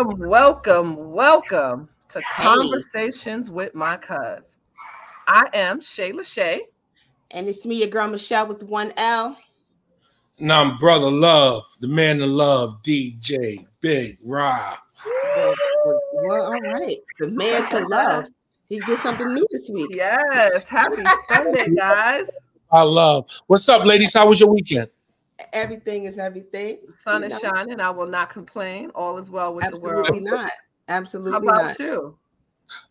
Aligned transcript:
Welcome, 0.00 0.28
welcome, 0.28 1.12
welcome 1.12 1.88
to 2.08 2.20
hey. 2.20 2.42
Conversations 2.42 3.50
with 3.50 3.74
My 3.74 3.98
Cuz. 3.98 4.56
I 5.28 5.46
am 5.52 5.80
Shayla 5.80 6.24
Shay. 6.24 6.62
And 7.32 7.46
it's 7.46 7.66
me, 7.66 7.80
your 7.80 7.88
girl 7.88 8.08
Michelle 8.08 8.46
with 8.46 8.62
one 8.62 8.94
L. 8.96 9.36
And 10.38 10.50
I'm 10.50 10.78
Brother 10.78 11.10
Love, 11.10 11.64
the 11.80 11.88
man 11.88 12.22
of 12.22 12.30
love, 12.30 12.82
DJ 12.82 13.66
Big 13.82 14.16
Rob. 14.24 14.78
Well, 15.36 15.54
well, 16.14 16.46
all 16.46 16.60
right. 16.62 16.96
The 17.18 17.28
man 17.28 17.66
to 17.66 17.86
love. 17.86 18.24
He 18.70 18.80
did 18.80 18.96
something 18.96 19.34
new 19.34 19.46
this 19.50 19.68
week. 19.68 19.90
Yes. 19.92 20.66
Happy 20.66 21.04
Sunday, 21.28 21.74
guys. 21.74 22.30
I 22.72 22.84
love. 22.84 23.28
What's 23.48 23.68
up, 23.68 23.84
ladies? 23.84 24.14
How 24.14 24.26
was 24.26 24.40
your 24.40 24.50
weekend? 24.50 24.88
Everything 25.52 26.04
is 26.04 26.18
everything. 26.18 26.78
The 26.86 26.98
sun 26.98 27.24
is 27.24 27.38
shining. 27.38 27.80
I 27.80 27.90
will 27.90 28.06
not 28.06 28.30
complain. 28.30 28.90
All 28.94 29.18
is 29.18 29.30
well 29.30 29.54
with 29.54 29.64
Absolutely 29.64 30.20
the 30.20 30.30
world. 30.30 30.42
not. 30.42 30.50
Absolutely 30.88 31.32
How 31.32 31.38
about 31.38 31.62
not. 31.62 31.78
you? 31.78 32.16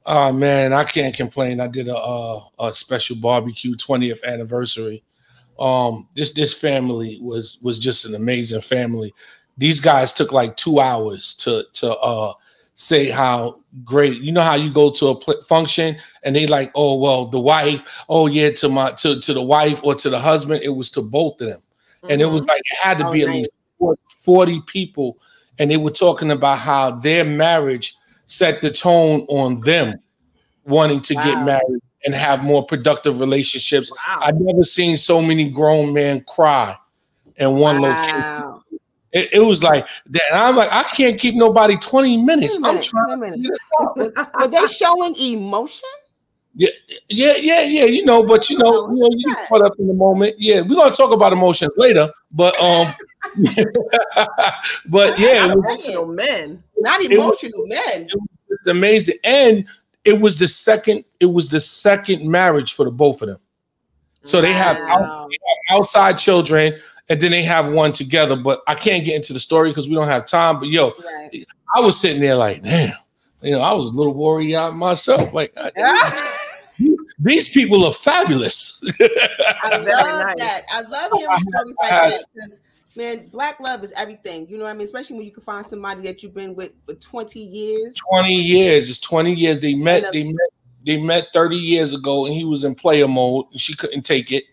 Oh 0.05 0.33
man, 0.33 0.73
I 0.73 0.83
can't 0.83 1.15
complain. 1.15 1.59
I 1.59 1.67
did 1.67 1.87
a, 1.87 1.95
a, 1.95 2.49
a 2.59 2.73
special 2.73 3.15
barbecue 3.15 3.75
20th 3.75 4.23
anniversary. 4.23 5.03
Um, 5.59 6.07
this 6.15 6.33
this 6.33 6.53
family 6.53 7.19
was 7.21 7.59
was 7.63 7.77
just 7.77 8.05
an 8.05 8.15
amazing 8.15 8.61
family. 8.61 9.13
These 9.57 9.81
guys 9.81 10.13
took 10.13 10.31
like 10.31 10.57
two 10.57 10.79
hours 10.79 11.35
to 11.35 11.65
to 11.73 11.95
uh 11.97 12.33
say 12.75 13.09
how 13.09 13.59
great 13.83 14.21
you 14.21 14.31
know 14.31 14.41
how 14.41 14.55
you 14.55 14.71
go 14.71 14.89
to 14.89 15.07
a 15.07 15.15
pl- 15.15 15.41
function 15.41 15.97
and 16.23 16.33
they 16.33 16.47
like 16.47 16.71
oh 16.75 16.95
well 16.97 17.25
the 17.25 17.39
wife 17.39 17.83
oh 18.07 18.25
yeah 18.25 18.49
to 18.49 18.69
my 18.69 18.89
to, 18.91 19.19
to 19.19 19.33
the 19.33 19.41
wife 19.41 19.83
or 19.83 19.93
to 19.93 20.09
the 20.09 20.17
husband 20.17 20.63
it 20.63 20.69
was 20.69 20.89
to 20.89 21.01
both 21.01 21.39
of 21.41 21.49
them 21.49 21.61
mm-hmm. 22.03 22.11
and 22.11 22.21
it 22.21 22.25
was 22.25 22.41
mm-hmm. 22.41 22.49
like 22.49 22.61
it 22.65 22.77
had 22.81 22.97
to 22.99 23.07
oh, 23.07 23.11
be 23.11 23.21
at 23.21 23.27
nice. 23.27 23.47
least 23.81 23.95
40 24.25 24.61
people 24.67 25.17
and 25.57 25.69
they 25.69 25.77
were 25.77 25.91
talking 25.91 26.31
about 26.31 26.57
how 26.57 26.91
their 26.91 27.23
marriage 27.23 27.95
set 28.27 28.61
the 28.61 28.71
tone 28.71 29.21
on 29.29 29.59
them 29.61 29.99
wanting 30.65 31.01
to 31.01 31.15
wow. 31.15 31.23
get 31.23 31.45
married 31.45 31.81
and 32.05 32.13
have 32.13 32.43
more 32.43 32.65
productive 32.65 33.19
relationships 33.19 33.91
wow. 33.91 34.19
i've 34.21 34.39
never 34.39 34.63
seen 34.63 34.97
so 34.97 35.21
many 35.21 35.49
grown 35.49 35.93
men 35.93 36.23
cry 36.27 36.75
in 37.37 37.55
one 37.55 37.81
wow. 37.81 37.89
location 37.89 38.59
it, 39.11 39.29
it, 39.33 39.39
was 39.39 39.63
like 39.63 39.87
that. 40.07 40.21
I'm 40.31 40.55
like, 40.55 40.71
I 40.71 40.83
can't 40.83 41.19
keep 41.19 41.33
nobody 41.33 41.75
20 41.77 42.23
minutes. 42.23 42.59
Minute, 42.59 42.91
I'm 42.93 43.17
trying. 43.17 43.43
Were 43.95 44.47
they 44.47 44.67
showing 44.67 45.15
emotion? 45.15 45.89
Yeah, 46.55 46.69
yeah, 47.09 47.35
yeah, 47.37 47.61
yeah. 47.61 47.85
You 47.85 48.05
know, 48.05 48.25
but 48.25 48.49
you 48.49 48.57
know, 48.57 48.89
you 48.89 48.95
know, 48.95 49.09
you 49.11 49.33
get 49.33 49.47
caught 49.47 49.63
up 49.63 49.73
in 49.79 49.87
the 49.87 49.93
moment. 49.93 50.35
Yeah, 50.37 50.61
we're 50.61 50.75
gonna 50.75 50.93
talk 50.93 51.11
about 51.11 51.31
emotions 51.31 51.73
later, 51.77 52.11
but 52.31 52.59
um, 52.61 52.87
but 54.87 55.17
yeah, 55.17 55.47
not 55.47 55.57
emotional 55.57 56.07
men, 56.07 56.63
not 56.77 57.01
emotional 57.01 57.65
it 57.65 57.69
was, 57.69 57.85
men. 57.87 58.07
It 58.09 58.19
was 58.49 58.59
amazing, 58.67 59.15
and 59.23 59.65
it 60.03 60.19
was 60.19 60.39
the 60.39 60.47
second. 60.47 61.05
It 61.19 61.27
was 61.27 61.49
the 61.49 61.59
second 61.59 62.29
marriage 62.29 62.73
for 62.73 62.83
the 62.83 62.91
both 62.91 63.21
of 63.21 63.29
them. 63.29 63.39
So 64.23 64.39
wow. 64.39 64.41
they, 64.41 64.53
have 64.53 64.77
out, 64.77 65.29
they 65.29 65.37
have 65.69 65.79
outside 65.79 66.17
children 66.17 66.73
and 67.09 67.19
then 67.19 67.31
they 67.31 67.43
have 67.43 67.71
one 67.71 67.91
together. 67.91 68.35
But 68.35 68.61
I 68.67 68.75
can't 68.75 69.03
get 69.03 69.15
into 69.15 69.33
the 69.33 69.39
story 69.39 69.71
because 69.71 69.89
we 69.89 69.95
don't 69.95 70.07
have 70.07 70.25
time. 70.25 70.59
But 70.59 70.69
yo, 70.69 70.93
right. 71.03 71.45
I 71.75 71.79
was 71.81 71.99
sitting 71.99 72.21
there 72.21 72.35
like, 72.35 72.63
damn, 72.63 72.93
you 73.41 73.51
know, 73.51 73.61
I 73.61 73.73
was 73.73 73.87
a 73.87 73.91
little 73.91 74.13
worried 74.13 74.53
out 74.53 74.75
myself. 74.75 75.33
Like, 75.33 75.53
these 77.19 77.49
people 77.49 77.85
are 77.85 77.91
fabulous. 77.91 78.83
I 78.99 79.77
love 79.77 79.85
nice. 79.85 80.39
that. 80.39 80.61
I 80.71 80.81
love 80.81 81.11
hearing 81.13 81.37
stories 81.37 81.75
like 81.83 81.89
that 81.89 82.23
because 82.33 82.61
man, 82.95 83.27
black 83.27 83.59
love 83.59 83.83
is 83.83 83.91
everything. 83.93 84.47
You 84.49 84.57
know 84.57 84.63
what 84.63 84.71
I 84.71 84.73
mean? 84.73 84.83
Especially 84.83 85.17
when 85.17 85.25
you 85.25 85.31
can 85.31 85.43
find 85.43 85.65
somebody 85.65 86.01
that 86.03 86.23
you've 86.23 86.33
been 86.33 86.55
with 86.55 86.71
for 86.85 86.93
20 86.95 87.39
years. 87.39 87.95
20 88.11 88.33
years. 88.33 88.89
It's 88.89 88.99
20 88.99 89.33
years. 89.33 89.59
They 89.59 89.73
met, 89.73 90.11
they 90.13 90.25
met, 90.25 90.49
they 90.85 91.01
met 91.01 91.27
30 91.33 91.57
years 91.57 91.93
ago, 91.93 92.25
and 92.25 92.33
he 92.33 92.45
was 92.45 92.63
in 92.63 92.73
player 92.75 93.07
mode 93.07 93.45
and 93.51 93.59
she 93.59 93.75
couldn't 93.75 94.03
take 94.03 94.31
it 94.31 94.45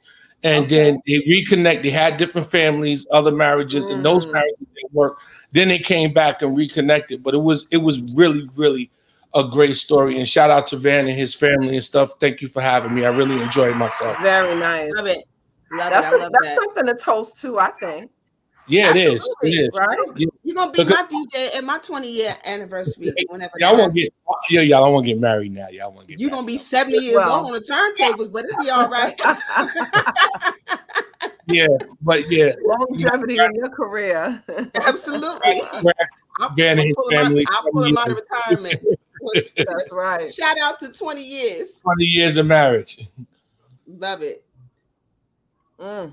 and 0.47 0.67
okay. 0.67 0.77
then 0.77 1.01
they 1.07 1.19
reconnect. 1.21 1.83
They 1.83 1.91
had 1.91 2.19
different 2.19 2.47
families, 2.47 3.07
other 3.11 3.33
marriages, 3.33 3.87
mm. 3.87 3.95
and 3.95 4.05
those 4.05 4.27
mm. 4.27 4.33
marriages 4.33 4.67
didn't 4.75 4.93
work. 4.93 5.19
Then 5.53 5.69
they 5.69 5.79
came 5.79 6.13
back 6.13 6.43
and 6.43 6.57
reconnected. 6.57 7.23
But 7.23 7.35
it 7.35 7.39
was 7.39 7.67
it 7.71 7.79
was 7.79 8.03
really 8.15 8.47
really 8.57 8.91
a 9.37 9.49
great 9.49 9.77
story. 9.77 10.19
And 10.19 10.29
shout 10.29 10.51
out 10.51 10.67
to 10.69 10.77
Van 10.77 11.07
and 11.07 11.17
his 11.17 11.35
family 11.35 11.75
and 11.75 11.85
stuff. 11.85 12.15
Thank 12.19 12.41
you 12.41 12.49
for 12.49 12.61
having 12.61 12.95
me. 12.95 13.05
I 13.05 13.11
really 13.11 13.41
enjoyed 13.41 13.77
myself. 13.77 14.17
Very 14.23 14.59
nice. 14.59 14.91
Love 14.97 15.07
it. 15.07 15.25
Love 15.73 15.91
that's 15.91 16.07
it. 16.07 16.15
A, 16.15 16.23
love 16.23 16.33
that's 16.33 16.45
that. 16.45 16.57
something 16.57 16.87
to 16.87 16.95
toast 16.95 17.41
to. 17.43 17.59
I 17.59 17.71
think. 17.73 18.11
Yeah, 18.69 18.91
it 18.91 18.97
is. 18.97 19.29
It 19.43 19.49
is. 19.49 19.71
Right? 19.79 19.99
Yeah. 20.17 20.27
You're 20.43 20.57
gonna 20.57 20.73
be 20.73 20.85
my 20.85 21.07
DJ 21.09 21.57
at 21.57 21.65
my 21.65 21.79
20 21.79 22.11
year 22.11 22.37
anniversary. 22.45 23.13
Whenever 23.29 23.53
y'all 23.59 23.77
won't 23.77 23.95
get 23.95 24.13
yeah, 24.51 24.63
y'all 24.63 24.85
don't 24.85 24.95
want 24.95 25.07
to 25.07 25.13
get 25.13 25.21
married 25.21 25.53
now. 25.53 25.69
Y'all 25.69 25.93
want 25.93 26.07
to 26.07 26.13
get 26.13 26.21
you're 26.21 26.31
gonna 26.31 26.47
be 26.47 26.59
70 26.59 26.99
years 26.99 27.17
well. 27.17 27.45
old 27.45 27.47
on 27.47 27.53
the 27.53 27.61
turntables, 27.61 28.33
but 28.33 28.45
it'll 28.45 28.63
be 28.63 28.71
all 28.71 28.89
right. 28.89 29.21
yeah, 31.47 31.67
but 32.03 32.31
yeah. 32.31 32.53
Longevity 32.65 33.39
in 33.39 33.55
your 33.55 33.69
career. 33.69 34.43
Absolutely. 34.87 35.63
I'll, 36.41 36.55
Ben 36.55 36.79
and 36.79 36.89
his 36.89 36.97
family. 37.11 37.47
I'll 37.51 37.71
pull 37.71 37.85
him 37.85 37.97
out 37.97 38.11
of 38.11 38.17
retirement. 38.17 38.83
That's 39.57 39.93
right. 39.93 40.33
Shout 40.33 40.59
out 40.59 40.79
to 40.81 40.93
20 40.93 41.23
years. 41.23 41.81
20 41.81 42.05
years 42.05 42.37
of 42.37 42.47
marriage. 42.47 43.09
Love 43.87 44.23
it. 44.23 44.45
Mm. 45.79 46.13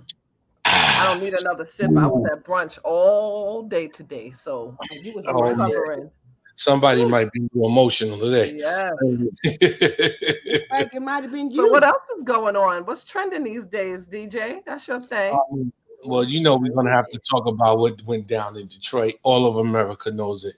I 0.65 1.05
don't 1.07 1.23
need 1.23 1.35
another 1.39 1.65
sip. 1.65 1.89
I 1.97 2.07
was 2.07 2.25
at 2.31 2.43
brunch 2.43 2.79
all 2.83 3.63
day 3.63 3.87
today, 3.87 4.31
so 4.31 4.75
you 4.91 5.13
was 5.13 5.27
oh, 5.27 5.33
recovering. 5.33 6.09
Somebody 6.55 7.03
might 7.05 7.31
be 7.31 7.47
emotional 7.55 8.17
today. 8.17 8.53
Yes. 8.55 8.93
like 10.71 10.93
it 10.93 11.01
might 11.01 11.23
have 11.23 11.31
been 11.31 11.49
you. 11.49 11.57
So 11.57 11.67
what 11.67 11.83
else 11.83 12.03
is 12.15 12.23
going 12.23 12.55
on? 12.55 12.85
What's 12.85 13.03
trending 13.03 13.43
these 13.43 13.65
days, 13.65 14.07
DJ? 14.07 14.59
That's 14.65 14.87
your 14.87 15.01
thing. 15.01 15.33
Um, 15.33 15.73
well, 16.05 16.23
you 16.23 16.43
know 16.43 16.57
we're 16.57 16.73
gonna 16.73 16.91
have 16.91 17.09
to 17.09 17.19
talk 17.19 17.47
about 17.47 17.79
what 17.79 18.01
went 18.03 18.27
down 18.27 18.55
in 18.55 18.67
Detroit. 18.67 19.15
All 19.23 19.47
of 19.47 19.57
America 19.57 20.11
knows 20.11 20.45
it. 20.45 20.55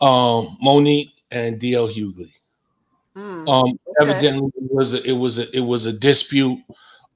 Um, 0.00 0.56
Mo'Nique 0.62 1.11
and 1.32 1.60
DL 1.60 1.92
Hughley. 1.92 2.32
Mm, 3.16 3.48
um, 3.48 3.64
okay. 3.68 3.76
evidently 4.00 4.50
it 4.56 4.72
was 4.72 4.94
a, 4.94 5.06
it 5.06 5.12
was 5.12 5.38
a, 5.38 5.56
it 5.56 5.60
was 5.60 5.86
a 5.86 5.92
dispute 5.92 6.58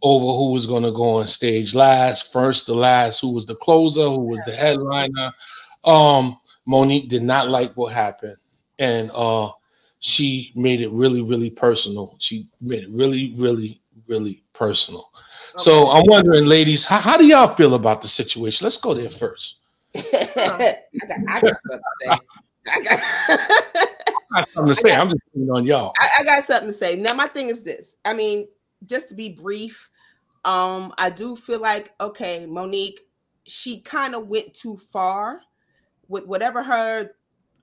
over 0.03 0.27
who 0.27 0.53
was 0.53 0.67
going 0.67 0.83
to 0.83 0.93
go 0.93 1.17
on 1.17 1.27
stage 1.27 1.75
last, 1.75 2.33
first 2.33 2.67
to 2.67 2.75
last, 2.75 3.21
who 3.21 3.33
was 3.33 3.47
the 3.47 3.55
closer, 3.55 4.03
who 4.03 4.27
was 4.27 4.43
the 4.45 4.53
headliner. 4.53 5.33
Um, 5.85 6.39
Mo'Nique 6.69 7.09
did 7.09 7.23
not 7.23 7.49
like 7.49 7.73
what 7.77 7.93
happened, 7.93 8.37
and 8.79 9.11
uh, 9.15 9.51
she 10.01 10.53
made 10.55 10.81
it 10.81 10.91
really, 10.91 11.23
really 11.23 11.51
personal. 11.51 12.17
She 12.19 12.49
made 12.61 12.83
it 12.83 12.91
really, 12.91 13.33
really, 13.37 13.81
really 14.07 14.43
personal. 14.53 15.11
Okay. 15.55 15.63
So 15.63 15.91
I'm 15.91 16.05
wondering, 16.07 16.45
ladies, 16.45 16.85
how, 16.85 16.99
how 16.99 17.17
do 17.17 17.25
y'all 17.25 17.49
feel 17.49 17.75
about 17.75 18.03
the 18.03 18.09
situation? 18.09 18.65
Let's 18.65 18.79
go 18.79 18.93
there 18.93 19.11
first. 19.11 19.61
I, 19.97 20.75
got, 21.09 21.19
I 21.29 21.41
got 21.41 21.59
something 21.59 21.79
to 21.79 21.93
say. 22.01 22.19
I 22.69 22.81
got, 22.81 23.01
I 23.01 23.89
got 24.37 24.49
something 24.51 24.75
to 24.75 24.81
say. 24.81 24.89
Got, 24.91 25.01
I'm 25.01 25.09
just 25.11 25.51
on 25.51 25.67
y'all. 25.67 25.93
I, 25.99 26.09
I 26.21 26.25
got 26.25 26.43
something 26.45 26.69
to 26.69 26.75
say. 26.75 26.97
Now, 26.97 27.15
my 27.15 27.27
thing 27.27 27.49
is 27.49 27.63
this. 27.63 27.97
I 28.05 28.15
mean, 28.15 28.47
just 28.87 29.09
to 29.11 29.15
be 29.15 29.31
brief, 29.31 29.91
um, 30.45 30.95
I 30.99 31.11
do 31.11 31.37
feel 31.37 31.61
like 31.61 31.93
okay, 32.01 32.47
Mo'Nique, 32.49 33.01
she 33.45 33.81
kind 33.81 34.15
of 34.15 34.29
went 34.29 34.55
too 34.55 34.77
far 34.77 35.41
with 36.09 36.27
whatever 36.27 36.63
her 36.63 37.11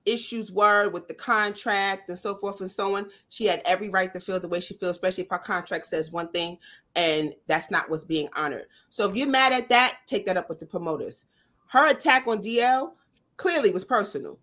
issues 0.06 0.52
were 0.52 0.90
with 0.90 1.08
the 1.08 1.14
contract 1.14 2.08
and 2.08 2.18
so 2.18 2.34
forth 2.34 2.60
and 2.60 2.70
so 2.70 2.96
on. 2.96 3.08
She 3.30 3.46
had 3.46 3.62
every 3.64 3.88
right 3.88 4.12
to 4.12 4.20
feel 4.20 4.38
the 4.38 4.48
way 4.48 4.60
she 4.60 4.74
feels, 4.74 4.96
especially 4.96 5.24
if 5.24 5.30
her 5.30 5.38
contract 5.38 5.86
says 5.86 6.12
one 6.12 6.28
thing 6.28 6.58
and 6.94 7.34
that's 7.46 7.70
not 7.70 7.88
what's 7.88 8.04
being 8.04 8.28
honored. 8.34 8.66
So 8.90 9.08
if 9.08 9.16
you're 9.16 9.26
mad 9.26 9.52
at 9.52 9.68
that, 9.70 9.98
take 10.06 10.26
that 10.26 10.36
up 10.36 10.48
with 10.48 10.60
the 10.60 10.66
promoters. 10.66 11.26
Her 11.68 11.88
attack 11.88 12.26
on 12.26 12.42
DL 12.42 12.92
clearly 13.36 13.70
was 13.70 13.84
personal 13.84 14.38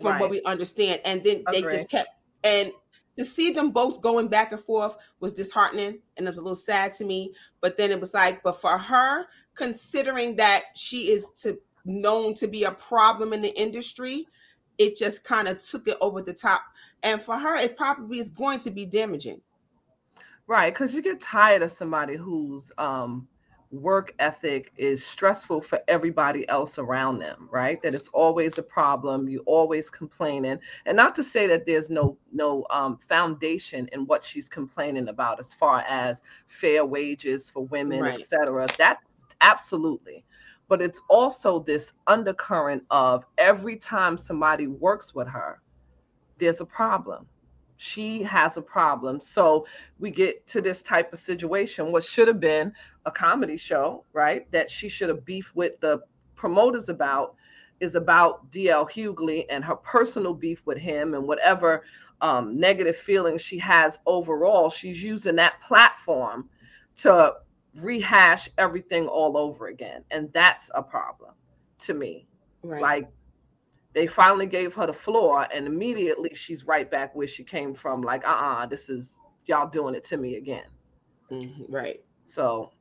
from 0.00 0.12
right. 0.12 0.20
what 0.20 0.30
we 0.30 0.40
understand. 0.42 1.00
And 1.04 1.22
then 1.22 1.44
they 1.52 1.62
just 1.62 1.90
kept 1.90 2.08
and 2.44 2.72
to 3.16 3.24
see 3.24 3.52
them 3.52 3.70
both 3.70 4.00
going 4.00 4.28
back 4.28 4.52
and 4.52 4.60
forth 4.60 4.96
was 5.20 5.32
disheartening 5.32 5.98
and 6.16 6.26
it 6.26 6.30
was 6.30 6.36
a 6.36 6.42
little 6.42 6.56
sad 6.56 6.92
to 6.92 7.04
me. 7.04 7.34
But 7.60 7.76
then 7.76 7.90
it 7.90 8.00
was 8.00 8.14
like, 8.14 8.42
but 8.42 8.60
for 8.60 8.78
her, 8.78 9.26
considering 9.54 10.36
that 10.36 10.62
she 10.74 11.10
is 11.10 11.30
to 11.42 11.58
known 11.84 12.34
to 12.34 12.46
be 12.46 12.64
a 12.64 12.72
problem 12.72 13.32
in 13.32 13.42
the 13.42 13.58
industry, 13.60 14.26
it 14.78 14.96
just 14.96 15.24
kind 15.24 15.48
of 15.48 15.58
took 15.58 15.88
it 15.88 15.96
over 16.00 16.22
the 16.22 16.32
top. 16.32 16.62
And 17.02 17.20
for 17.20 17.36
her, 17.36 17.56
it 17.56 17.76
probably 17.76 18.18
is 18.18 18.30
going 18.30 18.60
to 18.60 18.70
be 18.70 18.86
damaging. 18.86 19.40
Right, 20.46 20.72
because 20.72 20.94
you 20.94 21.02
get 21.02 21.20
tired 21.20 21.62
of 21.62 21.70
somebody 21.70 22.16
who's 22.16 22.72
um 22.76 23.28
work 23.70 24.12
ethic 24.18 24.72
is 24.76 25.04
stressful 25.04 25.60
for 25.60 25.80
everybody 25.86 26.48
else 26.48 26.78
around 26.78 27.20
them 27.20 27.48
right 27.52 27.80
that 27.82 27.94
it's 27.94 28.08
always 28.08 28.58
a 28.58 28.62
problem 28.62 29.28
you 29.28 29.40
always 29.46 29.88
complaining 29.88 30.58
and 30.86 30.96
not 30.96 31.14
to 31.14 31.22
say 31.22 31.46
that 31.46 31.64
there's 31.66 31.88
no 31.88 32.18
no 32.32 32.66
um, 32.70 32.96
foundation 32.96 33.88
in 33.92 34.06
what 34.06 34.24
she's 34.24 34.48
complaining 34.48 35.08
about 35.08 35.38
as 35.38 35.54
far 35.54 35.84
as 35.88 36.22
fair 36.48 36.84
wages 36.84 37.48
for 37.48 37.64
women 37.66 38.00
right. 38.00 38.14
etc 38.14 38.66
that's 38.76 39.16
absolutely 39.40 40.24
but 40.70 40.80
it's 40.80 41.02
also 41.08 41.58
this 41.58 41.92
undercurrent 42.06 42.84
of 42.90 43.26
every 43.38 43.76
time 43.76 44.16
somebody 44.16 44.68
works 44.68 45.12
with 45.12 45.26
her, 45.26 45.60
there's 46.38 46.60
a 46.60 46.64
problem. 46.64 47.26
She 47.82 48.22
has 48.24 48.58
a 48.58 48.62
problem. 48.62 49.20
So 49.20 49.66
we 49.98 50.10
get 50.10 50.46
to 50.48 50.60
this 50.60 50.82
type 50.82 51.14
of 51.14 51.18
situation, 51.18 51.92
what 51.92 52.04
should 52.04 52.28
have 52.28 52.38
been 52.38 52.74
a 53.06 53.10
comedy 53.10 53.56
show, 53.56 54.04
right? 54.12 54.50
That 54.52 54.70
she 54.70 54.90
should 54.90 55.08
have 55.08 55.24
beefed 55.24 55.56
with 55.56 55.80
the 55.80 56.02
promoters 56.34 56.90
about 56.90 57.36
is 57.80 57.94
about 57.94 58.50
DL 58.50 58.86
Hughley 58.86 59.46
and 59.48 59.64
her 59.64 59.76
personal 59.76 60.34
beef 60.34 60.60
with 60.66 60.76
him 60.76 61.14
and 61.14 61.26
whatever 61.26 61.84
um, 62.20 62.60
negative 62.60 62.96
feelings 62.96 63.40
she 63.40 63.56
has 63.60 63.98
overall. 64.04 64.68
She's 64.68 65.02
using 65.02 65.36
that 65.36 65.58
platform 65.62 66.50
to 66.96 67.32
rehash 67.76 68.50
everything 68.58 69.08
all 69.08 69.38
over 69.38 69.68
again. 69.68 70.04
And 70.10 70.30
that's 70.34 70.70
a 70.74 70.82
problem 70.82 71.32
to 71.78 71.94
me. 71.94 72.26
Right. 72.62 72.82
Like 72.82 73.08
they 73.92 74.06
finally 74.06 74.46
gave 74.46 74.74
her 74.74 74.86
the 74.86 74.92
floor 74.92 75.46
and 75.52 75.66
immediately 75.66 76.30
she's 76.34 76.66
right 76.66 76.90
back 76.90 77.14
where 77.14 77.26
she 77.26 77.42
came 77.42 77.74
from. 77.74 78.02
Like, 78.02 78.26
uh-uh, 78.26 78.66
this 78.66 78.88
is 78.88 79.18
y'all 79.46 79.68
doing 79.68 79.94
it 79.94 80.04
to 80.04 80.16
me 80.16 80.36
again. 80.36 80.64
Mm-hmm. 81.30 81.72
Right. 81.72 82.00
So 82.24 82.72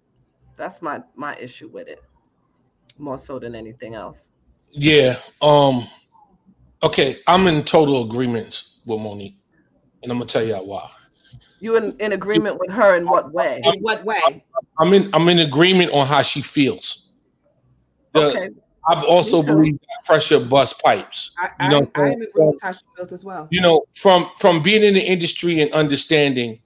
that's 0.56 0.82
my 0.82 1.02
my 1.16 1.36
issue 1.38 1.70
with 1.70 1.88
it 1.88 2.04
more 2.98 3.18
so 3.18 3.40
than 3.40 3.56
anything 3.56 3.96
else. 3.96 4.30
Yeah. 4.72 5.20
Um 5.42 5.88
okay, 6.84 7.20
I'm 7.28 7.48
in 7.48 7.64
total 7.64 8.04
agreement 8.04 8.64
with 8.86 9.00
Mo'Nique. 9.00 9.36
And 10.04 10.12
I'm 10.12 10.18
gonna 10.20 10.30
tell 10.30 10.44
y'all 10.44 10.66
why. 10.66 10.90
You 11.60 11.76
in, 11.76 11.96
in 12.00 12.14
agreement 12.14 12.58
with 12.60 12.72
her 12.72 12.96
in 12.96 13.08
what 13.08 13.34
way? 13.34 13.62
In 13.64 13.80
what 13.82 14.04
way? 14.06 14.46
I'm 14.80 14.94
in 14.94 15.10
I'm 15.14 15.28
in 15.30 15.40
agreement 15.40 15.92
on 15.92 16.08
how 16.08 16.22
she 16.22 16.42
feels. 16.42 17.10
The, 18.14 18.22
okay. 18.22 18.50
I 18.88 19.04
also 19.04 19.44
believe 19.44 19.80
pressure 20.06 20.40
bust 20.40 20.82
pipes. 20.82 21.32
I, 21.38 21.66
you 21.66 21.70
know, 21.70 21.92
I, 21.96 22.02
I 22.02 22.10
am 22.10 22.22
agreeing 22.22 22.50
with 22.50 22.62
she 22.62 23.14
as 23.14 23.24
well. 23.24 23.48
You 23.52 23.62
know, 23.62 23.86
from 23.96 24.30
from 24.38 24.64
being 24.64 24.84
in 24.84 24.94
the 24.94 25.02
industry 25.02 25.62
and 25.62 25.72
understanding 25.74 26.60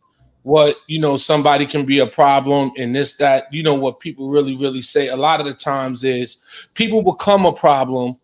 what 0.43 0.77
you 0.87 0.99
know 0.99 1.17
somebody 1.17 1.65
can 1.65 1.85
be 1.85 1.99
a 1.99 2.07
problem 2.07 2.71
and 2.77 2.93
this 2.93 3.15
that 3.17 3.51
you 3.51 3.63
know 3.63 3.73
what 3.73 3.99
people 3.99 4.29
really 4.29 4.55
really 4.57 4.81
say 4.81 5.07
a 5.07 5.15
lot 5.15 5.39
of 5.39 5.45
the 5.45 5.53
times 5.53 6.03
is 6.03 6.43
people 6.73 7.01
become 7.01 7.45
a 7.45 7.53
problem 7.53 8.17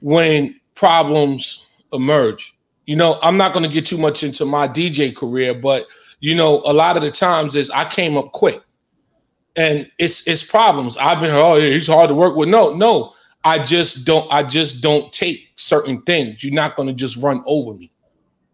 when 0.00 0.58
problems 0.74 1.66
emerge. 1.92 2.54
You 2.86 2.96
know 2.96 3.18
i'm 3.22 3.36
not 3.36 3.52
going 3.52 3.66
to 3.66 3.72
get 3.72 3.84
too 3.84 3.98
much 3.98 4.22
into 4.22 4.46
my 4.46 4.66
dj 4.66 5.14
career 5.14 5.52
but 5.54 5.86
you 6.20 6.34
know 6.34 6.62
a 6.64 6.72
lot 6.72 6.96
of 6.96 7.02
the 7.02 7.10
times 7.10 7.54
is 7.54 7.70
i 7.70 7.84
came 7.84 8.16
up 8.16 8.32
quick. 8.32 8.62
And 9.58 9.90
it's 9.98 10.26
it's 10.28 10.42
problems. 10.42 10.98
I've 10.98 11.18
been 11.18 11.30
oh 11.32 11.58
he's 11.58 11.86
hard 11.86 12.08
to 12.08 12.14
work 12.14 12.36
with. 12.36 12.50
No 12.50 12.74
no 12.74 13.14
i 13.46 13.58
just 13.58 14.04
don't 14.04 14.30
i 14.30 14.42
just 14.42 14.82
don't 14.82 15.12
take 15.12 15.48
certain 15.56 16.02
things 16.02 16.44
you're 16.44 16.52
not 16.52 16.76
going 16.76 16.88
to 16.88 16.94
just 16.94 17.16
run 17.16 17.42
over 17.46 17.72
me 17.72 17.90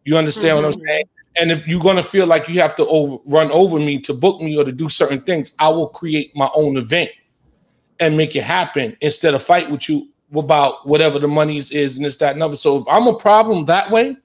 you 0.04 0.16
understand 0.16 0.56
mm-hmm. 0.56 0.66
what 0.66 0.74
i'm 0.74 0.80
mm-hmm. 0.80 0.86
saying 0.86 1.04
and 1.36 1.50
if 1.50 1.66
you're 1.66 1.80
gonna 1.80 2.02
feel 2.02 2.26
like 2.26 2.48
you 2.48 2.60
have 2.60 2.76
to 2.76 2.86
over, 2.86 3.16
run 3.24 3.50
over 3.50 3.78
me 3.78 3.98
to 4.00 4.12
book 4.12 4.40
me 4.40 4.56
or 4.56 4.64
to 4.64 4.72
do 4.72 4.88
certain 4.88 5.20
things, 5.20 5.54
I 5.58 5.68
will 5.68 5.88
create 5.88 6.34
my 6.36 6.50
own 6.54 6.76
event 6.76 7.10
and 8.00 8.16
make 8.16 8.36
it 8.36 8.42
happen 8.42 8.96
instead 9.00 9.34
of 9.34 9.42
fight 9.42 9.70
with 9.70 9.88
you 9.88 10.08
about 10.34 10.86
whatever 10.86 11.18
the 11.18 11.28
money 11.28 11.56
is 11.56 11.96
and 11.96 12.04
this, 12.04 12.16
that, 12.18 12.34
and 12.34 12.42
other. 12.42 12.56
So 12.56 12.78
if 12.78 12.84
I'm 12.88 13.06
a 13.06 13.18
problem 13.18 13.64
that 13.66 13.90
way, 13.90 14.16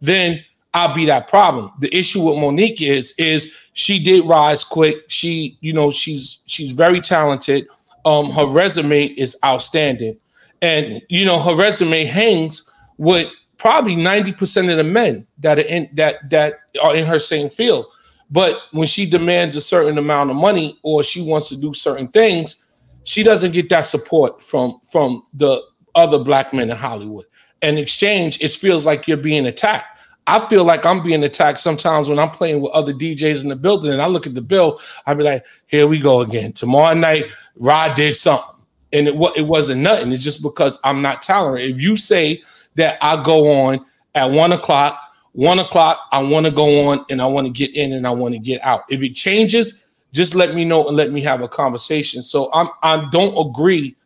then 0.00 0.44
I'll 0.74 0.94
be 0.94 1.06
that 1.06 1.28
problem. 1.28 1.70
The 1.80 1.94
issue 1.94 2.22
with 2.22 2.36
Mo'Nique 2.36 2.80
is 2.80 3.14
is 3.18 3.54
she 3.72 4.02
did 4.02 4.24
rise 4.26 4.64
quick. 4.64 5.04
She, 5.08 5.58
you 5.60 5.72
know, 5.72 5.90
she's 5.90 6.40
she's 6.46 6.72
very 6.72 7.00
talented. 7.00 7.66
Um, 8.04 8.30
her 8.30 8.46
resume 8.46 9.06
is 9.06 9.36
outstanding, 9.44 10.18
and 10.60 11.02
you 11.08 11.24
know 11.24 11.38
her 11.38 11.54
resume 11.54 12.04
hangs 12.04 12.68
with 12.98 13.30
probably 13.58 13.94
90% 13.94 14.70
of 14.70 14.76
the 14.76 14.84
men 14.84 15.24
that 15.38 15.58
are 15.58 15.62
in 15.62 15.88
that 15.94 16.28
that 16.30 16.54
are 16.82 16.96
in 16.96 17.06
her 17.06 17.18
same 17.18 17.48
field. 17.48 17.86
But 18.30 18.58
when 18.72 18.88
she 18.88 19.08
demands 19.08 19.56
a 19.56 19.60
certain 19.60 19.98
amount 19.98 20.30
of 20.30 20.36
money 20.36 20.78
or 20.82 21.02
she 21.02 21.22
wants 21.22 21.48
to 21.50 21.60
do 21.60 21.74
certain 21.74 22.08
things, 22.08 22.56
she 23.04 23.22
doesn't 23.22 23.52
get 23.52 23.68
that 23.68 23.82
support 23.82 24.42
from 24.42 24.80
from 24.90 25.22
the 25.34 25.62
other 25.94 26.18
black 26.18 26.52
men 26.52 26.70
in 26.70 26.76
Hollywood. 26.76 27.26
In 27.60 27.78
exchange, 27.78 28.40
it 28.40 28.50
feels 28.50 28.84
like 28.84 29.06
you're 29.06 29.16
being 29.16 29.46
attacked. 29.46 29.86
I 30.26 30.38
feel 30.46 30.64
like 30.64 30.86
I'm 30.86 31.02
being 31.02 31.24
attacked 31.24 31.58
sometimes 31.58 32.08
when 32.08 32.18
I'm 32.18 32.30
playing 32.30 32.62
with 32.62 32.72
other 32.72 32.92
DJs 32.92 33.42
in 33.42 33.48
the 33.48 33.56
building 33.56 33.92
and 33.92 34.00
I 34.00 34.06
look 34.06 34.26
at 34.26 34.34
the 34.34 34.42
bill, 34.42 34.80
I'd 35.06 35.18
be 35.18 35.24
like, 35.24 35.44
here 35.66 35.86
we 35.86 35.98
go 35.98 36.20
again. 36.20 36.52
Tomorrow 36.52 36.94
night, 36.94 37.24
Rod 37.56 37.94
did 37.94 38.16
something. 38.16 38.48
And 38.92 39.08
it, 39.08 39.14
it 39.36 39.46
wasn't 39.46 39.80
nothing. 39.80 40.12
It's 40.12 40.22
just 40.22 40.42
because 40.42 40.78
I'm 40.84 41.00
not 41.00 41.22
tolerant. 41.22 41.64
If 41.64 41.80
you 41.80 41.96
say 41.96 42.42
that 42.74 42.98
I 43.00 43.22
go 43.22 43.62
on 43.62 43.84
at 44.14 44.30
one 44.30 44.52
o'clock. 44.52 44.98
One 45.32 45.58
o'clock, 45.60 45.98
I 46.12 46.22
want 46.22 46.44
to 46.44 46.52
go 46.52 46.90
on 46.90 47.06
and 47.08 47.22
I 47.22 47.26
want 47.26 47.46
to 47.46 47.52
get 47.52 47.74
in 47.74 47.94
and 47.94 48.06
I 48.06 48.10
want 48.10 48.34
to 48.34 48.38
get 48.38 48.62
out. 48.62 48.82
If 48.90 49.02
it 49.02 49.14
changes, 49.14 49.84
just 50.12 50.34
let 50.34 50.54
me 50.54 50.64
know 50.64 50.86
and 50.86 50.96
let 50.96 51.10
me 51.10 51.22
have 51.22 51.40
a 51.40 51.48
conversation. 51.48 52.22
So 52.22 52.50
I'm 52.52 52.68
I 52.82 53.08
don't 53.10 53.48
agree 53.48 53.96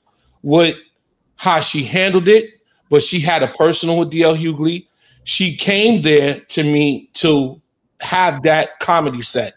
with 0.43 0.77
how 1.35 1.61
she 1.61 1.83
handled 1.83 2.29
it, 2.29 2.61
but 2.91 3.03
she 3.03 3.19
had 3.19 3.43
a 3.43 3.49
personal 3.49 3.99
with 3.99 4.13
DL 4.13 4.39
Hughley. 4.39 4.87
She 5.25 5.57
came 5.57 6.01
there 6.03 6.39
to 6.41 6.63
me 6.63 7.11
to 7.15 7.61
have 8.01 8.45
that 8.45 8.79
comedy 8.79 9.23
set. 9.23 9.55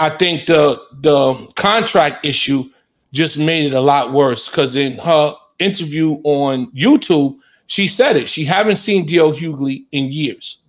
I 0.00 0.08
think 0.08 0.46
the 0.46 0.82
the 1.00 1.34
contract 1.56 2.24
issue 2.24 2.64
just 3.12 3.38
made 3.38 3.66
it 3.66 3.74
a 3.74 3.80
lot 3.80 4.12
worse 4.12 4.48
because 4.48 4.74
in 4.74 4.96
her 4.98 5.34
interview 5.58 6.14
on 6.24 6.72
YouTube, 6.72 7.36
she 7.66 7.86
said 7.86 8.16
it. 8.16 8.28
She 8.28 8.44
haven't 8.44 8.76
seen 8.76 9.06
DL 9.06 9.36
Hughley 9.36 9.84
in 9.92 10.10
years. 10.10 10.62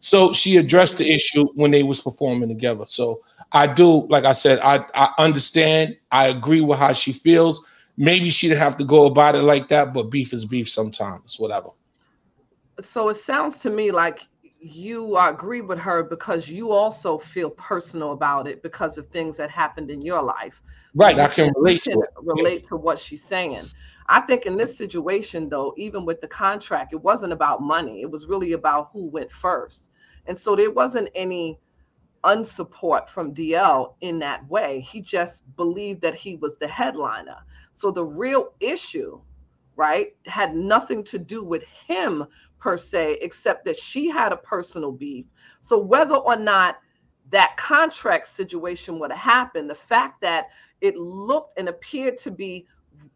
So 0.00 0.32
she 0.32 0.56
addressed 0.56 0.98
the 0.98 1.10
issue 1.10 1.46
when 1.54 1.70
they 1.70 1.82
was 1.82 2.00
performing 2.00 2.48
together. 2.48 2.84
So 2.86 3.20
I 3.52 3.66
do, 3.66 4.06
like 4.06 4.24
I 4.24 4.32
said, 4.32 4.58
I, 4.60 4.84
I 4.94 5.12
understand. 5.18 5.96
I 6.10 6.28
agree 6.28 6.60
with 6.60 6.78
how 6.78 6.92
she 6.92 7.12
feels. 7.12 7.66
Maybe 7.96 8.30
she'd 8.30 8.52
have 8.52 8.76
to 8.78 8.84
go 8.84 9.06
about 9.06 9.34
it 9.34 9.42
like 9.42 9.68
that, 9.68 9.92
but 9.92 10.04
beef 10.04 10.32
is 10.32 10.44
beef 10.44 10.70
sometimes, 10.70 11.38
whatever. 11.38 11.70
So 12.80 13.08
it 13.08 13.16
sounds 13.16 13.58
to 13.58 13.70
me 13.70 13.90
like 13.90 14.20
you 14.60 15.16
agree 15.16 15.60
with 15.60 15.78
her 15.78 16.02
because 16.02 16.48
you 16.48 16.72
also 16.72 17.18
feel 17.18 17.50
personal 17.50 18.12
about 18.12 18.48
it 18.48 18.62
because 18.62 18.98
of 18.98 19.06
things 19.06 19.36
that 19.36 19.50
happened 19.50 19.90
in 19.90 20.02
your 20.02 20.22
life. 20.22 20.60
So 20.96 21.04
right, 21.04 21.18
I 21.18 21.28
can 21.28 21.52
relate 21.56 21.84
can 21.84 21.94
to 21.94 22.00
it. 22.00 22.10
relate 22.22 22.64
to 22.64 22.76
what 22.76 22.98
she's 22.98 23.22
saying. 23.22 23.64
I 24.08 24.20
think 24.20 24.46
in 24.46 24.56
this 24.56 24.76
situation, 24.76 25.48
though, 25.48 25.74
even 25.76 26.04
with 26.04 26.20
the 26.20 26.28
contract, 26.28 26.92
it 26.92 27.02
wasn't 27.02 27.32
about 27.32 27.62
money. 27.62 28.00
It 28.00 28.10
was 28.10 28.26
really 28.26 28.52
about 28.52 28.88
who 28.92 29.06
went 29.06 29.30
first. 29.30 29.90
And 30.26 30.36
so 30.36 30.56
there 30.56 30.70
wasn't 30.70 31.10
any 31.14 31.58
unsupport 32.24 33.08
from 33.08 33.34
DL 33.34 33.94
in 34.00 34.18
that 34.18 34.48
way. 34.48 34.80
He 34.80 35.00
just 35.00 35.44
believed 35.56 36.00
that 36.02 36.14
he 36.14 36.36
was 36.36 36.56
the 36.56 36.66
headliner. 36.66 37.38
So 37.72 37.90
the 37.90 38.04
real 38.04 38.54
issue, 38.60 39.20
right, 39.78 40.08
had 40.26 40.54
nothing 40.54 41.02
to 41.04 41.18
do 41.18 41.42
with 41.44 41.62
him 41.62 42.24
per 42.58 42.76
se, 42.76 43.18
except 43.22 43.64
that 43.64 43.76
she 43.76 44.10
had 44.10 44.32
a 44.32 44.36
personal 44.36 44.90
beef. 44.90 45.24
So 45.60 45.78
whether 45.78 46.16
or 46.16 46.36
not 46.36 46.78
that 47.30 47.56
contract 47.56 48.26
situation 48.26 48.98
would 48.98 49.12
have 49.12 49.20
happened, 49.20 49.70
the 49.70 49.74
fact 49.74 50.20
that 50.22 50.48
it 50.80 50.96
looked 50.96 51.58
and 51.58 51.68
appeared 51.68 52.16
to 52.18 52.30
be 52.30 52.66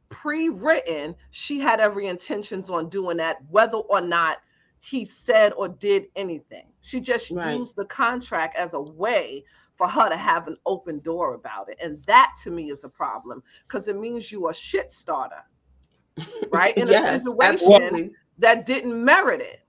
pre-written, 0.08 1.16
she 1.30 1.58
had 1.58 1.80
every 1.80 2.06
intentions 2.06 2.70
on 2.70 2.88
doing 2.88 3.16
that, 3.16 3.38
whether 3.50 3.78
or 3.78 4.00
not 4.00 4.38
he 4.78 5.04
said 5.04 5.52
or 5.56 5.68
did 5.68 6.06
anything. 6.14 6.66
She 6.80 7.00
just 7.00 7.30
right. 7.30 7.56
used 7.56 7.74
the 7.76 7.86
contract 7.86 8.56
as 8.56 8.74
a 8.74 8.80
way 8.80 9.44
for 9.74 9.88
her 9.88 10.08
to 10.08 10.16
have 10.16 10.46
an 10.46 10.56
open 10.66 11.00
door 11.00 11.34
about 11.34 11.68
it. 11.68 11.78
And 11.82 11.98
that 12.04 12.34
to 12.42 12.50
me 12.50 12.70
is 12.70 12.84
a 12.84 12.88
problem 12.88 13.42
because 13.66 13.88
it 13.88 13.96
means 13.96 14.30
you 14.30 14.46
are 14.46 14.52
shit 14.52 14.92
starter, 14.92 15.42
right? 16.52 16.76
In 16.76 16.88
yes, 16.88 17.16
a 17.16 17.30
situation 17.30 17.72
absolutely. 17.72 18.10
that 18.38 18.66
didn't 18.66 19.02
merit 19.02 19.40
it. 19.40 19.60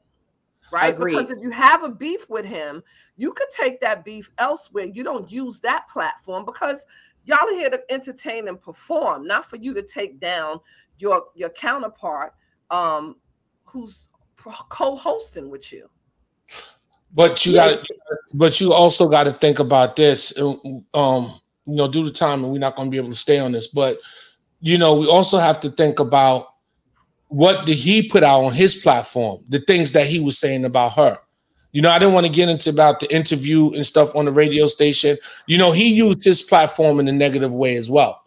Right. 0.72 0.94
Agreed. 0.94 1.14
Because 1.14 1.32
if 1.32 1.40
you 1.42 1.52
have 1.52 1.84
a 1.84 1.90
beef 1.90 2.30
with 2.30 2.46
him, 2.46 2.84
you 3.16 3.32
could 3.34 3.50
take 3.56 3.80
that 3.82 4.04
beef 4.04 4.32
elsewhere. 4.40 4.86
You 4.86 5.04
don't 5.04 5.32
use 5.32 5.60
that 5.62 5.88
platform 5.88 6.46
because 6.46 6.86
y'all 7.26 7.48
are 7.48 7.54
here 7.54 7.70
to 7.70 7.80
entertain 7.90 8.48
and 8.48 8.60
perform, 8.60 9.26
not 9.28 9.46
for 9.46 9.58
you 9.58 9.74
to 9.74 9.82
take 9.82 10.20
down 10.20 10.60
your 11.00 11.26
your 11.36 11.50
counterpart 11.50 12.34
um 12.72 13.16
who's 13.64 14.10
co-hosting 14.70 15.50
with 15.50 15.72
you. 15.72 15.90
But 17.14 17.46
you 17.46 17.54
got 17.54 17.86
but 18.34 18.60
you 18.60 18.74
also 18.74 19.08
got 19.08 19.26
to 19.26 19.34
think 19.34 19.60
about 19.60 19.96
this. 19.96 20.38
Um, 20.38 21.34
you 21.66 21.76
know, 21.76 21.88
due 21.88 22.04
to 22.04 22.12
time, 22.12 22.44
and 22.44 22.52
we're 22.52 22.60
not 22.60 22.76
going 22.76 22.88
to 22.88 22.92
be 22.92 22.98
able 22.98 23.10
to 23.12 23.16
stay 23.16 23.40
on 23.40 23.52
this, 23.52 23.68
but 23.68 24.00
you 24.63 24.77
know, 24.77 24.96
we 24.96 25.08
also 25.08 25.38
have 25.38 25.60
to 25.62 25.70
think 25.70 26.00
about 26.00 26.48
what 27.27 27.65
did 27.65 27.77
he 27.77 28.08
put 28.08 28.24
out 28.24 28.46
on 28.46 28.53
his 28.53 28.75
platform, 28.75 29.43
the 29.50 29.60
things 29.60 29.91
that 29.91 30.08
he 30.08 30.22
was 30.22 30.38
saying 30.38 30.63
about 30.63 30.93
her. 30.93 31.20
You 31.74 31.82
know, 31.82 31.89
I 31.89 32.00
didn't 32.00 32.13
want 32.13 32.25
to 32.27 32.32
get 32.32 32.48
into 32.48 32.70
about 32.70 33.01
the 33.01 33.13
interview 33.13 33.72
and 33.72 33.86
stuff 33.86 34.15
on 34.15 34.24
the 34.24 34.32
radio 34.32 34.65
station. 34.67 35.17
You 35.48 35.58
know, 35.58 35.74
he 35.74 35.89
used 35.93 36.24
his 36.24 36.41
platform 36.41 37.01
in 37.01 37.08
a 37.10 37.12
negative 37.12 37.51
way 37.53 37.75
as 37.75 37.89
well. 37.89 38.24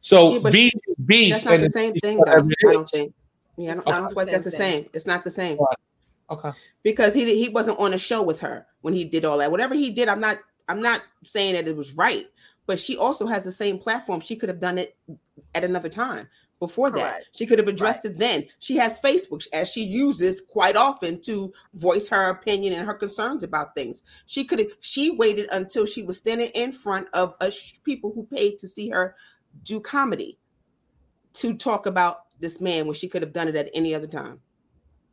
So 0.00 0.34
yeah, 0.38 0.50
be 0.50 0.72
beef. 1.04 1.32
That's 1.32 1.44
not 1.44 1.60
the 1.60 1.68
same 1.68 1.92
thing, 1.94 2.18
though. 2.24 2.32
I 2.32 2.72
don't 2.72 2.88
think. 2.88 3.12
Yeah, 3.56 3.72
I 3.72 3.74
don't, 3.74 3.86
Okay. 3.86 3.92
I 3.92 3.98
don't 3.98 4.08
feel 4.08 4.16
like 4.16 4.30
that's 4.30 4.44
the 4.44 4.50
Same 4.50 4.60
thing. 4.60 4.82
same. 4.84 4.90
It's 4.94 5.06
not 5.06 5.24
the 5.24 5.30
same 5.30 5.58
Right. 5.58 5.76
Okay. 6.30 6.50
because 6.82 7.12
he 7.12 7.38
he 7.38 7.50
wasn't 7.50 7.78
on 7.78 7.92
a 7.92 7.98
show 7.98 8.22
with 8.22 8.40
her 8.40 8.66
when 8.80 8.94
he 8.94 9.04
did 9.04 9.26
all 9.26 9.36
that. 9.38 9.50
Whatever 9.50 9.74
he 9.74 9.90
did, 9.90 10.08
I'm 10.08 10.20
not 10.20 10.38
I'm 10.68 10.80
not 10.80 11.02
saying 11.26 11.54
that 11.54 11.68
it 11.68 11.76
was 11.76 11.94
right, 11.96 12.26
but 12.66 12.80
she 12.80 12.96
also 12.96 13.26
has 13.26 13.44
the 13.44 13.52
same 13.52 13.78
platform. 13.78 14.20
She 14.20 14.34
could 14.36 14.48
have 14.48 14.60
done 14.60 14.78
it 14.78 14.96
at 15.54 15.64
another 15.64 15.88
time 15.88 16.28
before 16.60 16.90
that. 16.90 17.24
She 17.32 17.46
could 17.46 17.58
have 17.58 17.68
addressed 17.68 18.04
it 18.04 18.18
then. 18.18 18.46
She 18.58 18.76
has 18.76 19.00
Facebook 19.00 19.46
as 19.52 19.70
she 19.70 19.82
uses 19.82 20.40
quite 20.40 20.76
often 20.76 21.20
to 21.22 21.52
voice 21.74 22.08
her 22.08 22.30
opinion 22.30 22.72
and 22.72 22.86
her 22.86 22.94
concerns 22.94 23.42
about 23.42 23.74
things. 23.74 24.02
She 24.26 24.44
could 24.44 24.58
have 24.60 24.68
she 24.80 25.10
waited 25.10 25.48
until 25.52 25.86
she 25.86 26.02
was 26.02 26.18
standing 26.18 26.48
in 26.54 26.72
front 26.72 27.08
of 27.12 27.34
a 27.40 27.50
sh- 27.50 27.74
people 27.84 28.12
who 28.14 28.24
paid 28.24 28.58
to 28.60 28.68
see 28.68 28.88
her 28.90 29.14
do 29.62 29.80
comedy 29.80 30.38
to 31.34 31.54
talk 31.54 31.86
about 31.86 32.20
this 32.40 32.60
man 32.60 32.86
when 32.86 32.94
she 32.94 33.08
could 33.08 33.22
have 33.22 33.32
done 33.32 33.48
it 33.48 33.56
at 33.56 33.70
any 33.74 33.94
other 33.94 34.06
time. 34.06 34.40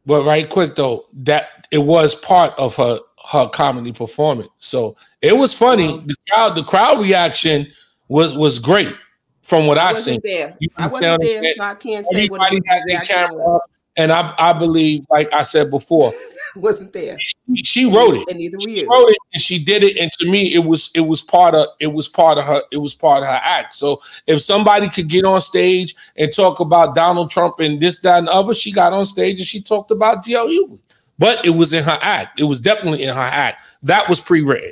But 0.05 0.25
right 0.25 0.49
quick 0.49 0.75
though, 0.75 1.05
that 1.13 1.67
it 1.71 1.79
was 1.79 2.15
part 2.15 2.53
of 2.57 2.75
her 2.75 2.99
her 3.31 3.49
comedy 3.49 3.91
performance. 3.91 4.49
So 4.59 4.95
it 5.21 5.35
was 5.37 5.53
funny. 5.53 5.87
Well- 5.87 6.03
the 6.05 6.15
crowd, 6.29 6.55
the 6.55 6.63
crowd 6.63 6.99
reaction 7.01 7.67
was 8.07 8.35
was 8.35 8.59
great 8.59 8.95
from 9.41 9.67
what 9.67 9.77
I 9.77 9.89
I 9.89 9.93
seen. 9.93 10.19
wasn't 10.21 10.24
there. 10.24 10.57
I 10.77 10.88
wasn't 10.88 11.05
understand 11.05 11.12
what 11.12 11.13
I'm 11.13 11.19
there, 11.19 11.41
saying? 11.41 11.53
so 11.57 11.63
I 11.63 11.75
can't 11.75 12.05
say 12.05 12.27
what 12.27 12.41
Everybody 12.41 12.57
it 12.57 12.63
had 12.67 12.81
their 12.86 12.95
reaction 12.98 13.15
camera 13.15 13.36
was. 13.36 13.55
up, 13.55 13.71
and 13.98 14.12
I 14.12 14.33
I 14.38 14.53
believe, 14.53 15.03
like 15.10 15.33
I 15.33 15.43
said 15.43 15.69
before, 15.71 16.13
wasn't 16.55 16.93
there. 16.93 17.17
she 17.63 17.86
wrote 17.86 18.15
it. 18.15 18.27
and 18.29 18.38
neither 18.38 18.57
were 18.57 18.62
She 18.62 18.81
you. 18.81 18.89
wrote 18.89 19.10
it 19.10 19.17
and 19.33 19.41
she 19.41 19.63
did 19.63 19.83
it, 19.83 19.98
and 19.98 20.12
to 20.13 20.29
me, 20.29 20.53
it 20.53 20.63
was 20.63 20.91
it 20.95 21.01
was 21.01 21.21
part 21.21 21.55
of 21.55 21.67
it 21.79 21.88
was 21.88 22.07
part 22.07 22.38
of 22.38 22.45
her 22.45 22.62
it 22.71 22.77
was 22.77 22.93
part 22.93 23.24
of 23.24 23.29
her 23.29 23.41
act. 23.43 23.75
So 23.75 24.01
if 24.27 24.41
somebody 24.41 24.89
could 24.89 25.07
get 25.10 25.25
on 25.25 25.41
stage 25.41 25.95
and 26.17 26.31
talk 26.33 26.60
about 26.60 26.95
Donald 26.95 27.31
Trump 27.31 27.60
and 27.60 27.79
this, 27.79 28.00
that, 28.01 28.19
and 28.19 28.27
the 28.27 28.31
other, 28.33 28.53
she 28.53 28.71
got 28.71 28.93
on 28.93 29.05
stage 29.05 29.39
and 29.39 29.48
she 29.48 29.62
talked 29.62 29.91
about 29.91 30.24
DL 30.24 30.48
Hughley. 30.48 30.79
But 31.19 31.45
it 31.45 31.51
was 31.51 31.71
in 31.74 31.83
her 31.83 32.00
act. 32.01 32.39
It 32.39 32.45
was 32.45 32.60
definitely 32.62 33.03
in 33.03 33.13
her 33.13 33.19
act. 33.21 33.65
That 33.83 34.10
was 34.10 34.19
pre-written. 34.19 34.71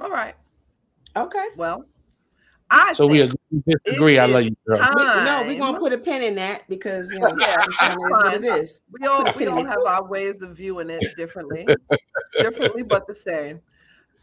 All 0.00 0.08
right. 0.10 0.34
Okay. 1.16 1.44
Well, 1.58 1.84
I 2.74 2.92
So 2.96 3.06
we 3.06 3.20
agree. 3.20 3.36
disagree. 3.66 4.18
I 4.18 4.26
love 4.26 4.44
you, 4.44 4.56
girl. 4.66 4.88
We, 4.96 5.04
no, 5.24 5.44
we're 5.46 5.58
gonna 5.58 5.78
put 5.78 5.92
a 5.92 5.98
pin 5.98 6.22
in 6.22 6.34
that 6.36 6.64
because 6.68 7.12
you 7.14 7.20
know 7.20 7.36
Yeah, 7.38 7.56
this 7.64 7.78
kind 7.78 7.92
is 7.92 8.20
what 8.20 8.34
it 8.34 8.44
fine. 8.44 8.44
is. 8.44 8.82
we 8.92 9.06
all 9.06 9.24
we 9.26 9.30
pin 9.44 9.48
in 9.48 9.54
all 9.54 9.64
it. 9.64 9.68
have 9.68 9.86
our 9.86 10.04
ways 10.04 10.42
of 10.42 10.56
viewing 10.56 10.90
it 10.90 11.14
differently, 11.16 11.68
differently 12.40 12.82
but 12.82 13.06
the 13.06 13.14
same. 13.14 13.60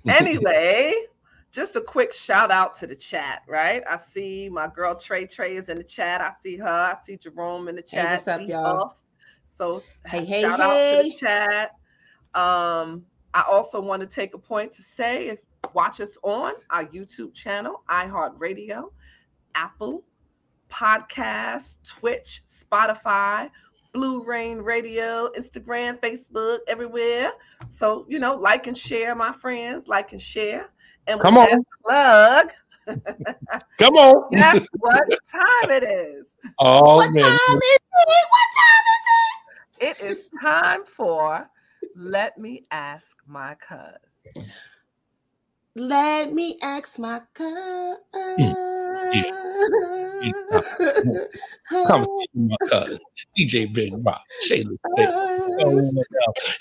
Anyway, 0.07 0.93
just 1.53 1.77
a 1.77 1.81
quick 1.81 2.11
shout 2.13 2.51
out 2.51 2.75
to 2.75 2.87
the 2.87 2.95
chat, 2.95 3.43
right? 3.47 3.83
I 3.89 3.95
see 3.95 4.49
my 4.49 4.67
girl 4.67 4.95
Trey 4.95 5.25
Trey 5.27 5.55
is 5.55 5.69
in 5.69 5.77
the 5.77 5.83
chat. 5.83 6.19
I 6.19 6.31
see 6.41 6.57
her. 6.57 6.67
I 6.67 6.95
see 7.01 7.15
Jerome 7.15 7.69
in 7.69 7.75
the 7.75 7.81
Hey, 7.89 7.99
chat. 7.99 8.11
what's 8.11 8.27
up, 8.27 8.41
see 8.41 8.51
y'all? 8.51 8.77
Huff. 8.79 8.95
So 9.45 9.81
Hey, 10.05 10.25
hey, 10.25 10.41
shout 10.41 10.59
out 10.59 10.89
to 10.89 10.97
the 10.97 11.15
chat. 11.17 11.71
Um, 12.33 13.05
I 13.33 13.43
also 13.49 13.81
want 13.81 14.01
to 14.01 14.07
take 14.07 14.33
a 14.33 14.37
point 14.37 14.71
to 14.73 14.81
say 14.83 15.29
if 15.29 15.39
watch 15.73 16.01
us 16.01 16.17
on 16.23 16.53
our 16.69 16.85
YouTube 16.85 17.33
channel, 17.33 17.83
iHeartRadio, 17.89 18.91
Apple 19.55 20.03
Podcast, 20.69 21.77
Twitch, 21.87 22.41
Spotify, 22.45 23.49
Blue 23.93 24.25
Rain 24.25 24.59
Radio, 24.59 25.29
Instagram, 25.37 25.99
Facebook, 25.99 26.59
everywhere. 26.67 27.33
So, 27.67 28.05
you 28.09 28.19
know, 28.19 28.35
like 28.35 28.67
and 28.67 28.77
share, 28.77 29.15
my 29.15 29.31
friends, 29.31 29.87
like 29.87 30.13
and 30.13 30.21
share. 30.21 30.69
And 31.07 31.19
Come 31.19 31.37
on. 31.37 31.63
plug, 31.85 32.51
Come 33.77 33.95
on. 33.95 34.29
guess 34.31 34.61
what 34.79 35.03
time 35.31 35.71
it 35.71 35.83
is? 35.83 36.35
oh 36.59 36.95
what 36.97 37.13
man. 37.13 37.23
time 37.23 37.57
is 37.57 37.63
it? 37.63 37.81
What 38.29 38.49
time 38.57 38.85
is 38.95 39.05
it? 39.81 40.05
It 40.07 40.11
is 40.11 40.31
time 40.41 40.83
for 40.85 41.49
Let 41.95 42.37
Me 42.37 42.65
Ask 42.71 43.17
My 43.27 43.55
Cuz. 43.55 44.45
Let 45.75 46.33
me 46.33 46.57
ask 46.61 46.99
my 46.99 47.21
cousin. 47.33 47.97
Come 51.87 52.03
see 52.03 52.27
my 52.35 52.57
cousin, 52.69 52.99
DJ 53.37 53.73
Big 53.73 53.93
Rock, 54.05 54.21
Shayla. 54.49 54.75
Hey, 54.97 55.07
oh, 55.07 55.91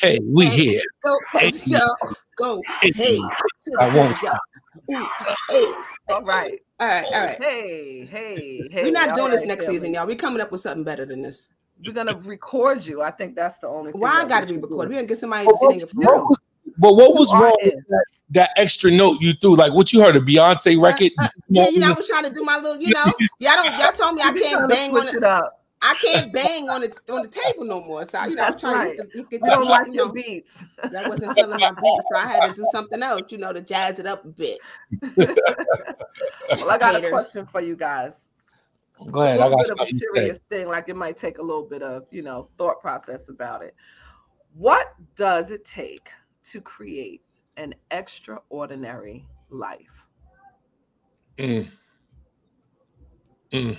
hey, 0.01 0.21
we 0.33 0.47
here. 0.47 0.83
Go, 1.05 1.19
Hey. 1.35 1.51
yo, 1.67 1.81
go, 2.37 2.63
Hey, 2.83 2.93
hey, 2.93 3.19
I 3.81 3.97
won't 3.97 4.15
stop. 4.17 4.41
Ooh, 4.93 5.07
hey, 5.51 5.65
All 6.11 6.23
right. 6.23 6.61
all 6.79 6.89
right, 6.89 7.05
all 7.13 7.21
right. 7.21 7.43
Hey, 7.43 8.05
hey, 8.05 8.69
hey. 8.71 8.83
We're 8.85 8.93
not 8.93 9.09
all 9.11 9.17
doing 9.17 9.33
this 9.33 9.41
right, 9.41 9.49
next 9.49 9.65
Kelly. 9.67 9.79
season, 9.79 9.95
y'all. 9.95 10.07
We're 10.07 10.17
coming 10.17 10.41
up 10.41 10.53
with 10.53 10.61
something 10.61 10.85
better 10.85 11.05
than 11.05 11.23
this. 11.23 11.51
We're 11.85 11.95
gonna 11.95 12.15
record 12.15 12.87
you. 12.87 13.03
I 13.03 13.11
think 13.11 13.35
that's 13.35 13.59
the 13.59 13.67
only. 13.67 13.91
thing 13.91 14.01
Why 14.01 14.23
I 14.25 14.29
got 14.29 14.47
to 14.47 14.55
be 14.55 14.61
recorded? 14.61 14.91
We're 14.91 14.97
gonna 14.99 15.09
get 15.09 15.19
somebody 15.19 15.47
But 15.47 15.53
to 15.53 15.59
sing 15.59 15.81
what, 15.97 16.19
it 16.23 16.41
for 16.81 16.97
what 16.97 17.13
real. 17.13 17.15
was, 17.15 17.29
but 17.31 17.39
what 17.39 17.43
was 17.43 17.43
wrong 17.43 17.57
with 17.63 17.75
that, 17.89 18.05
that 18.31 18.51
extra 18.57 18.91
note 18.91 19.21
you 19.21 19.33
threw? 19.35 19.57
Like 19.57 19.73
what 19.73 19.93
you 19.93 20.01
heard 20.03 20.17
a 20.17 20.21
Beyonce 20.21 20.81
record? 20.81 21.13
Uh, 21.19 21.29
Yeah, 21.49 21.69
you 21.69 21.79
know, 21.79 21.89
I 21.89 21.91
was 21.91 22.07
trying 22.09 22.25
to 22.25 22.31
do 22.33 22.43
my 22.43 22.57
little, 22.59 22.81
you 22.81 22.89
know, 22.95 23.05
y'all 23.39 23.55
don't, 23.57 23.79
y'all 23.79 23.93
told 23.93 24.15
me 24.15 24.23
I 24.23 24.33
can't 24.33 24.69
bang 24.69 24.91
on 24.97 25.09
it. 25.09 25.15
it 25.15 25.25
up. 25.25 25.57
I 25.83 25.95
can't 25.95 26.31
bang 26.33 26.69
on 26.69 26.83
the 26.83 26.93
on 27.11 27.23
the 27.23 27.29
table 27.29 27.65
no 27.65 27.81
more. 27.83 28.05
So 28.05 28.23
you 28.25 28.35
know, 28.35 28.45
I'm 28.45 28.51
That's 28.53 28.61
trying 28.61 28.97
to 28.97 29.03
hit 29.03 29.13
the, 29.15 29.23
get 29.31 29.41
We 29.43 29.49
the 29.49 29.51
don't 29.51 29.63
beat, 29.63 29.69
like 29.71 29.87
you 29.87 29.93
your 29.95 30.07
know, 30.07 30.13
beats. 30.13 30.65
that 30.91 31.09
wasn't 31.09 31.35
feeling 31.35 31.59
my 31.59 31.71
beats, 31.73 32.05
so 32.13 32.19
I 32.21 32.27
had 32.27 32.45
to 32.45 32.53
do 32.53 32.67
something 32.71 33.03
else, 33.03 33.23
you 33.31 33.39
know, 33.39 33.53
to 33.53 33.63
jazz 33.63 33.99
it 33.99 34.07
up 34.07 34.25
a 34.25 34.29
bit. 34.29 34.59
Well, 36.51 36.71
I 36.71 36.79
got 36.79 37.03
a 37.03 37.09
question 37.09 37.47
for 37.47 37.61
you 37.61 37.77
guys. 37.77 38.27
Go 39.11 39.23
ahead. 39.23 39.39
a 39.39 39.43
I 39.43 39.45
little 39.45 39.59
got 39.59 39.65
bit 39.65 39.71
of 39.73 39.81
a 39.81 39.91
something 39.91 39.99
serious 39.99 40.39
thing. 40.51 40.69
Like 40.69 40.89
it 40.91 40.97
might 40.97 41.17
take 41.17 41.39
a 41.39 41.43
little 41.43 41.65
bit 41.65 41.83
of 41.83 42.05
you 42.11 42.23
know 42.23 42.47
thought 42.59 42.81
process 42.81 43.29
about 43.31 43.63
it. 43.63 43.75
What 44.55 44.95
does 45.17 45.51
it 45.51 45.65
take 45.65 46.11
to 46.53 46.61
create 46.61 47.23
an 47.57 47.75
extraordinary 47.91 49.27
life? 49.51 50.07
Mm. 51.39 51.67
Mm. 53.53 53.77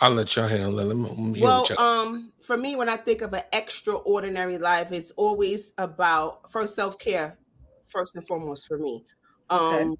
I'll 0.00 0.12
let 0.12 0.34
y'all 0.36 0.48
handle 0.48 0.78
it. 0.78 0.84
Let 0.84 0.96
me, 0.96 1.08
let 1.08 1.18
me 1.18 1.40
Well, 1.40 1.66
y'all- 1.70 2.02
um, 2.02 2.32
for 2.42 2.56
me, 2.56 2.76
when 2.76 2.88
I 2.88 2.96
think 2.96 3.22
of 3.22 3.32
an 3.32 3.42
extraordinary 3.52 4.58
life, 4.58 4.92
it's 4.92 5.10
always 5.12 5.72
about 5.78 6.50
first 6.50 6.74
self 6.74 6.98
care, 6.98 7.38
first 7.84 8.14
and 8.14 8.26
foremost 8.26 8.66
for 8.66 8.78
me. 8.78 9.04
Um, 9.48 9.60
Okay. 9.62 9.96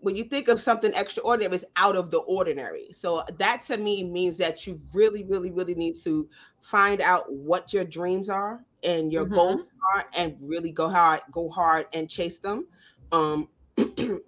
when 0.00 0.16
you 0.16 0.24
think 0.24 0.48
of 0.48 0.60
something 0.60 0.92
extraordinary, 0.94 1.54
it's 1.54 1.64
out 1.76 1.94
of 1.96 2.10
the 2.10 2.18
ordinary. 2.20 2.88
So 2.92 3.22
that 3.38 3.62
to 3.62 3.76
me 3.76 4.02
means 4.04 4.36
that 4.38 4.66
you 4.66 4.78
really, 4.92 5.22
really, 5.24 5.52
really 5.52 5.74
need 5.76 5.94
to 6.02 6.28
find 6.60 7.00
out 7.00 7.32
what 7.32 7.72
your 7.72 7.84
dreams 7.84 8.28
are 8.28 8.64
and 8.84 9.12
your 9.12 9.26
Mhm. 9.26 9.34
goals 9.34 9.60
are, 9.94 10.08
and 10.14 10.36
really 10.40 10.70
go 10.70 10.88
hard, 10.88 11.20
go 11.30 11.48
hard 11.48 11.86
and 11.92 12.08
chase 12.08 12.38
them. 12.38 12.66
Um, 13.12 13.48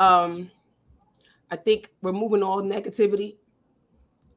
um, 0.00 0.50
I 1.50 1.56
think 1.56 1.90
removing 2.02 2.42
all 2.42 2.62
negativity 2.62 3.38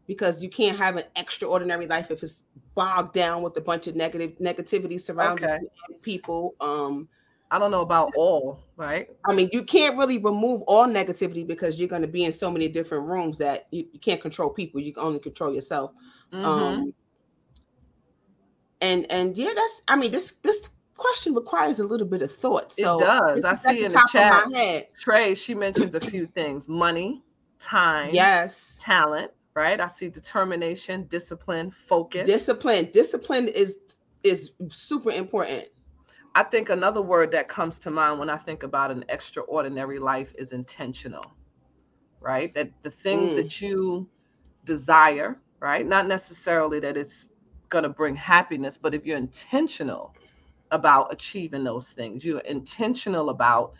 because 0.08 0.43
you 0.43 0.50
can't 0.50 0.77
have 0.77 0.98
an 0.98 1.03
extraordinary 1.15 1.88
life 1.88 2.12
if 2.12 2.24
it's 2.24 2.43
bogged 2.75 3.13
down 3.13 3.41
with 3.41 3.55
a 3.58 3.62
bunch 3.62 3.88
of 3.88 3.96
negative 3.96 4.38
negativity 4.39 5.00
surrounding 5.00 5.46
Okay. 5.46 5.60
people. 6.01 6.55
Um, 6.60 7.08
I 7.50 7.60
don't 7.60 7.72
know 7.72 7.81
about 7.81 8.12
all, 8.15 8.60
right? 8.77 9.08
I 9.29 9.34
mean, 9.34 9.50
you 9.51 9.63
can't 9.63 9.98
really 9.98 10.17
remove 10.17 10.63
all 10.63 10.88
negativity 10.88 11.46
because 11.46 11.79
you're 11.79 11.89
going 11.89 12.01
to 12.01 12.08
be 12.08 12.24
in 12.25 12.31
so 12.31 12.50
many 12.50 12.67
different 12.67 13.05
rooms 13.05 13.38
that 13.38 13.67
you, 13.72 13.88
you 13.91 14.00
can't 14.00 14.22
control 14.22 14.50
people. 14.50 14.81
You 14.81 14.93
can 14.93 15.03
only 15.03 15.20
control 15.20 15.53
yourself. 15.53 15.91
Mhm. 16.34 16.46
Um, 16.46 16.93
and 18.81 19.09
and 19.11 19.38
yeah, 19.38 19.51
that's. 19.55 19.81
I 19.88 19.95
mean, 19.95 20.11
this 20.11 20.33
this 20.43 20.69
question 20.97 21.33
requires 21.33 21.79
a 21.79 21.83
little 21.85 22.07
bit 22.07 22.21
of 22.21 22.31
thought. 22.31 22.73
It 22.77 22.83
does. 22.83 23.43
I 23.45 23.53
see 23.53 23.79
the 23.79 23.85
in 23.85 23.91
the 23.91 24.01
of 24.03 24.09
chat. 24.09 24.47
my 24.51 24.57
head. 24.57 24.88
Trey, 25.00 25.35
she 25.35 25.53
mentions 25.53 25.95
a 25.95 26.00
few 26.00 26.25
things: 26.27 26.67
money, 26.67 27.23
time, 27.59 28.13
Yes, 28.13 28.79
talent. 28.81 29.31
Right? 29.53 29.81
I 29.81 29.88
see 29.88 30.07
determination, 30.07 31.05
discipline, 31.09 31.71
focus. 31.71 32.25
discipline. 32.25 32.89
Discipline 32.91 33.47
is 33.50 33.79
is 34.23 34.53
super 34.69 35.11
important. 35.11 35.67
I 36.35 36.43
think 36.43 36.69
another 36.69 37.01
word 37.01 37.31
that 37.31 37.50
comes 37.50 37.77
to 37.79 37.91
mind 37.91 38.17
when 38.19 38.29
I 38.29 38.38
think 38.38 38.63
about 38.63 38.91
an 38.91 39.03
extraordinary 39.09 40.00
life 40.00 40.33
is 40.38 40.53
intentional, 40.53 41.25
right? 42.21 42.53
That 42.53 42.71
the 42.83 42.91
things 42.91 43.31
Mm. 43.31 43.35
that 43.35 43.61
you 43.61 44.07
desire, 44.63 45.38
right? 45.59 45.85
Not 45.85 46.07
necessarily 46.07 46.79
that 46.79 46.95
it's 46.95 47.33
going 47.72 47.86
to 47.86 47.90
bring 47.90 48.16
happiness, 48.16 48.78
but 48.78 48.96
if 48.96 49.06
you're 49.08 49.18
intentional 49.18 50.16
about 50.72 51.13
achieving 51.13 51.66
those 51.66 51.92
things, 51.92 52.25
you're 52.25 52.40
intentional 52.42 53.30
about 53.32 53.74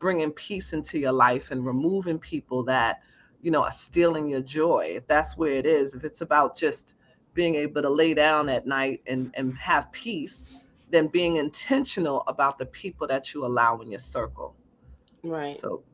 bringing 0.00 0.32
peace 0.32 0.74
into 0.74 0.98
your 0.98 1.12
life 1.12 1.52
and 1.52 1.66
removing 1.66 2.18
people 2.18 2.64
that, 2.64 3.00
you 3.42 3.52
know, 3.52 3.62
are 3.64 3.72
stealing 3.72 4.28
your 4.28 4.42
joy. 4.42 4.94
If 4.96 5.08
that's 5.08 5.38
where 5.38 5.54
it 5.54 5.66
is, 5.66 5.94
if 5.94 6.04
it's 6.04 6.22
about 6.22 6.58
just 6.58 6.94
being 7.34 7.56
able 7.56 7.82
to 7.82 7.90
lay 7.90 8.14
down 8.14 8.48
at 8.50 8.66
night 8.66 9.02
and, 9.06 9.32
and 9.34 9.56
have 9.58 9.92
peace, 9.92 10.62
then 10.90 11.08
being 11.08 11.36
intentional 11.36 12.22
about 12.28 12.58
the 12.58 12.66
people 12.66 13.06
that 13.08 13.34
you 13.34 13.44
allow 13.46 13.78
in 13.80 13.90
your 13.90 14.00
circle. 14.00 14.56
Right. 15.24 15.56
So 15.56 15.84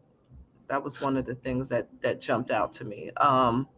That 0.68 0.82
was 0.82 1.00
one 1.00 1.16
of 1.18 1.26
the 1.26 1.34
things 1.34 1.68
that 1.70 1.88
that 2.02 2.20
jumped 2.20 2.50
out 2.50 2.72
to 2.74 2.84
me. 2.84 3.10
Um, 3.18 3.68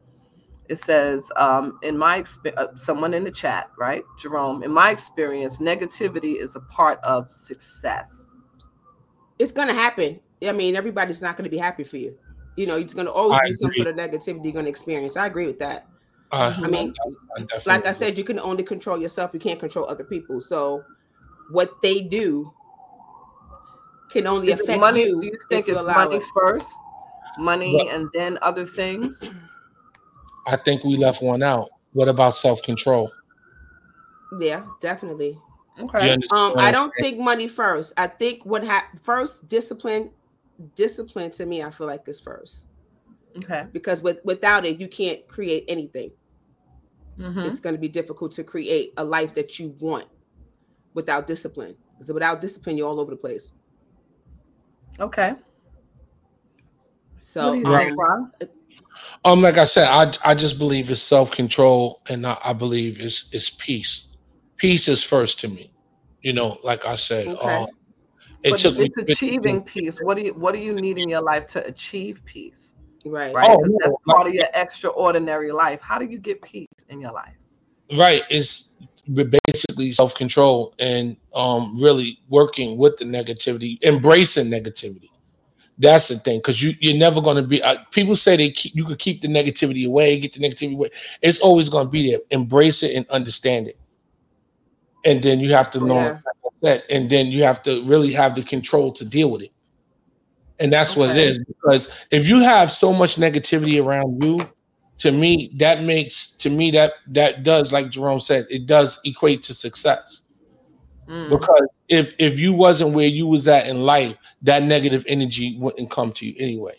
it 0.69 0.77
says, 0.77 1.31
um, 1.37 1.79
in 1.83 1.97
my 1.99 2.17
experience, 2.17 2.61
uh, 2.61 2.77
someone 2.77 3.13
in 3.13 3.25
the 3.25 3.31
chat, 3.31 3.71
right, 3.79 4.05
Jerome. 4.19 4.63
In 4.63 4.71
my 4.71 4.91
experience, 4.91 5.59
negativity 5.59 6.37
is 6.37 6.57
a 6.57 6.61
part 6.61 6.99
of 7.05 7.31
success. 7.31 8.31
It's 9.39 9.53
gonna 9.53 9.75
happen. 9.75 10.21
I 10.47 10.53
mean, 10.53 10.77
everybody's 10.77 11.21
not 11.21 11.37
gonna 11.37 11.51
be 11.51 11.59
happy 11.59 11.85
for 11.85 11.97
you. 11.99 12.17
You 12.57 12.67
know, 12.67 12.77
it's 12.77 12.95
gonna 12.95 13.11
always 13.11 13.39
I 13.39 13.43
be 13.45 13.53
agree. 13.53 13.57
some 13.57 13.73
sort 13.73 13.89
of 13.89 13.97
negativity 13.97 14.45
you're 14.45 14.55
gonna 14.55 14.69
experience. 14.69 15.17
I 15.17 15.27
agree 15.27 15.47
with 15.47 15.59
that. 15.59 15.87
Uh, 16.31 16.55
I 16.63 16.69
mean, 16.69 16.95
I 17.39 17.45
like 17.67 17.87
I 17.87 17.93
said, 17.93 18.17
you 18.17 18.25
can 18.25 18.39
only 18.41 18.63
control 18.63 18.99
yourself. 18.99 19.33
You 19.35 19.41
can't 19.41 19.61
control 19.61 19.87
other 19.87 20.05
people. 20.05 20.41
So, 20.41 20.85
what 21.51 21.83
they 21.83 22.01
do 22.01 22.53
can 24.11 24.27
only 24.27 24.51
is 24.53 24.61
affect 24.61 24.81
money, 24.81 25.05
you. 25.05 25.21
Do 25.21 25.27
you 25.27 25.39
think 25.49 25.69
it's 25.69 25.85
money 25.85 26.17
it. 26.17 26.25
first, 26.35 26.75
money, 27.39 27.89
and 27.91 28.09
then 28.15 28.39
other 28.41 28.65
things? 28.65 29.23
I 30.47 30.57
think 30.57 30.85
we 30.85 30.97
left 30.97 31.23
one 31.23 31.43
out. 31.43 31.71
What 31.93 32.09
about 32.09 32.35
self 32.35 32.63
control? 32.63 33.11
Yeah, 34.39 34.65
definitely. 34.81 35.39
Okay. 35.79 36.13
Um, 36.33 36.55
I 36.57 36.71
don't 36.71 36.93
think 37.01 37.19
money 37.19 37.49
first. 37.49 37.95
I 37.97 38.07
think 38.07 38.45
what 38.45 38.65
happened 38.65 39.03
first 39.03 39.49
discipline. 39.49 40.11
Discipline 40.77 41.33
to 41.33 41.47
me, 41.47 41.65
I 41.65 41.71
feel 41.71 41.89
like 41.89 42.07
is 42.07 42.21
first. 42.21 42.69
Okay. 43.39 43.67
Because 43.73 44.03
with 44.03 44.21
without 44.25 44.65
it, 44.65 44.81
you 44.81 44.87
can't 44.87 45.27
create 45.27 45.65
anything. 45.67 46.13
Mm-hmm. 47.19 47.41
It's 47.41 47.61
going 47.61 47.75
to 47.75 47.81
be 47.81 47.89
difficult 47.89 48.33
to 48.33 48.45
create 48.45 48.93
a 48.97 49.05
life 49.05 49.35
that 49.35 49.59
you 49.59 49.75
want 49.81 50.07
without 50.95 51.27
discipline. 51.27 51.75
Because 51.93 52.13
without 52.13 52.41
discipline, 52.41 52.77
you're 52.77 52.89
all 52.89 53.01
over 53.01 53.11
the 53.11 53.17
place. 53.17 53.53
Okay. 55.01 55.35
So, 57.21 57.65
um, 57.65 58.33
um, 59.25 59.43
like 59.43 59.59
I 59.59 59.65
said, 59.65 59.89
I 59.89 60.13
I 60.25 60.35
just 60.35 60.59
believe 60.59 60.91
it's 60.91 61.03
self 61.03 61.31
control, 61.31 62.03
and 62.09 62.27
I, 62.27 62.37
I, 62.45 62.53
believe 62.53 63.01
it's 63.01 63.29
it's 63.33 63.51
peace. 63.51 64.09
Peace 64.57 64.89
is 64.89 65.03
first 65.03 65.41
to 65.41 65.49
me. 65.49 65.73
You 66.23 66.33
know, 66.33 66.59
like 66.63 66.85
I 66.85 66.97
said, 66.97 67.29
okay. 67.29 67.63
um, 67.63 67.67
it 68.43 68.51
but 68.51 68.61
took 68.61 68.77
it's 68.79 68.97
achieving 68.97 69.63
peace. 69.63 69.99
What 70.01 70.17
do 70.17 70.25
you 70.25 70.35
what 70.35 70.55
do 70.55 70.61
you 70.61 70.75
need 70.75 70.99
in 70.99 71.09
your 71.09 71.23
life 71.23 71.47
to 71.47 71.65
achieve 71.67 72.25
peace? 72.25 72.75
Right, 73.07 73.35
right. 73.35 73.51
Oh, 73.51 73.61
no, 73.61 73.79
that's 73.83 73.97
part 74.09 74.27
of 74.27 74.35
your 74.35 74.47
extraordinary 74.55 75.53
life. 75.53 75.81
How 75.81 75.99
do 75.99 76.07
you 76.07 76.19
get 76.19 76.41
peace 76.41 76.69
in 76.89 77.01
your 77.01 77.13
life? 77.13 77.35
Right. 77.95 78.23
It's 78.31 78.77
basically 79.07 79.93
self 79.93 80.15
control 80.15 80.75
and 80.79 81.17
um 81.35 81.81
really 81.81 82.21
working 82.29 82.79
with 82.79 82.97
the 82.99 83.05
negativity, 83.05 83.83
embracing 83.83 84.47
negativity 84.47 85.11
that's 85.79 86.09
the 86.09 86.17
thing, 86.17 86.39
because 86.39 86.63
you 86.63 86.73
you're 86.81 86.97
never 86.97 87.21
going 87.21 87.37
to 87.37 87.43
be. 87.43 87.63
Uh, 87.63 87.77
people 87.91 88.15
say 88.17 88.37
they 88.37 88.51
keep, 88.51 88.75
you 88.75 88.85
could 88.85 88.99
keep 88.99 89.21
the 89.21 89.29
negativity 89.29 89.87
away, 89.87 90.19
get 90.21 90.33
the 90.33 90.41
negativity 90.41 90.75
away. 90.75 90.91
It's 91.21 91.41
always 91.41 91.69
going 91.69 91.87
to 91.87 91.91
be 91.91 92.11
there. 92.11 92.21
Embrace 92.31 92.83
it 92.83 92.95
and 92.95 93.07
understand 93.09 93.69
it, 93.69 93.79
and 95.05 95.23
then 95.23 95.41
you 95.41 95.53
have 95.53 95.71
to 95.73 95.81
know 95.81 96.19
yeah. 96.63 96.79
and 96.91 97.11
then 97.11 97.27
you 97.27 97.43
have 97.43 97.63
to 97.65 97.83
really 97.85 98.13
have 98.13 98.35
the 98.35 98.43
control 98.43 98.93
to 98.93 99.05
deal 99.05 99.31
with 99.31 99.43
it. 99.43 99.53
And 100.61 100.73
that's 100.73 100.93
okay. 100.93 101.01
what 101.01 101.11
it 101.11 101.19
is. 101.19 101.39
Because 101.39 101.91
if 102.11 102.29
you 102.29 102.41
have 102.41 102.71
so 102.71 102.93
much 102.93 103.17
negativity 103.17 103.85
around 103.85 104.23
you, 104.23 104.49
to 104.99 105.11
me, 105.11 105.51
that 105.57 105.83
makes 105.83 106.37
to 106.37 106.51
me 106.51 106.71
that 106.71 106.93
that 107.09 107.43
does, 107.43 107.73
like 107.73 107.91
Jerome 107.91 108.21
said, 108.21 108.47
it 108.49 108.67
does 108.67 109.01
equate 109.05 109.43
to 109.45 109.55
success. 109.55 110.23
Mm. 111.09 111.29
Because 111.29 111.69
if 111.89 112.15
if 112.19 112.39
you 112.39 112.53
wasn't 112.53 112.95
where 112.95 113.07
you 113.07 113.27
was 113.27 113.47
at 113.49 113.67
in 113.67 113.85
life, 113.85 114.17
that 114.43 114.63
negative 114.63 115.05
energy 115.07 115.57
wouldn't 115.59 115.91
come 115.91 116.13
to 116.13 116.27
you 116.27 116.35
anyway. 116.39 116.75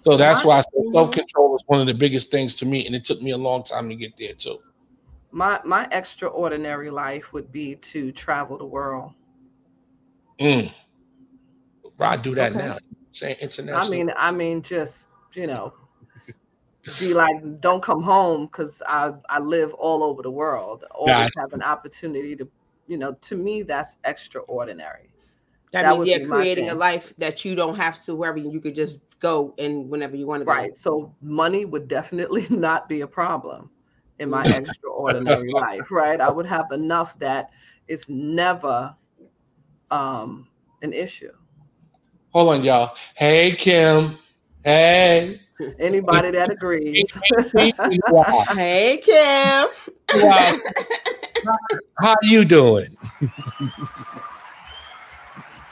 So 0.00 0.16
that's 0.16 0.44
why 0.44 0.62
self 0.92 1.12
control 1.12 1.52
was 1.52 1.62
one 1.66 1.80
of 1.80 1.86
the 1.86 1.94
biggest 1.94 2.30
things 2.30 2.54
to 2.56 2.66
me, 2.66 2.86
and 2.86 2.94
it 2.94 3.04
took 3.04 3.20
me 3.20 3.32
a 3.32 3.36
long 3.36 3.62
time 3.62 3.88
to 3.88 3.96
get 3.96 4.16
there 4.16 4.32
too. 4.32 4.58
My 5.30 5.60
my 5.64 5.86
extraordinary 5.92 6.90
life 6.90 7.32
would 7.32 7.52
be 7.52 7.76
to 7.76 8.12
travel 8.12 8.56
the 8.56 8.64
world. 8.64 9.12
Mm. 10.40 10.72
I 12.00 12.16
do 12.16 12.34
that 12.36 12.52
okay. 12.52 12.66
now. 12.66 12.78
Saying 13.12 13.36
international. 13.40 13.86
I 13.86 13.88
mean, 13.90 14.12
I 14.16 14.30
mean, 14.30 14.62
just 14.62 15.08
you 15.34 15.46
know, 15.46 15.74
be 16.98 17.12
like, 17.12 17.60
don't 17.60 17.82
come 17.82 18.02
home 18.02 18.46
because 18.46 18.80
I 18.86 19.12
I 19.28 19.40
live 19.40 19.74
all 19.74 20.02
over 20.04 20.22
the 20.22 20.30
world. 20.30 20.84
Always 20.92 21.30
have 21.36 21.52
an 21.52 21.62
opportunity 21.62 22.36
to 22.36 22.48
you 22.88 22.96
know, 22.96 23.12
to 23.12 23.36
me, 23.36 23.62
that's 23.62 23.96
extraordinary. 24.04 25.10
That, 25.72 25.82
that 25.82 25.98
means 25.98 26.08
you're 26.08 26.26
creating 26.26 26.70
a 26.70 26.74
life 26.74 27.14
that 27.18 27.44
you 27.44 27.54
don't 27.54 27.76
have 27.76 28.00
to 28.04 28.14
worry. 28.14 28.40
You 28.40 28.60
could 28.60 28.74
just 28.74 29.00
go 29.20 29.54
and 29.58 29.88
whenever 29.90 30.16
you 30.16 30.26
want 30.26 30.40
to 30.40 30.44
go. 30.46 30.52
Right. 30.52 30.76
So 30.76 31.14
money 31.20 31.64
would 31.66 31.88
definitely 31.88 32.46
not 32.50 32.88
be 32.88 33.02
a 33.02 33.06
problem 33.06 33.70
in 34.18 34.30
my 34.30 34.44
extraordinary 34.56 35.52
life. 35.52 35.90
Right. 35.90 36.20
I 36.20 36.30
would 36.30 36.46
have 36.46 36.72
enough 36.72 37.18
that 37.18 37.50
it's 37.86 38.08
never 38.08 38.94
um, 39.90 40.48
an 40.82 40.92
issue. 40.92 41.32
Hold 42.30 42.54
on, 42.54 42.64
y'all. 42.64 42.96
Hey, 43.14 43.52
Kim. 43.52 44.14
Hey. 44.64 45.40
Anybody 45.78 46.30
that 46.30 46.50
agrees. 46.50 47.16
hey, 48.56 48.98
Kim. 48.98 49.66
How 52.00 52.14
you 52.22 52.44
doing? 52.44 52.96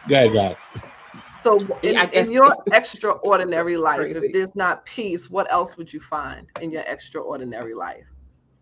Go 0.08 0.14
ahead, 0.14 0.34
guys. 0.34 0.70
So, 1.42 1.58
in, 1.82 1.96
in 2.12 2.32
your 2.32 2.52
extraordinary 2.72 3.76
life, 3.76 4.00
crazy. 4.00 4.26
if 4.26 4.32
there's 4.32 4.54
not 4.56 4.84
peace, 4.84 5.30
what 5.30 5.50
else 5.50 5.76
would 5.76 5.92
you 5.92 6.00
find 6.00 6.48
in 6.60 6.70
your 6.70 6.82
extraordinary 6.82 7.74
life? 7.74 8.06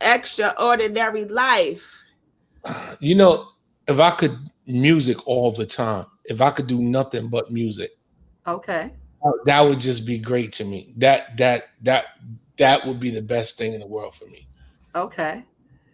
Extraordinary 0.01 1.25
life. 1.25 2.05
You 3.01 3.15
know, 3.15 3.49
if 3.89 4.01
I 4.01 4.11
could 4.11 4.37
music 4.67 5.27
all 5.27 5.53
the 5.53 5.67
time, 5.67 6.07
if 6.25 6.41
I 6.41 6.51
could 6.51 6.67
do 6.67 6.81
nothing 6.81 7.29
but 7.29 7.51
music, 7.51 7.93
okay, 8.47 8.93
uh, 9.25 9.31
that 9.47 9.61
would 9.61 9.81
just 9.81 10.07
be 10.07 10.19
great 10.19 10.53
to 10.55 10.65
me. 10.65 10.93
That 10.97 11.37
that 11.37 11.69
that 11.83 12.07
that 12.57 12.87
would 12.87 13.01
be 13.01 13.11
the 13.11 13.23
best 13.23 13.59
thing 13.59 13.75
in 13.75 13.81
the 13.81 13.87
world 13.87 14.15
for 14.15 14.27
me. 14.27 14.47
Okay. 14.95 15.45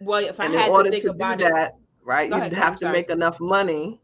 Well, 0.01 0.23
if 0.23 0.39
I 0.39 0.45
and 0.45 0.53
had 0.53 0.73
to 0.73 0.89
think 0.89 1.03
to 1.03 1.11
about 1.11 1.39
that, 1.39 1.67
it, 1.69 1.75
right, 2.03 2.29
you'd 2.29 2.37
ahead, 2.37 2.53
have 2.53 2.77
to 2.77 2.91
make 2.91 3.09
enough 3.09 3.39
money 3.39 4.01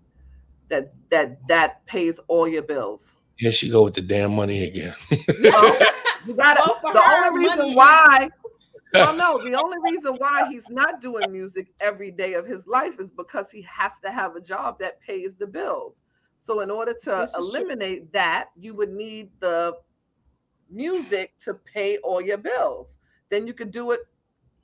that 0.70 0.94
that 1.10 1.40
that 1.48 1.86
pays 1.86 2.20
all 2.28 2.48
your 2.48 2.62
bills. 2.62 3.16
Here 3.38 3.52
she 3.52 3.70
go 3.70 3.84
with 3.84 3.96
the 3.96 4.02
damn 4.02 4.36
money 4.36 4.64
again. 4.64 4.96
you, 5.10 5.52
know, 5.52 5.80
you 6.26 6.34
gotta. 6.34 6.62
Well, 6.84 6.94
the 6.94 7.02
only 7.04 7.46
reason 7.46 7.76
why. 7.76 8.30
well, 8.94 9.16
no, 9.16 9.44
the 9.44 9.60
only 9.60 9.78
reason 9.84 10.16
why 10.16 10.48
he's 10.50 10.70
not 10.70 11.02
doing 11.02 11.32
music 11.32 11.74
every 11.80 12.12
day 12.12 12.34
of 12.34 12.46
his 12.46 12.68
life 12.68 13.00
is 13.00 13.10
because 13.10 13.52
he 13.52 13.62
has 13.64 14.00
to 14.00 14.12
have 14.12 14.36
a 14.36 14.42
job 14.42 14.80
that 14.80 15.02
pays 15.02 15.36
the 15.36 15.48
bills. 15.48 16.04
So, 16.36 16.62
in 16.62 16.70
order 16.70 16.94
to 17.04 17.28
eliminate 17.38 17.98
true. 17.98 18.10
that, 18.14 18.50
you 18.56 18.76
would 18.76 18.92
need 18.92 19.30
the 19.40 19.74
music 20.70 21.38
to 21.40 21.56
pay 21.56 21.98
all 21.98 22.22
your 22.22 22.38
bills. 22.38 23.00
Then 23.30 23.48
you 23.48 23.54
could 23.54 23.72
do 23.72 23.92
it 23.92 24.02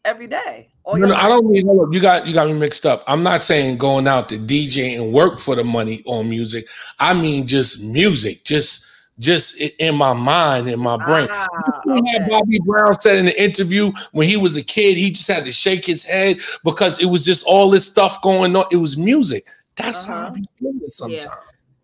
every 0.05 0.27
day. 0.27 0.69
no, 0.85 0.93
no, 0.93 1.15
I 1.15 1.27
don't 1.27 1.49
mean 1.49 1.67
you 1.91 1.99
got 1.99 2.27
you 2.27 2.33
got 2.33 2.47
me 2.47 2.53
mixed 2.53 2.85
up. 2.85 3.03
I'm 3.07 3.23
not 3.23 3.41
saying 3.41 3.77
going 3.77 4.07
out 4.07 4.29
to 4.29 4.37
DJ 4.37 4.99
and 5.01 5.13
work 5.13 5.39
for 5.39 5.55
the 5.55 5.63
money 5.63 6.03
on 6.05 6.29
music. 6.29 6.65
I 6.99 7.13
mean 7.13 7.47
just 7.47 7.83
music, 7.83 8.43
just 8.43 8.89
just 9.19 9.57
in 9.57 9.95
my 9.95 10.13
mind, 10.13 10.67
in 10.67 10.79
my 10.79 10.97
brain. 10.97 11.27
Ah, 11.29 11.47
okay. 11.87 12.27
Bobby 12.29 12.59
Brown 12.65 12.93
said 12.95 13.17
in 13.17 13.25
the 13.25 13.41
interview 13.41 13.91
when 14.11 14.27
he 14.27 14.37
was 14.37 14.55
a 14.55 14.63
kid, 14.63 14.97
he 14.97 15.11
just 15.11 15.27
had 15.27 15.45
to 15.45 15.53
shake 15.53 15.85
his 15.85 16.03
head 16.03 16.39
because 16.63 16.99
it 16.99 17.05
was 17.05 17.23
just 17.23 17.45
all 17.45 17.69
this 17.69 17.89
stuff 17.89 18.21
going 18.21 18.55
on. 18.55 18.65
It 18.71 18.77
was 18.77 18.97
music. 18.97 19.47
That's 19.75 20.03
uh-huh. 20.03 20.13
how 20.13 20.27
I 20.27 20.29
be 20.31 20.47
feeling 20.59 20.79
sometimes. 20.87 21.25
Yeah. 21.25 21.31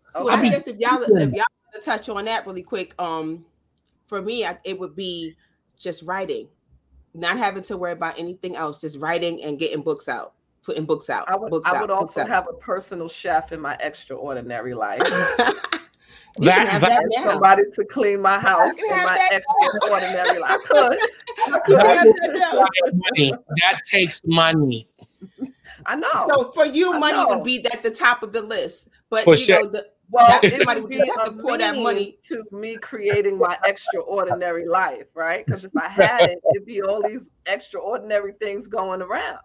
So 0.08 0.28
I, 0.28 0.34
I 0.34 0.42
guess 0.48 0.66
if 0.66 0.78
y'all 0.78 1.02
if 1.02 1.32
y'all 1.32 1.44
touch 1.82 2.08
on 2.08 2.24
that 2.24 2.46
really 2.46 2.62
quick, 2.62 3.00
um, 3.00 3.44
for 4.06 4.20
me, 4.20 4.44
I, 4.44 4.58
it 4.64 4.78
would 4.78 4.96
be 4.96 5.36
just 5.78 6.02
writing 6.02 6.48
not 7.14 7.38
having 7.38 7.62
to 7.64 7.76
worry 7.76 7.92
about 7.92 8.18
anything 8.18 8.56
else, 8.56 8.80
just 8.80 8.98
writing 8.98 9.42
and 9.42 9.58
getting 9.58 9.82
books 9.82 10.08
out, 10.08 10.34
putting 10.62 10.84
books 10.84 11.10
out. 11.10 11.28
I 11.28 11.36
would, 11.36 11.50
books 11.50 11.68
I 11.68 11.76
out, 11.76 11.80
would 11.82 11.90
also 11.90 12.24
have 12.24 12.46
a 12.48 12.54
personal 12.54 13.08
chef 13.08 13.52
in 13.52 13.60
my 13.60 13.76
extraordinary 13.80 14.74
life. 14.74 15.02
You 16.38 16.46
that, 16.46 16.68
have 16.68 16.80
that, 16.82 17.02
that 17.02 17.22
somebody 17.24 17.62
to 17.72 17.84
clean 17.86 18.22
my 18.22 18.38
house 18.38 18.78
in 18.78 18.88
my 18.88 19.28
extraordinary 19.32 20.38
life. 20.38 20.52
I 20.52 20.58
could. 20.64 20.98
I 21.52 21.58
could. 21.58 21.76
That, 21.76 22.92
money. 22.94 23.32
that 23.60 23.80
takes 23.90 24.20
money. 24.24 24.86
I 25.86 25.96
know. 25.96 26.08
So 26.28 26.52
for 26.52 26.66
you, 26.66 26.98
money 26.98 27.18
would 27.26 27.42
be 27.42 27.66
at 27.72 27.82
the 27.82 27.90
top 27.90 28.22
of 28.22 28.32
the 28.32 28.42
list. 28.42 28.88
But 29.10 29.24
for 29.24 29.34
you 29.34 29.38
sure. 29.38 29.64
know, 29.64 29.70
the, 29.70 29.86
well, 30.10 30.40
somebody 30.50 30.80
would 30.80 30.92
just 30.92 31.10
have 31.16 31.24
to 31.24 31.42
pour 31.42 31.58
that 31.58 31.76
money 31.76 32.18
to 32.22 32.44
me 32.50 32.76
creating 32.76 33.38
my 33.38 33.58
extraordinary 33.64 34.66
life, 34.66 35.06
right? 35.14 35.46
Because 35.46 35.64
if 35.64 35.72
I 35.76 35.88
had 35.88 36.30
it, 36.30 36.38
it'd 36.54 36.66
be 36.66 36.82
all 36.82 37.02
these 37.02 37.30
extraordinary 37.46 38.32
things 38.40 38.66
going 38.66 39.02
around. 39.02 39.38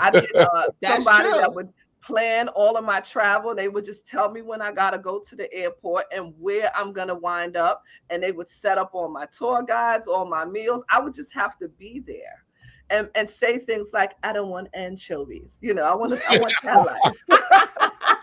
I 0.00 0.10
did 0.10 0.34
uh, 0.34 0.46
somebody 0.84 1.28
true. 1.28 1.38
that 1.38 1.54
would 1.54 1.68
plan 2.02 2.48
all 2.48 2.76
of 2.76 2.84
my 2.84 3.00
travel. 3.00 3.54
They 3.54 3.68
would 3.68 3.84
just 3.84 4.06
tell 4.06 4.30
me 4.30 4.42
when 4.42 4.60
I 4.60 4.72
gotta 4.72 4.98
go 4.98 5.20
to 5.20 5.36
the 5.36 5.52
airport 5.52 6.06
and 6.12 6.34
where 6.38 6.74
I'm 6.76 6.92
gonna 6.92 7.14
wind 7.14 7.56
up, 7.56 7.84
and 8.10 8.22
they 8.22 8.32
would 8.32 8.48
set 8.48 8.78
up 8.78 8.90
all 8.92 9.08
my 9.08 9.26
tour 9.26 9.62
guides, 9.62 10.08
all 10.08 10.24
my 10.28 10.44
meals. 10.44 10.84
I 10.90 11.00
would 11.00 11.14
just 11.14 11.32
have 11.34 11.58
to 11.58 11.68
be 11.68 12.00
there. 12.00 12.44
And, 12.90 13.08
and 13.14 13.26
say 13.26 13.56
things 13.58 13.92
like, 13.94 14.12
I 14.22 14.34
don't 14.34 14.50
want 14.50 14.68
anchovies. 14.74 15.58
You 15.62 15.72
know, 15.72 15.84
I 15.84 15.94
want 15.94 16.12
to, 16.12 16.20
I 16.28 16.38
want 16.38 16.52
life. 17.30 18.18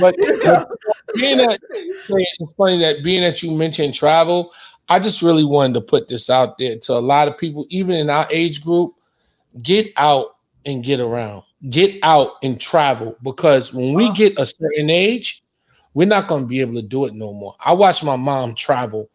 but, 0.00 0.14
but 0.44 0.68
being 1.14 1.38
that 1.38 1.58
it's 1.70 2.52
funny 2.56 2.80
that 2.80 3.02
being 3.02 3.22
that 3.22 3.42
you 3.42 3.56
mentioned 3.56 3.94
travel, 3.94 4.52
I 4.88 4.98
just 4.98 5.22
really 5.22 5.44
wanted 5.44 5.74
to 5.74 5.80
put 5.80 6.08
this 6.08 6.30
out 6.30 6.58
there 6.58 6.78
to 6.78 6.92
a 6.94 7.00
lot 7.00 7.28
of 7.28 7.38
people, 7.38 7.66
even 7.70 7.94
in 7.94 8.10
our 8.10 8.26
age 8.30 8.62
group. 8.62 8.94
Get 9.62 9.92
out 9.96 10.36
and 10.66 10.84
get 10.84 11.00
around. 11.00 11.44
Get 11.70 11.98
out 12.02 12.32
and 12.42 12.60
travel 12.60 13.16
because 13.22 13.72
when 13.72 13.94
we 13.94 14.04
uh-huh. 14.04 14.14
get 14.14 14.38
a 14.38 14.46
certain 14.46 14.90
age, 14.90 15.42
we're 15.94 16.06
not 16.06 16.28
going 16.28 16.42
to 16.42 16.46
be 16.46 16.60
able 16.60 16.74
to 16.74 16.82
do 16.82 17.06
it 17.06 17.14
no 17.14 17.32
more. 17.32 17.54
I 17.58 17.72
watched 17.72 18.04
my 18.04 18.16
mom 18.16 18.54
travel 18.54 19.08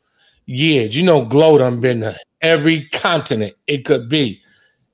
years. 0.47 0.97
You 0.97 1.03
know, 1.03 1.25
Glow 1.25 1.59
done 1.59 1.79
been 1.79 2.01
to 2.01 2.15
every 2.41 2.87
continent 2.89 3.53
it 3.67 3.85
could 3.85 4.09
be. 4.09 4.41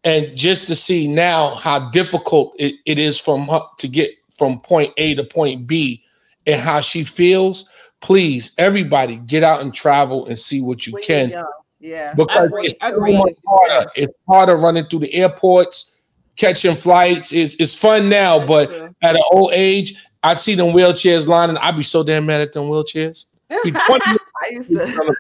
And 0.03 0.35
just 0.35 0.67
to 0.67 0.75
see 0.75 1.07
now 1.07 1.55
how 1.55 1.89
difficult 1.89 2.55
it, 2.59 2.75
it 2.85 2.99
is 2.99 3.19
from 3.19 3.47
her 3.47 3.61
to 3.79 3.87
get 3.87 4.11
from 4.37 4.59
point 4.59 4.93
A 4.97 5.15
to 5.15 5.23
point 5.23 5.67
B 5.67 6.03
and 6.45 6.61
how 6.61 6.81
she 6.81 7.03
feels, 7.03 7.69
please, 8.01 8.53
everybody 8.57 9.17
get 9.17 9.43
out 9.43 9.61
and 9.61 9.73
travel 9.73 10.25
and 10.27 10.39
see 10.39 10.61
what 10.61 10.87
you 10.87 10.93
can. 11.03 11.43
Yeah. 11.79 12.13
Because 12.15 12.47
Agreed, 12.47 12.65
it's, 12.65 12.79
so 12.81 13.35
harder. 13.47 13.91
it's 13.95 14.13
harder 14.27 14.55
running 14.57 14.85
through 14.85 14.99
the 14.99 15.13
airports, 15.13 15.99
catching 16.35 16.75
flights. 16.75 17.31
It's, 17.31 17.55
it's 17.55 17.75
fun 17.75 18.09
now, 18.09 18.37
That's 18.37 18.47
but 18.47 18.65
true. 18.69 18.95
at 19.03 19.15
an 19.15 19.21
old 19.31 19.51
age, 19.53 19.95
I 20.23 20.35
see 20.35 20.55
them 20.55 20.67
wheelchairs 20.67 21.27
lining. 21.27 21.57
I'd 21.57 21.77
be 21.77 21.83
so 21.83 22.03
damn 22.03 22.25
mad 22.25 22.41
at 22.41 22.53
them 22.53 22.63
wheelchairs. 22.63 23.25
I 23.51 24.49
used 24.51 24.71
to, 24.71 25.15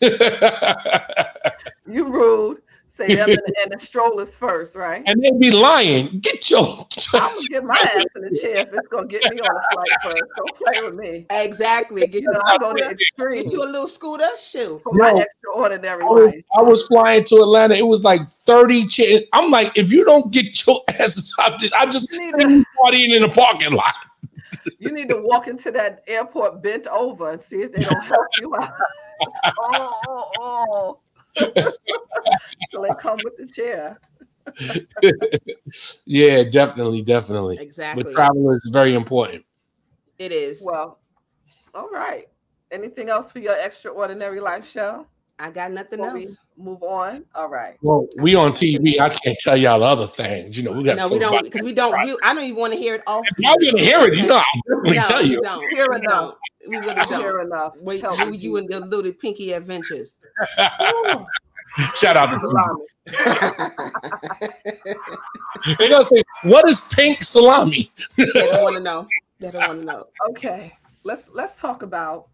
you 1.86 2.08
rude. 2.08 2.62
Say 3.00 3.14
them 3.14 3.30
in, 3.30 3.38
in 3.64 3.70
the 3.70 3.78
strollers 3.78 4.34
first, 4.34 4.76
right? 4.76 5.02
and 5.06 5.22
they 5.24 5.30
be 5.32 5.50
lying. 5.50 6.18
Get 6.20 6.50
your 6.50 6.86
I'm 7.14 7.34
gonna 7.34 7.48
get 7.48 7.64
my 7.64 7.78
ass 7.78 8.04
in 8.14 8.22
the 8.22 8.38
chair 8.38 8.58
if 8.58 8.74
it's 8.74 8.88
gonna 8.88 9.06
get 9.06 9.22
me 9.34 9.40
on 9.40 9.56
a 9.56 9.74
flight 9.74 9.88
first. 10.02 10.22
Don't 10.36 10.54
play 10.56 10.82
with 10.82 10.94
me. 10.96 11.26
Exactly. 11.30 12.02
Get 12.02 12.14
You 12.14 12.20
you, 12.20 12.30
know, 12.30 12.40
a 12.40 12.50
I 12.50 12.58
go 12.58 12.74
to 12.74 12.90
extreme 12.90 13.42
get 13.42 13.52
you 13.54 13.62
a 13.62 13.64
little 13.64 13.88
scooter. 13.88 14.28
Shoot. 14.38 14.82
for 14.82 14.92
my 14.92 15.18
extraordinary 15.18 16.02
I 16.02 16.06
was, 16.06 16.26
life. 16.26 16.44
I 16.58 16.62
was 16.62 16.86
flying 16.88 17.24
to 17.24 17.36
Atlanta. 17.36 17.74
It 17.74 17.86
was 17.86 18.04
like 18.04 18.30
30 18.30 18.86
chairs. 18.88 19.22
I'm 19.32 19.50
like, 19.50 19.72
if 19.76 19.90
you 19.90 20.04
don't 20.04 20.30
get 20.30 20.66
your 20.66 20.82
asses 20.88 21.34
out, 21.40 21.58
just 21.58 21.72
I 21.72 21.86
just 21.86 22.12
You 22.12 22.20
need 22.20 22.30
see 22.32 22.52
you 22.52 22.64
partying 22.84 23.16
in 23.16 23.22
the 23.22 23.30
parking 23.30 23.72
lot. 23.72 23.94
You 24.78 24.92
need 24.92 25.08
to 25.08 25.22
walk 25.22 25.48
into 25.48 25.70
that 25.70 26.04
airport 26.06 26.62
bent 26.62 26.86
over 26.88 27.30
and 27.30 27.40
see 27.40 27.62
if 27.62 27.72
they 27.72 27.80
don't 27.80 28.02
help 28.02 28.26
you 28.42 28.54
out. 28.56 28.72
oh, 29.58 30.00
oh, 30.06 30.30
oh. 30.38 30.98
So 31.36 32.82
they 32.82 32.90
come 32.98 33.18
with 33.24 33.36
the 33.36 33.46
chair. 33.46 33.98
yeah, 36.04 36.44
definitely, 36.44 37.02
definitely. 37.02 37.58
Exactly. 37.58 38.04
But 38.04 38.12
travel 38.12 38.50
is 38.52 38.68
very 38.72 38.94
important. 38.94 39.44
it 40.18 40.32
is. 40.32 40.62
Well, 40.64 40.98
all 41.74 41.88
right. 41.90 42.28
Anything 42.70 43.08
else 43.08 43.32
for 43.32 43.40
your 43.40 43.56
extraordinary 43.56 44.40
life 44.40 44.68
show? 44.68 45.06
I 45.40 45.50
got 45.50 45.72
nothing 45.72 46.00
Before 46.00 46.18
else. 46.18 46.42
move 46.58 46.82
on. 46.82 47.24
All 47.34 47.48
right. 47.48 47.76
Well, 47.80 48.06
we 48.18 48.34
on 48.34 48.52
TV. 48.52 49.00
I 49.00 49.08
can't 49.08 49.38
tell 49.40 49.56
y'all 49.56 49.82
other 49.82 50.06
things. 50.06 50.58
You 50.58 50.64
know, 50.64 50.72
we 50.72 50.84
got 50.84 50.98
No, 50.98 51.08
to 51.08 51.14
we 51.14 51.18
don't 51.18 51.42
because 51.44 51.62
we 51.62 51.72
don't. 51.72 51.92
We, 52.04 52.14
I 52.22 52.34
don't 52.34 52.44
even 52.44 52.56
want 52.60 52.74
to 52.74 52.78
hear 52.78 52.94
it 52.96 53.02
all. 53.06 53.22
If 53.24 53.32
y'all 53.38 53.56
want 53.58 53.78
to 53.78 53.82
hear 53.82 54.00
it, 54.04 54.18
you 54.18 54.26
know, 54.26 54.36
I'll 54.36 54.44
definitely 54.68 54.96
no, 54.96 55.04
tell 55.04 55.22
we 55.22 55.28
you. 55.30 55.40
don't. 55.40 55.70
Fair 55.74 55.86
we 55.90 55.96
enough. 55.96 56.12
don't. 56.12 56.36
We 56.68 56.76
really 56.76 56.94
don't. 56.94 57.22
Fair 57.22 57.40
enough. 57.40 57.72
Wait, 57.80 58.02
Help 58.02 58.18
you, 58.18 58.32
you 58.34 58.56
and 58.58 58.68
the 58.68 58.80
little 58.80 59.12
pinky 59.12 59.52
adventures. 59.52 60.20
Shout 61.96 62.16
out 62.16 62.30
to 62.30 62.38
salami. 62.38 62.84
They 65.78 65.88
gonna 65.88 66.04
say, 66.04 66.22
"What 66.42 66.68
is 66.68 66.80
pink 66.92 67.22
salami?" 67.22 67.90
they 68.16 68.26
don't 68.26 68.62
want 68.62 68.76
to 68.76 68.82
know. 68.82 69.06
They 69.40 69.50
don't 69.52 69.66
want 69.68 69.80
to 69.80 69.86
know. 69.86 70.06
Okay. 70.30 70.76
Let's 71.04 71.30
let's 71.32 71.54
talk 71.54 71.82
about 71.82 72.28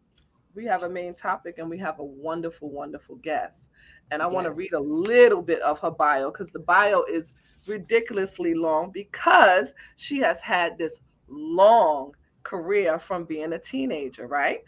we 0.57 0.65
have 0.65 0.83
a 0.83 0.89
main 0.89 1.15
topic 1.15 1.59
and 1.59 1.69
we 1.69 1.79
have 1.79 2.01
a 2.01 2.05
wonderful, 2.05 2.71
wonderful 2.71 3.17
guest. 3.17 3.69
And 4.11 4.23
I 4.23 4.27
want 4.27 4.47
to 4.47 4.53
read 4.53 4.73
a 4.73 4.81
little 4.81 5.43
bit 5.43 5.61
of 5.61 5.79
her 5.81 5.91
bio 5.91 6.31
because 6.31 6.49
the 6.49 6.61
bio 6.61 7.03
is 7.05 7.33
ridiculously 7.67 8.55
long 8.55 8.91
because 8.91 9.75
she 9.97 10.19
has 10.21 10.41
had 10.41 10.79
this 10.79 11.01
long 11.29 12.13
career 12.43 12.99
from 12.99 13.25
being 13.25 13.53
a 13.53 13.59
teenager, 13.59 14.27
right? 14.27 14.61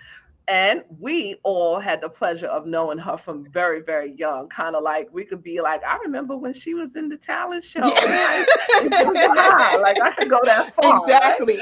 And 0.49 0.83
we 0.99 1.37
all 1.43 1.79
had 1.79 2.01
the 2.01 2.09
pleasure 2.09 2.47
of 2.47 2.67
knowing 2.67 2.99
her 2.99 3.17
from 3.17 3.47
very, 3.53 3.83
very 3.83 4.13
young. 4.13 4.49
Kind 4.49 4.75
of 4.75 4.83
like 4.83 5.09
we 5.13 5.25
could 5.25 5.43
be 5.43 5.61
like, 5.61 5.85
I 5.85 5.99
remember 5.99 6.37
when 6.37 6.55
she 6.55 6.75
was 6.75 6.97
in 6.97 7.09
the 7.09 7.19
talent 7.19 7.65
show. 7.65 7.83
junior 7.83 7.93
high. 7.95 9.77
Like 9.77 10.01
I 10.03 10.11
could 10.19 10.31
go 10.31 10.41
that 10.45 10.75
far. 10.75 10.95
right? 10.95 11.39
exactly. 11.39 11.59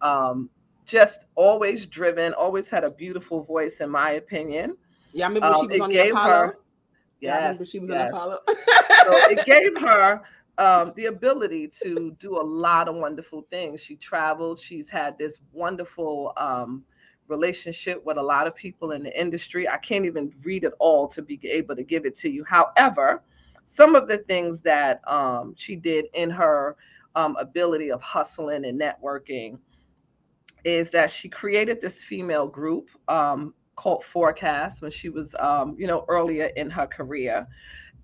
Um, 0.00 0.50
just 0.86 1.26
always 1.34 1.86
driven, 1.86 2.32
always 2.34 2.70
had 2.70 2.84
a 2.84 2.92
beautiful 2.92 3.42
voice, 3.42 3.80
in 3.80 3.90
my 3.90 4.12
opinion. 4.12 4.76
yeah, 5.12 5.26
I 5.26 5.28
remember 5.28 5.52
Um, 5.52 5.54
she 5.60 5.66
was 5.66 5.80
on 5.80 5.90
the 5.90 6.08
Apollo. 6.08 6.48
her, 6.48 6.58
yeah, 7.20 7.34
I 7.34 7.38
remember 7.38 7.64
she 7.64 7.78
was 7.78 7.90
yes. 7.90 8.00
on 8.00 8.06
Apollo. 8.08 8.38
so 9.04 9.10
it 9.30 9.44
gave 9.46 9.78
her 9.78 10.22
um, 10.58 10.92
the 10.96 11.06
ability 11.06 11.68
to 11.82 12.12
do 12.18 12.40
a 12.40 12.42
lot 12.42 12.88
of 12.88 12.96
wonderful 12.96 13.46
things. 13.50 13.80
She 13.80 13.96
traveled. 13.96 14.58
She's 14.58 14.90
had 14.90 15.18
this 15.18 15.40
wonderful 15.52 16.32
um, 16.36 16.84
relationship 17.32 18.04
with 18.04 18.18
a 18.18 18.22
lot 18.22 18.46
of 18.46 18.54
people 18.54 18.92
in 18.92 19.02
the 19.02 19.20
industry. 19.20 19.68
I 19.68 19.78
can't 19.78 20.04
even 20.04 20.32
read 20.42 20.64
it 20.64 20.72
all 20.78 21.08
to 21.08 21.22
be 21.22 21.40
able 21.44 21.74
to 21.76 21.82
give 21.82 22.06
it 22.06 22.14
to 22.16 22.30
you. 22.30 22.44
However, 22.44 23.22
some 23.64 23.94
of 23.94 24.06
the 24.06 24.18
things 24.18 24.62
that 24.62 25.00
um, 25.08 25.54
she 25.56 25.74
did 25.76 26.06
in 26.14 26.30
her 26.30 26.76
um, 27.14 27.36
ability 27.40 27.90
of 27.90 28.00
hustling 28.02 28.64
and 28.64 28.80
networking 28.80 29.58
is 30.64 30.90
that 30.90 31.10
she 31.10 31.28
created 31.28 31.80
this 31.80 32.04
female 32.04 32.46
group 32.46 32.90
um, 33.08 33.54
called 33.74 34.04
Forecast 34.04 34.82
when 34.82 34.90
she 34.90 35.08
was, 35.08 35.34
um, 35.40 35.74
you 35.78 35.86
know, 35.86 36.04
earlier 36.08 36.46
in 36.56 36.70
her 36.70 36.86
career 36.86 37.48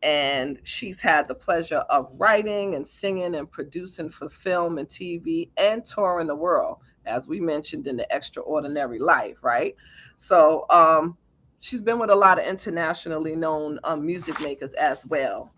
and 0.02 0.58
she's 0.62 1.00
had 1.00 1.26
the 1.26 1.34
pleasure 1.34 1.82
of 1.90 2.08
writing 2.16 2.74
and 2.74 2.86
singing 2.86 3.34
and 3.34 3.50
producing 3.50 4.08
for 4.08 4.28
film 4.28 4.78
and 4.78 4.88
TV 4.88 5.50
and 5.56 5.84
touring 5.84 6.28
the 6.28 6.34
world, 6.34 6.78
as 7.08 7.26
we 7.26 7.40
mentioned 7.40 7.86
in 7.86 7.96
the 7.96 8.06
extraordinary 8.14 8.98
life, 8.98 9.42
right? 9.42 9.74
So 10.16 10.66
um, 10.70 11.16
she's 11.60 11.80
been 11.80 11.98
with 11.98 12.10
a 12.10 12.14
lot 12.14 12.38
of 12.38 12.46
internationally 12.46 13.34
known 13.34 13.78
um, 13.84 14.04
music 14.04 14.40
makers 14.40 14.74
as 14.74 15.04
well. 15.06 15.50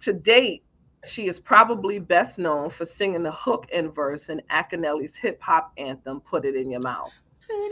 To 0.00 0.12
date, 0.12 0.62
she 1.04 1.26
is 1.26 1.38
probably 1.38 1.98
best 1.98 2.38
known 2.38 2.70
for 2.70 2.84
singing 2.84 3.22
the 3.22 3.32
hook 3.32 3.66
and 3.72 3.94
verse 3.94 4.28
in 4.28 4.42
Akinyele's 4.50 5.16
hip 5.16 5.40
hop 5.40 5.72
anthem, 5.78 6.20
"Put 6.20 6.44
It 6.44 6.56
in 6.56 6.70
Your 6.70 6.80
Mouth." 6.80 7.12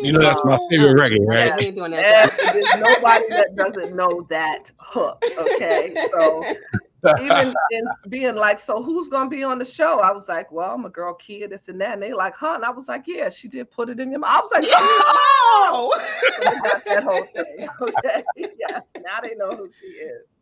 You 0.01 0.13
know, 0.13 0.21
that's 0.21 0.45
my 0.45 0.57
favorite 0.71 0.95
record, 0.95 1.23
right? 1.27 1.57
we 1.57 1.67
ain't 1.67 1.77
doing 1.77 1.91
that. 1.91 2.31
there's 2.53 2.77
nobody 2.77 3.25
that 3.31 3.57
doesn't 3.57 3.97
know 3.97 4.25
that 4.31 4.71
hook. 4.79 5.21
Okay, 5.37 5.95
so 6.13 6.43
even 7.21 7.55
in 7.71 7.85
being 8.09 8.35
like, 8.37 8.59
so 8.59 8.83
who's 8.83 9.09
gonna 9.09 9.29
be 9.29 9.45
on 9.45 9.59
the 9.59 9.65
show? 9.65 10.01
I 10.01 10.13
was 10.13 10.29
like, 10.29 10.51
well, 10.51 10.71
I'm 10.75 10.85
a 10.85 10.91
girl, 10.91 11.15
Kia, 11.15 11.49
this 11.49 11.69
and 11.69 11.81
that, 11.81 11.95
and 11.95 12.03
they 12.03 12.13
like, 12.13 12.35
huh? 12.35 12.55
And 12.55 12.65
I 12.65 12.71
was 12.71 12.89
like, 12.89 13.05
yeah, 13.07 13.31
she 13.31 13.49
did 13.49 13.71
put 13.71 13.89
it 13.89 14.01
in 14.01 14.11
your 14.11 14.21
mouth. 14.21 14.31
I 14.31 14.41
was 14.41 14.51
like, 14.53 14.65
oh. 14.69 16.01
So 16.43 16.51
that 16.87 17.03
whole 17.03 17.25
thing. 17.35 17.69
Okay, 17.81 18.25
yes, 18.37 18.83
now 19.03 19.21
they 19.23 19.35
know 19.35 19.51
who 19.51 19.69
she 19.71 19.87
is. 19.87 20.41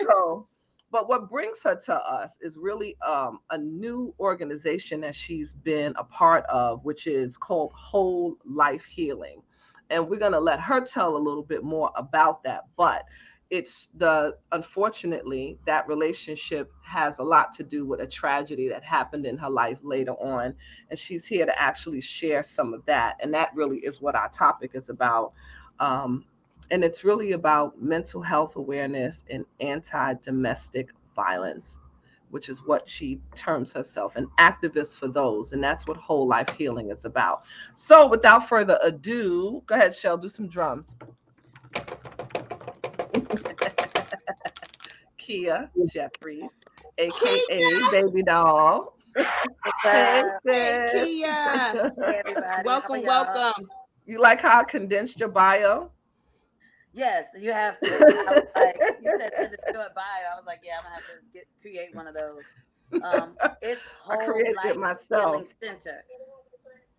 So, 0.00 0.46
but 0.90 1.08
what 1.08 1.30
brings 1.30 1.62
her 1.62 1.76
to 1.86 1.94
us 1.94 2.38
is 2.40 2.56
really 2.58 2.96
um, 3.06 3.40
a 3.50 3.58
new 3.58 4.14
organization 4.18 5.00
that 5.02 5.14
she's 5.14 5.52
been 5.52 5.94
a 5.96 6.04
part 6.04 6.44
of, 6.46 6.84
which 6.84 7.06
is 7.06 7.36
called 7.36 7.72
Whole 7.74 8.36
Life 8.44 8.84
Healing. 8.84 9.42
And 9.90 10.08
we're 10.08 10.18
going 10.18 10.32
to 10.32 10.40
let 10.40 10.60
her 10.60 10.80
tell 10.80 11.16
a 11.16 11.18
little 11.18 11.42
bit 11.42 11.64
more 11.64 11.90
about 11.96 12.42
that. 12.44 12.64
But 12.76 13.04
it's 13.50 13.88
the 13.96 14.36
unfortunately 14.52 15.58
that 15.66 15.86
relationship 15.88 16.72
has 16.82 17.18
a 17.18 17.22
lot 17.22 17.52
to 17.52 17.64
do 17.64 17.84
with 17.84 18.00
a 18.00 18.06
tragedy 18.06 18.68
that 18.68 18.84
happened 18.84 19.26
in 19.26 19.36
her 19.36 19.50
life 19.50 19.78
later 19.82 20.12
on. 20.12 20.54
And 20.90 20.98
she's 20.98 21.26
here 21.26 21.46
to 21.46 21.60
actually 21.60 22.00
share 22.00 22.44
some 22.44 22.72
of 22.72 22.84
that. 22.86 23.16
And 23.20 23.34
that 23.34 23.50
really 23.54 23.78
is 23.78 24.00
what 24.00 24.14
our 24.14 24.28
topic 24.28 24.72
is 24.74 24.88
about. 24.88 25.32
Um, 25.80 26.24
and 26.70 26.84
it's 26.84 27.02
really 27.02 27.32
about 27.32 27.82
mental 27.82 28.22
health 28.22 28.54
awareness 28.56 29.24
and 29.28 29.44
anti-domestic 29.60 30.90
violence 31.16 31.76
which 32.30 32.48
is 32.48 32.64
what 32.64 32.86
she 32.86 33.20
terms 33.34 33.72
herself 33.72 34.16
an 34.16 34.28
activist 34.38 34.98
for 34.98 35.08
those. 35.08 35.52
And 35.52 35.62
that's 35.62 35.86
what 35.88 35.96
whole 35.96 36.28
life 36.28 36.50
healing 36.56 36.90
is 36.90 37.04
about. 37.04 37.44
So, 37.74 38.06
without 38.08 38.48
further 38.48 38.78
ado, 38.82 39.62
go 39.66 39.74
ahead, 39.74 39.94
Shell, 39.96 40.18
do 40.18 40.28
some 40.28 40.48
drums. 40.48 40.94
Kia 45.30 45.70
Jeffries, 45.92 46.50
aka 46.98 47.46
Kia. 47.48 47.90
Baby 47.92 48.24
Doll. 48.24 48.96
Hey, 49.84 50.24
hey, 50.44 50.88
Kia. 50.90 51.24
Hey, 51.24 52.18
everybody. 52.18 52.64
Welcome, 52.64 53.02
welcome. 53.04 53.70
You 54.06 54.20
like 54.20 54.40
how 54.40 54.58
I 54.58 54.64
condensed 54.64 55.20
your 55.20 55.28
bio? 55.28 55.92
Yes, 56.92 57.26
you 57.38 57.52
have 57.52 57.78
to. 57.78 57.86
I 57.88 58.32
was 58.32 58.42
like, 58.56 58.80
you 59.00 59.14
said 59.20 59.32
send 59.36 59.54
a 59.54 59.72
short 59.72 59.94
bio. 59.94 60.02
I 60.32 60.36
was 60.36 60.46
like, 60.48 60.62
yeah, 60.64 60.78
I'm 60.78 60.82
gonna 60.82 60.96
have 60.96 61.04
to 61.04 61.12
get 61.32 61.46
create 61.62 61.94
one 61.94 62.08
of 62.08 62.14
those. 62.14 62.42
Um, 63.04 63.36
it's 63.62 63.80
whole 64.00 64.20
I 64.20 64.24
created 64.24 64.56
life 64.56 64.72
it 64.72 64.78
myself. 64.78 65.46
Center. 65.62 66.02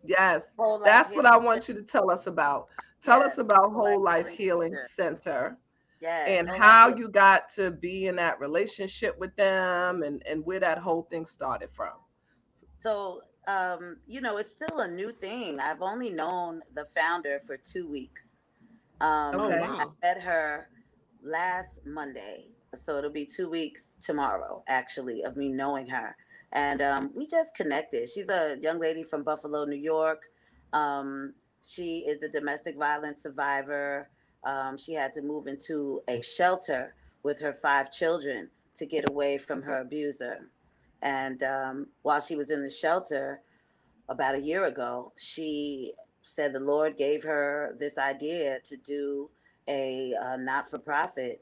Yes, 0.06 0.56
that's 0.86 1.13
what 1.13 1.26
I 1.26 1.38
want 1.38 1.67
you 1.67 1.74
to 1.74 1.84
tell 1.84 2.10
us 2.10 2.28
about. 2.28 2.70
Tell 3.02 3.20
yes, 3.20 3.34
us 3.34 3.38
about 3.39 3.74
Whole 3.74 4.02
Life, 4.02 4.28
Life 4.28 4.38
Healing 4.38 4.78
Center. 4.88 5.17
Center. 5.17 5.58
Yes, 6.02 6.28
and 6.30 6.50
how 6.50 6.96
you 6.96 7.10
got 7.10 7.48
to 7.50 7.70
be 7.70 8.08
in 8.08 8.16
that 8.16 8.40
relationship 8.40 9.20
with 9.20 9.36
them 9.36 10.02
and, 10.02 10.24
and 10.28 10.44
where 10.44 10.60
that 10.60 10.80
whole 10.80 11.04
thing 11.12 11.26
started 11.28 11.70
from. 11.74 11.94
So, 12.80 13.22
um, 13.48 13.98
you 14.08 14.20
know, 14.20 14.38
it's 14.38 14.50
still 14.52 14.80
a 14.80 14.88
new 14.88 15.12
thing. 15.12 15.60
I've 15.60 15.84
only 15.84 16.10
known 16.10 16.62
the 16.74 16.86
founder 16.96 17.40
for 17.46 17.56
two 17.56 17.88
weeks. 17.88 18.38
Um, 19.00 19.36
okay. 19.36 19.60
I 19.62 19.86
met 20.02 20.22
her 20.24 20.70
last 21.24 21.82
Monday, 21.86 22.48
so 22.76 22.98
it'll 22.98 23.12
be 23.12 23.26
two 23.26 23.50
weeks 23.50 23.94
tomorrow, 24.02 24.64
actually, 24.68 25.24
of 25.24 25.38
me 25.38 25.50
knowing 25.50 25.88
her. 25.88 26.16
And 26.52 26.82
um, 26.82 27.12
we 27.16 27.28
just 27.28 27.54
connected. 27.56 28.10
She's 28.10 28.30
a 28.30 28.58
young 28.60 28.80
lady 28.80 29.04
from 29.04 29.24
Buffalo, 29.24 29.66
New 29.66 29.78
York. 29.78 30.24
Um, 30.74 31.34
she 31.62 32.00
is 32.00 32.24
a 32.24 32.30
domestic 32.30 32.78
violence 32.78 33.22
survivor. 33.22 34.10
Um, 34.43 34.77
she 34.77 34.93
had 34.93 35.13
to 35.13 35.21
move 35.21 35.47
into 35.47 36.01
a 36.08 36.21
shelter 36.21 36.93
with 37.23 37.39
her 37.39 37.54
five 37.54 37.91
children 37.91 38.49
to 38.75 38.86
get 38.86 39.10
away 39.10 39.38
from 39.38 39.62
her 39.62 39.82
abuser. 39.82 40.49
And 41.01 41.41
um, 41.43 41.88
while 42.01 42.21
she 42.21 42.36
was 42.36 42.51
in 42.51 42.63
the 42.63 42.71
shelter 42.71 43.41
about 44.10 44.36
a 44.36 44.41
year 44.41 44.65
ago, 44.65 45.13
she 45.17 45.93
said 46.23 46.54
the 46.54 46.60
Lord 46.60 46.97
gave 46.97 47.23
her 47.23 47.75
this 47.80 47.97
idea 47.97 48.60
to 48.65 48.77
do 48.77 49.30
a 49.67 50.13
uh, 50.13 50.38
not 50.38 50.69
for 50.69 50.80
profit 50.80 51.41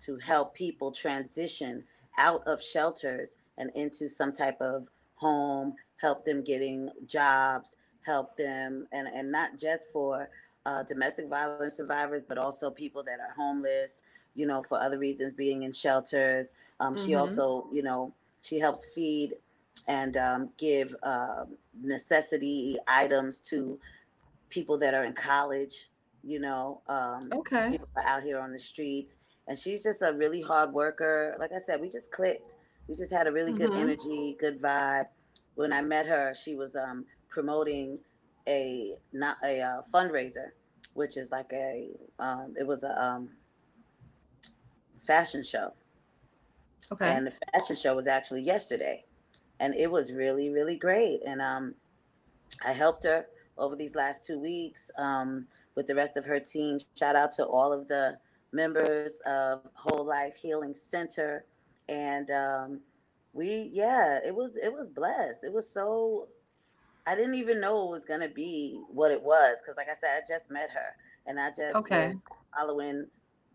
to 0.00 0.16
help 0.18 0.54
people 0.54 0.90
transition 0.90 1.84
out 2.18 2.42
of 2.46 2.62
shelters 2.62 3.36
and 3.58 3.70
into 3.74 4.08
some 4.08 4.32
type 4.32 4.60
of 4.60 4.88
home, 5.14 5.74
help 6.00 6.24
them 6.24 6.42
getting 6.42 6.90
jobs, 7.06 7.76
help 8.04 8.36
them, 8.36 8.86
and, 8.92 9.06
and 9.06 9.30
not 9.30 9.56
just 9.56 9.84
for 9.92 10.28
uh, 10.66 10.82
domestic 10.84 11.28
violence 11.28 11.76
survivors, 11.76 12.24
but 12.24 12.38
also 12.38 12.70
people 12.70 13.02
that 13.02 13.18
are 13.20 13.34
homeless, 13.36 14.00
you 14.34 14.46
know, 14.46 14.62
for 14.62 14.80
other 14.80 14.98
reasons, 14.98 15.34
being 15.34 15.62
in 15.64 15.72
shelters. 15.72 16.54
Um, 16.80 16.94
mm-hmm. 16.94 17.06
She 17.06 17.14
also, 17.14 17.66
you 17.72 17.82
know, 17.82 18.12
she 18.42 18.58
helps 18.58 18.84
feed 18.84 19.34
and 19.88 20.16
um, 20.16 20.50
give 20.58 20.94
uh, 21.02 21.44
necessity 21.80 22.78
items 22.86 23.38
to 23.38 23.78
people 24.50 24.78
that 24.78 24.94
are 24.94 25.04
in 25.04 25.12
college, 25.12 25.88
you 26.22 26.38
know, 26.38 26.80
um, 26.88 27.22
okay, 27.32 27.70
people 27.70 27.88
out 28.04 28.22
here 28.22 28.38
on 28.38 28.52
the 28.52 28.58
streets. 28.58 29.16
And 29.48 29.58
she's 29.58 29.82
just 29.82 30.02
a 30.02 30.12
really 30.12 30.40
hard 30.40 30.72
worker. 30.72 31.36
Like 31.40 31.50
I 31.52 31.58
said, 31.58 31.80
we 31.80 31.88
just 31.88 32.12
clicked. 32.12 32.54
We 32.86 32.94
just 32.94 33.12
had 33.12 33.26
a 33.26 33.32
really 33.32 33.52
mm-hmm. 33.52 33.66
good 33.66 33.74
energy, 33.74 34.36
good 34.38 34.60
vibe. 34.60 35.06
When 35.56 35.72
I 35.72 35.82
met 35.82 36.06
her, 36.06 36.34
she 36.40 36.54
was 36.54 36.76
um, 36.76 37.04
promoting 37.28 37.98
a 38.48 38.96
not 39.12 39.36
a 39.44 39.60
uh, 39.60 39.82
fundraiser, 39.92 40.50
which 40.94 41.16
is 41.16 41.30
like 41.30 41.52
a 41.52 41.90
um, 42.18 42.54
it 42.58 42.66
was 42.66 42.82
a 42.82 43.02
um, 43.02 43.30
fashion 45.00 45.42
show. 45.42 45.72
Okay. 46.90 47.06
And 47.06 47.26
the 47.26 47.32
fashion 47.52 47.76
show 47.76 47.94
was 47.94 48.06
actually 48.06 48.42
yesterday, 48.42 49.04
and 49.60 49.74
it 49.74 49.90
was 49.90 50.12
really 50.12 50.50
really 50.50 50.76
great. 50.76 51.20
And 51.26 51.40
um, 51.40 51.74
I 52.64 52.72
helped 52.72 53.04
her 53.04 53.26
over 53.58 53.76
these 53.76 53.94
last 53.94 54.24
two 54.24 54.38
weeks 54.38 54.90
um, 54.98 55.46
with 55.74 55.86
the 55.86 55.94
rest 55.94 56.16
of 56.16 56.24
her 56.26 56.40
team. 56.40 56.78
Shout 56.96 57.16
out 57.16 57.32
to 57.32 57.46
all 57.46 57.72
of 57.72 57.88
the 57.88 58.18
members 58.52 59.12
of 59.26 59.62
Whole 59.74 60.04
Life 60.04 60.36
Healing 60.36 60.74
Center, 60.74 61.44
and 61.88 62.30
um, 62.30 62.80
we 63.32 63.70
yeah, 63.72 64.18
it 64.24 64.34
was 64.34 64.56
it 64.56 64.72
was 64.72 64.88
blessed. 64.88 65.44
It 65.44 65.52
was 65.52 65.68
so 65.68 66.28
I 67.06 67.14
didn't 67.14 67.34
even 67.34 67.60
know 67.60 67.86
it 67.86 67.90
was 67.90 68.04
gonna 68.04 68.28
be 68.28 68.80
what 68.88 69.10
it 69.10 69.22
was 69.22 69.58
because, 69.60 69.76
like 69.76 69.88
I 69.88 69.94
said, 69.94 70.22
I 70.22 70.32
just 70.32 70.50
met 70.50 70.70
her 70.70 70.94
and 71.26 71.38
I 71.38 71.48
just 71.50 71.74
okay. 71.74 72.12
was 72.12 72.22
following 72.56 73.06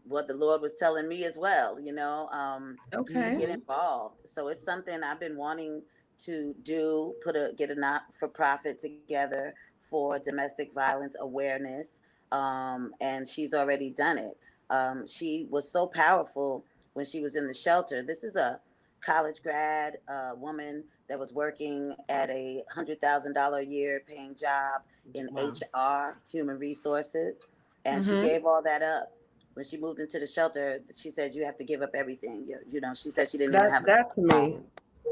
what 0.05 0.27
the 0.27 0.33
Lord 0.33 0.61
was 0.61 0.73
telling 0.73 1.07
me 1.07 1.25
as 1.25 1.37
well. 1.37 1.79
You 1.79 1.93
know, 1.93 2.27
um, 2.31 2.77
okay. 2.93 3.33
to 3.33 3.35
get 3.37 3.49
involved. 3.49 4.17
So 4.25 4.47
it's 4.49 4.63
something 4.63 5.03
I've 5.03 5.19
been 5.19 5.37
wanting 5.37 5.83
to 6.25 6.53
do. 6.63 7.13
Put 7.23 7.35
a 7.35 7.53
get 7.57 7.71
a 7.71 7.75
not 7.75 8.03
for 8.19 8.27
profit 8.27 8.79
together 8.79 9.53
for 9.81 10.19
domestic 10.19 10.73
violence 10.73 11.15
awareness, 11.19 11.99
um, 12.31 12.93
and 12.99 13.27
she's 13.27 13.53
already 13.53 13.89
done 13.89 14.17
it. 14.17 14.37
Um, 14.69 15.07
she 15.07 15.47
was 15.49 15.71
so 15.71 15.87
powerful 15.87 16.65
when 16.93 17.05
she 17.05 17.21
was 17.21 17.35
in 17.35 17.47
the 17.47 17.53
shelter. 17.53 18.03
This 18.03 18.23
is 18.23 18.35
a 18.35 18.59
college 19.01 19.41
grad 19.41 19.97
uh, 20.09 20.31
woman 20.35 20.83
that 21.07 21.17
was 21.17 21.33
working 21.33 21.95
at 22.09 22.29
a 22.29 22.63
hundred 22.69 22.99
thousand 22.99 23.33
dollar 23.33 23.59
a 23.59 23.65
year 23.65 24.03
paying 24.07 24.35
job 24.35 24.81
in 25.13 25.29
wow. 25.31 26.11
HR, 26.13 26.21
human 26.29 26.59
resources, 26.59 27.45
and 27.85 28.03
mm-hmm. 28.03 28.21
she 28.21 28.27
gave 28.27 28.45
all 28.45 28.61
that 28.61 28.81
up 28.81 29.13
when 29.53 29.65
she 29.65 29.77
moved 29.77 29.99
into 29.99 30.19
the 30.19 30.27
shelter. 30.27 30.79
She 30.95 31.11
said 31.11 31.33
you 31.33 31.45
have 31.45 31.57
to 31.57 31.63
give 31.63 31.81
up 31.81 31.91
everything. 31.95 32.45
You, 32.47 32.57
you 32.69 32.81
know, 32.81 32.93
she 32.93 33.11
said 33.11 33.29
she 33.29 33.37
didn't 33.37 33.53
that, 33.53 33.63
even 33.63 33.71
have 33.71 33.85
that 33.85 34.11
to 34.15 34.21
me, 34.21 34.59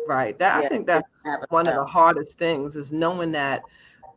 right? 0.08 0.38
That 0.38 0.62
yeah, 0.62 0.66
I 0.66 0.70
think 0.70 0.86
that's 0.86 1.10
one 1.50 1.68
of 1.68 1.76
the 1.76 1.86
hardest 1.86 2.38
things 2.38 2.76
is 2.76 2.92
knowing 2.92 3.32
that 3.32 3.64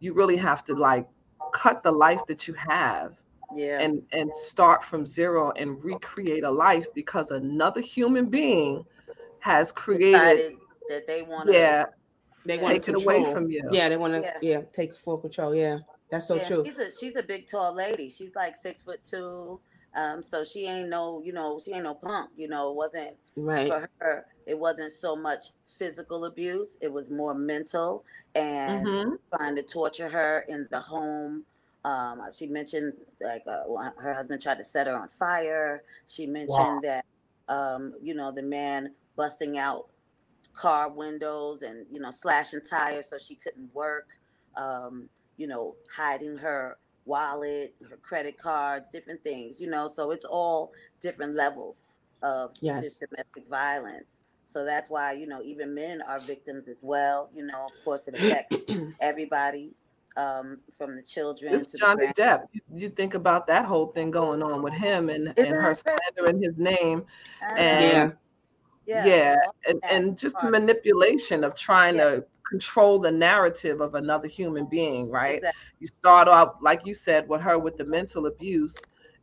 you 0.01 0.15
really 0.15 0.37
have 0.37 0.65
to 0.67 0.75
like 0.75 1.07
cut 1.53 1.83
the 1.83 1.93
life 1.93 2.21
that 2.27 2.47
you 2.47 2.55
have 2.55 3.15
yeah 3.55 3.79
and 3.81 4.03
and 4.13 4.33
start 4.35 4.85
from 4.85 5.07
zero 5.07 5.53
and 5.53 5.83
recreate 5.83 6.45
a 6.45 6.51
life 6.51 6.87
because 6.95 7.31
another 7.31 7.81
human 7.81 8.27
being 8.27 8.85
has 9.41 9.73
created 9.73 10.58
that 10.89 11.07
they 11.07 11.23
want 11.23 11.47
to 11.47 11.53
yeah 11.53 11.85
they 12.45 12.59
take 12.59 12.89
it 12.89 13.03
away 13.03 13.25
from 13.33 13.51
you 13.51 13.63
yeah 13.71 13.89
they 13.89 13.97
want 13.97 14.15
to 14.15 14.21
yeah. 14.21 14.37
yeah. 14.41 14.61
take 14.73 14.95
full 14.95 15.19
control 15.19 15.55
yeah 15.55 15.79
that's 16.11 16.27
so 16.27 16.37
yeah, 16.37 16.45
true 16.45 16.65
she's 16.65 16.79
a 16.79 16.91
she's 16.99 17.17
a 17.17 17.23
big 17.23 17.49
tall 17.49 17.75
lady 17.75 18.09
she's 18.09 18.35
like 18.35 18.57
six 18.57 18.81
foot 18.81 19.01
two 19.05 19.61
um 19.95 20.23
so 20.23 20.45
she 20.45 20.67
ain't 20.67 20.89
no 20.89 21.23
you 21.25 21.33
know 21.33 21.61
she 21.65 21.73
ain't 21.73 21.85
no 21.85 21.95
punk 21.95 22.31
you 22.37 22.49
know 22.49 22.71
it 22.71 22.77
wasn't 22.77 23.17
right 23.37 23.69
for 23.69 23.91
her 23.99 24.27
it 24.47 24.59
wasn't 24.59 24.93
so 24.93 25.15
much 25.17 25.47
physical 25.79 26.25
abuse 26.25 26.77
it 26.81 26.93
was 26.93 27.11
more 27.11 27.35
mental 27.35 28.05
and 28.35 28.87
mm-hmm. 28.87 29.37
trying 29.37 29.57
to 29.57 29.63
torture 29.63 30.09
her 30.09 30.45
in 30.49 30.67
the 30.71 30.81
home 30.81 31.45
um, 31.85 32.23
she 32.37 32.47
mentioned 32.47 32.93
like 33.21 33.43
uh, 33.47 33.63
her 33.97 34.13
husband 34.13 34.43
tried 34.43 34.59
to 34.59 34.65
set 34.65 34.87
her 34.87 34.97
on 34.97 35.09
fire. 35.09 35.83
She 36.07 36.27
mentioned 36.27 36.51
wow. 36.51 36.81
that 36.83 37.05
um, 37.49 37.95
you 38.03 38.15
know 38.15 38.33
the 38.33 38.43
man 38.43 38.93
busting 39.17 39.59
out 39.59 39.87
car 40.59 40.91
windows 40.91 41.63
and 41.63 41.87
you 41.91 42.01
know 42.01 42.11
slashing 42.11 42.61
tires 42.69 43.09
so 43.09 43.17
she 43.19 43.37
couldn't 43.37 43.73
work. 43.75 44.09
Um, 44.57 45.09
you 45.37 45.47
know, 45.47 45.77
hiding 45.95 46.37
her 46.37 46.79
wallet, 47.05 47.75
her 47.89 47.97
credit 47.99 48.37
cards, 48.37 48.89
different 48.89 49.23
things. 49.23 49.61
You 49.61 49.71
know, 49.71 49.89
so 49.89 50.11
it's 50.11 50.25
all 50.25 50.73
different 51.01 51.35
levels 51.35 51.85
of 52.23 52.53
yes. 52.61 52.99
domestic 52.99 53.49
violence. 53.49 54.21
So 54.45 54.65
that's 54.65 54.89
why, 54.89 55.13
you 55.13 55.27
know, 55.27 55.43
even 55.43 55.75
men 55.75 56.03
are 56.03 56.19
victims 56.19 56.69
as 56.69 56.79
well. 56.83 57.31
You 57.35 57.47
know, 57.47 57.61
of 57.61 57.73
course, 57.85 58.09
it 58.09 58.15
affects 58.15 58.57
everybody 59.01 59.75
um, 60.17 60.59
from 60.77 60.97
the 60.97 61.03
children 61.03 61.55
it's 61.55 61.67
to 61.69 61.79
Johnny 61.79 62.07
the 62.07 62.15
Depp. 62.15 62.47
You, 62.53 62.61
you, 62.73 62.89
think 62.89 63.15
about 63.15 63.47
that 63.47 63.67
whole 63.67 63.87
thing 63.87 64.11
going 64.11 64.43
on 64.43 64.63
with 64.63 64.73
him 64.73 65.11
and, 65.11 65.39
and 65.39 65.49
her 65.49 65.75
slandering 65.75 66.43
his 66.43 66.59
name. 66.59 67.05
And 67.57 67.85
yeah, 67.85 68.11
yeah, 68.89 69.05
yeah. 69.07 69.37
And, 69.69 69.81
and 69.91 70.19
just 70.19 70.37
the 70.41 70.51
manipulation 70.51 71.45
of 71.45 71.55
trying 71.55 71.97
yeah. 71.97 72.05
to 72.05 72.25
control 72.49 72.99
the 72.99 73.11
narrative 73.11 73.81
of 73.81 73.95
another 73.95 74.27
human 74.27 74.67
being, 74.67 75.11
right? 75.11 75.37
Exactly. 75.37 75.61
You 75.81 75.87
start 75.87 76.29
off, 76.29 76.55
like 76.61 76.87
you 76.87 76.95
said, 76.95 77.29
with 77.29 77.43
her 77.43 77.59
with 77.59 77.77
the 77.77 77.85
mental 77.85 78.27
abuse 78.27 78.79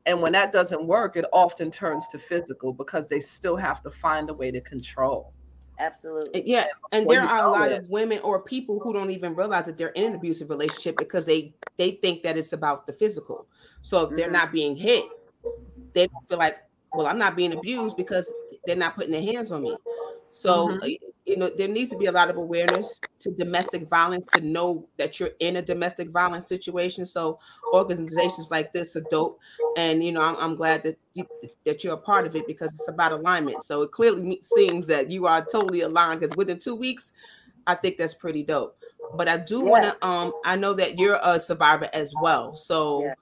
and 0.05 0.21
when 0.21 0.33
that 0.33 0.51
doesn't 0.51 0.85
work, 0.85 1.17
it 1.17 1.25
often 1.33 1.71
turns 1.71 2.07
to 2.09 2.19
physical 2.19 2.73
because 2.73 3.09
they 3.09 3.19
still 3.19 3.55
have 3.55 3.81
to 3.83 3.89
find 3.89 4.29
a 4.29 4.33
way 4.33 4.51
to 4.51 4.61
control. 4.61 5.33
Absolutely. 5.79 6.43
Yeah. 6.45 6.67
And 6.91 7.09
there 7.09 7.23
are 7.23 7.45
a 7.45 7.49
lot 7.49 7.71
it. 7.71 7.81
of 7.81 7.89
women 7.89 8.19
or 8.19 8.41
people 8.41 8.79
who 8.79 8.93
don't 8.93 9.09
even 9.09 9.35
realize 9.35 9.65
that 9.65 9.77
they're 9.77 9.89
in 9.89 10.05
an 10.05 10.15
abusive 10.15 10.49
relationship 10.49 10.95
because 10.97 11.25
they 11.25 11.53
they 11.75 11.91
think 11.91 12.23
that 12.23 12.37
it's 12.37 12.53
about 12.53 12.85
the 12.85 12.93
physical. 12.93 13.47
So 13.81 13.97
if 13.97 14.05
mm-hmm. 14.05 14.15
they're 14.15 14.31
not 14.31 14.53
being 14.53 14.77
hit, 14.77 15.03
they 15.93 16.07
don't 16.07 16.29
feel 16.29 16.37
like, 16.37 16.59
well, 16.93 17.07
I'm 17.07 17.17
not 17.17 17.35
being 17.35 17.51
abused 17.51 17.97
because 17.97 18.33
they're 18.65 18.75
not 18.75 18.95
putting 18.95 19.11
their 19.11 19.21
hands 19.21 19.51
on 19.51 19.63
me. 19.63 19.75
So 20.29 20.67
mm-hmm. 20.67 20.87
you 21.25 21.37
know 21.37 21.49
there 21.49 21.67
needs 21.67 21.91
to 21.91 21.97
be 21.97 22.07
a 22.07 22.11
lot 22.11 22.29
of 22.29 22.37
awareness 22.37 22.99
to 23.19 23.31
domestic 23.31 23.89
violence 23.89 24.25
to 24.27 24.41
know 24.41 24.87
that 24.97 25.19
you're 25.19 25.29
in 25.39 25.55
a 25.55 25.61
domestic 25.61 26.09
violence 26.09 26.47
situation 26.47 27.05
so 27.05 27.39
organizations 27.73 28.51
like 28.51 28.73
this 28.73 28.95
are 28.95 29.05
dope 29.09 29.39
and 29.77 30.03
you 30.03 30.11
know 30.11 30.21
i'm, 30.21 30.35
I'm 30.37 30.55
glad 30.55 30.83
that 30.83 30.97
you 31.13 31.25
that 31.65 31.83
you're 31.83 31.93
a 31.93 31.97
part 31.97 32.27
of 32.27 32.35
it 32.35 32.45
because 32.47 32.73
it's 32.75 32.89
about 32.89 33.11
alignment 33.11 33.63
so 33.63 33.81
it 33.81 33.91
clearly 33.91 34.39
seems 34.41 34.87
that 34.87 35.09
you 35.09 35.25
are 35.25 35.43
totally 35.43 35.81
aligned 35.81 36.19
because 36.19 36.35
within 36.35 36.59
two 36.59 36.75
weeks 36.75 37.13
i 37.65 37.73
think 37.73 37.97
that's 37.97 38.13
pretty 38.13 38.43
dope 38.43 38.77
but 39.15 39.27
i 39.27 39.37
do 39.37 39.63
yeah. 39.63 39.69
want 39.69 39.83
to 39.83 40.07
um 40.07 40.31
i 40.43 40.55
know 40.55 40.73
that 40.73 40.99
you're 40.99 41.19
a 41.23 41.39
survivor 41.39 41.89
as 41.93 42.13
well 42.21 42.55
so 42.55 43.03
yeah. 43.03 43.13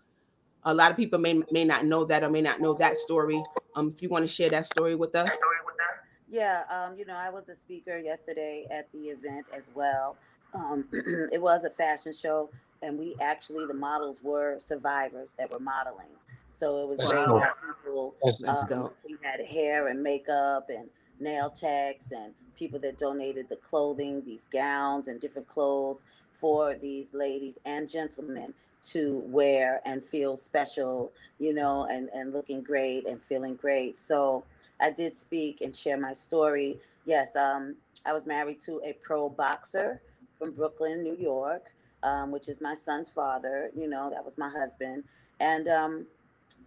A 0.66 0.74
lot 0.74 0.92
of 0.92 0.98
people 0.98 1.20
may 1.20 1.42
may 1.52 1.64
not 1.64 1.86
know 1.86 2.06
that 2.06 2.24
or 2.24 2.30
may 2.30 2.42
not 2.42 2.60
know 2.60 2.74
that 2.74 2.98
story 2.98 3.42
um 3.76 3.90
if 3.90 4.02
you 4.02 4.10
want 4.10 4.24
to 4.24 4.28
share 4.28 4.50
that 4.50 4.66
story 4.66 4.96
with 4.96 5.16
us 5.16 5.34
story 5.34 5.58
with 5.66 5.76
us 5.90 6.04
yeah, 6.34 6.64
um, 6.68 6.98
you 6.98 7.06
know, 7.06 7.14
I 7.14 7.30
was 7.30 7.48
a 7.50 7.56
speaker 7.56 7.96
yesterday 8.00 8.66
at 8.72 8.92
the 8.92 9.10
event 9.10 9.46
as 9.56 9.70
well. 9.76 10.18
Um, 10.56 10.88
it 11.32 11.40
was 11.40 11.64
a 11.64 11.70
fashion 11.70 12.12
show, 12.12 12.50
and 12.82 12.98
we 12.98 13.16
actually 13.22 13.68
the 13.68 13.76
models 13.76 14.20
were 14.24 14.58
survivors 14.58 15.36
that 15.38 15.52
were 15.52 15.60
modeling. 15.60 16.10
So 16.52 16.82
it 16.82 16.88
was 16.88 16.98
great 16.98 17.28
cool. 17.28 17.44
people. 17.84 18.16
Um, 18.48 18.90
we 19.08 19.16
had 19.22 19.42
hair 19.42 19.90
and 19.90 20.02
makeup 20.02 20.72
and 20.76 20.90
nail 21.20 21.52
techs 21.52 22.12
and 22.12 22.34
people 22.58 22.80
that 22.80 22.98
donated 22.98 23.48
the 23.48 23.58
clothing, 23.58 24.24
these 24.26 24.48
gowns 24.52 25.08
and 25.08 25.22
different 25.22 25.48
clothes 25.48 26.04
for 26.32 26.74
these 26.74 27.14
ladies 27.14 27.60
and 27.64 27.88
gentlemen 27.88 28.56
to 28.84 29.24
wear 29.26 29.82
and 29.86 30.04
feel 30.04 30.36
special, 30.36 31.12
you 31.40 31.54
know, 31.54 31.86
and, 31.90 32.10
and 32.10 32.34
looking 32.34 32.62
great 32.62 33.08
and 33.08 33.22
feeling 33.22 33.56
great. 33.56 33.98
So 33.98 34.44
I 34.80 34.92
did 34.92 35.18
speak 35.18 35.62
and 35.62 35.76
share 35.76 35.98
my 35.98 36.14
story. 36.14 36.80
Yes, 37.06 37.36
um, 37.36 37.76
I 38.06 38.14
was 38.14 38.26
married 38.26 38.60
to 38.62 38.82
a 38.84 38.94
pro 39.02 39.30
boxer 39.30 40.02
from 40.34 40.52
Brooklyn, 40.52 41.04
New 41.04 41.16
York, 41.16 41.72
um, 42.04 42.32
which 42.32 42.50
is 42.50 42.60
my 42.60 42.76
son's 42.76 43.10
father. 43.10 43.72
You 43.76 43.88
know, 43.88 44.10
that 44.10 44.24
was 44.24 44.38
my 44.38 44.50
husband, 44.50 45.04
and 45.40 45.68
um, 45.68 46.06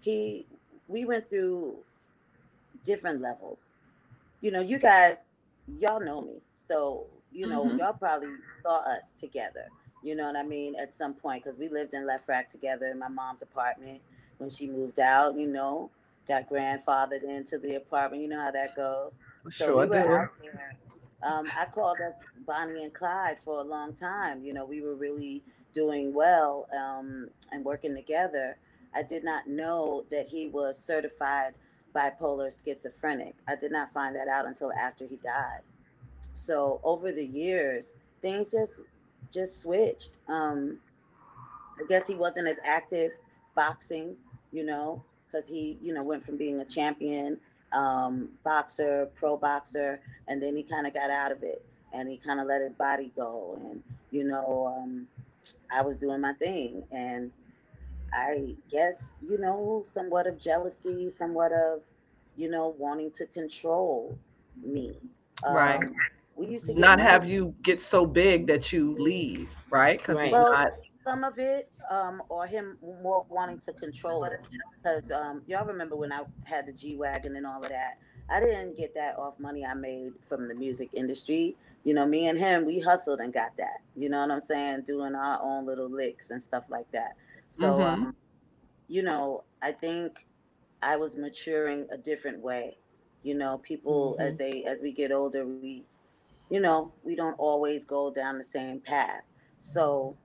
he. 0.01 0.47
We 0.89 1.05
went 1.05 1.29
through 1.29 1.75
different 2.85 3.21
levels. 3.21 3.71
You 4.41 4.53
know, 4.53 4.61
you 4.61 4.79
guys, 4.79 5.25
y'all 5.79 6.01
know 6.01 6.21
me, 6.21 6.41
so 6.55 7.07
you 7.33 7.47
know, 7.49 7.65
mm-hmm. 7.65 7.79
y'all 7.79 7.93
probably 7.93 8.31
saw 8.63 8.77
us 8.79 9.03
together. 9.19 9.67
You 10.07 10.15
know 10.15 10.25
what 10.25 10.37
I 10.37 10.45
mean? 10.45 10.77
At 10.77 10.93
some 10.93 11.15
point, 11.15 11.43
because 11.43 11.59
we 11.59 11.69
lived 11.69 11.95
in 11.95 12.07
Lefrak 12.07 12.49
together 12.49 12.87
in 12.87 12.99
my 12.99 13.09
mom's 13.09 13.43
apartment 13.43 14.01
when 14.39 14.49
she 14.49 14.69
moved 14.69 15.01
out. 15.01 15.37
You 15.37 15.49
know, 15.49 15.91
got 16.29 16.49
grandfathered 16.49 17.25
into 17.25 17.59
the 17.59 17.75
apartment. 17.75 18.23
You 18.23 18.29
know 18.29 18.41
how 18.41 18.53
that 18.53 18.77
goes. 18.77 19.15
So 19.51 19.67
sure 19.67 19.87
we 19.87 19.99
were 19.99 20.23
out 20.23 20.31
there. 20.41 20.77
Um, 21.23 21.47
I 21.59 21.65
called 21.65 21.99
us 22.01 22.15
Bonnie 22.47 22.85
and 22.85 22.95
Clyde 22.95 23.39
for 23.45 23.59
a 23.59 23.65
long 23.65 23.95
time. 23.95 24.45
You 24.45 24.53
know, 24.53 24.65
we 24.65 24.81
were 24.81 24.95
really 24.95 25.43
doing 25.73 26.15
well 26.15 26.69
um, 26.77 27.29
and 27.51 27.65
working 27.65 27.95
together. 27.95 28.57
I 28.95 29.03
did 29.03 29.25
not 29.25 29.49
know 29.49 30.05
that 30.11 30.29
he 30.29 30.47
was 30.47 30.79
certified 30.79 31.55
bipolar 31.95 32.53
schizophrenic. 32.65 33.35
I 33.49 33.57
did 33.57 33.73
not 33.73 33.93
find 33.93 34.15
that 34.15 34.29
out 34.29 34.47
until 34.47 34.73
after 34.73 35.07
he 35.07 35.17
died. 35.17 35.63
So 36.35 36.81
over 36.85 37.13
the 37.13 37.27
years, 37.27 37.95
things 38.21 38.51
just 38.51 38.83
just 39.33 39.61
switched. 39.61 40.19
Um, 40.29 40.79
I 41.81 41.87
guess 41.89 42.07
he 42.07 42.15
wasn't 42.15 42.49
as 42.49 42.59
active 42.65 43.13
boxing, 43.55 44.17
you 44.53 44.65
know 44.65 45.03
because 45.27 45.47
he, 45.47 45.79
you 45.83 45.93
know, 45.93 46.03
went 46.03 46.25
from 46.25 46.37
being 46.37 46.61
a 46.61 46.65
champion 46.65 47.39
um, 47.73 48.31
boxer, 48.45 49.11
pro 49.15 49.37
boxer, 49.37 50.01
and 50.29 50.43
then 50.43 50.57
he 50.57 50.63
kind 50.63 50.87
of 50.87 50.95
got 50.95 51.11
out 51.11 51.33
of 51.33 51.43
it 51.43 51.65
and 51.93 52.09
he 52.09 52.17
kind 52.17 52.41
of 52.41 52.47
let 52.47 52.63
his 52.63 52.75
body 52.75 53.13
go. 53.17 53.59
And, 53.61 53.83
you 54.11 54.25
know, 54.25 54.73
um, 54.75 55.07
I 55.71 55.83
was 55.83 55.97
doing 55.97 56.21
my 56.21 56.33
thing. 56.35 56.85
And 56.91 57.31
I 58.13 58.57
guess, 58.71 59.13
you 59.29 59.39
know, 59.39 59.83
somewhat 59.85 60.27
of 60.27 60.39
jealousy, 60.39 61.11
somewhat 61.11 61.53
of, 61.53 61.83
you 62.37 62.49
know, 62.49 62.75
wanting 62.79 63.11
to 63.13 63.27
control 63.27 64.17
me. 64.63 64.95
Right. 65.45 65.83
We 66.37 66.47
used 66.47 66.67
to 66.67 66.79
not 66.79 67.01
have 67.01 67.25
you 67.25 67.55
get 67.63 67.81
so 67.81 68.07
big 68.07 68.47
that 68.49 68.73
you 68.73 68.95
leave, 68.99 69.49
right? 69.71 69.99
Because 69.99 70.19
right. 70.19 70.31
well, 70.31 70.53
not 70.53 70.73
some 71.05 71.25
of 71.25 71.39
it, 71.39 71.73
um, 71.89 72.23
or 72.29 72.47
him 72.47 72.79
more 72.83 73.25
wanting 73.29 73.59
to 73.61 73.73
control 73.73 74.25
it. 74.25 74.41
Because 74.77 75.11
um, 75.11 75.43
y'all 75.47 75.65
remember 75.65 75.97
when 75.97 76.13
I 76.13 76.23
had 76.45 76.67
the 76.67 76.73
G 76.73 76.97
wagon 76.97 77.37
and 77.37 77.47
all 77.47 77.63
of 77.63 77.71
that. 77.71 77.99
I 78.29 78.41
didn't 78.41 78.77
get 78.77 78.93
that 78.97 79.17
off 79.19 79.39
money 79.39 79.65
I 79.65 79.75
made 79.75 80.13
from 80.29 80.49
the 80.49 80.55
music 80.55 80.91
industry. 80.93 81.57
You 81.85 81.95
know, 81.95 82.05
me 82.05 82.27
and 82.27 82.37
him, 82.37 82.67
we 82.67 82.81
hustled 82.81 83.21
and 83.21 83.33
got 83.33 83.57
that. 83.59 83.79
You 83.95 84.09
know 84.09 84.19
what 84.19 84.33
I'm 84.33 84.41
saying? 84.41 84.83
Doing 84.83 85.15
our 85.15 85.41
own 85.41 85.65
little 85.65 85.89
licks 85.89 86.31
and 86.31 86.43
stuff 86.43 86.65
like 86.69 86.91
that. 86.91 87.13
So, 87.51 87.75
mm-hmm. 87.75 87.83
um, 87.83 88.17
you 88.89 89.03
know, 89.03 89.45
I 89.63 89.71
think 89.71 90.13
I 90.83 90.97
was 90.97 91.17
maturing 91.17 91.87
a 91.93 91.97
different 91.97 92.43
way. 92.43 92.79
You 93.23 93.35
know, 93.35 93.59
people 93.59 94.17
mm-hmm. 94.19 94.27
as 94.27 94.37
they 94.37 94.65
as 94.65 94.83
we 94.83 94.91
get 94.91 95.13
older, 95.13 95.47
we, 95.47 95.85
you 96.51 96.61
know, 96.61 96.93
we 97.03 97.17
don't 97.17 97.35
always 97.39 97.85
go 97.85 98.13
down 98.13 98.39
the 98.39 98.45
same 98.45 98.81
path. 98.81 99.23
So 99.59 100.17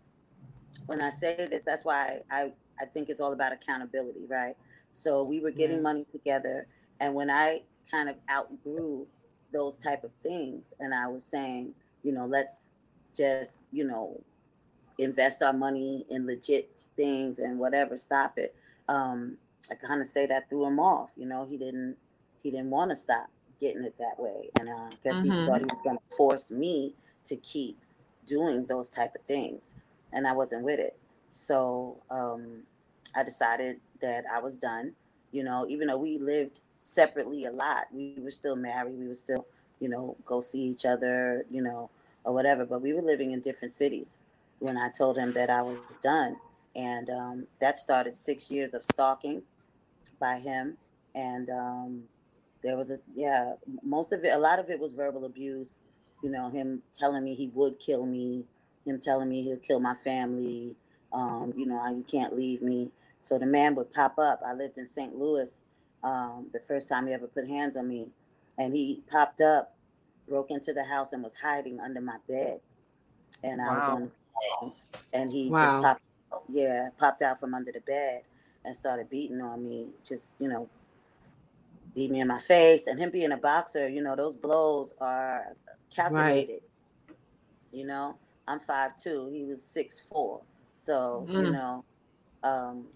when 0.85 1.01
I 1.01 1.09
say 1.09 1.47
this, 1.49 1.63
that's 1.65 1.85
why 1.85 2.21
I, 2.29 2.51
I 2.79 2.85
think 2.85 3.09
it's 3.09 3.19
all 3.19 3.33
about 3.33 3.53
accountability, 3.53 4.25
right? 4.27 4.55
So 4.91 5.23
we 5.23 5.39
were 5.39 5.51
getting 5.51 5.81
money 5.81 6.05
together, 6.11 6.67
and 6.99 7.15
when 7.15 7.29
I 7.29 7.61
kind 7.89 8.09
of 8.09 8.15
outgrew 8.29 9.07
those 9.53 9.77
type 9.77 10.03
of 10.03 10.11
things, 10.21 10.73
and 10.79 10.93
I 10.93 11.07
was 11.07 11.23
saying, 11.23 11.73
you 12.03 12.11
know, 12.11 12.25
let's 12.25 12.71
just, 13.15 13.63
you 13.71 13.85
know, 13.85 14.21
invest 14.97 15.41
our 15.41 15.53
money 15.53 16.05
in 16.09 16.25
legit 16.25 16.87
things 16.95 17.39
and 17.39 17.57
whatever, 17.57 17.97
stop 17.97 18.37
it. 18.37 18.55
Um, 18.87 19.37
I 19.69 19.75
kind 19.75 20.01
of 20.01 20.07
say 20.07 20.25
that 20.25 20.49
threw 20.49 20.65
him 20.65 20.79
off. 20.79 21.11
You 21.15 21.25
know, 21.25 21.45
he 21.45 21.57
didn't 21.57 21.95
he 22.43 22.51
didn't 22.51 22.69
want 22.69 22.91
to 22.91 22.95
stop 22.95 23.29
getting 23.61 23.83
it 23.83 23.95
that 23.99 24.19
way, 24.19 24.49
and 24.59 24.67
uh, 24.67 24.73
I 24.73 24.89
guess 25.03 25.17
mm-hmm. 25.17 25.31
he 25.31 25.45
thought 25.45 25.59
he 25.59 25.65
was 25.65 25.81
going 25.83 25.97
to 25.97 26.17
force 26.17 26.51
me 26.51 26.95
to 27.25 27.35
keep 27.37 27.77
doing 28.25 28.65
those 28.65 28.89
type 28.89 29.15
of 29.15 29.21
things 29.21 29.75
and 30.13 30.27
I 30.27 30.33
wasn't 30.33 30.63
with 30.63 30.79
it. 30.79 30.97
So 31.31 31.97
um, 32.09 32.63
I 33.15 33.23
decided 33.23 33.79
that 34.01 34.25
I 34.31 34.39
was 34.39 34.55
done. 34.55 34.93
You 35.31 35.43
know, 35.43 35.65
even 35.69 35.87
though 35.87 35.97
we 35.97 36.17
lived 36.17 36.59
separately 36.81 37.45
a 37.45 37.51
lot, 37.51 37.85
we 37.93 38.15
were 38.17 38.31
still 38.31 38.55
married. 38.55 38.97
We 38.97 39.07
were 39.07 39.15
still, 39.15 39.45
you 39.79 39.89
know, 39.89 40.17
go 40.25 40.41
see 40.41 40.61
each 40.61 40.85
other, 40.85 41.45
you 41.49 41.61
know, 41.61 41.89
or 42.25 42.33
whatever. 42.33 42.65
But 42.65 42.81
we 42.81 42.93
were 42.93 43.01
living 43.01 43.31
in 43.31 43.39
different 43.39 43.73
cities 43.73 44.17
when 44.59 44.77
I 44.77 44.89
told 44.89 45.17
him 45.17 45.31
that 45.33 45.49
I 45.49 45.61
was 45.61 45.77
done. 46.03 46.35
And 46.75 47.09
um, 47.09 47.47
that 47.59 47.79
started 47.79 48.13
six 48.13 48.49
years 48.51 48.73
of 48.73 48.83
stalking 48.83 49.41
by 50.19 50.39
him. 50.39 50.77
And 51.15 51.49
um, 51.49 52.03
there 52.63 52.77
was 52.77 52.89
a, 52.91 52.99
yeah, 53.15 53.53
most 53.83 54.13
of 54.13 54.23
it, 54.23 54.33
a 54.33 54.37
lot 54.37 54.59
of 54.59 54.69
it 54.69 54.79
was 54.79 54.93
verbal 54.93 55.25
abuse, 55.25 55.81
you 56.23 56.29
know, 56.29 56.49
him 56.49 56.81
telling 56.93 57.23
me 57.23 57.33
he 57.33 57.49
would 57.53 57.79
kill 57.79 58.05
me, 58.05 58.45
him 58.85 58.99
telling 58.99 59.29
me 59.29 59.41
he'll 59.41 59.57
kill 59.57 59.79
my 59.79 59.95
family. 59.95 60.75
Um, 61.13 61.53
you 61.57 61.65
know, 61.65 61.85
you 61.89 62.05
can't 62.09 62.35
leave 62.35 62.61
me. 62.61 62.91
So 63.19 63.37
the 63.37 63.45
man 63.45 63.75
would 63.75 63.91
pop 63.93 64.17
up. 64.17 64.41
I 64.45 64.53
lived 64.53 64.77
in 64.77 64.87
St. 64.87 65.15
Louis 65.15 65.61
um, 66.03 66.47
the 66.53 66.59
first 66.59 66.87
time 66.87 67.07
he 67.07 67.13
ever 67.13 67.27
put 67.27 67.47
hands 67.47 67.75
on 67.77 67.87
me. 67.87 68.07
And 68.57 68.73
he 68.73 69.01
popped 69.09 69.41
up, 69.41 69.75
broke 70.27 70.51
into 70.51 70.73
the 70.73 70.83
house, 70.83 71.13
and 71.13 71.23
was 71.23 71.35
hiding 71.35 71.79
under 71.79 72.01
my 72.01 72.17
bed. 72.27 72.59
And 73.43 73.59
wow. 73.59 73.69
I 73.69 73.79
was 73.79 73.89
on 73.89 74.01
the 74.03 74.11
phone, 74.59 74.73
and 75.13 75.29
he 75.29 75.49
wow. 75.49 75.57
just 75.57 75.83
popped, 75.83 76.01
yeah, 76.49 76.89
popped 76.97 77.21
out 77.21 77.39
from 77.39 77.53
under 77.53 77.71
the 77.71 77.81
bed 77.81 78.23
and 78.63 78.75
started 78.75 79.09
beating 79.09 79.41
on 79.41 79.63
me. 79.63 79.89
Just, 80.07 80.35
you 80.39 80.47
know, 80.47 80.69
beat 81.95 82.11
me 82.11 82.19
in 82.21 82.27
my 82.27 82.39
face. 82.39 82.87
And 82.87 82.99
him 82.99 83.09
being 83.09 83.31
a 83.31 83.37
boxer, 83.37 83.89
you 83.89 84.01
know, 84.01 84.15
those 84.15 84.35
blows 84.35 84.93
are 84.99 85.55
calculated. 85.93 86.61
Right. 87.07 87.15
You 87.71 87.85
know, 87.85 88.17
I'm 88.47 88.59
five 88.59 88.95
two. 88.97 89.29
He 89.31 89.43
was 89.43 89.63
six 89.63 89.99
four. 89.99 90.41
So 90.73 91.25
mm. 91.29 91.33
you 91.33 91.51
know, 91.51 91.85
um, 92.43 92.87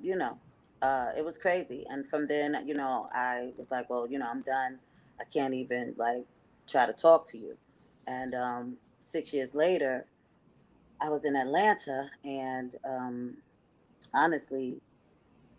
you 0.00 0.16
know, 0.16 0.38
uh, 0.82 1.12
it 1.16 1.24
was 1.24 1.38
crazy. 1.38 1.84
And 1.88 2.06
from 2.08 2.26
then, 2.26 2.62
you 2.66 2.74
know, 2.74 3.08
I 3.12 3.52
was 3.56 3.70
like, 3.70 3.88
well, 3.88 4.06
you 4.06 4.18
know, 4.18 4.26
I'm 4.28 4.42
done. 4.42 4.78
I 5.20 5.24
can't 5.24 5.54
even 5.54 5.94
like 5.96 6.24
try 6.66 6.86
to 6.86 6.92
talk 6.92 7.26
to 7.28 7.38
you. 7.38 7.56
And 8.06 8.34
um, 8.34 8.76
six 9.00 9.32
years 9.32 9.54
later, 9.54 10.06
I 11.00 11.08
was 11.08 11.24
in 11.24 11.36
Atlanta, 11.36 12.08
and 12.24 12.74
um, 12.88 13.36
honestly, 14.14 14.80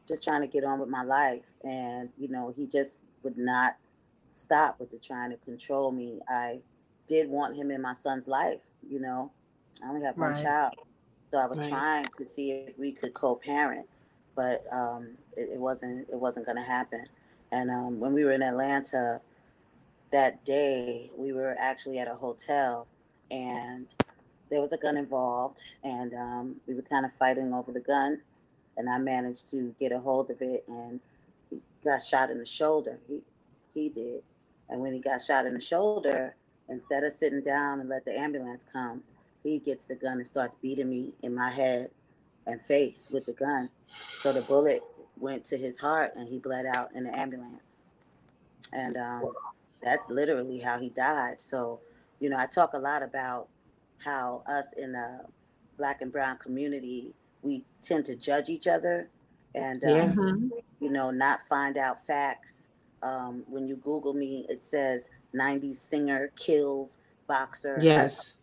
just 0.08 0.24
trying 0.24 0.41
to 0.41 0.47
get 0.47 0.64
on 0.64 0.80
with 0.80 0.89
my 0.89 1.03
life. 1.03 1.46
And 1.64 2.10
you 2.18 2.28
know, 2.28 2.53
he 2.55 2.68
just 2.68 3.03
would 3.24 3.38
not 3.38 3.78
stop 4.32 4.80
with 4.80 4.91
the 4.91 4.99
trying 4.99 5.32
to 5.32 5.38
control 5.38 5.91
me. 5.91 6.20
I 6.30 6.60
did 7.08 7.30
want 7.30 7.55
him 7.55 7.72
in 7.72 7.82
my 7.82 7.93
son's 7.93 8.28
life, 8.28 8.62
you 8.88 8.99
know. 8.99 9.32
I 9.84 9.89
only 9.89 10.03
have 10.03 10.18
one 10.18 10.32
right. 10.32 10.43
child. 10.43 10.74
So 11.32 11.38
I 11.38 11.45
was 11.45 11.60
right. 11.60 11.70
trying 11.70 12.08
to 12.18 12.26
see 12.26 12.51
if 12.51 12.78
we 12.78 12.91
could 12.91 13.14
co-parent, 13.14 13.86
but 14.36 14.66
um, 14.72 15.10
it, 15.36 15.49
it, 15.53 15.60
wasn't 15.60 16.10
it 16.10 16.20
wasn't 16.20 16.45
gonna 16.45 16.64
happen. 16.64 17.05
And 17.51 17.70
um, 17.70 17.99
when 17.99 18.14
we 18.14 18.24
were 18.24 18.32
in 18.32 18.41
Atlanta, 18.41 19.22
that 20.12 20.43
day 20.45 21.12
we 21.16 21.34
were 21.34 21.55
actually 21.60 21.99
at 21.99 22.08
a 22.08 22.16
hotel 22.16 22.88
and 23.32 23.88
there 24.49 24.62
was 24.62 24.72
a 24.72 24.78
gun 24.78 24.95
involved 24.95 25.62
and 25.84 26.14
um, 26.14 26.55
we 26.66 26.74
were 26.74 26.82
kind 26.82 27.05
of 27.05 27.12
fighting 27.14 27.53
over 27.53 27.72
the 27.72 27.82
gun 27.82 28.20
and 28.78 28.89
i 28.89 28.97
managed 28.97 29.49
to 29.51 29.76
get 29.80 29.91
a 29.91 29.99
hold 29.99 30.30
of 30.30 30.41
it 30.41 30.64
and 30.68 30.99
got 31.88 32.01
shot 32.01 32.29
in 32.29 32.39
the 32.39 32.45
shoulder. 32.45 32.99
He, 33.07 33.21
he 33.73 33.89
did. 33.89 34.23
And 34.69 34.81
when 34.81 34.93
he 34.93 34.99
got 34.99 35.21
shot 35.21 35.45
in 35.45 35.53
the 35.53 35.61
shoulder 35.61 36.35
instead 36.69 37.03
of 37.03 37.13
sitting 37.13 37.41
down 37.41 37.79
and 37.79 37.89
let 37.89 38.05
the 38.05 38.17
ambulance 38.17 38.65
come 38.71 39.03
he 39.47 39.59
gets 39.59 39.85
the 39.85 39.95
gun 39.95 40.17
and 40.17 40.27
starts 40.27 40.55
beating 40.61 40.89
me 40.89 41.13
in 41.23 41.33
my 41.33 41.49
head 41.49 41.89
and 42.45 42.61
face 42.61 43.09
with 43.11 43.25
the 43.25 43.33
gun. 43.33 43.69
So 44.17 44.33
the 44.33 44.41
bullet 44.41 44.83
went 45.17 45.45
to 45.45 45.57
his 45.57 45.77
heart 45.77 46.13
and 46.15 46.27
he 46.27 46.38
bled 46.38 46.65
out 46.65 46.91
in 46.93 47.03
the 47.05 47.17
ambulance. 47.17 47.83
And 48.73 48.97
um, 48.97 49.33
that's 49.81 50.09
literally 50.09 50.59
how 50.59 50.79
he 50.79 50.89
died. 50.89 51.39
So, 51.39 51.79
you 52.19 52.29
know, 52.29 52.38
I 52.38 52.45
talk 52.45 52.73
a 52.73 52.79
lot 52.79 53.03
about 53.03 53.47
how 54.03 54.43
us 54.47 54.73
in 54.77 54.91
the 54.91 55.21
black 55.77 56.01
and 56.01 56.11
brown 56.11 56.38
community, 56.38 57.13
we 57.41 57.63
tend 57.81 58.05
to 58.05 58.15
judge 58.15 58.49
each 58.49 58.67
other 58.67 59.09
and, 59.58 59.84
um, 59.84 59.89
yeah. 59.89 60.14
Mm-hmm. 60.14 60.47
you 60.80 60.89
know, 60.89 61.12
not 61.12 61.41
find 61.47 61.78
out 61.78 62.05
facts. 62.05 62.68
Um, 63.03 63.43
when 63.47 63.68
you 63.68 63.76
Google 63.78 64.14
me, 64.14 64.45
it 64.49 64.64
says 64.64 65.10
90s 65.36 65.76
singer 65.76 66.32
kills 66.36 66.97
boxer. 67.28 67.78
Yes. 67.82 68.39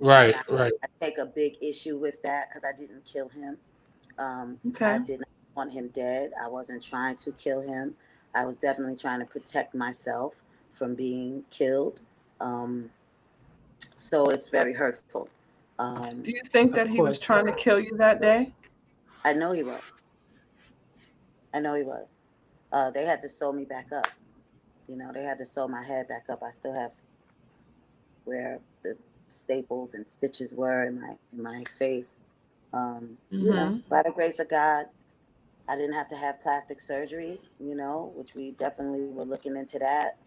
Right, 0.00 0.34
I, 0.34 0.52
right. 0.52 0.72
I 0.82 1.04
take 1.04 1.18
a 1.18 1.26
big 1.26 1.56
issue 1.62 1.98
with 1.98 2.20
that 2.22 2.48
because 2.48 2.64
I 2.64 2.76
didn't 2.76 3.04
kill 3.04 3.28
him. 3.28 3.56
Um, 4.18 4.58
okay. 4.68 4.86
I 4.86 4.98
didn't 4.98 5.28
want 5.54 5.72
him 5.72 5.88
dead. 5.88 6.32
I 6.42 6.48
wasn't 6.48 6.82
trying 6.82 7.16
to 7.16 7.32
kill 7.32 7.60
him. 7.60 7.94
I 8.34 8.44
was 8.44 8.56
definitely 8.56 8.96
trying 8.96 9.20
to 9.20 9.26
protect 9.26 9.74
myself 9.74 10.34
from 10.74 10.94
being 10.94 11.44
killed. 11.50 12.00
Um, 12.40 12.90
so 13.96 14.30
it's 14.30 14.48
very 14.48 14.72
hurtful. 14.72 15.28
Um, 15.78 16.22
Do 16.22 16.32
you 16.32 16.42
think 16.46 16.74
that 16.74 16.88
he 16.88 17.00
was 17.00 17.20
trying 17.20 17.46
to 17.46 17.52
kill 17.52 17.80
you 17.80 17.96
that 17.96 18.20
day? 18.20 18.52
I 19.24 19.32
know 19.32 19.52
he 19.52 19.62
was. 19.62 19.92
I 21.52 21.60
know 21.60 21.74
he 21.74 21.82
was. 21.82 22.18
Uh, 22.72 22.90
they 22.90 23.04
had 23.04 23.20
to 23.22 23.28
sew 23.28 23.52
me 23.52 23.64
back 23.64 23.92
up. 23.92 24.08
You 24.86 24.96
know, 24.96 25.12
they 25.12 25.22
had 25.22 25.38
to 25.38 25.46
sew 25.46 25.68
my 25.68 25.82
head 25.82 26.08
back 26.08 26.26
up. 26.28 26.42
I 26.42 26.50
still 26.50 26.72
have 26.72 26.94
where 28.24 28.60
the 28.82 28.96
staples 29.28 29.94
and 29.94 30.06
stitches 30.06 30.52
were 30.52 30.84
in 30.84 31.00
my 31.00 31.14
in 31.32 31.42
my 31.42 31.64
face. 31.78 32.20
Um, 32.72 33.18
mm-hmm. 33.32 33.46
You 33.46 33.54
know, 33.54 33.66
mm-hmm. 33.66 33.88
by 33.88 34.02
the 34.02 34.12
grace 34.12 34.38
of 34.38 34.48
God, 34.48 34.86
I 35.68 35.76
didn't 35.76 35.94
have 35.94 36.08
to 36.08 36.16
have 36.16 36.42
plastic 36.42 36.80
surgery. 36.80 37.40
You 37.58 37.74
know, 37.74 38.12
which 38.14 38.34
we 38.34 38.52
definitely 38.52 39.06
were 39.06 39.24
looking 39.24 39.56
into 39.56 39.78
that 39.78 40.18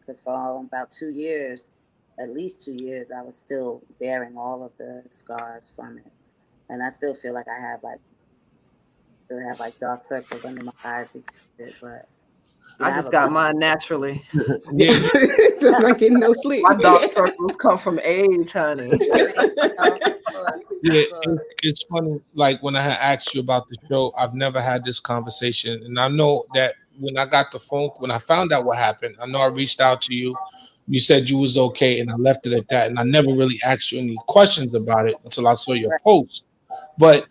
because 0.00 0.20
for 0.20 0.60
about 0.60 0.90
two 0.90 1.10
years, 1.10 1.74
at 2.18 2.30
least 2.30 2.64
two 2.64 2.72
years, 2.72 3.10
I 3.10 3.22
was 3.22 3.36
still 3.36 3.82
bearing 4.00 4.36
all 4.36 4.64
of 4.64 4.72
the 4.78 5.04
scars 5.08 5.70
from 5.74 5.98
it, 5.98 6.12
and 6.68 6.82
I 6.82 6.90
still 6.90 7.14
feel 7.14 7.34
like 7.34 7.46
I 7.48 7.60
have 7.60 7.82
like 7.82 8.00
still 9.30 9.48
have 9.48 9.60
like 9.60 9.78
dark 9.78 10.04
circles 10.04 10.44
under 10.44 10.64
my 10.64 10.72
eyes 10.84 11.08
because 11.12 11.50
of 11.58 11.66
it, 11.66 11.74
but. 11.80 12.08
I 12.82 12.92
just 12.92 13.12
got 13.12 13.30
mine 13.30 13.58
naturally. 13.58 14.24
yeah, 14.72 14.98
not 15.62 15.98
getting 15.98 16.18
no 16.18 16.32
sleep. 16.34 16.62
My 16.62 16.74
dark 16.76 17.10
circles 17.10 17.54
come 17.56 17.76
from 17.76 18.00
age, 18.02 18.52
honey. 18.52 18.90
yeah, 20.82 21.02
it's 21.62 21.84
funny. 21.90 22.22
Like 22.32 22.62
when 22.62 22.76
I 22.76 22.80
had 22.80 22.96
asked 22.98 23.34
you 23.34 23.42
about 23.42 23.68
the 23.68 23.76
show, 23.86 24.14
I've 24.16 24.32
never 24.32 24.62
had 24.62 24.82
this 24.82 24.98
conversation, 24.98 25.82
and 25.84 26.00
I 26.00 26.08
know 26.08 26.46
that 26.54 26.76
when 26.98 27.18
I 27.18 27.26
got 27.26 27.52
the 27.52 27.58
phone, 27.58 27.90
when 27.98 28.10
I 28.10 28.18
found 28.18 28.50
out 28.50 28.64
what 28.64 28.78
happened, 28.78 29.14
I 29.20 29.26
know 29.26 29.40
I 29.40 29.48
reached 29.48 29.82
out 29.82 30.00
to 30.02 30.14
you. 30.14 30.34
You 30.88 31.00
said 31.00 31.28
you 31.28 31.36
was 31.36 31.58
okay, 31.58 32.00
and 32.00 32.10
I 32.10 32.14
left 32.14 32.46
it 32.46 32.54
at 32.54 32.66
that. 32.70 32.88
And 32.88 32.98
I 32.98 33.02
never 33.02 33.28
really 33.28 33.60
asked 33.62 33.92
you 33.92 33.98
any 33.98 34.16
questions 34.26 34.72
about 34.72 35.06
it 35.06 35.16
until 35.22 35.48
I 35.48 35.54
saw 35.54 35.72
your 35.72 36.00
post. 36.02 36.46
But 36.96 37.26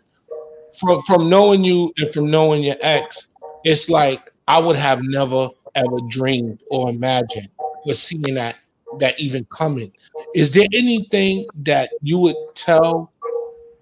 from 0.79 1.01
from 1.03 1.29
knowing 1.29 1.63
you 1.63 1.93
and 1.97 2.09
from 2.09 2.31
knowing 2.31 2.63
your 2.63 2.77
ex, 2.81 3.29
it's 3.63 3.89
like 3.89 4.31
I 4.47 4.59
would 4.59 4.75
have 4.75 4.99
never 5.03 5.49
ever 5.75 5.97
dreamed 6.09 6.59
or 6.69 6.89
imagined 6.89 7.49
or 7.85 7.93
seeing 7.93 8.33
that 8.35 8.55
that 8.99 9.19
even 9.19 9.45
coming. 9.45 9.91
Is 10.33 10.51
there 10.51 10.67
anything 10.73 11.45
that 11.63 11.91
you 12.01 12.17
would 12.19 12.35
tell 12.55 13.11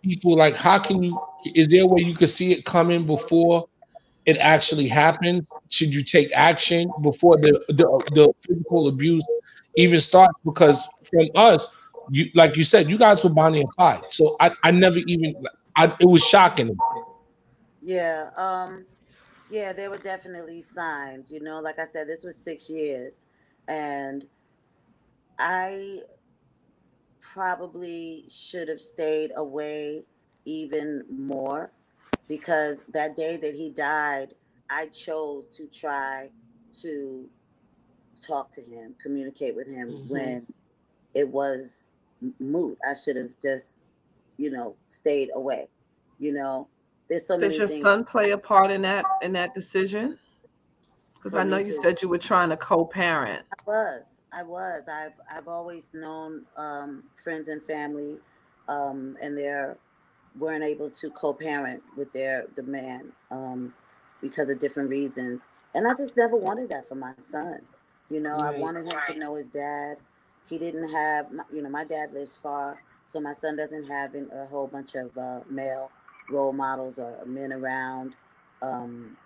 people 0.01 0.35
like 0.35 0.55
how 0.55 0.79
can 0.79 1.03
you 1.03 1.19
is 1.45 1.69
there 1.69 1.83
a 1.83 1.87
way 1.87 2.01
you 2.01 2.13
could 2.13 2.29
see 2.29 2.51
it 2.51 2.65
coming 2.65 3.05
before 3.05 3.67
it 4.25 4.37
actually 4.37 4.87
happens? 4.87 5.47
Should 5.69 5.93
you 5.95 6.03
take 6.03 6.31
action 6.33 6.91
before 7.01 7.37
the 7.37 7.63
the, 7.69 7.85
the 8.13 8.33
physical 8.45 8.87
abuse 8.87 9.25
even 9.75 9.99
starts? 9.99 10.33
Because 10.43 10.87
from 11.03 11.27
us, 11.35 11.73
you 12.09 12.29
like 12.33 12.57
you 12.57 12.63
said, 12.63 12.89
you 12.89 12.97
guys 12.97 13.23
were 13.23 13.29
Bonnie 13.29 13.61
and 13.61 13.69
Clyde. 13.69 14.05
So 14.09 14.35
I, 14.39 14.51
I 14.63 14.71
never 14.71 14.99
even 14.99 15.35
I, 15.77 15.93
it 15.99 16.05
was 16.05 16.23
shocking. 16.23 16.75
Yeah, 17.81 18.31
um, 18.35 18.85
yeah, 19.49 19.71
there 19.71 19.89
were 19.89 19.97
definitely 19.97 20.61
signs. 20.61 21.31
You 21.31 21.39
know, 21.39 21.59
like 21.61 21.79
I 21.79 21.85
said, 21.85 22.07
this 22.07 22.23
was 22.23 22.35
six 22.35 22.69
years, 22.69 23.23
and 23.67 24.25
I 25.39 26.01
probably 27.21 28.25
should 28.29 28.67
have 28.67 28.81
stayed 28.81 29.31
away 29.35 30.03
even 30.45 31.03
more 31.09 31.71
because 32.27 32.85
that 32.85 33.15
day 33.15 33.37
that 33.37 33.53
he 33.53 33.69
died, 33.69 34.33
I 34.69 34.87
chose 34.87 35.45
to 35.57 35.67
try 35.67 36.29
to 36.81 37.29
talk 38.25 38.51
to 38.53 38.61
him, 38.61 38.95
communicate 39.01 39.55
with 39.55 39.67
him 39.67 39.89
mm-hmm. 39.89 40.09
when 40.11 40.47
it 41.13 41.27
was 41.27 41.91
moot. 42.39 42.77
I 42.87 42.93
should 42.95 43.15
have 43.15 43.31
just, 43.41 43.76
you 44.37 44.49
know, 44.51 44.75
stayed 44.87 45.29
away. 45.33 45.67
You 46.19 46.33
know, 46.33 46.67
there's 47.09 47.25
so 47.25 47.39
Does 47.39 47.57
your 47.57 47.67
son 47.67 48.03
play 48.03 48.31
a 48.31 48.37
part 48.37 48.71
in 48.71 48.81
that 48.83 49.05
in 49.21 49.33
that 49.33 49.53
decision? 49.53 50.17
Because 51.15 51.35
I 51.35 51.43
know 51.43 51.57
you 51.57 51.65
too. 51.65 51.71
said 51.81 52.01
you 52.01 52.09
were 52.09 52.17
trying 52.17 52.49
to 52.49 52.57
co-parent. 52.57 53.43
I 53.51 53.63
was. 53.65 54.01
I 54.31 54.43
was. 54.43 54.87
I've 54.87 55.13
I've 55.31 55.47
always 55.47 55.89
known 55.93 56.45
um, 56.55 57.03
friends 57.23 57.47
and 57.47 57.61
family, 57.63 58.17
um, 58.67 59.17
and 59.21 59.37
their 59.37 59.77
weren't 60.37 60.63
able 60.63 60.89
to 60.89 61.09
co-parent 61.11 61.81
with 61.95 62.11
their 62.13 62.45
the 62.55 62.63
man 62.63 63.11
um, 63.31 63.73
because 64.21 64.49
of 64.49 64.59
different 64.59 64.89
reasons. 64.89 65.41
And 65.73 65.87
I 65.87 65.93
just 65.93 66.15
never 66.15 66.37
wanted 66.37 66.69
that 66.69 66.87
for 66.87 66.95
my 66.95 67.13
son. 67.17 67.61
You 68.09 68.19
know, 68.19 68.37
right. 68.37 68.55
I 68.55 68.59
wanted 68.59 68.85
him 68.85 68.97
to 69.11 69.19
know 69.19 69.35
his 69.35 69.47
dad. 69.47 69.97
He 70.47 70.57
didn't 70.57 70.89
have, 70.93 71.27
you 71.51 71.61
know, 71.61 71.69
my 71.69 71.83
dad 71.83 72.13
lives 72.13 72.35
far, 72.35 72.77
so 73.07 73.19
my 73.19 73.33
son 73.33 73.55
doesn't 73.55 73.87
have 73.87 74.13
a 74.15 74.45
whole 74.47 74.67
bunch 74.67 74.95
of 74.95 75.17
uh, 75.17 75.39
male 75.49 75.91
role 76.29 76.53
models 76.53 76.99
or 76.99 77.17
men 77.25 77.53
around. 77.53 78.15
Um, 78.61 79.17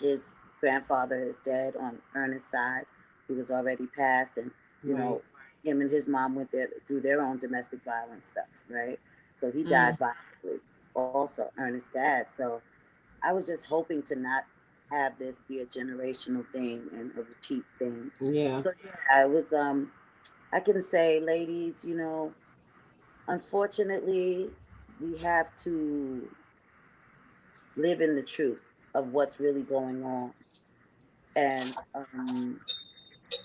his 0.00 0.34
grandfather 0.60 1.22
is 1.22 1.38
dead 1.38 1.74
on 1.76 1.98
Ernest's 2.14 2.50
side. 2.50 2.86
He 3.28 3.34
was 3.34 3.50
already 3.50 3.86
passed, 3.86 4.36
and 4.36 4.50
you 4.82 4.94
right. 4.94 5.00
know, 5.00 5.22
him 5.64 5.80
and 5.80 5.90
his 5.90 6.08
mom 6.08 6.34
went 6.34 6.52
there 6.52 6.68
through 6.86 7.00
their 7.00 7.20
own 7.20 7.38
domestic 7.38 7.84
violence 7.84 8.28
stuff, 8.28 8.46
right? 8.68 8.98
So 9.34 9.50
he 9.50 9.64
died 9.64 9.94
mm. 9.94 9.98
violently, 9.98 10.62
also 10.94 11.50
Ernest's 11.58 11.92
dad. 11.92 12.30
So 12.30 12.62
I 13.22 13.32
was 13.32 13.46
just 13.46 13.66
hoping 13.66 14.02
to 14.04 14.16
not 14.16 14.44
have 14.90 15.18
this 15.18 15.40
be 15.48 15.60
a 15.60 15.66
generational 15.66 16.44
thing 16.52 16.88
and 16.92 17.10
a 17.16 17.22
repeat 17.22 17.64
thing. 17.78 18.10
Yeah. 18.20 18.56
So 18.56 18.70
yeah, 18.84 18.92
I 19.12 19.24
was 19.26 19.52
um 19.52 19.90
I 20.52 20.60
can 20.60 20.80
say, 20.80 21.20
ladies, 21.20 21.84
you 21.84 21.96
know, 21.96 22.32
unfortunately, 23.28 24.50
we 25.00 25.18
have 25.18 25.54
to 25.64 26.28
live 27.76 28.00
in 28.00 28.16
the 28.16 28.22
truth 28.22 28.62
of 28.94 29.12
what's 29.12 29.38
really 29.38 29.62
going 29.62 30.02
on. 30.04 30.32
And 31.34 31.76
um 31.94 32.60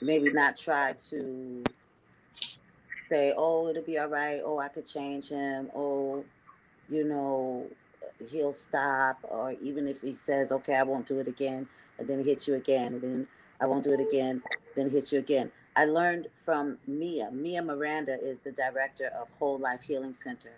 maybe 0.02 0.32
not 0.32 0.58
try 0.58 0.94
to 1.10 1.64
say, 3.08 3.34
oh, 3.36 3.68
it'll 3.68 3.84
be 3.84 3.98
all 3.98 4.08
right. 4.08 4.42
Oh, 4.44 4.60
I 4.60 4.70
could 4.70 4.88
change 4.88 5.28
him. 5.28 5.70
Oh, 5.76 6.24
you 6.90 7.04
know, 7.04 7.68
he'll 8.30 8.54
stop. 8.54 9.18
Or 9.24 9.54
even 9.62 9.88
if 9.88 10.02
he 10.02 10.14
says, 10.14 10.52
okay, 10.52 10.76
I 10.76 10.84
won't 10.84 11.08
do 11.08 11.20
it 11.20 11.28
again, 11.28 11.68
and 11.98 12.08
then 12.08 12.20
he 12.24 12.30
hits 12.30 12.48
you 12.48 12.56
again, 12.56 12.94
and 12.94 13.02
then 13.02 13.28
I 13.60 13.66
won't 13.68 13.84
do 13.84 13.92
it 13.94 14.00
again, 14.00 14.42
then 14.76 14.90
he 14.90 14.96
hits 14.96 15.12
you 15.12 15.20
again. 15.20 15.52
I 15.76 15.86
learned 15.86 16.28
from 16.36 16.78
Mia. 16.88 17.32
Mia 17.32 17.62
Miranda 17.62 18.20
is 18.22 18.40
the 18.40 18.52
director 18.52 19.12
of 19.20 19.28
Whole 19.40 19.58
Life 19.58 19.82
Healing 19.82 20.14
Center. 20.14 20.52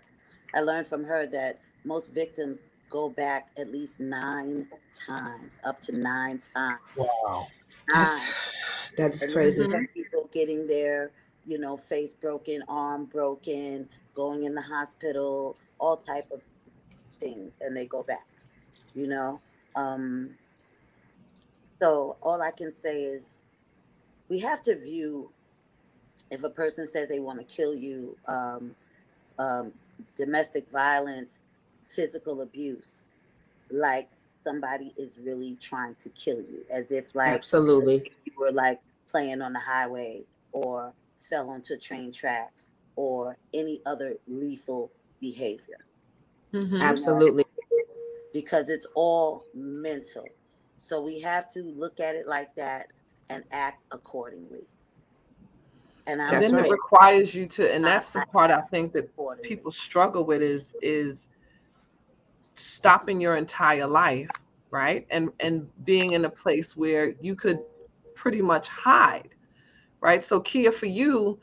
I 0.54 0.60
learned 0.60 0.86
from 0.86 1.04
her 1.04 1.26
that 1.26 1.60
most 1.84 2.10
victims 2.10 2.66
go 2.90 3.08
back 3.10 3.48
at 3.56 3.70
least 3.72 4.00
nine 4.00 4.66
times, 5.06 5.58
up 5.64 5.80
to 5.82 5.92
nine 5.92 6.40
times. 6.54 6.80
Wow. 6.96 7.46
That's, 7.92 8.52
that 8.96 9.14
is 9.14 9.26
crazy. 9.32 9.66
People 9.94 10.28
getting 10.32 10.66
their 10.66 11.10
you 11.46 11.58
know, 11.58 11.76
face 11.76 12.12
broken, 12.12 12.62
arm 12.68 13.04
broken, 13.06 13.88
going 14.14 14.44
in 14.44 14.54
the 14.54 14.62
hospital, 14.62 15.56
all 15.78 15.96
type 15.96 16.24
of 16.32 16.40
things, 17.18 17.52
and 17.60 17.76
they 17.76 17.86
go 17.86 18.02
back, 18.02 18.26
you 18.94 19.08
know. 19.08 19.40
Um, 19.76 20.30
so 21.78 22.16
all 22.22 22.40
I 22.40 22.50
can 22.50 22.72
say 22.72 23.02
is 23.02 23.30
we 24.28 24.38
have 24.40 24.62
to 24.62 24.78
view 24.78 25.30
if 26.30 26.42
a 26.42 26.50
person 26.50 26.86
says 26.86 27.08
they 27.08 27.18
want 27.18 27.38
to 27.38 27.44
kill 27.44 27.74
you, 27.74 28.16
um, 28.26 28.74
um, 29.38 29.72
domestic 30.16 30.68
violence, 30.70 31.38
physical 31.86 32.40
abuse, 32.40 33.04
like 33.70 34.08
somebody 34.28 34.92
is 34.96 35.18
really 35.22 35.56
trying 35.60 35.94
to 35.96 36.08
kill 36.10 36.38
you, 36.38 36.64
as 36.70 36.90
if 36.90 37.14
like 37.14 37.28
absolutely 37.28 38.12
you 38.24 38.32
were 38.38 38.50
like 38.50 38.80
playing 39.08 39.42
on 39.42 39.52
the 39.52 39.60
highway 39.60 40.22
or 40.52 40.92
fell 41.18 41.50
onto 41.50 41.76
train 41.76 42.12
tracks 42.12 42.70
or 42.96 43.36
any 43.52 43.80
other 43.86 44.16
lethal 44.28 44.90
behavior. 45.20 45.84
Mm-hmm. 46.52 46.80
Absolutely. 46.80 47.44
Because 48.32 48.68
it's 48.68 48.86
all 48.94 49.44
mental. 49.54 50.26
So 50.76 51.00
we 51.00 51.20
have 51.20 51.48
to 51.50 51.62
look 51.62 52.00
at 52.00 52.14
it 52.14 52.26
like 52.26 52.54
that 52.56 52.88
and 53.28 53.44
act 53.52 53.82
accordingly. 53.90 54.68
And, 56.06 56.20
and 56.20 56.42
then 56.42 56.54
right. 56.54 56.66
it 56.66 56.70
requires 56.70 57.34
you 57.34 57.46
to, 57.46 57.72
and 57.72 57.82
that's 57.82 58.10
the 58.10 58.26
part 58.30 58.50
I 58.50 58.60
think 58.60 58.92
that 58.92 59.10
people 59.42 59.70
struggle 59.70 60.24
with 60.24 60.42
is 60.42 60.74
is 60.82 61.28
stopping 62.52 63.20
your 63.20 63.36
entire 63.36 63.86
life, 63.86 64.28
right? 64.70 65.06
And 65.10 65.30
and 65.40 65.66
being 65.84 66.12
in 66.12 66.26
a 66.26 66.30
place 66.30 66.76
where 66.76 67.14
you 67.22 67.34
could 67.34 67.60
pretty 68.14 68.42
much 68.42 68.68
hide, 68.68 69.34
right? 70.00 70.22
So 70.22 70.40
Kia, 70.40 70.70
for 70.70 70.86
you, 70.86 71.38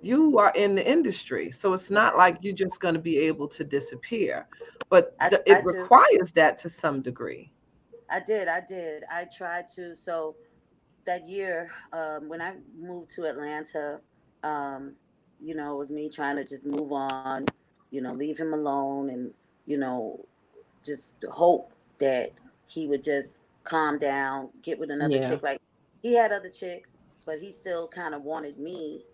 you 0.00 0.38
are 0.38 0.52
in 0.54 0.76
the 0.76 0.88
industry, 0.88 1.50
so 1.50 1.72
it's 1.72 1.90
not 1.90 2.16
like 2.16 2.38
you're 2.40 2.54
just 2.54 2.80
going 2.80 2.94
to 2.94 3.00
be 3.00 3.18
able 3.18 3.48
to 3.48 3.64
disappear, 3.64 4.46
but 4.90 5.16
I, 5.18 5.26
it 5.26 5.42
I 5.48 5.60
requires 5.60 6.30
that 6.32 6.56
to 6.58 6.68
some 6.68 7.02
degree. 7.02 7.50
I 8.10 8.20
did, 8.20 8.46
I 8.46 8.60
did. 8.60 9.02
I 9.10 9.24
tried 9.24 9.66
to. 9.74 9.96
So 9.96 10.36
that 11.06 11.28
year, 11.28 11.70
um, 11.92 12.28
when 12.28 12.40
I 12.40 12.54
moved 12.78 13.10
to 13.12 13.24
Atlanta, 13.24 14.00
um, 14.42 14.94
you 15.40 15.54
know, 15.54 15.74
it 15.74 15.78
was 15.78 15.90
me 15.90 16.08
trying 16.08 16.36
to 16.36 16.44
just 16.44 16.64
move 16.64 16.92
on, 16.92 17.46
you 17.90 18.00
know, 18.00 18.12
leave 18.12 18.38
him 18.38 18.52
alone, 18.52 19.10
and 19.10 19.32
you 19.66 19.78
know, 19.78 20.24
just 20.84 21.16
hope 21.30 21.72
that 21.98 22.32
he 22.66 22.86
would 22.86 23.02
just 23.02 23.40
calm 23.64 23.98
down, 23.98 24.50
get 24.62 24.78
with 24.78 24.90
another 24.90 25.16
yeah. 25.16 25.28
chick. 25.28 25.42
Like 25.42 25.60
he 26.02 26.14
had 26.14 26.32
other 26.32 26.50
chicks, 26.50 26.92
but 27.26 27.38
he 27.38 27.52
still 27.52 27.88
kind 27.88 28.14
of 28.14 28.22
wanted 28.22 28.58
me 28.58 29.04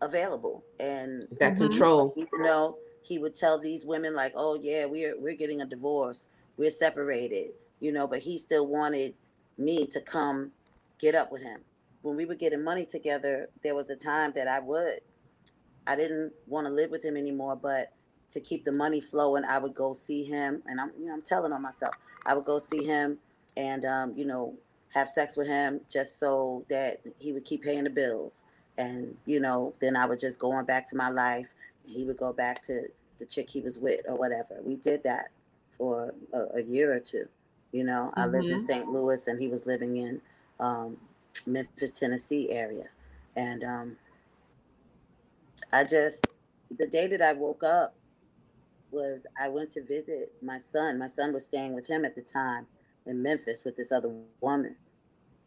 available 0.00 0.64
and 0.78 1.26
that 1.38 1.54
mm-hmm. 1.54 1.64
control. 1.66 2.14
You 2.16 2.28
know, 2.38 2.76
he 3.02 3.18
would 3.18 3.34
tell 3.34 3.58
these 3.58 3.84
women 3.84 4.14
like, 4.14 4.32
"Oh 4.36 4.58
yeah, 4.60 4.86
we're 4.86 5.18
we're 5.20 5.34
getting 5.34 5.60
a 5.60 5.66
divorce, 5.66 6.28
we're 6.56 6.70
separated," 6.70 7.50
you 7.80 7.92
know, 7.92 8.06
but 8.06 8.20
he 8.20 8.38
still 8.38 8.66
wanted 8.66 9.14
me 9.60 9.86
to 9.86 10.00
come 10.00 10.52
get 10.98 11.14
up 11.14 11.30
with 11.30 11.42
him. 11.42 11.60
When 12.02 12.16
we 12.16 12.24
were 12.24 12.34
getting 12.34 12.64
money 12.64 12.86
together, 12.86 13.48
there 13.62 13.74
was 13.74 13.90
a 13.90 13.96
time 13.96 14.32
that 14.34 14.48
I 14.48 14.60
would. 14.60 15.00
I 15.86 15.96
didn't 15.96 16.32
want 16.46 16.66
to 16.66 16.72
live 16.72 16.90
with 16.90 17.04
him 17.04 17.16
anymore, 17.16 17.56
but 17.56 17.92
to 18.30 18.40
keep 18.40 18.64
the 18.64 18.72
money 18.72 19.00
flowing, 19.00 19.44
I 19.44 19.58
would 19.58 19.74
go 19.74 19.92
see 19.92 20.24
him, 20.24 20.62
and 20.66 20.80
I'm 20.80 20.92
you 20.98 21.06
know 21.06 21.14
I'm 21.14 21.22
telling 21.22 21.52
on 21.52 21.62
myself. 21.62 21.94
I 22.24 22.34
would 22.34 22.44
go 22.44 22.58
see 22.58 22.84
him, 22.84 23.18
and 23.56 23.84
um, 23.84 24.14
you 24.16 24.24
know 24.24 24.54
have 24.94 25.08
sex 25.08 25.36
with 25.36 25.46
him 25.46 25.80
just 25.88 26.18
so 26.18 26.64
that 26.68 27.00
he 27.18 27.32
would 27.32 27.44
keep 27.44 27.62
paying 27.62 27.84
the 27.84 27.90
bills, 27.90 28.42
and 28.78 29.16
you 29.26 29.40
know 29.40 29.74
then 29.80 29.96
I 29.96 30.06
would 30.06 30.20
just 30.20 30.38
go 30.38 30.52
on 30.52 30.64
back 30.64 30.88
to 30.90 30.96
my 30.96 31.10
life. 31.10 31.48
he 31.84 32.04
would 32.04 32.16
go 32.16 32.32
back 32.32 32.62
to 32.64 32.84
the 33.18 33.26
chick 33.26 33.50
he 33.50 33.60
was 33.60 33.78
with 33.78 34.00
or 34.08 34.16
whatever. 34.16 34.58
We 34.62 34.76
did 34.76 35.02
that 35.04 35.30
for 35.72 36.14
a, 36.32 36.58
a 36.58 36.62
year 36.62 36.94
or 36.94 37.00
two. 37.00 37.28
You 37.72 37.84
know, 37.84 38.10
mm-hmm. 38.10 38.20
I 38.20 38.26
lived 38.26 38.46
in 38.46 38.56
mm-hmm. 38.56 38.66
St. 38.66 38.88
Louis, 38.88 39.26
and 39.26 39.40
he 39.40 39.48
was 39.48 39.66
living 39.66 39.96
in 39.96 40.20
um, 40.58 40.96
Memphis, 41.46 41.92
Tennessee 41.92 42.50
area, 42.50 42.86
and 43.36 43.64
um, 43.64 43.96
I 45.72 45.84
just 45.84 46.26
the 46.76 46.86
day 46.86 47.06
that 47.08 47.22
I 47.22 47.32
woke 47.32 47.62
up 47.62 47.94
was 48.90 49.26
I 49.40 49.48
went 49.48 49.70
to 49.72 49.82
visit 49.82 50.32
my 50.42 50.58
son. 50.58 50.98
My 50.98 51.06
son 51.06 51.32
was 51.32 51.44
staying 51.44 51.74
with 51.74 51.86
him 51.86 52.04
at 52.04 52.14
the 52.14 52.22
time 52.22 52.66
in 53.06 53.22
Memphis 53.22 53.62
with 53.64 53.76
this 53.76 53.92
other 53.92 54.12
woman. 54.40 54.76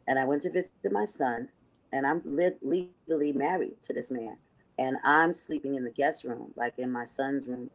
And 0.07 0.19
I 0.19 0.25
went 0.25 0.41
to 0.43 0.49
visit 0.49 0.71
my 0.91 1.05
son, 1.05 1.49
and 1.91 2.05
I'm 2.05 2.21
legally 2.25 3.31
married 3.33 3.81
to 3.83 3.93
this 3.93 4.11
man. 4.11 4.37
And 4.77 4.97
I'm 5.03 5.33
sleeping 5.33 5.75
in 5.75 5.83
the 5.83 5.91
guest 5.91 6.23
room, 6.23 6.51
like 6.55 6.77
in 6.77 6.91
my 6.91 7.05
son's 7.05 7.47
room. 7.47 7.69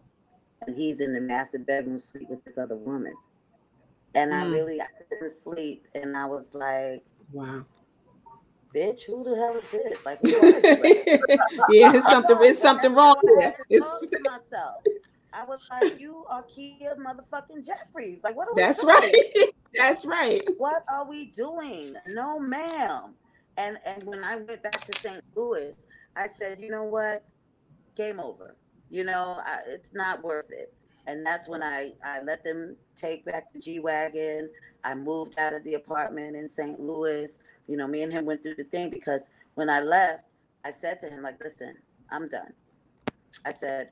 And 0.67 0.77
he's 0.77 1.01
in 1.01 1.13
the 1.13 1.21
master 1.21 1.59
bedroom 1.59 1.99
suite 1.99 2.29
with 2.29 2.45
this 2.45 2.59
other 2.59 2.77
woman. 2.77 3.15
And 4.15 4.33
mm. 4.33 4.43
I 4.43 4.47
really 4.47 4.81
I 4.81 4.87
couldn't 5.09 5.33
sleep. 5.33 5.87
And 5.95 6.17
I 6.17 6.27
was 6.27 6.55
like, 6.55 7.05
wow. 7.33 7.65
Bitch, 8.75 9.05
who 9.05 9.25
the 9.25 9.35
hell 9.35 9.57
is 9.57 9.71
this? 9.71 10.05
Like, 10.05 10.19
yeah, 11.71 11.93
it's 11.95 12.05
something, 12.05 12.37
it's 12.41 12.59
something 12.59 12.95
wrong 12.95 13.17
there. 13.39 13.55
It's 13.71 14.11
myself. 14.25 14.83
I 15.33 15.45
was 15.45 15.61
like, 15.71 16.01
you 16.01 16.25
are 16.29 16.43
Kia 16.43 16.97
motherfucking 16.97 17.65
Jeffries. 17.65 18.23
Like, 18.25 18.37
what 18.37 18.49
are 18.49 18.55
That's 18.55 18.85
right. 18.85 19.13
That's 19.75 20.05
right. 20.05 20.43
What 20.57 20.85
are 20.93 21.09
we 21.09 21.27
doing? 21.27 21.95
No, 22.09 22.39
ma'am. 22.39 23.15
And 23.57 23.79
and 23.85 24.03
when 24.05 24.25
I 24.25 24.37
went 24.37 24.63
back 24.63 24.81
to 24.81 24.99
St. 25.01 25.23
Louis, 25.35 25.75
I 26.17 26.27
said, 26.27 26.61
you 26.61 26.71
know 26.71 26.85
what? 26.85 27.25
Game 27.97 28.21
over. 28.21 28.57
You 28.91 29.05
know, 29.05 29.39
I, 29.45 29.61
it's 29.67 29.91
not 29.93 30.23
worth 30.23 30.51
it. 30.51 30.73
And 31.07 31.25
that's 31.25 31.49
when 31.49 31.63
I 31.63 31.93
I 32.05 32.23
let 32.23 32.45
them 32.45 32.77
take 32.99 33.25
back 33.25 33.53
the 33.53 33.59
G 33.59 33.79
wagon. 33.79 34.51
I 34.85 34.95
moved 34.95 35.39
out 35.39 35.55
of 35.55 35.65
the 35.65 35.75
apartment 35.75 36.37
in 36.37 36.49
St. 36.49 36.81
Louis. 36.81 37.41
You 37.67 37.77
know, 37.77 37.87
me 37.87 38.03
and 38.03 38.13
him 38.13 38.25
went 38.25 38.43
through 38.43 38.57
the 38.57 38.65
thing 38.65 38.91
because 38.91 39.31
when 39.55 39.69
I 39.69 39.81
left, 39.81 40.25
I 40.65 40.71
said 40.71 41.01
to 41.01 41.09
him, 41.09 41.23
like, 41.23 41.43
listen, 41.43 41.77
I'm 42.11 42.29
done. 42.29 42.53
I 43.45 43.53
said, 43.53 43.91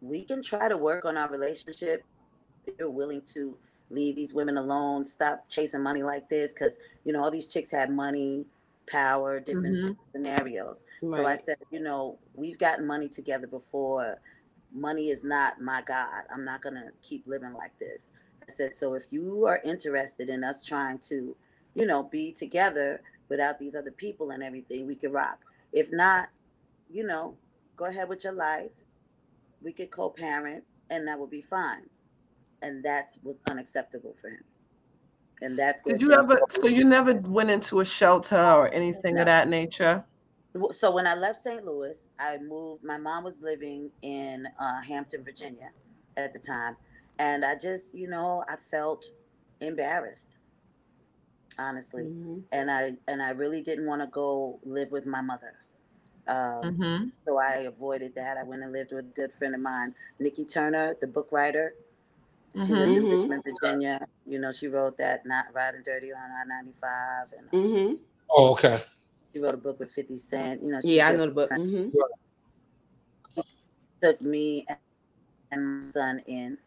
we 0.00 0.24
can 0.24 0.42
try 0.42 0.68
to 0.68 0.76
work 0.76 1.04
on 1.04 1.16
our 1.16 1.28
relationship 1.28 2.04
if 2.66 2.74
you're 2.78 2.90
willing 2.90 3.22
to 3.34 3.56
leave 3.90 4.16
these 4.16 4.34
women 4.34 4.58
alone, 4.58 5.04
stop 5.04 5.48
chasing 5.48 5.82
money 5.82 6.02
like 6.02 6.28
this, 6.28 6.52
because 6.52 6.76
you 7.04 7.12
know 7.12 7.22
all 7.22 7.30
these 7.30 7.46
chicks 7.46 7.70
have 7.70 7.90
money, 7.90 8.44
power, 8.90 9.40
different 9.40 9.76
mm-hmm. 9.76 9.92
scenarios. 10.12 10.84
Right. 11.02 11.20
So 11.20 11.26
I 11.26 11.36
said, 11.36 11.56
you 11.70 11.80
know, 11.80 12.18
we've 12.34 12.58
gotten 12.58 12.86
money 12.86 13.08
together 13.08 13.46
before. 13.46 14.20
Money 14.72 15.10
is 15.10 15.24
not 15.24 15.60
my 15.60 15.82
god. 15.82 16.24
I'm 16.32 16.44
not 16.44 16.62
gonna 16.62 16.90
keep 17.02 17.26
living 17.26 17.54
like 17.54 17.76
this. 17.78 18.10
I 18.48 18.52
said, 18.52 18.74
so 18.74 18.94
if 18.94 19.04
you 19.10 19.46
are 19.46 19.60
interested 19.64 20.28
in 20.28 20.42
us 20.44 20.64
trying 20.64 20.98
to, 21.00 21.36
you 21.74 21.86
know, 21.86 22.04
be 22.04 22.32
together 22.32 23.00
without 23.28 23.58
these 23.58 23.74
other 23.74 23.90
people 23.90 24.30
and 24.30 24.42
everything, 24.42 24.86
we 24.86 24.94
could 24.94 25.12
rock. 25.12 25.40
If 25.72 25.92
not, 25.92 26.30
you 26.90 27.04
know, 27.04 27.36
go 27.76 27.86
ahead 27.86 28.08
with 28.08 28.24
your 28.24 28.32
life 28.32 28.70
we 29.62 29.72
could 29.72 29.90
co-parent 29.90 30.64
and 30.90 31.06
that 31.06 31.18
would 31.18 31.30
be 31.30 31.42
fine 31.42 31.88
and 32.62 32.84
that 32.84 33.10
was 33.22 33.40
unacceptable 33.48 34.14
for 34.20 34.28
him 34.28 34.44
and 35.42 35.56
that's 35.56 35.80
did 35.82 36.00
you 36.00 36.12
ever 36.12 36.40
so 36.48 36.66
you 36.66 36.84
never 36.84 37.14
went 37.14 37.50
into 37.50 37.80
a 37.80 37.84
shelter 37.84 38.36
or 38.36 38.68
anything 38.72 39.14
no. 39.14 39.22
of 39.22 39.26
that 39.26 39.48
nature 39.48 40.02
so 40.72 40.90
when 40.90 41.06
i 41.06 41.14
left 41.14 41.42
st 41.42 41.64
louis 41.64 42.08
i 42.18 42.38
moved 42.38 42.82
my 42.84 42.96
mom 42.96 43.24
was 43.24 43.40
living 43.40 43.90
in 44.02 44.46
uh, 44.60 44.80
hampton 44.80 45.24
virginia 45.24 45.70
at 46.16 46.32
the 46.32 46.38
time 46.38 46.76
and 47.18 47.44
i 47.44 47.54
just 47.54 47.94
you 47.94 48.08
know 48.08 48.44
i 48.48 48.56
felt 48.70 49.04
embarrassed 49.60 50.36
honestly 51.58 52.04
mm-hmm. 52.04 52.38
and 52.52 52.70
i 52.70 52.92
and 53.08 53.22
i 53.22 53.30
really 53.30 53.62
didn't 53.62 53.86
want 53.86 54.00
to 54.00 54.08
go 54.08 54.58
live 54.64 54.90
with 54.90 55.06
my 55.06 55.20
mother 55.20 55.54
um, 56.28 56.62
mm-hmm. 56.62 57.04
So 57.26 57.38
I 57.38 57.64
avoided 57.66 58.14
that. 58.16 58.36
I 58.36 58.42
went 58.42 58.62
and 58.62 58.70
lived 58.70 58.92
with 58.92 59.06
a 59.06 59.14
good 59.14 59.32
friend 59.32 59.54
of 59.54 59.62
mine, 59.62 59.94
Nikki 60.18 60.44
Turner, 60.44 60.94
the 61.00 61.06
book 61.06 61.28
writer. 61.32 61.74
She 62.54 62.60
mm-hmm. 62.60 62.72
lives 62.74 62.96
in 62.96 63.02
mm-hmm. 63.02 63.20
Richmond, 63.20 63.44
Virginia. 63.44 64.06
You 64.26 64.38
know, 64.38 64.52
she 64.52 64.68
wrote 64.68 64.98
that 64.98 65.24
"Not 65.24 65.46
Riding 65.54 65.82
Dirty" 65.84 66.12
on 66.12 66.18
I 66.18 66.44
ninety 66.46 66.72
five, 66.78 67.28
and 67.38 67.50
mm-hmm. 67.50 67.94
oh, 68.30 68.52
okay. 68.52 68.82
She 69.32 69.40
wrote 69.40 69.54
a 69.54 69.58
book 69.58 69.78
with 69.78 69.90
Fifty 69.92 70.16
Cent. 70.16 70.62
You 70.62 70.72
know, 70.72 70.80
yeah, 70.82 71.08
I 71.08 71.12
know 71.12 71.26
the 71.26 71.32
book. 71.32 71.50
Mm-hmm. 71.50 73.42
took 74.02 74.20
me 74.20 74.66
and 75.50 75.76
my 75.76 75.80
son 75.80 76.22
in, 76.26 76.58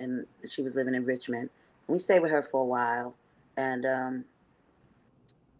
and 0.00 0.26
she 0.48 0.62
was 0.62 0.74
living 0.74 0.94
in 0.94 1.04
Richmond. 1.04 1.50
We 1.86 1.98
stayed 1.98 2.20
with 2.20 2.30
her 2.30 2.42
for 2.42 2.62
a 2.62 2.64
while, 2.64 3.14
and 3.56 3.86
um, 3.86 4.24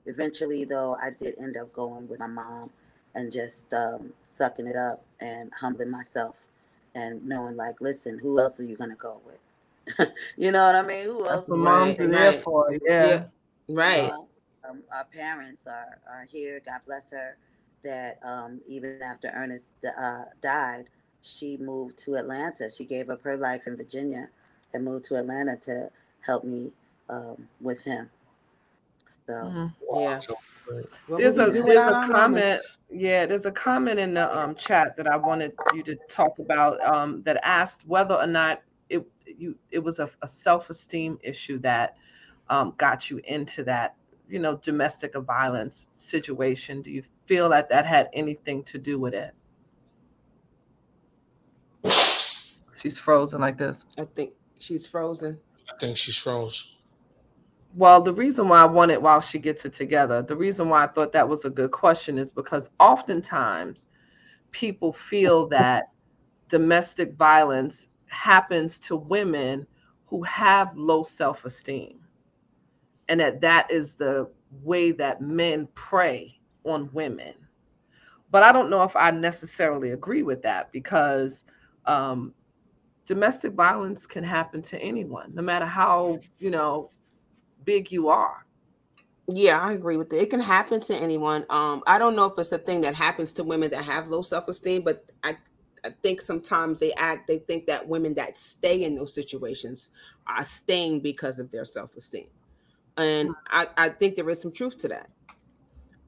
eventually, 0.06 0.64
though, 0.64 0.96
I 1.00 1.10
did 1.10 1.38
end 1.38 1.56
up 1.56 1.72
going 1.72 2.08
with 2.08 2.20
my 2.20 2.26
mom 2.26 2.70
and 3.14 3.30
just 3.30 3.72
um, 3.72 4.12
sucking 4.24 4.66
it 4.66 4.76
up 4.76 5.00
and 5.20 5.50
humbling 5.58 5.90
myself 5.90 6.40
and 6.94 7.24
knowing 7.26 7.56
like, 7.56 7.80
listen, 7.80 8.18
who 8.18 8.38
else 8.38 8.60
are 8.60 8.64
you 8.64 8.76
gonna 8.76 8.96
go 8.96 9.20
with? 9.26 10.08
you 10.36 10.50
know 10.50 10.66
what 10.66 10.74
I 10.74 10.82
mean? 10.82 11.04
Who 11.04 11.26
else? 11.26 11.28
That's 11.28 11.48
what 11.48 11.58
moms 11.58 12.00
are 12.00 12.06
there 12.06 12.32
for. 12.32 12.72
Yeah. 12.84 13.06
yeah. 13.06 13.24
Right. 13.68 14.12
Um, 14.68 14.82
our 14.92 15.04
parents 15.04 15.66
are 15.66 15.98
are 16.08 16.26
here. 16.30 16.60
God 16.64 16.80
bless 16.86 17.10
her. 17.10 17.36
That 17.82 18.18
um, 18.22 18.60
even 18.66 19.02
after 19.02 19.28
Ernest 19.28 19.72
uh, 19.84 20.24
died, 20.40 20.86
she 21.20 21.58
moved 21.58 21.98
to 21.98 22.14
Atlanta. 22.14 22.70
She 22.70 22.84
gave 22.84 23.10
up 23.10 23.22
her 23.22 23.36
life 23.36 23.66
in 23.66 23.76
Virginia 23.76 24.30
and 24.72 24.84
moved 24.84 25.04
to 25.06 25.16
Atlanta 25.16 25.56
to 25.56 25.90
help 26.20 26.44
me 26.44 26.72
um, 27.08 27.46
with 27.60 27.82
him. 27.82 28.08
So 29.26 29.32
mm-hmm. 29.32 29.66
yeah. 30.00 30.20
There's 31.08 31.38
a 31.38 31.46
there's 31.62 31.90
a 31.90 32.08
comment. 32.10 32.62
Yeah, 32.90 33.26
there's 33.26 33.46
a 33.46 33.52
comment 33.52 33.98
in 33.98 34.14
the 34.14 34.38
um, 34.38 34.54
chat 34.54 34.96
that 34.96 35.06
I 35.06 35.16
wanted 35.16 35.52
you 35.74 35.82
to 35.82 35.96
talk 36.08 36.38
about 36.38 36.80
um, 36.82 37.22
that 37.22 37.38
asked 37.42 37.86
whether 37.86 38.14
or 38.14 38.26
not 38.26 38.62
it 38.88 39.04
you 39.26 39.56
it 39.70 39.80
was 39.80 39.98
a, 39.98 40.08
a 40.22 40.28
self-esteem 40.28 41.18
issue 41.22 41.58
that 41.58 41.96
um, 42.50 42.74
got 42.78 43.10
you 43.10 43.20
into 43.24 43.64
that 43.64 43.96
you 44.28 44.38
know 44.38 44.56
domestic 44.56 45.14
violence 45.16 45.88
situation. 45.92 46.82
Do 46.82 46.90
you 46.90 47.02
feel 47.26 47.48
that 47.50 47.68
that 47.68 47.86
had 47.86 48.08
anything 48.12 48.62
to 48.64 48.78
do 48.78 48.98
with 48.98 49.14
it? 49.14 49.34
She's 52.74 52.98
frozen 52.98 53.40
like 53.40 53.56
this. 53.56 53.84
I 53.98 54.04
think 54.04 54.34
she's 54.58 54.86
frozen. 54.86 55.40
I 55.72 55.76
think 55.78 55.96
she's 55.96 56.16
frozen. 56.16 56.68
Well, 57.76 58.00
the 58.00 58.12
reason 58.12 58.48
why 58.48 58.58
I 58.60 58.66
wanted 58.66 58.98
while 58.98 59.20
she 59.20 59.38
gets 59.38 59.64
it 59.64 59.72
together, 59.72 60.22
the 60.22 60.36
reason 60.36 60.68
why 60.68 60.84
I 60.84 60.86
thought 60.86 61.12
that 61.12 61.28
was 61.28 61.44
a 61.44 61.50
good 61.50 61.72
question 61.72 62.18
is 62.18 62.30
because 62.30 62.70
oftentimes 62.78 63.88
people 64.52 64.92
feel 64.92 65.48
that 65.48 65.90
domestic 66.48 67.14
violence 67.14 67.88
happens 68.06 68.78
to 68.80 68.96
women 68.96 69.66
who 70.06 70.22
have 70.22 70.76
low 70.76 71.02
self-esteem 71.02 72.03
and 73.08 73.20
that 73.20 73.40
that 73.40 73.70
is 73.70 73.94
the 73.94 74.28
way 74.62 74.92
that 74.92 75.20
men 75.20 75.66
prey 75.74 76.38
on 76.64 76.88
women 76.92 77.34
but 78.30 78.42
i 78.42 78.52
don't 78.52 78.70
know 78.70 78.82
if 78.82 78.96
i 78.96 79.10
necessarily 79.10 79.90
agree 79.90 80.22
with 80.22 80.42
that 80.42 80.70
because 80.72 81.44
um, 81.86 82.32
domestic 83.04 83.52
violence 83.52 84.06
can 84.06 84.24
happen 84.24 84.62
to 84.62 84.78
anyone 84.80 85.30
no 85.34 85.42
matter 85.42 85.66
how 85.66 86.18
you 86.38 86.50
know 86.50 86.90
big 87.64 87.90
you 87.90 88.08
are. 88.08 88.44
Yeah, 89.26 89.58
I 89.58 89.72
agree 89.72 89.96
with 89.96 90.12
it. 90.12 90.20
It 90.22 90.30
can 90.30 90.40
happen 90.40 90.80
to 90.80 90.94
anyone. 90.94 91.46
Um, 91.48 91.82
I 91.86 91.98
don't 91.98 92.14
know 92.14 92.26
if 92.26 92.38
it's 92.38 92.52
a 92.52 92.58
thing 92.58 92.82
that 92.82 92.94
happens 92.94 93.32
to 93.34 93.44
women 93.44 93.70
that 93.70 93.82
have 93.82 94.08
low 94.08 94.22
self-esteem, 94.22 94.82
but 94.82 95.10
I 95.22 95.36
I 95.82 95.90
think 96.02 96.22
sometimes 96.22 96.80
they 96.80 96.94
act, 96.94 97.26
they 97.26 97.38
think 97.40 97.66
that 97.66 97.86
women 97.86 98.14
that 98.14 98.38
stay 98.38 98.84
in 98.84 98.94
those 98.94 99.14
situations 99.14 99.90
are 100.26 100.42
staying 100.42 101.00
because 101.00 101.38
of 101.38 101.50
their 101.50 101.66
self-esteem. 101.66 102.26
And. 102.96 103.30
I, 103.48 103.66
I 103.76 103.88
think 103.88 104.16
there 104.16 104.28
is 104.30 104.40
some 104.40 104.52
truth 104.52 104.78
to 104.78 104.88
that. 104.88 105.08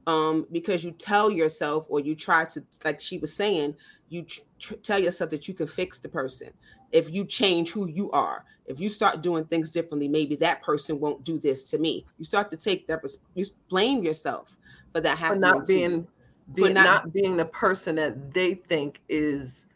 Um, 0.08 0.46
because 0.52 0.84
you 0.84 0.92
tell 0.92 1.32
yourself, 1.32 1.86
or 1.88 1.98
you 1.98 2.14
try 2.14 2.44
to, 2.44 2.62
like 2.84 3.00
she 3.00 3.18
was 3.18 3.32
saying, 3.32 3.74
you 4.08 4.24
tr- 4.58 4.74
tell 4.74 4.98
yourself 4.98 5.30
that 5.30 5.48
you 5.48 5.54
can 5.54 5.66
fix 5.66 5.98
the 5.98 6.08
person 6.08 6.50
if 6.92 7.12
you 7.12 7.24
change 7.24 7.70
who 7.70 7.88
you 7.88 8.10
are 8.12 8.44
if 8.66 8.80
you 8.80 8.88
start 8.88 9.22
doing 9.22 9.44
things 9.44 9.70
differently 9.70 10.08
maybe 10.08 10.36
that 10.36 10.62
person 10.62 11.00
won't 11.00 11.24
do 11.24 11.38
this 11.38 11.70
to 11.70 11.78
me 11.78 12.06
you 12.18 12.24
start 12.24 12.50
to 12.50 12.56
take 12.56 12.86
that 12.86 13.02
you 13.34 13.44
blame 13.68 14.02
yourself 14.02 14.56
for 14.92 15.00
that 15.00 15.18
happening 15.18 15.40
for 15.50 15.56
not 15.58 15.66
being, 15.66 16.06
being 16.54 16.74
not, 16.74 16.84
not, 16.84 17.12
being 17.12 17.36
the 17.36 17.44
person 17.44 17.96
that 17.96 18.32
they 18.32 18.54
think 18.54 19.00
is 19.08 19.66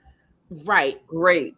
right 0.65 1.05
great 1.07 1.57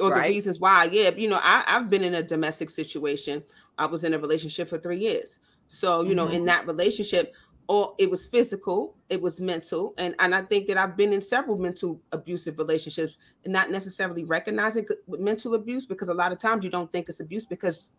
or 0.00 0.10
right? 0.10 0.28
the 0.28 0.34
reasons 0.34 0.60
why 0.60 0.88
yeah 0.92 1.10
you 1.16 1.28
know 1.28 1.40
I, 1.42 1.64
i've 1.66 1.90
been 1.90 2.04
in 2.04 2.14
a 2.14 2.22
domestic 2.22 2.70
situation 2.70 3.42
i 3.78 3.86
was 3.86 4.04
in 4.04 4.14
a 4.14 4.18
relationship 4.18 4.68
for 4.68 4.78
three 4.78 4.98
years 4.98 5.40
so 5.68 6.00
you 6.00 6.08
mm-hmm. 6.08 6.16
know 6.16 6.26
in 6.26 6.38
mm-hmm. 6.38 6.46
that 6.46 6.66
relationship 6.66 7.34
or 7.68 7.94
it 7.98 8.10
was 8.10 8.26
physical, 8.26 8.96
it 9.08 9.20
was 9.20 9.40
mental. 9.40 9.94
And, 9.98 10.14
and 10.18 10.34
I 10.34 10.42
think 10.42 10.66
that 10.66 10.76
I've 10.76 10.96
been 10.96 11.12
in 11.12 11.20
several 11.20 11.56
mental 11.56 12.00
abusive 12.12 12.58
relationships 12.58 13.18
and 13.44 13.52
not 13.52 13.70
necessarily 13.70 14.24
recognizing 14.24 14.86
mental 15.06 15.54
abuse 15.54 15.86
because 15.86 16.08
a 16.08 16.14
lot 16.14 16.32
of 16.32 16.38
times 16.38 16.64
you 16.64 16.70
don't 16.70 16.90
think 16.90 17.08
it's 17.08 17.20
abuse 17.20 17.46
because 17.46 17.92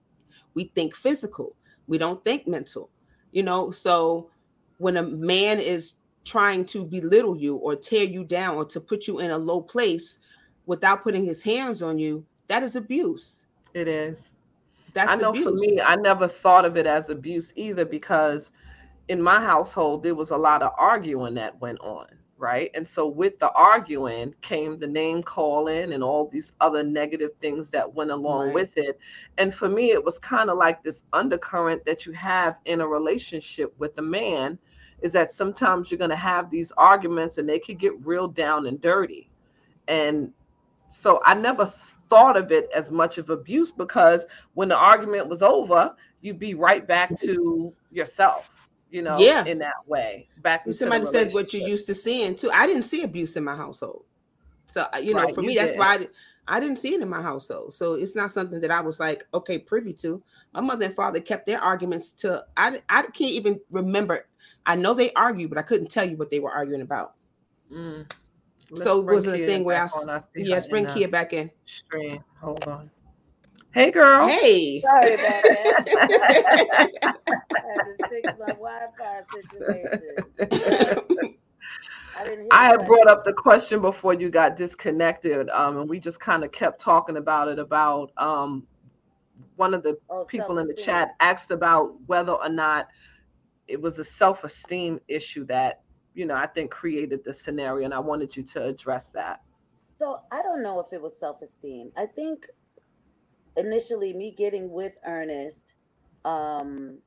we 0.53 0.65
think 0.75 0.95
physical, 0.95 1.55
we 1.87 1.97
don't 1.97 2.23
think 2.25 2.47
mental, 2.47 2.89
you 3.31 3.41
know. 3.41 3.71
So 3.71 4.29
when 4.77 4.97
a 4.97 5.03
man 5.03 5.59
is 5.59 5.95
trying 6.25 6.65
to 6.65 6.85
belittle 6.85 7.37
you 7.37 7.55
or 7.55 7.75
tear 7.75 8.03
you 8.03 8.23
down 8.25 8.55
or 8.55 8.65
to 8.65 8.79
put 8.79 9.07
you 9.07 9.19
in 9.19 9.31
a 9.31 9.37
low 9.37 9.61
place 9.61 10.19
without 10.65 11.03
putting 11.03 11.23
his 11.23 11.41
hands 11.41 11.81
on 11.81 11.97
you, 11.97 12.25
that 12.47 12.63
is 12.63 12.75
abuse. 12.75 13.47
It 13.73 13.87
is. 13.87 14.32
That's 14.93 15.11
I 15.11 15.15
know 15.15 15.29
abuse. 15.29 15.43
for 15.43 15.53
me, 15.53 15.81
I 15.81 15.95
never 15.95 16.27
thought 16.27 16.65
of 16.65 16.77
it 16.77 16.85
as 16.85 17.09
abuse 17.09 17.51
either 17.55 17.85
because 17.85 18.51
in 19.07 19.21
my 19.21 19.41
household, 19.41 20.03
there 20.03 20.15
was 20.15 20.31
a 20.31 20.37
lot 20.37 20.61
of 20.61 20.71
arguing 20.77 21.33
that 21.35 21.59
went 21.59 21.79
on, 21.81 22.07
right? 22.37 22.69
And 22.73 22.87
so 22.87 23.07
with 23.07 23.39
the 23.39 23.51
arguing 23.51 24.33
came 24.41 24.77
the 24.77 24.87
name 24.87 25.23
calling 25.23 25.93
and 25.93 26.03
all 26.03 26.27
these 26.27 26.53
other 26.61 26.83
negative 26.83 27.31
things 27.41 27.71
that 27.71 27.93
went 27.93 28.11
along 28.11 28.47
right. 28.47 28.53
with 28.53 28.77
it. 28.77 28.99
And 29.37 29.53
for 29.53 29.67
me, 29.67 29.91
it 29.91 30.03
was 30.03 30.19
kind 30.19 30.49
of 30.49 30.57
like 30.57 30.83
this 30.83 31.03
undercurrent 31.11 31.85
that 31.85 32.05
you 32.05 32.13
have 32.13 32.59
in 32.65 32.81
a 32.81 32.87
relationship 32.87 33.73
with 33.79 33.97
a 33.97 34.01
man 34.01 34.57
is 35.01 35.11
that 35.11 35.33
sometimes 35.33 35.91
you're 35.91 35.97
going 35.97 36.09
to 36.09 36.15
have 36.15 36.49
these 36.49 36.71
arguments 36.77 37.37
and 37.37 37.49
they 37.49 37.59
could 37.59 37.77
get 37.77 37.93
real 38.05 38.27
down 38.27 38.67
and 38.67 38.79
dirty. 38.79 39.29
And 39.89 40.31
so 40.87 41.19
I 41.25 41.33
never 41.33 41.65
thought 42.13 42.37
of 42.37 42.51
it 42.51 42.69
as 42.75 42.91
much 42.91 43.17
of 43.17 43.29
abuse 43.29 43.71
because 43.71 44.27
when 44.53 44.69
the 44.69 44.77
argument 44.77 45.27
was 45.27 45.41
over, 45.41 45.95
you'd 46.21 46.39
be 46.39 46.53
right 46.53 46.87
back 46.87 47.15
to 47.17 47.73
yourself 47.91 48.53
you 48.93 49.01
know, 49.01 49.17
yeah. 49.17 49.43
in 49.45 49.57
that 49.57 49.87
way. 49.87 50.29
Back 50.43 50.71
somebody 50.71 51.03
says 51.05 51.33
what 51.33 51.51
you're 51.51 51.67
used 51.67 51.87
to 51.87 51.95
seeing 51.95 52.35
too. 52.35 52.51
I 52.53 52.67
didn't 52.67 52.83
see 52.83 53.01
abuse 53.01 53.35
in 53.35 53.43
my 53.43 53.55
household. 53.55 54.05
So 54.65 54.85
uh, 54.93 54.99
you 54.99 55.15
know, 55.15 55.23
right, 55.23 55.33
for 55.33 55.41
you 55.41 55.47
me, 55.47 55.53
did. 55.55 55.63
that's 55.63 55.77
why 55.77 56.07
I, 56.47 56.57
I, 56.57 56.59
didn't 56.59 56.77
see 56.77 56.93
it 56.93 57.01
in 57.01 57.09
my 57.09 57.21
household. 57.21 57.73
So 57.73 57.93
it's 57.93 58.15
not 58.15 58.29
something 58.29 58.61
that 58.61 58.69
I 58.69 58.81
was 58.81 58.99
like, 58.99 59.23
okay, 59.33 59.57
privy 59.57 59.93
to. 59.93 60.21
My 60.53 60.61
mother 60.61 60.85
and 60.85 60.93
father 60.93 61.19
kept 61.19 61.47
their 61.47 61.59
arguments 61.59 62.13
to 62.13 62.45
I 62.55 62.83
I 62.87 63.01
can't 63.01 63.31
even 63.31 63.59
remember. 63.71 64.27
I 64.67 64.75
know 64.75 64.93
they 64.93 65.11
argued, 65.13 65.49
but 65.49 65.57
I 65.57 65.63
couldn't 65.63 65.89
tell 65.89 66.07
you 66.07 66.15
what 66.15 66.29
they 66.29 66.39
were 66.39 66.51
arguing 66.51 66.81
about. 66.81 67.15
Mm. 67.73 68.07
So 68.75 68.99
it 69.01 69.05
was 69.05 69.27
a 69.27 69.45
thing 69.45 69.63
where 69.63 69.81
I, 69.81 69.87
I 70.09 70.19
yes, 70.35 70.67
bring 70.67 70.85
Kia 70.87 71.07
back 71.07 71.33
in. 71.33 71.51
Stream. 71.65 72.23
Hold 72.41 72.67
on. 72.67 72.89
Hey, 73.73 73.91
girl. 73.91 74.27
Hey. 74.27 74.81
Sorry 74.81 75.13
about 75.13 75.43
that. 75.43 75.85
I 77.01 77.07
had 77.07 77.97
to 77.97 78.07
fix 78.09 78.33
my 78.39 78.53
Wi-Fi 78.53 79.21
situation. 79.31 80.15
I, 82.15 82.47
I 82.51 82.67
had 82.67 82.85
brought 82.85 83.07
up 83.07 83.23
the 83.23 83.33
question 83.33 83.81
before 83.81 84.13
you 84.13 84.29
got 84.29 84.55
disconnected, 84.55 85.49
um, 85.49 85.79
and 85.79 85.89
we 85.89 85.99
just 85.99 86.19
kind 86.19 86.43
of 86.43 86.51
kept 86.51 86.79
talking 86.79 87.17
about 87.17 87.47
it. 87.47 87.57
About 87.57 88.11
um, 88.17 88.67
one 89.55 89.73
of 89.73 89.81
the 89.81 89.97
oh, 90.09 90.25
people 90.25 90.59
in 90.59 90.67
the 90.67 90.75
chat 90.75 91.15
asked 91.19 91.49
about 91.49 91.95
whether 92.05 92.33
or 92.33 92.49
not 92.49 92.87
it 93.67 93.81
was 93.81 93.97
a 93.97 94.03
self-esteem 94.03 94.99
issue 95.07 95.45
that 95.45 95.82
you 96.13 96.25
know 96.25 96.35
I 96.35 96.47
think 96.47 96.71
created 96.71 97.23
the 97.23 97.33
scenario, 97.33 97.85
and 97.85 97.93
I 97.93 97.99
wanted 97.99 98.35
you 98.35 98.43
to 98.43 98.65
address 98.65 99.11
that. 99.11 99.41
So 99.99 100.17
I 100.31 100.41
don't 100.41 100.63
know 100.63 100.79
if 100.79 100.91
it 100.91 101.01
was 101.01 101.17
self-esteem. 101.17 101.91
I 101.95 102.05
think 102.05 102.47
initially 103.55 104.13
me 104.13 104.31
getting 104.31 104.71
with 104.71 104.97
Ernest, 105.05 105.75
um, 106.25 106.97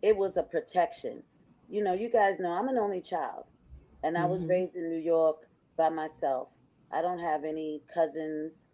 it 0.00 0.16
was 0.16 0.36
a 0.36 0.42
protection. 0.42 1.22
You 1.68 1.82
know, 1.82 1.92
you 1.92 2.10
guys 2.10 2.38
know 2.38 2.50
I'm 2.50 2.68
an 2.68 2.78
only 2.78 3.00
child, 3.00 3.44
and 4.02 4.16
I 4.16 4.26
was 4.26 4.40
mm-hmm. 4.40 4.50
raised 4.50 4.76
in 4.76 4.88
New 4.88 5.00
York 5.00 5.46
by 5.76 5.88
myself. 5.88 6.50
I 6.90 7.00
don't 7.00 7.18
have 7.18 7.44
any 7.44 7.82
cousins, 7.92 8.66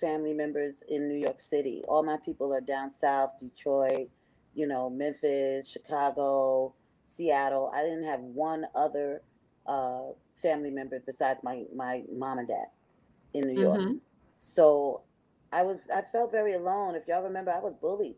family 0.00 0.32
members 0.32 0.82
in 0.88 1.08
New 1.08 1.18
York 1.18 1.40
City. 1.40 1.82
All 1.88 2.02
my 2.02 2.16
people 2.24 2.54
are 2.54 2.60
down 2.60 2.90
south, 2.90 3.38
Detroit, 3.38 4.08
you 4.54 4.66
know, 4.66 4.88
Memphis, 4.88 5.68
Chicago, 5.68 6.74
Seattle. 7.08 7.72
I 7.74 7.82
didn't 7.82 8.04
have 8.04 8.20
one 8.20 8.66
other 8.74 9.22
uh, 9.66 10.08
family 10.34 10.70
member 10.70 11.00
besides 11.04 11.42
my 11.42 11.64
my 11.74 12.04
mom 12.12 12.38
and 12.38 12.48
dad 12.48 12.66
in 13.34 13.48
New 13.48 13.60
York. 13.60 13.80
Mm-hmm. 13.80 13.94
So 14.38 15.02
I 15.52 15.62
was 15.62 15.78
I 15.94 16.02
felt 16.02 16.30
very 16.30 16.54
alone. 16.54 16.94
If 16.94 17.08
y'all 17.08 17.22
remember, 17.22 17.50
I 17.50 17.60
was 17.60 17.74
bullied 17.74 18.16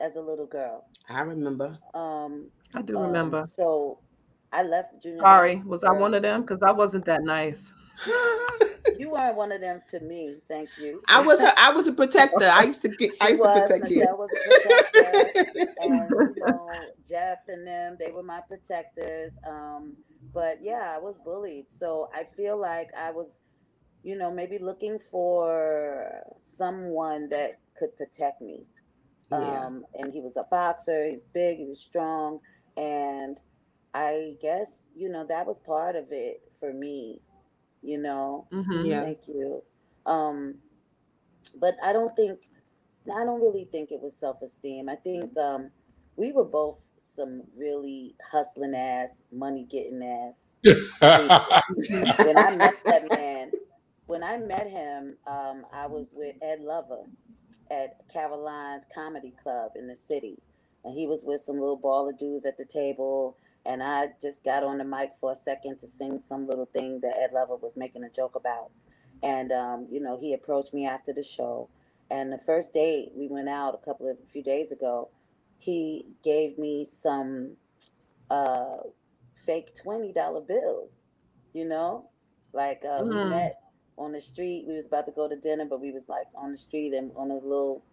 as 0.00 0.16
a 0.16 0.20
little 0.20 0.46
girl. 0.46 0.86
I 1.08 1.20
remember. 1.20 1.78
Um, 1.94 2.48
I 2.74 2.82
do 2.82 2.96
um, 2.96 3.06
remember. 3.06 3.42
So 3.44 3.98
I 4.52 4.62
left 4.62 5.02
junior. 5.02 5.18
Sorry, 5.18 5.62
was 5.64 5.84
I 5.84 5.92
one 5.92 6.14
of 6.14 6.22
them? 6.22 6.40
Because 6.40 6.62
I 6.62 6.72
wasn't 6.72 7.04
that 7.04 7.22
nice. 7.22 7.72
you 9.02 9.10
weren't 9.10 9.36
one 9.36 9.52
of 9.52 9.60
them 9.60 9.80
to 9.90 10.00
me. 10.00 10.36
Thank 10.48 10.70
you. 10.80 11.02
I 11.08 11.20
was 11.20 11.40
her, 11.40 11.52
I 11.56 11.72
was 11.72 11.88
a 11.88 11.92
protector. 11.92 12.46
I 12.46 12.64
used 12.64 12.82
to 12.82 12.88
get. 12.88 13.14
I 13.20 13.30
used 13.30 13.40
was, 13.40 13.60
to 13.60 13.66
protect 13.66 13.90
you. 13.90 14.06
was 14.10 14.30
a 14.32 15.66
and 15.82 16.10
you 16.10 16.34
know 16.46 16.70
Jeff 17.06 17.38
and 17.48 17.66
them. 17.66 17.96
They 17.98 18.10
were 18.10 18.22
my 18.22 18.40
protectors. 18.48 19.32
Um, 19.46 19.96
but 20.32 20.58
yeah, 20.62 20.92
I 20.94 20.98
was 20.98 21.18
bullied. 21.18 21.68
So 21.68 22.08
I 22.14 22.24
feel 22.36 22.56
like 22.56 22.88
I 22.96 23.10
was 23.10 23.40
you 24.02 24.16
know, 24.16 24.30
maybe 24.32 24.58
looking 24.58 24.98
for 24.98 26.22
someone 26.38 27.28
that 27.30 27.60
could 27.78 27.96
protect 27.96 28.40
me. 28.42 28.66
Yeah. 29.30 29.64
Um, 29.64 29.84
and 29.94 30.12
he 30.12 30.20
was 30.20 30.36
a 30.36 30.44
boxer, 30.50 31.08
he's 31.08 31.22
big, 31.22 31.58
he 31.58 31.66
was 31.66 31.80
strong. 31.80 32.40
And 32.76 33.40
I 33.94 34.34
guess, 34.40 34.88
you 34.94 35.08
know, 35.08 35.24
that 35.26 35.46
was 35.46 35.58
part 35.60 35.96
of 35.96 36.06
it 36.10 36.42
for 36.58 36.72
me, 36.72 37.20
you 37.82 37.98
know. 37.98 38.46
Mm-hmm. 38.52 38.86
Yeah. 38.86 39.02
Thank 39.02 39.28
you. 39.28 39.62
Um, 40.06 40.56
but 41.60 41.76
I 41.84 41.92
don't 41.92 42.14
think, 42.16 42.40
I 43.14 43.24
don't 43.24 43.40
really 43.40 43.68
think 43.70 43.90
it 43.90 44.00
was 44.00 44.16
self 44.16 44.42
esteem. 44.42 44.88
I 44.88 44.96
think 44.96 45.36
um, 45.38 45.70
we 46.16 46.32
were 46.32 46.44
both 46.44 46.78
some 46.98 47.42
really 47.56 48.14
hustling 48.30 48.74
ass, 48.74 49.22
money 49.32 49.66
getting 49.70 50.02
ass. 50.02 50.34
when 50.64 52.36
I 52.38 52.56
met 52.56 52.74
that 52.84 53.08
man, 53.10 53.50
when 54.06 54.22
I 54.22 54.38
met 54.38 54.68
him, 54.68 55.16
um, 55.26 55.64
I 55.72 55.86
was 55.86 56.12
with 56.14 56.36
Ed 56.40 56.60
Lover 56.60 57.04
at 57.70 57.96
Caroline's 58.12 58.84
Comedy 58.94 59.34
Club 59.42 59.72
in 59.76 59.88
the 59.88 59.96
city, 59.96 60.38
and 60.84 60.94
he 60.94 61.06
was 61.06 61.24
with 61.24 61.40
some 61.40 61.58
little 61.58 61.80
baller 61.80 62.16
dudes 62.16 62.46
at 62.46 62.56
the 62.56 62.64
table. 62.64 63.36
And 63.64 63.82
I 63.82 64.08
just 64.20 64.42
got 64.42 64.64
on 64.64 64.78
the 64.78 64.84
mic 64.84 65.12
for 65.20 65.32
a 65.32 65.36
second 65.36 65.78
to 65.78 65.88
sing 65.88 66.18
some 66.18 66.46
little 66.46 66.66
thing 66.66 67.00
that 67.00 67.16
Ed 67.16 67.30
Lover 67.32 67.56
was 67.56 67.76
making 67.76 68.04
a 68.04 68.10
joke 68.10 68.34
about. 68.34 68.70
And 69.22 69.52
um, 69.52 69.86
you 69.90 70.00
know, 70.00 70.18
he 70.18 70.34
approached 70.34 70.74
me 70.74 70.86
after 70.86 71.12
the 71.12 71.22
show. 71.22 71.68
And 72.10 72.32
the 72.32 72.38
first 72.38 72.72
date 72.72 73.12
we 73.14 73.28
went 73.28 73.48
out 73.48 73.74
a 73.74 73.84
couple 73.84 74.08
of 74.08 74.18
a 74.22 74.26
few 74.26 74.42
days 74.42 74.72
ago, 74.72 75.10
he 75.58 76.06
gave 76.22 76.58
me 76.58 76.84
some 76.84 77.56
uh, 78.30 78.78
fake 79.34 79.74
twenty 79.74 80.12
dollar 80.12 80.40
bills. 80.40 80.90
You 81.52 81.66
know, 81.66 82.08
like 82.52 82.82
uh, 82.84 83.02
mm. 83.02 83.08
we 83.08 83.30
met 83.30 83.60
on 83.96 84.12
the 84.12 84.20
street. 84.20 84.64
We 84.66 84.74
was 84.74 84.86
about 84.86 85.06
to 85.06 85.12
go 85.12 85.28
to 85.28 85.36
dinner, 85.36 85.66
but 85.66 85.80
we 85.80 85.92
was 85.92 86.08
like 86.08 86.26
on 86.34 86.50
the 86.50 86.56
street 86.56 86.94
and 86.94 87.12
on 87.14 87.30
a 87.30 87.34
little 87.34 87.84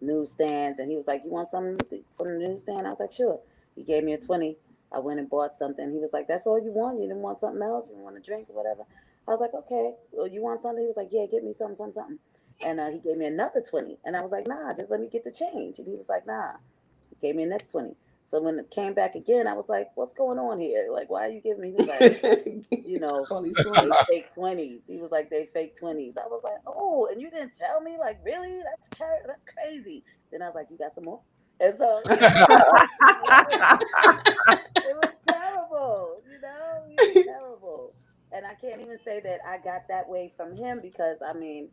newsstands. 0.00 0.78
And 0.78 0.90
he 0.90 0.96
was 0.96 1.06
like, 1.06 1.22
"You 1.24 1.30
want 1.30 1.48
something 1.48 1.78
from 2.16 2.32
the 2.32 2.38
newsstand?" 2.38 2.86
I 2.86 2.90
was 2.90 3.00
like, 3.00 3.12
"Sure." 3.12 3.40
He 3.74 3.84
gave 3.84 4.04
me 4.04 4.14
a 4.14 4.18
twenty. 4.18 4.56
I 4.92 4.98
went 4.98 5.20
and 5.20 5.28
bought 5.28 5.54
something. 5.54 5.90
He 5.90 5.98
was 5.98 6.12
like, 6.12 6.28
"That's 6.28 6.46
all 6.46 6.62
you 6.62 6.72
want? 6.72 6.98
You 6.98 7.08
didn't 7.08 7.22
want 7.22 7.40
something 7.40 7.62
else? 7.62 7.88
You 7.88 7.96
want 7.96 8.16
a 8.16 8.20
drink 8.20 8.48
or 8.50 8.56
whatever?" 8.56 8.84
I 9.26 9.30
was 9.30 9.40
like, 9.40 9.54
"Okay." 9.54 9.94
Well, 10.12 10.26
you 10.26 10.42
want 10.42 10.60
something? 10.60 10.82
He 10.82 10.86
was 10.86 10.96
like, 10.96 11.08
"Yeah, 11.10 11.26
get 11.26 11.44
me 11.44 11.52
something, 11.52 11.76
something, 11.76 11.92
something." 11.92 12.18
And 12.64 12.80
uh, 12.80 12.90
he 12.90 12.98
gave 12.98 13.16
me 13.16 13.26
another 13.26 13.60
twenty, 13.60 13.98
and 14.04 14.16
I 14.16 14.20
was 14.20 14.32
like, 14.32 14.46
"Nah, 14.46 14.72
just 14.74 14.90
let 14.90 15.00
me 15.00 15.08
get 15.08 15.24
the 15.24 15.30
change." 15.32 15.78
And 15.78 15.86
he 15.86 15.94
was 15.94 16.08
like, 16.08 16.26
"Nah." 16.26 16.54
He 17.10 17.16
gave 17.26 17.36
me 17.36 17.44
the 17.44 17.50
next 17.50 17.70
twenty. 17.70 17.96
So 18.24 18.42
when 18.42 18.58
it 18.58 18.70
came 18.70 18.92
back 18.92 19.14
again, 19.14 19.46
I 19.46 19.54
was 19.54 19.70
like, 19.70 19.90
"What's 19.94 20.12
going 20.12 20.38
on 20.38 20.60
here? 20.60 20.88
Like, 20.92 21.08
why 21.08 21.26
are 21.26 21.30
you 21.30 21.40
giving 21.40 21.62
me?" 21.62 21.68
He 21.70 21.76
was 21.76 21.86
like, 21.86 22.62
"You 22.84 23.00
know, 23.00 23.26
all 23.30 23.42
these 23.42 23.58
20s. 23.58 24.06
fake 24.06 24.34
twenties." 24.34 24.82
He 24.86 24.98
was 24.98 25.10
like, 25.10 25.30
"They 25.30 25.46
fake 25.46 25.78
20s. 25.80 26.18
I 26.18 26.26
was 26.26 26.42
like, 26.44 26.58
"Oh, 26.66 27.08
and 27.10 27.20
you 27.20 27.30
didn't 27.30 27.56
tell 27.56 27.80
me? 27.80 27.96
Like, 27.98 28.18
really? 28.24 28.60
That's 28.62 29.00
that's 29.26 29.44
crazy." 29.44 30.04
Then 30.30 30.42
I 30.42 30.46
was 30.46 30.54
like, 30.54 30.66
"You 30.70 30.76
got 30.76 30.92
some 30.92 31.04
more?" 31.04 31.20
And 31.60 31.76
so 31.76 32.00
it 32.06 32.16
was 34.96 35.12
terrible, 35.26 36.22
you 36.30 36.40
know, 36.40 36.84
it 36.86 37.16
was 37.16 37.26
terrible. 37.26 37.94
And 38.32 38.46
I 38.46 38.54
can't 38.54 38.80
even 38.80 38.98
say 38.98 39.20
that 39.20 39.40
I 39.46 39.58
got 39.58 39.88
that 39.88 40.08
way 40.08 40.30
from 40.36 40.56
him 40.56 40.80
because 40.80 41.18
I 41.26 41.32
mean, 41.32 41.70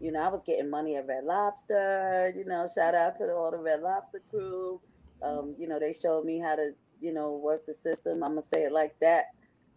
you 0.00 0.12
know, 0.12 0.20
I 0.20 0.28
was 0.28 0.42
getting 0.44 0.70
money 0.70 0.96
at 0.96 1.06
Red 1.06 1.24
Lobster. 1.24 2.32
You 2.36 2.44
know, 2.44 2.66
shout 2.72 2.94
out 2.94 3.16
to 3.16 3.32
all 3.34 3.50
the 3.50 3.58
Red 3.58 3.80
Lobster 3.80 4.20
crew. 4.30 4.80
Um, 5.22 5.54
you 5.58 5.66
know, 5.66 5.78
they 5.78 5.92
showed 5.92 6.24
me 6.24 6.38
how 6.38 6.56
to, 6.56 6.72
you 7.00 7.12
know, 7.12 7.32
work 7.36 7.66
the 7.66 7.74
system. 7.74 8.22
I'm 8.22 8.32
gonna 8.32 8.42
say 8.42 8.64
it 8.64 8.72
like 8.72 8.98
that. 9.00 9.26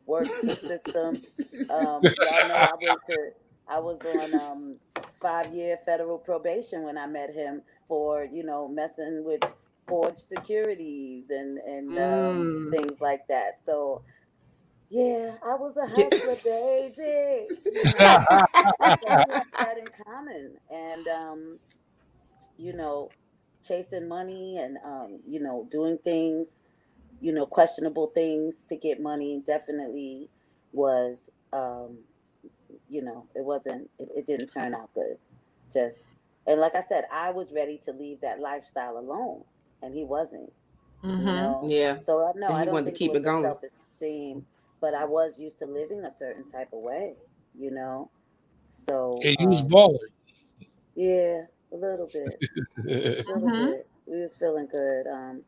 Work 0.06 0.28
the 0.42 0.52
system. 0.52 1.16
Um, 1.70 2.02
y'all 2.04 2.48
know 2.48 2.54
I 2.56 2.72
went 2.82 3.00
to. 3.08 3.32
I 3.68 3.80
was 3.80 4.00
on 4.02 4.52
um, 4.52 4.80
five 5.22 5.54
year 5.54 5.78
federal 5.86 6.18
probation 6.18 6.84
when 6.84 6.98
I 6.98 7.06
met 7.06 7.34
him 7.34 7.62
for 7.90 8.26
you 8.32 8.44
know 8.44 8.70
messing 8.70 9.26
with 9.26 9.42
forged 9.90 10.20
securities 10.20 11.30
and 11.32 11.58
and 11.58 11.90
um, 12.00 12.72
mm. 12.72 12.72
things 12.72 13.02
like 13.02 13.28
that. 13.28 13.60
So 13.62 14.04
yeah, 14.90 15.36
I 15.46 15.56
was 15.56 15.76
a 15.78 15.86
hustler, 15.86 16.00
baby. 16.46 17.46
that 19.58 19.78
in 19.78 19.88
common, 20.06 20.58
and 20.72 21.08
um, 21.08 21.60
you 22.58 22.74
know, 22.74 23.10
chasing 23.66 24.08
money 24.08 24.58
and 24.58 24.78
um, 24.84 25.20
you 25.28 25.40
know, 25.40 25.68
doing 25.70 25.98
things, 26.00 26.62
you 27.22 27.32
know, 27.32 27.46
questionable 27.46 28.08
things 28.08 28.64
to 28.64 28.76
get 28.76 29.00
money 29.00 29.44
definitely 29.46 30.30
was, 30.74 31.30
um, 31.54 32.00
you 32.90 33.04
know, 33.04 33.28
it 33.36 33.44
wasn't. 33.46 33.90
It, 34.00 34.10
it 34.16 34.26
didn't 34.26 34.48
turn 34.48 34.74
out 34.74 34.94
good. 34.96 35.18
Just 35.72 36.10
and 36.50 36.60
like 36.60 36.74
I 36.74 36.82
said, 36.82 37.06
I 37.14 37.30
was 37.30 37.54
ready 37.54 37.78
to 37.86 37.94
leave 37.94 38.22
that 38.22 38.40
lifestyle 38.40 38.98
alone, 38.98 39.44
and 39.84 39.94
he 39.94 40.04
wasn't. 40.04 40.52
Mm-hmm. 41.04 41.20
You 41.20 41.34
know? 41.34 41.62
Yeah. 41.64 41.98
So 41.98 42.26
I 42.28 42.38
know 42.38 42.48
I 42.48 42.66
don't 42.66 42.74
think 42.74 42.88
to 42.88 42.92
keep 42.92 43.12
it, 43.12 43.18
it 43.18 43.24
going. 43.24 43.44
Self-esteem, 43.44 44.46
but 44.82 44.96
I 44.96 45.06
was 45.06 45.40
used 45.40 45.60
to 45.60 45.68
living 45.68 46.04
a 46.04 46.12
certain 46.12 46.44
type 46.44 46.70
of 46.74 46.84
way. 46.84 47.16
You 47.56 47.70
know. 47.70 48.10
So 48.72 49.20
he 49.22 49.46
was 49.46 49.62
um, 49.62 49.68
balling. 49.68 50.00
Yeah, 50.96 51.44
a 51.72 51.76
little 51.76 52.10
bit. 52.12 52.36
a 52.78 52.82
little 52.82 53.42
mm-hmm. 53.42 53.66
bit. 53.68 53.88
We 54.08 54.20
was 54.20 54.34
feeling 54.34 54.68
good. 54.72 55.06
Um, 55.06 55.44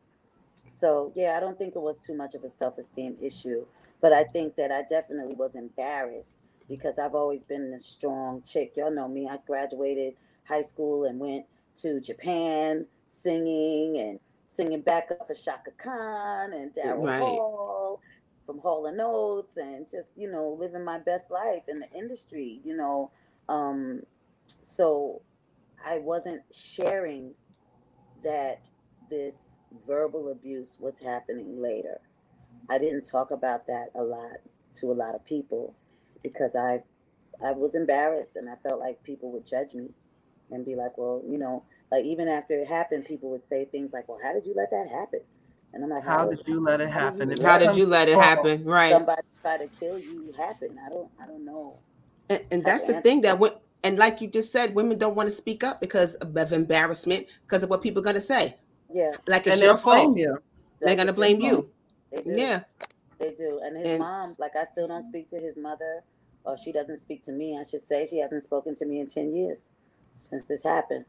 so 0.70 1.12
yeah, 1.16 1.36
I 1.36 1.40
don't 1.40 1.58
think 1.58 1.74
it 1.74 1.82
was 1.82 1.98
too 1.98 2.14
much 2.14 2.36
of 2.36 2.44
a 2.44 2.48
self-esteem 2.48 3.16
issue, 3.20 3.66
but 4.00 4.12
I 4.12 4.22
think 4.22 4.54
that 4.54 4.70
I 4.70 4.82
definitely 4.88 5.34
was 5.34 5.56
embarrassed 5.56 6.38
because 6.68 7.00
I've 7.00 7.16
always 7.16 7.42
been 7.42 7.72
a 7.74 7.80
strong 7.80 8.42
chick. 8.42 8.74
Y'all 8.76 8.92
know 8.92 9.08
me. 9.08 9.28
I 9.28 9.38
graduated 9.44 10.14
high 10.44 10.62
school 10.62 11.04
and 11.04 11.18
went 11.18 11.46
to 11.76 12.00
Japan 12.00 12.86
singing 13.06 13.98
and 13.98 14.20
singing 14.46 14.80
backup 14.80 15.26
for 15.26 15.34
Chaka 15.34 15.70
Khan 15.78 16.52
and 16.52 16.72
Daryl 16.72 17.06
right. 17.06 17.18
Hall 17.20 18.00
from 18.44 18.58
Hall 18.58 18.86
and 18.86 19.00
Oates 19.00 19.56
and 19.56 19.88
just, 19.88 20.08
you 20.16 20.30
know, 20.30 20.48
living 20.48 20.84
my 20.84 20.98
best 20.98 21.30
life 21.30 21.62
in 21.68 21.80
the 21.80 21.90
industry, 21.92 22.60
you 22.64 22.76
know. 22.76 23.10
Um, 23.48 24.02
so 24.60 25.22
I 25.84 25.98
wasn't 25.98 26.42
sharing 26.52 27.34
that 28.22 28.68
this 29.10 29.56
verbal 29.86 30.30
abuse 30.30 30.76
was 30.80 30.98
happening 30.98 31.60
later. 31.60 32.00
I 32.68 32.78
didn't 32.78 33.08
talk 33.08 33.30
about 33.30 33.66
that 33.66 33.88
a 33.94 34.02
lot 34.02 34.36
to 34.74 34.86
a 34.86 34.94
lot 34.94 35.14
of 35.14 35.24
people 35.24 35.74
because 36.22 36.54
I 36.54 36.82
I 37.44 37.52
was 37.52 37.74
embarrassed 37.74 38.36
and 38.36 38.48
I 38.48 38.54
felt 38.56 38.80
like 38.80 39.02
people 39.02 39.32
would 39.32 39.46
judge 39.46 39.74
me 39.74 39.90
and 40.52 40.64
be 40.64 40.76
like, 40.76 40.96
well, 40.96 41.22
you 41.26 41.38
know, 41.38 41.64
like 41.90 42.04
even 42.04 42.28
after 42.28 42.54
it 42.54 42.66
happened, 42.66 43.04
people 43.04 43.30
would 43.30 43.42
say 43.42 43.64
things 43.64 43.92
like, 43.92 44.08
well, 44.08 44.18
how 44.22 44.32
did 44.32 44.46
you 44.46 44.54
let 44.54 44.70
that 44.70 44.88
happen? 44.88 45.20
And 45.74 45.82
I'm 45.82 45.90
like, 45.90 46.04
how, 46.04 46.18
how 46.18 46.30
did 46.30 46.46
you 46.46 46.60
let 46.60 46.80
it 46.80 46.90
happen? 46.90 47.34
How, 47.40 47.52
how 47.52 47.58
did 47.58 47.76
you 47.76 47.86
let 47.86 48.08
it 48.08 48.16
happen? 48.16 48.64
Right. 48.64 48.90
Somebody 48.90 49.22
try 49.40 49.58
to 49.58 49.66
kill 49.80 49.98
you 49.98 50.32
happen. 50.36 50.78
I 50.84 50.90
don't, 50.90 51.10
I 51.20 51.26
don't 51.26 51.44
know. 51.44 51.78
And, 52.28 52.42
and 52.50 52.64
that's 52.64 52.84
the 52.84 53.00
thing 53.00 53.22
that 53.22 53.38
went, 53.38 53.56
and 53.82 53.98
like 53.98 54.20
you 54.20 54.28
just 54.28 54.52
said, 54.52 54.74
women 54.74 54.98
don't 54.98 55.16
want 55.16 55.28
to 55.28 55.34
speak 55.34 55.64
up 55.64 55.80
because 55.80 56.14
of 56.16 56.52
embarrassment, 56.52 57.26
because 57.46 57.62
of 57.62 57.70
what 57.70 57.82
people 57.82 58.00
are 58.00 58.04
going 58.04 58.14
to 58.14 58.20
say. 58.20 58.54
Yeah. 58.90 59.12
Like 59.26 59.46
it's 59.46 59.56
and 59.56 59.64
your 59.64 59.76
fault. 59.76 60.16
You. 60.16 60.38
They're 60.80 60.96
going 60.96 61.06
to 61.06 61.12
blame 61.12 61.40
you. 61.40 61.68
They 62.12 62.22
yeah. 62.24 62.60
They 63.18 63.32
do. 63.32 63.60
And 63.64 63.76
his 63.76 63.92
and, 63.92 64.00
mom, 64.00 64.34
like 64.38 64.56
I 64.56 64.64
still 64.66 64.88
don't 64.88 65.02
speak 65.02 65.28
to 65.30 65.36
his 65.36 65.56
mother, 65.56 66.02
or 66.44 66.56
she 66.58 66.72
doesn't 66.72 66.98
speak 66.98 67.22
to 67.24 67.32
me. 67.32 67.58
I 67.58 67.64
should 67.64 67.80
say 67.80 68.06
she 68.06 68.18
hasn't 68.18 68.42
spoken 68.42 68.74
to 68.76 68.84
me 68.84 69.00
in 69.00 69.06
10 69.06 69.34
years 69.34 69.64
since 70.22 70.46
this 70.46 70.62
happened. 70.62 71.04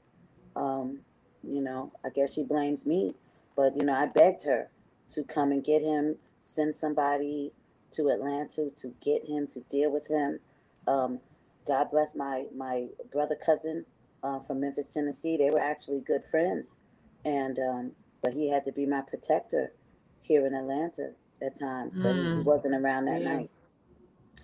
Um, 0.56 1.00
you 1.44 1.62
know, 1.62 1.92
I 2.06 2.10
guess 2.10 2.34
she 2.34 2.44
blames 2.44 2.86
me, 2.86 3.16
but 3.56 3.76
you 3.76 3.84
know, 3.84 3.94
I 3.94 4.06
begged 4.08 4.44
her 4.44 4.70
to 5.10 5.24
come 5.24 5.52
and 5.52 5.64
get 5.64 5.82
him, 5.82 6.18
send 6.42 6.76
somebody 6.76 7.52
to 7.92 8.10
Atlanta 8.10 8.70
to 8.70 8.94
get 9.02 9.26
him 9.26 9.48
to 9.48 9.62
deal 9.62 9.92
with 9.92 10.08
him. 10.08 10.40
Um, 10.88 11.20
God 11.66 11.92
bless 11.92 12.16
my 12.16 12.46
my 12.56 12.88
brother 13.12 13.36
cousin 13.36 13.86
uh, 14.24 14.40
from 14.40 14.62
Memphis, 14.62 14.94
Tennessee. 14.94 15.38
They 15.38 15.52
were 15.52 15.60
actually 15.60 16.02
good 16.02 16.24
friends, 16.24 16.76
and 17.26 17.60
um, 17.60 17.92
but 18.22 18.34
he 18.34 18.50
had 18.50 18.64
to 18.66 18.72
be 18.72 18.86
my 18.86 19.02
protector 19.02 19.74
here 20.22 20.46
in 20.46 20.54
Atlanta 20.54 21.12
at 21.42 21.60
times. 21.60 21.94
But 21.96 22.16
mm. 22.16 22.38
he 22.38 22.42
wasn't 22.44 22.76
around 22.76 23.06
that 23.06 23.22
yeah. 23.22 23.36
night. 23.36 23.52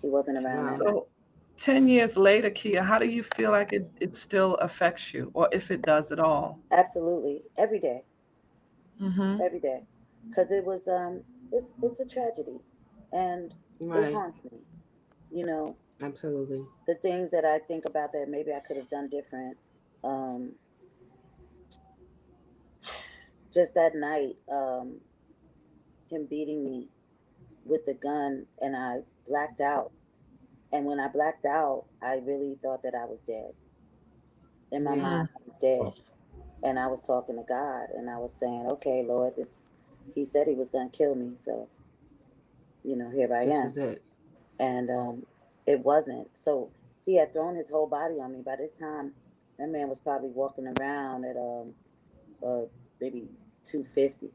He 0.00 0.08
wasn't 0.08 0.44
around. 0.44 0.64
Wow. 0.64 0.70
That 0.70 0.76
so, 0.76 0.84
night. 0.84 1.02
10 1.60 1.88
years 1.88 2.16
later, 2.16 2.48
Kia, 2.48 2.82
how 2.82 2.98
do 2.98 3.06
you 3.06 3.22
feel 3.22 3.50
like 3.50 3.74
it, 3.74 3.90
it 4.00 4.16
still 4.16 4.54
affects 4.56 5.12
you 5.12 5.30
or 5.34 5.46
if 5.52 5.70
it 5.70 5.82
does 5.82 6.10
at 6.10 6.18
all? 6.18 6.58
Absolutely. 6.72 7.42
Every 7.58 7.78
day. 7.78 8.02
Mm-hmm. 9.00 9.42
Every 9.42 9.60
day. 9.60 9.82
Because 10.26 10.52
it 10.52 10.64
was, 10.64 10.88
um, 10.88 11.22
it's, 11.52 11.74
it's 11.82 12.00
a 12.00 12.06
tragedy 12.06 12.60
and 13.12 13.52
right. 13.78 14.04
it 14.04 14.14
haunts 14.14 14.42
me, 14.42 14.62
you 15.30 15.44
know. 15.44 15.76
Absolutely. 16.00 16.64
The 16.88 16.94
things 16.94 17.30
that 17.30 17.44
I 17.44 17.58
think 17.58 17.84
about 17.84 18.14
that 18.14 18.30
maybe 18.30 18.54
I 18.54 18.60
could 18.60 18.78
have 18.78 18.88
done 18.88 19.10
different. 19.10 19.58
Um, 20.02 20.52
just 23.52 23.74
that 23.74 23.94
night, 23.94 24.36
um, 24.50 24.96
him 26.10 26.24
beating 26.24 26.64
me 26.64 26.88
with 27.66 27.84
the 27.84 27.94
gun 27.94 28.46
and 28.62 28.74
I 28.74 29.00
blacked 29.26 29.60
out 29.60 29.92
and 30.72 30.84
when 30.84 31.00
I 31.00 31.08
blacked 31.08 31.44
out, 31.44 31.84
I 32.02 32.16
really 32.24 32.58
thought 32.62 32.82
that 32.84 32.94
I 32.94 33.04
was 33.04 33.20
dead. 33.20 33.52
In 34.70 34.84
my 34.84 34.94
yeah. 34.94 35.02
mind, 35.02 35.28
I 35.34 35.42
was 35.44 35.54
dead. 35.60 36.04
And 36.62 36.78
I 36.78 36.86
was 36.86 37.00
talking 37.00 37.36
to 37.36 37.42
God 37.42 37.88
and 37.96 38.08
I 38.08 38.18
was 38.18 38.32
saying, 38.32 38.66
okay, 38.66 39.02
Lord, 39.02 39.34
this, 39.36 39.70
he 40.14 40.24
said 40.24 40.46
he 40.46 40.54
was 40.54 40.70
going 40.70 40.90
to 40.90 40.96
kill 40.96 41.14
me. 41.14 41.32
So, 41.34 41.68
you 42.84 42.96
know, 42.96 43.10
here 43.10 43.34
I 43.34 43.46
this 43.46 43.54
am. 43.54 43.66
Is 43.66 43.76
it. 43.78 44.02
And 44.58 44.90
um, 44.90 45.26
it 45.66 45.80
wasn't. 45.80 46.28
So 46.34 46.70
he 47.04 47.16
had 47.16 47.32
thrown 47.32 47.56
his 47.56 47.70
whole 47.70 47.86
body 47.86 48.20
on 48.20 48.32
me. 48.32 48.42
By 48.44 48.56
this 48.56 48.72
time, 48.72 49.12
that 49.58 49.68
man 49.68 49.88
was 49.88 49.98
probably 49.98 50.28
walking 50.28 50.72
around 50.78 51.24
at 51.24 51.36
um, 51.36 51.72
uh, 52.46 52.66
maybe 53.00 53.28
250. 53.64 54.30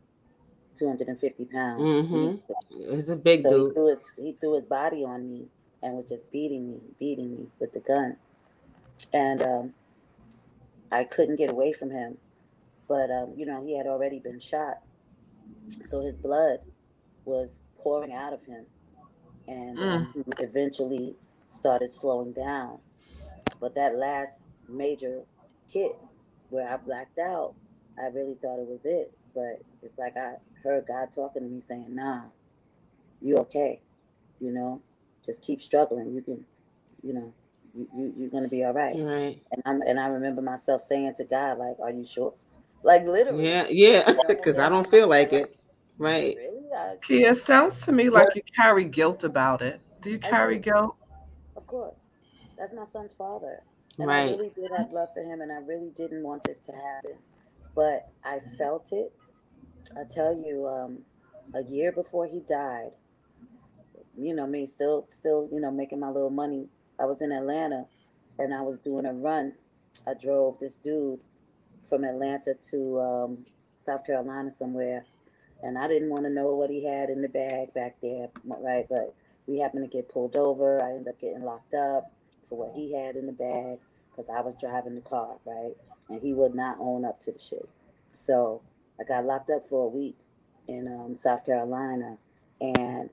250 0.76 1.46
pounds. 1.46 1.82
Mm-hmm. 1.82 2.94
He's, 2.94 3.10
a 3.10 3.16
big 3.16 3.44
so 3.44 3.50
dude. 3.50 3.68
He 3.70 3.74
threw, 3.74 3.88
his, 3.88 4.14
he 4.18 4.32
threw 4.34 4.56
his 4.56 4.66
body 4.66 5.06
on 5.06 5.26
me 5.26 5.48
and 5.86 5.96
was 5.96 6.06
just 6.06 6.30
beating 6.32 6.68
me, 6.68 6.82
beating 7.00 7.32
me 7.32 7.48
with 7.60 7.72
the 7.72 7.80
gun. 7.80 8.18
And 9.14 9.42
um, 9.44 9.74
I 10.92 11.04
couldn't 11.04 11.36
get 11.36 11.52
away 11.52 11.74
from 11.74 11.92
him. 11.92 12.18
But, 12.88 13.12
um, 13.12 13.34
you 13.38 13.46
know, 13.46 13.64
he 13.64 13.78
had 13.78 13.86
already 13.86 14.20
been 14.20 14.40
shot. 14.40 14.80
So 15.84 16.02
his 16.02 16.18
blood 16.18 16.60
was 17.24 17.60
pouring 17.78 18.14
out 18.14 18.34
of 18.34 18.44
him. 18.46 18.66
And 19.48 19.78
um, 19.78 20.14
mm. 20.16 20.26
he 20.38 20.44
eventually 20.44 21.16
started 21.50 21.92
slowing 21.92 22.34
down. 22.34 22.80
But 23.60 23.76
that 23.76 23.96
last 23.96 24.44
major 24.68 25.22
hit 25.68 25.96
where 26.50 26.68
I 26.68 26.78
blacked 26.78 27.20
out, 27.20 27.54
I 28.00 28.08
really 28.08 28.36
thought 28.42 28.60
it 28.60 28.68
was 28.68 28.86
it. 28.86 29.12
But 29.36 29.62
it's 29.84 30.00
like 30.00 30.18
I 30.18 30.34
heard 30.64 30.88
God 30.88 31.12
talking 31.14 31.44
to 31.44 31.48
me 31.48 31.62
saying, 31.62 31.94
nah, 31.94 32.30
you 33.22 33.38
okay. 33.38 33.82
You 34.40 34.52
know, 34.52 34.82
just 35.26 35.44
keep 35.44 35.62
struggling. 35.62 36.14
You 36.14 36.22
can, 36.22 36.46
you 37.02 37.14
know, 37.14 37.34
you, 37.74 37.88
you 37.96 38.14
you're 38.18 38.30
gonna 38.30 38.48
be 38.48 38.64
all 38.64 38.74
right. 38.74 38.96
Right. 38.98 39.42
And 39.52 39.62
I'm 39.66 39.82
and 39.82 40.00
I 40.00 40.08
remember 40.08 40.42
myself 40.42 40.82
saying 40.82 41.14
to 41.18 41.24
God, 41.24 41.58
like, 41.58 41.78
are 41.82 41.92
you 41.92 42.06
sure? 42.06 42.34
Like 42.84 43.06
literally. 43.06 43.48
Yeah, 43.48 43.66
yeah. 43.70 44.14
Because 44.28 44.60
I 44.60 44.70
don't 44.70 44.88
feel 44.88 45.08
like 45.08 45.34
it. 45.34 45.56
Right. 45.98 46.36
Really? 46.38 46.72
I, 46.76 46.96
Kia, 47.02 47.32
it 47.32 47.36
sounds 47.36 47.84
to 47.86 47.92
me 47.92 48.10
like 48.10 48.36
you 48.36 48.42
carry 48.56 48.86
guilt 48.86 49.24
about 49.24 49.62
it. 49.62 49.82
Do 50.02 50.12
you 50.12 50.20
carry 50.20 50.60
guilt? 50.60 50.96
Of 51.56 51.66
course. 51.68 52.02
That's 52.58 52.74
my 52.74 52.86
son's 52.86 53.14
father. 53.14 53.64
And 53.98 54.08
right. 54.08 54.30
I 54.30 54.32
really 54.32 54.52
did 54.52 54.72
have 54.78 54.92
love 54.92 55.10
for 55.14 55.24
him 55.24 55.42
and 55.42 55.52
I 55.52 55.58
really 55.58 55.92
didn't 55.92 56.24
want 56.24 56.44
this 56.44 56.60
to 56.60 56.72
happen. 56.72 57.18
But 57.76 58.10
I 58.24 58.40
felt 58.58 58.92
it. 58.92 59.14
I 59.98 60.04
tell 60.04 60.36
you, 60.36 60.68
um, 60.68 61.00
a 61.54 61.64
year 61.64 61.92
before 61.92 62.26
he 62.28 62.42
died, 62.42 62.92
you 64.18 64.34
know 64.36 64.47
me 64.47 64.66
still 64.66 65.05
still 65.07 65.49
you 65.51 65.59
know 65.59 65.72
making 65.72 65.99
my 65.99 66.09
little 66.09 66.30
money. 66.30 66.68
I 66.99 67.05
was 67.05 67.22
in 67.22 67.32
atlanta 67.32 67.86
and 68.39 68.53
i 68.53 68.61
was 68.61 68.80
doing 68.80 69.05
a 69.05 69.13
run. 69.13 69.53
I 70.07 70.13
drove 70.13 70.59
this 70.59 70.78
dude 70.78 71.20
from 71.88 72.03
atlanta 72.03 72.53
to 72.72 72.99
um, 72.99 73.45
south 73.76 74.05
carolina 74.05 74.51
somewhere. 74.51 75.05
And 75.63 75.78
i 75.78 75.88
didn't 75.88 76.09
want 76.09 76.26
to 76.26 76.30
know 76.30 76.53
what 76.55 76.70
he 76.70 76.86
had 76.86 77.09
in 77.09 77.22
the 77.22 77.30
bag 77.30 77.74
back 77.74 77.97
there 78.01 78.30
right 78.45 78.86
but 78.89 79.16
we 79.47 79.59
happened 79.59 79.89
to 79.89 79.95
get 79.95 80.09
pulled 80.09 80.36
over. 80.36 80.82
I 80.82 80.89
ended 80.89 81.07
up 81.09 81.22
getting 81.22 81.43
locked 81.43 81.76
up 81.76 82.11
for 82.49 82.57
what 82.57 82.76
he 82.76 82.93
had 82.93 83.16
in 83.16 83.28
the 83.28 83.32
bag 83.32 83.78
because 84.09 84.30
i 84.30 84.41
was 84.41 84.55
driving 84.59 84.95
the 84.95 85.01
car 85.01 85.38
right? 85.45 85.74
And 86.09 86.22
he 86.22 86.34
would 86.34 86.55
not 86.55 86.78
own 86.80 87.05
up 87.05 87.20
to 87.22 87.32
the 87.32 87.39
shit. 87.39 87.68
So 88.11 88.61
i 88.99 89.03
got 89.03 89.26
locked 89.26 89.49
up 89.49 89.68
for 89.68 89.86
a 89.86 89.89
week 89.89 90.18
in 90.68 90.88
um, 90.88 91.16
south 91.16 91.45
carolina 91.45 92.18
and 92.61 93.09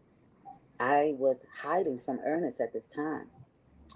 I 0.83 1.15
was 1.17 1.47
hiding 1.63 2.01
from 2.01 2.19
Ernest 2.27 2.61
at 2.61 2.73
this 2.73 2.89
time. 2.89 3.29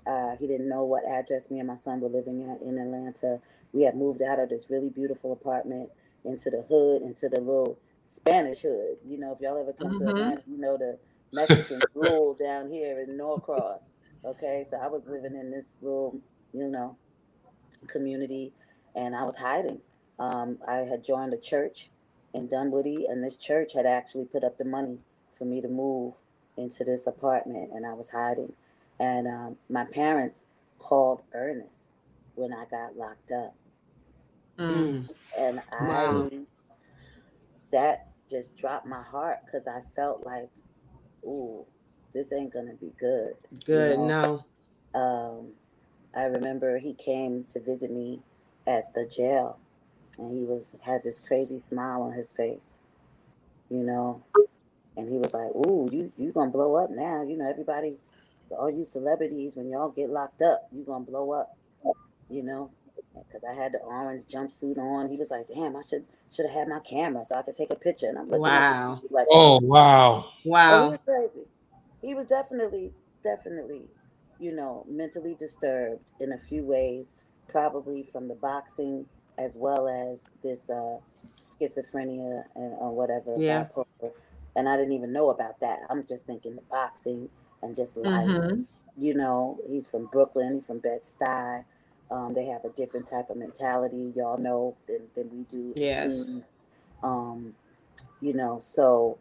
Uh, 0.06 0.36
he 0.38 0.46
didn't 0.46 0.68
know 0.68 0.84
what 0.84 1.02
address 1.04 1.50
me 1.50 1.58
and 1.58 1.66
my 1.66 1.74
son 1.74 2.00
were 2.00 2.08
living 2.08 2.48
at 2.48 2.62
in 2.64 2.78
Atlanta. 2.78 3.40
We 3.72 3.82
had 3.82 3.96
moved 3.96 4.22
out 4.22 4.38
of 4.38 4.50
this 4.50 4.70
really 4.70 4.90
beautiful 4.90 5.32
apartment 5.32 5.90
into 6.24 6.48
the 6.48 6.62
hood, 6.62 7.02
into 7.02 7.28
the 7.28 7.40
little 7.40 7.76
Spanish 8.06 8.60
hood. 8.60 8.98
You 9.04 9.18
know, 9.18 9.32
if 9.32 9.40
y'all 9.40 9.60
ever 9.60 9.72
come 9.72 9.94
mm-hmm. 9.94 10.04
to 10.04 10.10
Atlanta, 10.10 10.42
you 10.46 10.58
know 10.58 10.76
the 10.78 10.96
Mexican 11.32 11.80
rule 11.94 12.34
down 12.34 12.70
here 12.70 13.00
in 13.00 13.16
Norcross. 13.16 13.90
Okay, 14.24 14.64
so 14.68 14.76
I 14.76 14.86
was 14.86 15.06
living 15.08 15.34
in 15.34 15.50
this 15.50 15.76
little, 15.82 16.20
you 16.52 16.68
know, 16.68 16.96
community, 17.88 18.52
and 18.94 19.16
I 19.16 19.24
was 19.24 19.38
hiding. 19.38 19.80
Um, 20.20 20.58
I 20.68 20.76
had 20.76 21.02
joined 21.02 21.34
a 21.34 21.38
church 21.38 21.90
in 22.32 22.46
Dunwoody, 22.46 23.06
and 23.08 23.24
this 23.24 23.36
church 23.36 23.72
had 23.74 23.86
actually 23.86 24.26
put 24.26 24.44
up 24.44 24.56
the 24.56 24.64
money 24.64 25.00
for 25.36 25.46
me 25.46 25.60
to 25.60 25.68
move 25.68 26.14
into 26.56 26.84
this 26.84 27.06
apartment 27.06 27.70
and 27.72 27.86
I 27.86 27.92
was 27.92 28.10
hiding. 28.10 28.52
And 28.98 29.26
um, 29.26 29.56
my 29.68 29.84
parents 29.84 30.46
called 30.78 31.22
Ernest 31.32 31.92
when 32.34 32.52
I 32.52 32.64
got 32.70 32.96
locked 32.96 33.30
up. 33.30 33.54
Mm. 34.58 35.08
And 35.38 35.60
I, 35.72 35.86
wow. 35.86 36.30
that 37.72 38.08
just 38.30 38.56
dropped 38.56 38.86
my 38.86 39.02
heart 39.02 39.38
because 39.44 39.66
I 39.66 39.80
felt 39.94 40.24
like, 40.24 40.48
ooh, 41.24 41.66
this 42.14 42.32
ain't 42.32 42.52
gonna 42.52 42.74
be 42.74 42.92
good. 42.98 43.34
Good, 43.64 43.98
you 43.98 44.06
know? 44.06 44.44
no. 44.94 45.00
Um, 45.00 45.48
I 46.16 46.24
remember 46.24 46.78
he 46.78 46.94
came 46.94 47.44
to 47.50 47.60
visit 47.60 47.90
me 47.90 48.22
at 48.66 48.94
the 48.94 49.06
jail 49.06 49.58
and 50.18 50.32
he 50.32 50.44
was 50.44 50.76
had 50.84 51.02
this 51.02 51.20
crazy 51.20 51.58
smile 51.58 52.02
on 52.02 52.12
his 52.12 52.32
face, 52.32 52.78
you 53.70 53.82
know, 53.82 54.22
and 54.96 55.08
he 55.08 55.18
was 55.18 55.34
like, 55.34 55.54
"Ooh, 55.54 55.88
you 55.92 56.12
you 56.16 56.32
gonna 56.32 56.50
blow 56.50 56.74
up 56.76 56.90
now? 56.90 57.22
You 57.22 57.36
know, 57.36 57.48
everybody, 57.48 57.96
all 58.50 58.70
you 58.70 58.84
celebrities, 58.84 59.56
when 59.56 59.68
y'all 59.68 59.90
get 59.90 60.10
locked 60.10 60.42
up, 60.42 60.68
you 60.72 60.82
gonna 60.84 61.04
blow 61.04 61.32
up, 61.32 61.56
you 62.28 62.42
know." 62.42 62.70
Because 63.14 63.44
I 63.44 63.54
had 63.54 63.72
the 63.72 63.78
orange 63.78 64.26
jumpsuit 64.26 64.76
on. 64.78 65.08
He 65.08 65.16
was 65.16 65.30
like, 65.30 65.46
"Damn, 65.48 65.76
I 65.76 65.82
should 65.82 66.04
should 66.30 66.46
have 66.46 66.54
had 66.54 66.68
my 66.68 66.80
camera 66.80 67.24
so 67.24 67.34
I 67.34 67.42
could 67.42 67.56
take 67.56 67.70
a 67.70 67.76
picture." 67.76 68.08
And 68.08 68.18
I'm 68.18 68.28
like, 68.28 68.40
"Wow, 68.40 69.00
like, 69.10 69.26
oh 69.30 69.60
wow, 69.62 70.24
wow." 70.44 70.82
Oh, 70.82 70.84
he 70.84 70.90
was 70.90 71.00
crazy. 71.04 71.46
He 72.02 72.14
was 72.14 72.26
definitely, 72.26 72.92
definitely, 73.22 73.88
you 74.38 74.52
know, 74.52 74.84
mentally 74.88 75.34
disturbed 75.34 76.12
in 76.20 76.32
a 76.32 76.38
few 76.38 76.62
ways, 76.62 77.12
probably 77.48 78.02
from 78.02 78.28
the 78.28 78.34
boxing 78.34 79.06
as 79.38 79.56
well 79.56 79.88
as 79.88 80.30
this 80.42 80.70
uh, 80.70 80.98
schizophrenia 81.14 82.44
and 82.54 82.74
or 82.78 82.94
whatever. 82.94 83.34
Yeah. 83.38 83.64
Bipolar 83.64 84.12
and 84.56 84.68
I 84.68 84.76
didn't 84.76 84.94
even 84.94 85.12
know 85.12 85.30
about 85.30 85.60
that. 85.60 85.80
I'm 85.90 86.04
just 86.06 86.26
thinking 86.26 86.58
boxing 86.70 87.28
and 87.62 87.76
just 87.76 87.96
life. 87.96 88.26
Mm-hmm. 88.26 88.62
You 88.96 89.14
know, 89.14 89.58
he's 89.68 89.86
from 89.86 90.06
Brooklyn, 90.06 90.62
from 90.62 90.78
Bed 90.78 91.02
Stuy. 91.02 91.64
Um, 92.10 92.32
they 92.34 92.46
have 92.46 92.64
a 92.64 92.70
different 92.70 93.06
type 93.06 93.28
of 93.28 93.36
mentality, 93.36 94.12
y'all 94.16 94.38
know, 94.38 94.76
than, 94.88 95.02
than 95.14 95.30
we 95.30 95.44
do. 95.44 95.74
Yes. 95.76 96.34
Um, 97.02 97.54
you 98.22 98.32
know, 98.32 98.58
so 98.58 99.18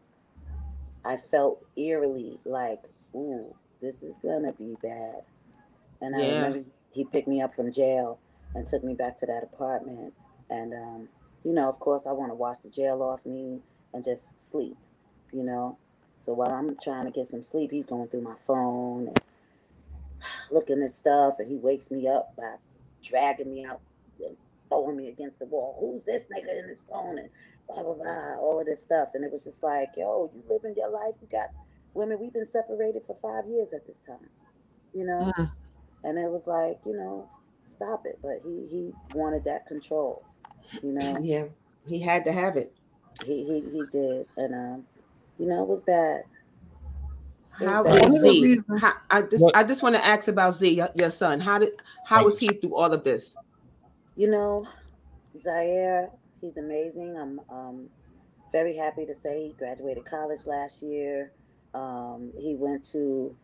I 1.03 1.17
felt 1.17 1.65
eerily 1.75 2.39
like, 2.45 2.79
ooh, 3.13 3.53
this 3.81 4.03
is 4.03 4.17
gonna 4.19 4.53
be 4.53 4.77
bad. 4.81 5.23
And 6.01 6.15
I 6.15 6.19
yeah. 6.19 6.35
remember 6.35 6.69
he 6.91 7.03
picked 7.03 7.27
me 7.27 7.41
up 7.41 7.53
from 7.53 7.73
jail 7.73 8.19
and 8.53 8.65
took 8.65 8.83
me 8.83 8.93
back 8.93 9.17
to 9.17 9.25
that 9.25 9.43
apartment. 9.43 10.13
And 10.49 10.73
um, 10.73 11.09
you 11.43 11.51
know, 11.51 11.67
of 11.67 11.79
course, 11.79 12.07
I 12.07 12.13
want 12.13 12.31
to 12.31 12.35
wash 12.35 12.59
the 12.59 12.69
jail 12.69 13.03
off 13.03 13.25
me 13.25 13.59
and 13.93 14.03
just 14.03 14.39
sleep 14.39 14.77
you 15.35 15.43
know. 15.43 15.77
So 16.19 16.33
while 16.33 16.51
I'm 16.51 16.75
trying 16.81 17.05
to 17.05 17.11
get 17.11 17.27
some 17.27 17.43
sleep, 17.43 17.71
he's 17.71 17.85
going 17.85 18.07
through 18.07 18.21
my 18.21 18.35
phone 18.47 19.07
and 19.07 19.21
looking 20.51 20.81
at 20.81 20.91
stuff, 20.91 21.35
and 21.39 21.49
he 21.49 21.57
wakes 21.57 21.91
me 21.91 22.07
up 22.07 22.35
by 22.35 22.55
dragging 23.03 23.51
me 23.51 23.65
out 23.65 23.81
and 24.23 24.37
throwing 24.69 24.97
me 24.97 25.09
against 25.09 25.39
the 25.39 25.45
wall. 25.45 25.77
Who's 25.79 26.03
this 26.03 26.25
nigga 26.25 26.59
in 26.59 26.67
his 26.67 26.81
phone? 26.89 27.17
And 27.19 27.29
blah 27.67 27.83
blah 27.83 27.93
blah, 27.93 28.35
all 28.39 28.59
of 28.59 28.65
this 28.65 28.81
stuff. 28.81 29.09
And 29.13 29.23
it 29.23 29.31
was 29.31 29.43
just 29.43 29.63
like, 29.63 29.89
yo, 29.97 30.31
you 30.33 30.43
living 30.49 30.75
your 30.77 30.89
life. 30.89 31.15
You 31.21 31.27
got 31.31 31.49
women. 31.93 32.19
We've 32.19 32.33
been 32.33 32.45
separated 32.45 33.03
for 33.05 33.15
five 33.21 33.49
years 33.49 33.73
at 33.73 33.85
this 33.85 33.99
time, 33.99 34.29
you 34.93 35.05
know. 35.05 35.31
Mm. 35.37 35.51
And 36.03 36.17
it 36.17 36.29
was 36.29 36.47
like, 36.47 36.79
you 36.85 36.93
know, 36.93 37.27
stop 37.65 38.05
it. 38.05 38.19
But 38.21 38.39
he 38.43 38.67
he 38.67 38.93
wanted 39.13 39.43
that 39.45 39.67
control, 39.67 40.23
you 40.81 40.93
know. 40.93 41.17
Yeah, 41.21 41.45
he 41.87 42.01
had 42.01 42.25
to 42.25 42.31
have 42.31 42.55
it. 42.55 42.73
He 43.25 43.43
he 43.43 43.61
he 43.69 43.83
did, 43.91 44.27
and 44.37 44.53
um 44.53 44.85
you 45.39 45.47
know, 45.47 45.63
it 45.63 45.67
was 45.67 45.81
bad. 45.81 46.23
how 47.59 47.83
was 47.83 48.21
Z? 48.21 48.59
How, 48.79 48.93
I 49.09 49.21
just 49.21 49.51
I 49.53 49.63
just 49.63 49.83
want 49.83 49.95
to 49.95 50.05
ask 50.05 50.27
about 50.27 50.53
Z, 50.53 50.69
your, 50.69 50.89
your 50.95 51.11
son. 51.11 51.39
How 51.39 51.59
did 51.59 51.71
how 52.05 52.23
was 52.23 52.39
he 52.39 52.47
through 52.47 52.75
all 52.75 52.91
of 52.93 53.03
this? 53.03 53.37
You 54.15 54.27
know, 54.27 54.67
Zaire, 55.37 56.09
he's 56.41 56.57
amazing. 56.57 57.17
I'm 57.17 57.39
um, 57.49 57.89
very 58.51 58.75
happy 58.75 59.05
to 59.05 59.15
say 59.15 59.47
he 59.47 59.53
graduated 59.53 60.05
college 60.05 60.45
last 60.45 60.81
year. 60.81 61.31
Um, 61.73 62.31
he 62.39 62.55
went 62.55 62.85
to 62.91 63.35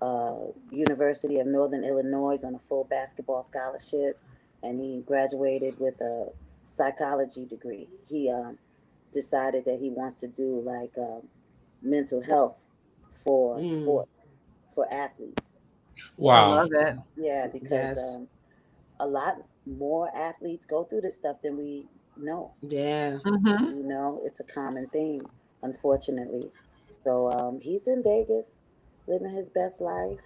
uh, 0.00 0.46
University 0.70 1.40
of 1.40 1.46
Northern 1.46 1.84
Illinois 1.84 2.44
on 2.44 2.54
a 2.54 2.58
full 2.58 2.84
basketball 2.84 3.42
scholarship, 3.42 4.18
and 4.62 4.78
he 4.78 5.02
graduated 5.06 5.78
with 5.80 6.00
a 6.00 6.28
psychology 6.64 7.46
degree. 7.46 7.88
He 8.08 8.30
um, 8.30 8.58
decided 9.12 9.64
that 9.64 9.80
he 9.80 9.90
wants 9.90 10.20
to 10.20 10.28
do 10.28 10.60
like 10.60 10.92
um, 10.98 11.22
mental 11.82 12.22
health 12.22 12.64
for 13.10 13.58
mm. 13.58 13.82
sports 13.82 14.38
for 14.74 14.92
athletes. 14.92 15.58
So, 16.14 16.24
wow. 16.24 16.52
I 16.52 16.54
love 16.56 16.70
that. 16.70 16.98
Yeah, 17.16 17.46
because 17.46 17.70
yes. 17.70 18.16
um, 18.16 18.26
a 19.00 19.06
lot 19.06 19.36
more 19.66 20.10
athletes 20.14 20.66
go 20.66 20.84
through 20.84 21.00
this 21.02 21.16
stuff 21.16 21.40
than 21.42 21.56
we 21.56 21.86
know. 22.16 22.52
Yeah. 22.62 23.18
Mm-hmm. 23.24 23.78
You 23.78 23.84
know, 23.84 24.20
it's 24.24 24.40
a 24.40 24.44
common 24.44 24.86
thing, 24.88 25.22
unfortunately. 25.62 26.50
So 26.86 27.30
um, 27.30 27.60
he's 27.60 27.86
in 27.86 28.02
Vegas, 28.02 28.58
living 29.06 29.30
his 29.30 29.50
best 29.50 29.80
life. 29.80 30.18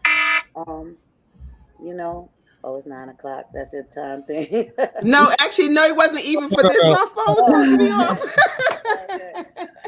Um, 0.56 0.96
you 1.82 1.94
know, 1.94 2.30
oh, 2.62 2.76
it's 2.76 2.86
nine 2.86 3.08
o'clock. 3.08 3.46
That's 3.52 3.72
your 3.72 3.82
time 3.84 4.22
thing. 4.22 4.70
no, 5.02 5.30
actually, 5.40 5.68
no, 5.68 5.82
it 5.84 5.96
wasn't 5.96 6.24
even 6.24 6.48
for 6.48 6.62
this. 6.62 6.76
My 6.82 7.06
phone 7.14 7.34
was 7.34 7.46
supposed 7.46 7.70
to 7.70 7.78
be 7.78 7.90
off. 7.94 8.22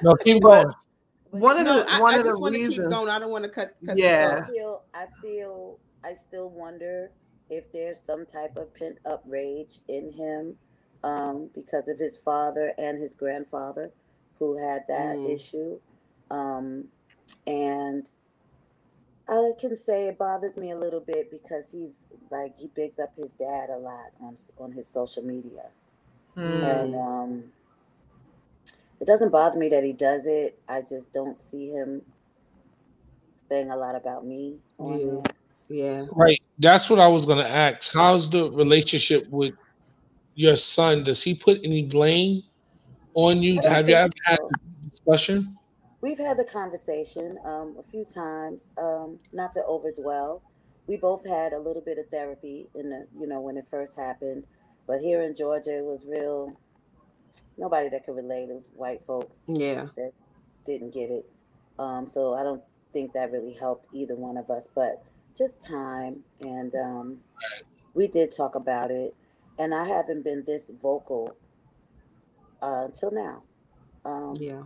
no, 0.03 0.15
keep 0.17 0.43
going. 0.43 0.73
One 1.39 1.59
of 1.59 1.65
no, 1.65 1.83
the 1.83 2.01
one 2.01 2.15
I, 2.15 2.19
of 2.19 2.27
I 2.27 2.31
the 2.31 2.51
reasons. 2.51 2.77
Keep 2.77 2.91
going. 2.91 3.09
I 3.09 3.19
don't 3.19 3.31
want 3.31 3.45
to 3.45 3.51
cut. 3.51 3.75
cut 3.85 3.99
yeah. 3.99 4.43
I 4.45 4.51
feel. 4.51 4.83
I 4.95 5.07
feel. 5.21 5.79
I 6.05 6.15
still 6.15 6.51
wonder 6.51 7.11
if 7.51 7.71
there's 7.73 8.01
some 8.01 8.27
type 8.27 8.57
of 8.57 8.75
pent 8.75 8.99
up 9.05 9.23
rage 9.27 9.81
in 9.89 10.13
him 10.13 10.57
um, 11.05 11.51
because 11.55 11.89
of 11.89 11.99
his 11.99 12.17
father 12.17 12.73
and 12.79 12.99
his 12.99 13.15
grandfather 13.15 13.91
who 14.39 14.57
had 14.57 14.85
that 14.89 15.17
mm. 15.17 15.33
issue. 15.33 15.79
Um, 16.31 16.87
and 17.47 18.09
I 19.29 19.53
can 19.61 19.75
say 19.77 20.07
it 20.09 20.19
bothers 20.19 20.57
me 20.57 20.71
a 20.71 20.79
little 20.79 21.01
bit 21.01 21.31
because 21.31 21.71
he's 21.71 22.07
like 22.31 22.55
he 22.59 22.69
bigs 22.69 22.99
up 22.99 23.13
his 23.17 23.33
dad 23.33 23.71
a 23.71 23.77
lot 23.77 24.11
on 24.21 24.37
on 24.59 24.73
his 24.73 24.87
social 24.87 25.23
media, 25.23 25.67
mm. 26.37 26.83
and 26.83 26.95
um, 26.95 27.45
it 29.01 29.07
doesn't 29.07 29.31
bother 29.31 29.59
me 29.59 29.69
that 29.69 29.85
he 29.85 29.93
does 29.93 30.27
it. 30.27 30.59
I 30.69 30.83
just 30.83 31.13
don't 31.13 31.39
see 31.39 31.71
him 31.71 32.03
saying 33.49 33.71
a 33.71 33.77
lot 33.77 33.95
about 33.95 34.27
me 34.27 34.59
yeah. 34.79 35.21
Yeah. 35.69 36.07
Right. 36.13 36.41
That's 36.59 36.89
what 36.89 37.01
I 37.01 37.09
was 37.09 37.27
gonna 37.27 37.43
ask. 37.43 37.93
How's 37.93 38.31
the 38.31 38.51
relationship 38.51 39.29
with 39.31 39.55
your 40.35 40.57
son? 40.57 41.03
Does 41.03 41.23
he 41.23 41.35
put 41.35 41.61
any 41.65 41.85
blame 41.85 42.43
on 43.15 43.43
you? 43.43 43.61
Have 43.63 43.89
you 43.89 43.97
ever 43.97 44.13
so. 44.27 44.31
had 44.31 44.39
a 44.39 44.89
discussion? 44.89 45.57
We've 46.03 46.19
had 46.19 46.39
the 46.39 46.45
conversation 46.45 47.39
um, 47.45 47.77
a 47.79 47.83
few 47.83 48.05
times. 48.05 48.71
Um, 48.79 49.19
not 49.33 49.53
to 49.55 49.65
overdwell. 49.69 50.41
We 50.87 50.97
both 50.97 51.27
had 51.27 51.53
a 51.53 51.59
little 51.59 51.83
bit 51.83 51.99
of 51.99 52.09
therapy 52.11 52.69
in 52.77 52.91
the, 52.91 53.09
you 53.19 53.27
know, 53.27 53.41
when 53.41 53.57
it 53.57 53.67
first 53.69 53.99
happened. 53.99 54.45
But 54.87 55.01
here 55.01 55.23
in 55.23 55.35
Georgia, 55.35 55.79
it 55.79 55.85
was 55.85 56.05
real. 56.07 56.57
Nobody 57.59 57.89
that 57.89 58.05
could 58.05 58.17
relate. 58.17 58.51
It 58.51 58.55
was 58.55 58.69
white 58.75 59.03
folks. 59.05 59.45
Yeah. 59.49 59.87
That 59.97 60.13
didn't 60.65 60.93
get 60.93 61.11
it. 61.11 61.29
Um, 61.79 62.07
so 62.07 62.35
I 62.35 62.43
don't 62.43 62.63
think 62.93 63.13
that 63.13 63.33
really 63.33 63.53
helped 63.53 63.89
either 63.93 64.17
one 64.17 64.37
of 64.37 64.51
us. 64.51 64.69
But 64.75 65.05
just 65.37 65.61
time, 65.61 66.23
and 66.41 66.75
um, 66.75 67.19
we 67.95 68.09
did 68.09 68.31
talk 68.31 68.55
about 68.55 68.91
it. 68.91 69.15
And 69.59 69.75
I 69.75 69.85
haven't 69.85 70.23
been 70.23 70.45
this 70.47 70.71
vocal 70.71 71.37
uh, 72.63 72.83
until 72.87 73.11
now. 73.11 73.43
Um, 74.05 74.37
yeah. 74.39 74.63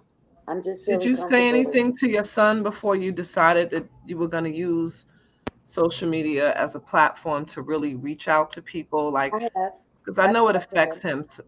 I'm 0.49 0.63
just 0.63 0.85
Did 0.85 1.05
you 1.05 1.15
say 1.15 1.49
anything 1.49 1.95
to 1.99 2.09
your 2.09 2.25
son 2.25 2.65
before 2.65 2.97
you 2.97 3.13
decided 3.13 3.71
that 3.71 3.89
you 4.05 4.19
were 4.19 4.27
going 4.27 4.45
to 4.45 4.51
use 4.51 5.07
social 5.63 6.09
media 6.09 6.53
as 6.55 6.75
a 6.75 6.81
platform 6.81 7.45
to 7.47 7.63
really 7.63 7.95
reach 7.95 8.27
out 8.27 8.51
to 8.51 8.63
people? 8.63 9.13
Like, 9.13 9.33
I 9.33 9.43
have. 9.43 9.75
Because 10.03 10.19
I 10.19 10.33
know 10.33 10.49
it 10.49 10.57
affects 10.57 11.01
him. 11.01 11.19
him 11.19 11.25
so, 11.25 11.45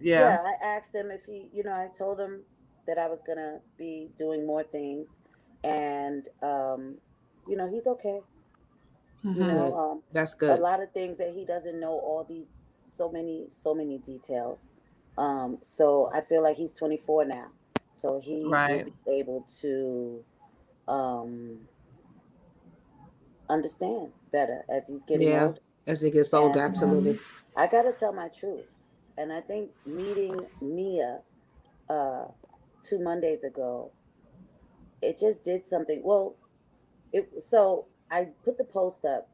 yeah. 0.00 0.20
Yeah, 0.20 0.42
I 0.44 0.64
asked 0.64 0.94
him 0.94 1.10
if 1.10 1.24
he, 1.24 1.48
you 1.52 1.62
know, 1.62 1.72
I 1.72 1.88
told 1.96 2.20
him 2.20 2.42
that 2.86 2.98
I 2.98 3.06
was 3.06 3.22
to 3.38 3.60
be 3.76 4.10
doing 4.16 4.46
more 4.46 4.62
things. 4.62 5.18
And, 5.64 6.28
um, 6.42 6.98
you 7.46 7.56
know, 7.56 7.68
he's 7.70 7.86
okay. 7.86 8.20
Mm-hmm. 9.24 9.40
You 9.40 9.46
know, 9.48 9.74
um, 9.74 10.02
that's 10.12 10.34
good. 10.34 10.58
A 10.58 10.62
lot 10.62 10.82
of 10.82 10.92
things 10.92 11.18
that 11.18 11.34
he 11.34 11.44
doesn't 11.44 11.78
know 11.80 11.92
all 11.92 12.24
these, 12.28 12.48
so 12.84 13.10
many, 13.10 13.46
so 13.50 13.74
many 13.74 13.98
details. 13.98 14.70
Um, 15.16 15.58
so 15.60 16.08
I 16.14 16.20
feel 16.20 16.42
like 16.42 16.56
he's 16.56 16.72
24 16.72 17.24
now. 17.24 17.50
So 17.92 18.20
he 18.20 18.44
right. 18.46 18.84
will 18.84 18.92
be 19.06 19.18
able 19.18 19.46
to 19.60 20.24
um, 20.86 21.58
understand 23.48 24.12
better 24.30 24.62
as 24.70 24.86
he's 24.86 25.04
getting 25.04 25.28
yeah, 25.28 25.46
older. 25.46 25.60
As 25.86 26.00
he 26.00 26.10
gets 26.10 26.32
older, 26.32 26.60
and, 26.60 26.70
absolutely. 26.70 27.12
Um, 27.12 27.18
I 27.56 27.66
got 27.66 27.82
to 27.82 27.92
tell 27.92 28.12
my 28.12 28.28
truth. 28.28 28.77
And 29.18 29.32
I 29.32 29.40
think 29.40 29.70
meeting 29.84 30.46
Mia 30.60 31.22
uh, 31.90 32.26
two 32.82 33.00
Mondays 33.00 33.42
ago, 33.42 33.90
it 35.02 35.18
just 35.18 35.42
did 35.42 35.66
something. 35.66 36.02
Well, 36.04 36.36
it 37.12 37.28
so 37.42 37.86
I 38.10 38.28
put 38.44 38.58
the 38.58 38.64
post 38.64 39.04
up 39.04 39.28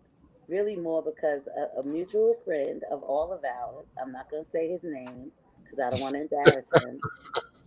really 0.49 0.75
more 0.75 1.03
because 1.03 1.49
a, 1.49 1.81
a 1.81 1.83
mutual 1.85 2.35
friend 2.45 2.83
of 2.91 3.03
all 3.03 3.31
of 3.31 3.45
ours, 3.45 3.89
I'm 4.01 4.11
not 4.11 4.31
going 4.31 4.43
to 4.45 4.51
say 4.51 4.69
his 4.69 4.85
name 4.85 5.31
because 5.63 5.79
I 5.79 5.91
don't 5.91 6.01
want 6.01 6.15
to 6.15 6.23
embarrass 6.23 6.71
him, 6.73 7.01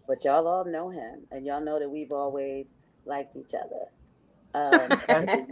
but 0.07 0.26
y'all 0.26 0.47
all 0.47 0.65
know 0.65 0.89
him 0.89 1.28
and 1.32 1.45
y'all 1.45 1.61
know 1.61 1.80
that 1.80 1.89
we've 1.89 2.11
always 2.11 2.74
liked 3.05 3.36
each 3.36 3.53
other. 3.53 3.86
Um, 4.55 4.89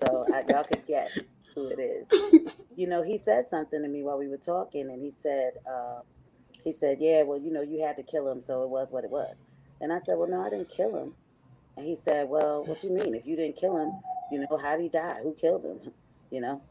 so 0.00 0.24
I, 0.34 0.44
y'all 0.48 0.64
could 0.64 0.84
guess 0.86 1.16
who 1.56 1.68
it 1.70 1.80
is. 1.80 2.52
You 2.76 2.88
know, 2.88 3.02
he 3.02 3.18
said 3.18 3.46
something 3.46 3.82
to 3.82 3.88
me 3.88 4.04
while 4.04 4.18
we 4.18 4.28
were 4.28 4.38
talking, 4.38 4.90
and 4.90 5.02
he 5.02 5.10
said, 5.10 5.54
uh, 5.66 6.02
he 6.64 6.72
said, 6.72 6.98
"Yeah, 7.00 7.22
well, 7.24 7.38
you 7.38 7.52
know, 7.52 7.62
you 7.62 7.82
had 7.82 7.96
to 7.98 8.04
kill 8.04 8.28
him, 8.28 8.40
so 8.42 8.64
it 8.64 8.70
was 8.70 8.92
what 8.92 9.04
it 9.04 9.10
was." 9.10 9.34
And 9.80 9.92
I 9.92 9.98
said, 9.98 10.18
"Well, 10.18 10.28
no, 10.28 10.42
I 10.42 10.50
didn't 10.50 10.70
kill 10.70 10.96
him." 10.96 11.14
And 11.76 11.86
he 11.86 11.96
said, 11.96 12.28
"Well, 12.28 12.66
what 12.66 12.80
do 12.80 12.88
you 12.88 12.94
mean? 12.94 13.14
If 13.14 13.26
you 13.26 13.36
didn't 13.36 13.56
kill 13.56 13.78
him, 13.78 13.92
you 14.32 14.40
know, 14.40 14.58
how 14.58 14.76
did 14.76 14.82
he 14.82 14.90
die? 14.90 15.20
Who 15.22 15.34
killed 15.34 15.64
him? 15.64 15.80
You 16.30 16.42
know?" 16.42 16.62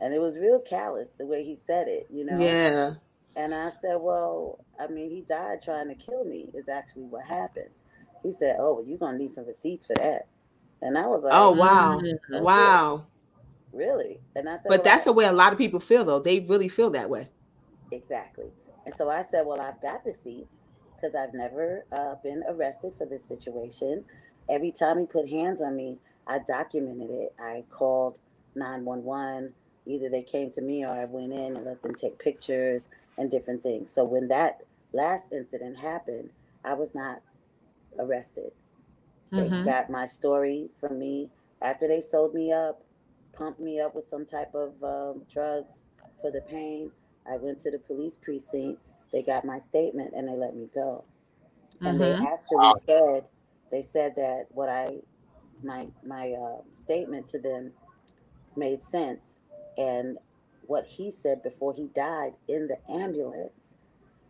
And 0.00 0.14
it 0.14 0.20
was 0.20 0.38
real 0.38 0.60
callous 0.60 1.10
the 1.18 1.26
way 1.26 1.44
he 1.44 1.56
said 1.56 1.88
it. 1.88 2.06
You 2.10 2.24
know? 2.24 2.38
Yeah. 2.40 2.92
And 3.36 3.54
I 3.54 3.70
said, 3.70 3.96
Well, 4.00 4.64
I 4.78 4.88
mean, 4.88 5.10
he 5.10 5.22
died 5.22 5.60
trying 5.62 5.88
to 5.88 5.94
kill 5.94 6.24
me, 6.24 6.50
is 6.54 6.68
actually 6.68 7.04
what 7.04 7.24
happened. 7.26 7.70
He 8.22 8.32
said, 8.32 8.56
Oh, 8.58 8.74
well, 8.74 8.84
you're 8.84 8.98
to 8.98 9.12
need 9.12 9.30
some 9.30 9.46
receipts 9.46 9.84
for 9.86 9.94
that. 9.96 10.26
And 10.82 10.98
I 10.98 11.06
was 11.06 11.24
like, 11.24 11.34
Oh, 11.36 11.52
wow. 11.52 12.00
Mm-hmm. 12.00 12.44
Wow. 12.44 13.06
Really? 13.72 14.20
And 14.34 14.48
I 14.48 14.56
said, 14.56 14.68
But 14.68 14.78
well, 14.78 14.84
that's 14.84 15.02
I, 15.02 15.10
the 15.10 15.12
way 15.12 15.24
a 15.26 15.32
lot 15.32 15.52
of 15.52 15.58
people 15.58 15.80
feel, 15.80 16.04
though. 16.04 16.18
They 16.18 16.40
really 16.40 16.68
feel 16.68 16.90
that 16.90 17.08
way. 17.08 17.28
Exactly. 17.92 18.46
And 18.84 18.94
so 18.94 19.08
I 19.08 19.22
said, 19.22 19.46
Well, 19.46 19.60
I've 19.60 19.80
got 19.80 20.04
receipts 20.04 20.60
because 20.94 21.14
I've 21.14 21.34
never 21.34 21.84
uh, 21.92 22.16
been 22.22 22.42
arrested 22.48 22.92
for 22.98 23.06
this 23.06 23.24
situation. 23.24 24.04
Every 24.48 24.72
time 24.72 24.98
he 24.98 25.06
put 25.06 25.28
hands 25.28 25.60
on 25.60 25.76
me, 25.76 25.98
I 26.26 26.40
documented 26.40 27.10
it. 27.10 27.34
I 27.38 27.64
called 27.70 28.18
911. 28.54 29.52
Either 29.86 30.08
they 30.08 30.22
came 30.22 30.50
to 30.50 30.60
me 30.60 30.84
or 30.84 30.90
I 30.90 31.04
went 31.06 31.32
in 31.32 31.56
and 31.56 31.64
let 31.64 31.82
them 31.82 31.94
take 31.94 32.18
pictures 32.18 32.88
and 33.16 33.30
different 33.30 33.62
things. 33.62 33.92
So 33.92 34.04
when 34.04 34.28
that 34.28 34.62
last 34.92 35.32
incident 35.32 35.78
happened, 35.78 36.30
I 36.64 36.74
was 36.74 36.94
not 36.94 37.22
arrested. 37.98 38.52
Mm-hmm. 39.32 39.64
They 39.64 39.64
got 39.64 39.90
my 39.90 40.06
story 40.06 40.70
from 40.78 40.98
me 40.98 41.30
after 41.62 41.88
they 41.88 42.00
sold 42.00 42.34
me 42.34 42.52
up, 42.52 42.82
pumped 43.32 43.60
me 43.60 43.80
up 43.80 43.94
with 43.94 44.04
some 44.04 44.24
type 44.24 44.54
of 44.54 44.72
um, 44.82 45.22
drugs 45.32 45.90
for 46.20 46.30
the 46.30 46.40
pain. 46.42 46.90
I 47.30 47.36
went 47.36 47.58
to 47.60 47.70
the 47.70 47.78
police 47.78 48.16
precinct. 48.16 48.80
They 49.12 49.22
got 49.22 49.44
my 49.44 49.58
statement 49.58 50.12
and 50.14 50.28
they 50.28 50.34
let 50.34 50.54
me 50.54 50.68
go. 50.74 51.04
And 51.80 51.98
mm-hmm. 51.98 52.22
they 52.22 52.30
actually 52.30 52.72
said 52.86 53.24
they 53.70 53.82
said 53.82 54.14
that 54.16 54.46
what 54.50 54.68
I 54.68 54.98
my 55.62 55.88
my 56.04 56.32
uh, 56.32 56.62
statement 56.70 57.26
to 57.28 57.38
them 57.38 57.72
made 58.56 58.82
sense 58.82 59.40
and 59.78 60.18
what 60.66 60.86
he 60.86 61.10
said 61.10 61.42
before 61.42 61.72
he 61.72 61.88
died 61.88 62.34
in 62.48 62.68
the 62.68 62.78
ambulance 62.92 63.74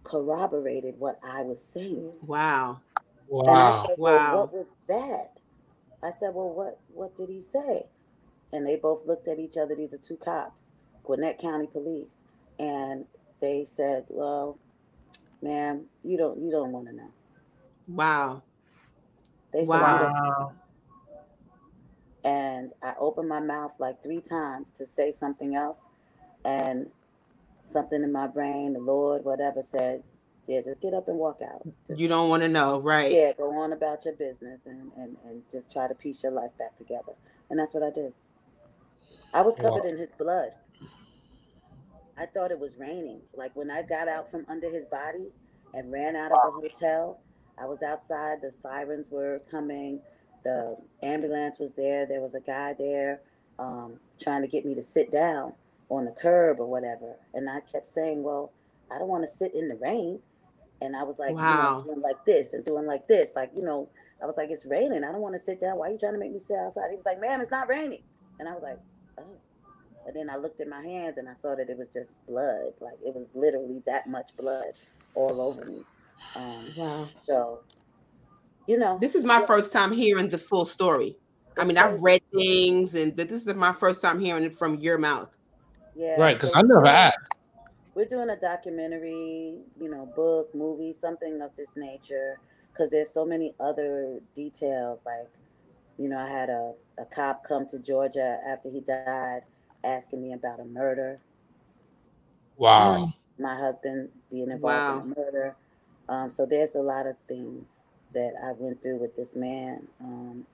corroborated 0.04 0.98
what 0.98 1.18
I 1.22 1.42
was 1.42 1.62
saying. 1.62 2.14
Wow. 2.26 2.80
Wow. 3.28 3.84
Said, 3.86 3.96
well, 3.98 4.16
wow. 4.16 4.36
What 4.36 4.52
was 4.52 4.74
that? 4.88 5.32
I 6.02 6.10
said, 6.10 6.34
Well, 6.34 6.50
what 6.50 6.78
what 6.92 7.16
did 7.16 7.28
he 7.28 7.40
say? 7.40 7.88
And 8.52 8.66
they 8.66 8.76
both 8.76 9.06
looked 9.06 9.28
at 9.28 9.38
each 9.38 9.56
other. 9.56 9.74
These 9.74 9.94
are 9.94 9.98
two 9.98 10.16
cops, 10.16 10.72
Gwinnett 11.04 11.38
County 11.38 11.66
Police. 11.66 12.22
And 12.58 13.06
they 13.40 13.64
said, 13.64 14.06
Well, 14.08 14.58
ma'am, 15.42 15.86
you 16.02 16.16
don't 16.16 16.40
you 16.40 16.50
don't 16.50 16.72
want 16.72 16.86
to 16.88 16.94
know. 16.94 17.10
Wow. 17.88 18.42
They 19.52 19.60
said, 19.60 19.68
wow. 19.68 20.52
And 22.22 22.72
I 22.82 22.94
opened 22.98 23.28
my 23.28 23.40
mouth 23.40 23.72
like 23.78 24.02
three 24.02 24.20
times 24.20 24.70
to 24.70 24.86
say 24.86 25.10
something 25.10 25.54
else 25.56 25.78
and 26.44 26.90
something 27.62 28.02
in 28.02 28.12
my 28.12 28.26
brain, 28.26 28.74
the 28.74 28.80
Lord, 28.80 29.24
whatever, 29.24 29.62
said, 29.62 30.02
yeah, 30.46 30.60
just 30.62 30.82
get 30.82 30.94
up 30.94 31.08
and 31.08 31.16
walk 31.16 31.40
out. 31.42 31.62
Just, 31.86 31.98
you 31.98 32.08
don't 32.08 32.28
want 32.28 32.42
to 32.42 32.48
know, 32.48 32.80
right? 32.80 33.10
Yeah, 33.10 33.32
go 33.32 33.50
on 33.58 33.72
about 33.72 34.04
your 34.04 34.14
business 34.14 34.66
and, 34.66 34.92
and, 34.96 35.16
and 35.24 35.42
just 35.50 35.72
try 35.72 35.88
to 35.88 35.94
piece 35.94 36.22
your 36.22 36.32
life 36.32 36.50
back 36.58 36.76
together. 36.76 37.12
And 37.48 37.58
that's 37.58 37.72
what 37.72 37.82
I 37.82 37.90
did. 37.90 38.12
I 39.32 39.42
was 39.42 39.56
covered 39.56 39.84
wow. 39.84 39.90
in 39.90 39.98
his 39.98 40.12
blood. 40.12 40.50
I 42.16 42.26
thought 42.26 42.50
it 42.50 42.58
was 42.58 42.76
raining. 42.78 43.22
Like 43.34 43.54
when 43.56 43.70
I 43.70 43.82
got 43.82 44.08
out 44.08 44.30
from 44.30 44.44
under 44.48 44.68
his 44.68 44.86
body 44.86 45.32
and 45.72 45.90
ran 45.90 46.16
out 46.16 46.32
of 46.32 46.38
the 46.42 46.60
hotel, 46.60 47.20
I 47.58 47.66
was 47.66 47.82
outside. 47.82 48.42
The 48.42 48.50
sirens 48.50 49.08
were 49.10 49.40
coming. 49.50 50.00
The 50.44 50.76
ambulance 51.02 51.58
was 51.58 51.74
there. 51.74 52.06
There 52.06 52.20
was 52.20 52.34
a 52.34 52.40
guy 52.40 52.74
there 52.78 53.20
um, 53.58 54.00
trying 54.18 54.42
to 54.42 54.48
get 54.48 54.64
me 54.64 54.74
to 54.74 54.82
sit 54.82 55.10
down 55.10 55.54
on 55.88 56.04
the 56.04 56.12
curb 56.12 56.60
or 56.60 56.66
whatever. 56.66 57.16
And 57.34 57.48
I 57.48 57.60
kept 57.60 57.86
saying, 57.86 58.22
well, 58.22 58.52
I 58.90 58.98
don't 58.98 59.08
want 59.08 59.24
to 59.24 59.30
sit 59.30 59.54
in 59.54 59.68
the 59.68 59.76
rain. 59.76 60.20
And 60.82 60.96
I 60.96 61.02
was 61.02 61.18
like, 61.18 61.34
wow. 61.34 61.42
you 61.42 61.86
know, 61.86 61.94
doing 61.94 62.02
like 62.02 62.24
this 62.24 62.54
and 62.54 62.64
doing 62.64 62.86
like 62.86 63.06
this. 63.06 63.30
Like, 63.36 63.50
you 63.54 63.62
know, 63.62 63.88
I 64.22 64.26
was 64.26 64.36
like, 64.36 64.50
it's 64.50 64.64
raining. 64.64 65.04
I 65.04 65.12
don't 65.12 65.20
want 65.20 65.34
to 65.34 65.40
sit 65.40 65.60
down. 65.60 65.78
Why 65.78 65.88
are 65.88 65.92
you 65.92 65.98
trying 65.98 66.14
to 66.14 66.18
make 66.18 66.32
me 66.32 66.38
sit 66.38 66.58
outside? 66.58 66.90
He 66.90 66.96
was 66.96 67.04
like, 67.04 67.20
ma'am, 67.20 67.40
it's 67.40 67.50
not 67.50 67.68
raining. 67.68 68.02
And 68.38 68.48
I 68.48 68.52
was 68.54 68.62
like, 68.62 68.78
oh. 69.20 69.36
And 70.06 70.16
then 70.16 70.30
I 70.30 70.36
looked 70.36 70.60
at 70.60 70.68
my 70.68 70.82
hands 70.82 71.18
and 71.18 71.28
I 71.28 71.34
saw 71.34 71.54
that 71.54 71.68
it 71.68 71.76
was 71.76 71.88
just 71.88 72.14
blood. 72.26 72.72
Like 72.80 72.98
it 73.04 73.14
was 73.14 73.30
literally 73.34 73.82
that 73.86 74.08
much 74.08 74.30
blood 74.36 74.72
all 75.14 75.40
over 75.40 75.64
me. 75.66 75.84
Um, 76.34 76.66
wow. 76.76 77.06
So 77.26 77.60
you 78.66 78.78
know, 78.78 78.98
this 79.00 79.14
is 79.14 79.24
my 79.24 79.40
yeah. 79.40 79.46
first 79.46 79.72
time 79.72 79.92
hearing 79.92 80.28
the 80.28 80.38
full 80.38 80.64
story. 80.64 81.16
I 81.58 81.64
mean, 81.64 81.76
I've 81.76 82.00
read 82.02 82.22
things, 82.32 82.94
and 82.94 83.16
but 83.16 83.28
this 83.28 83.46
is 83.46 83.54
my 83.54 83.72
first 83.72 84.00
time 84.00 84.20
hearing 84.20 84.44
it 84.44 84.54
from 84.54 84.76
your 84.76 84.96
mouth. 84.96 85.36
Yeah, 85.96 86.20
right. 86.20 86.36
Because 86.36 86.52
so 86.52 86.60
I 86.60 86.62
never 86.62 86.86
asked. 86.86 87.18
We're 87.94 88.04
doing 88.04 88.30
a 88.30 88.36
documentary, 88.36 89.58
you 89.80 89.90
know, 89.90 90.06
book, 90.14 90.54
movie, 90.54 90.92
something 90.92 91.42
of 91.42 91.50
this 91.56 91.76
nature. 91.76 92.38
Because 92.72 92.90
there's 92.90 93.10
so 93.10 93.26
many 93.26 93.52
other 93.58 94.20
details. 94.34 95.02
Like, 95.04 95.28
you 96.00 96.08
know, 96.08 96.16
I 96.16 96.26
had 96.26 96.48
a, 96.48 96.72
a 96.98 97.04
cop 97.04 97.44
come 97.44 97.66
to 97.66 97.78
Georgia 97.78 98.38
after 98.48 98.70
he 98.70 98.80
died, 98.80 99.42
asking 99.84 100.22
me 100.22 100.32
about 100.32 100.58
a 100.58 100.64
murder. 100.64 101.20
Wow. 102.56 103.12
My 103.38 103.54
husband 103.54 104.08
being 104.30 104.50
involved 104.50 104.64
wow. 104.64 105.02
in 105.04 105.12
a 105.12 105.14
murder. 105.14 105.56
Um, 106.08 106.30
so 106.30 106.46
there's 106.46 106.74
a 106.74 106.80
lot 106.80 107.06
of 107.06 107.18
things 107.28 107.80
that 108.14 108.32
I 108.42 108.52
went 108.52 108.80
through 108.80 108.96
with 108.96 109.14
this 109.14 109.36
man. 109.36 109.86
Um, 110.00 110.46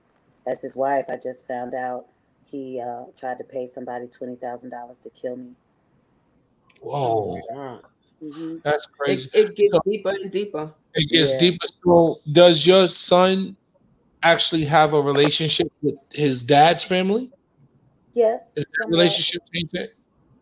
as 0.45 0.59
his 0.59 0.75
wife, 0.75 1.05
I 1.07 1.15
just 1.15 1.47
found 1.47 1.73
out 1.73 2.07
he 2.43 2.81
uh, 2.81 3.05
tried 3.17 3.37
to 3.37 3.45
pay 3.45 3.67
somebody 3.67 4.07
twenty 4.07 4.35
thousand 4.35 4.71
dollars 4.71 4.97
to 4.99 5.09
kill 5.09 5.37
me. 5.37 5.51
Whoa, 6.81 7.39
oh 7.51 7.81
mm-hmm. 8.21 8.57
that's 8.63 8.85
crazy. 8.87 9.29
It, 9.33 9.49
it 9.49 9.55
gets 9.55 9.73
so, 9.73 9.79
deeper 9.85 10.09
and 10.09 10.31
deeper. 10.31 10.73
It 10.93 11.09
gets 11.09 11.33
yeah. 11.33 11.39
deeper. 11.39 11.65
So, 11.83 12.19
does 12.31 12.67
your 12.67 12.87
son 12.87 13.55
actually 14.31 14.65
have 14.65 14.93
a 14.93 15.01
relationship 15.01 15.71
with 15.81 15.95
his 16.11 16.43
dad's 16.43 16.83
family? 16.83 17.31
Yes. 18.13 18.51
Is 18.55 18.65
that 18.65 18.87
relationship 18.87 19.41
changed? 19.53 19.75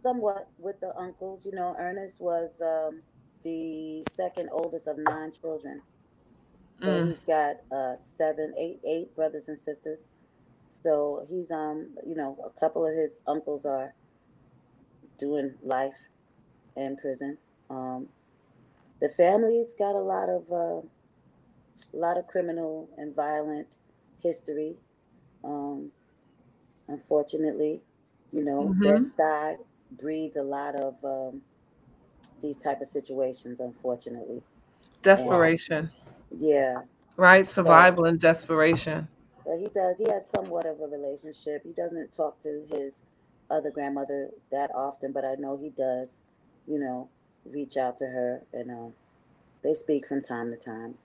Somewhat 0.03 0.47
with 0.59 0.79
the 0.79 0.95
uncles. 0.95 1.45
You 1.45 1.51
know, 1.51 1.75
Ernest 1.77 2.21
was 2.21 2.61
um, 2.61 3.01
the 3.43 4.03
second 4.09 4.49
oldest 4.51 4.87
of 4.87 4.97
nine 4.97 5.31
children. 5.31 5.81
So 6.81 6.87
mm. 6.87 7.07
he's 7.07 7.23
got 7.23 7.57
uh, 7.71 7.95
seven, 7.95 8.53
eight, 8.57 8.79
eight 8.85 9.15
brothers 9.15 9.49
and 9.49 9.57
sisters. 9.57 10.07
So 10.71 11.25
he's 11.29 11.51
um, 11.51 11.95
you 12.05 12.15
know, 12.15 12.37
a 12.45 12.59
couple 12.59 12.85
of 12.85 12.93
his 12.93 13.19
uncles 13.27 13.65
are 13.65 13.93
doing 15.17 15.53
life 15.63 15.97
in 16.75 16.97
prison. 16.97 17.37
Um, 17.69 18.09
the 19.01 19.09
family's 19.09 19.73
got 19.73 19.95
a 19.95 19.99
lot 19.99 20.29
of 20.29 20.51
uh, 20.51 20.87
a 21.93 21.97
lot 21.97 22.17
of 22.17 22.27
criminal 22.27 22.89
and 22.97 23.15
violent 23.15 23.77
history. 24.21 24.75
Um, 25.43 25.91
unfortunately, 26.87 27.81
you 28.31 28.43
know, 28.43 28.69
mm-hmm. 28.69 28.81
Bed-Stuy 28.81 29.57
breeds 29.91 30.35
a 30.35 30.43
lot 30.43 30.75
of 30.75 30.95
um, 31.03 31.41
these 32.41 32.57
type 32.57 32.81
of 32.81 32.87
situations. 32.87 33.59
Unfortunately, 33.59 34.41
desperation. 35.01 35.89
And, 36.31 36.41
yeah. 36.41 36.81
Right, 37.17 37.47
survival 37.47 38.03
so, 38.03 38.09
and 38.09 38.19
desperation. 38.19 39.07
But 39.45 39.59
he 39.59 39.67
does. 39.67 39.97
He 39.97 40.09
has 40.09 40.29
somewhat 40.29 40.65
of 40.65 40.81
a 40.81 40.87
relationship. 40.87 41.63
He 41.63 41.71
doesn't 41.71 42.11
talk 42.11 42.39
to 42.41 42.65
his 42.69 43.03
other 43.49 43.69
grandmother 43.69 44.31
that 44.51 44.71
often, 44.75 45.11
but 45.11 45.23
I 45.23 45.35
know 45.35 45.55
he 45.55 45.69
does. 45.69 46.21
You 46.67 46.79
know, 46.79 47.09
reach 47.45 47.77
out 47.77 47.95
to 47.97 48.05
her, 48.05 48.41
and 48.51 48.71
uh, 48.71 48.89
they 49.63 49.75
speak 49.75 50.07
from 50.07 50.23
time 50.23 50.51
to 50.51 50.57
time. 50.57 50.95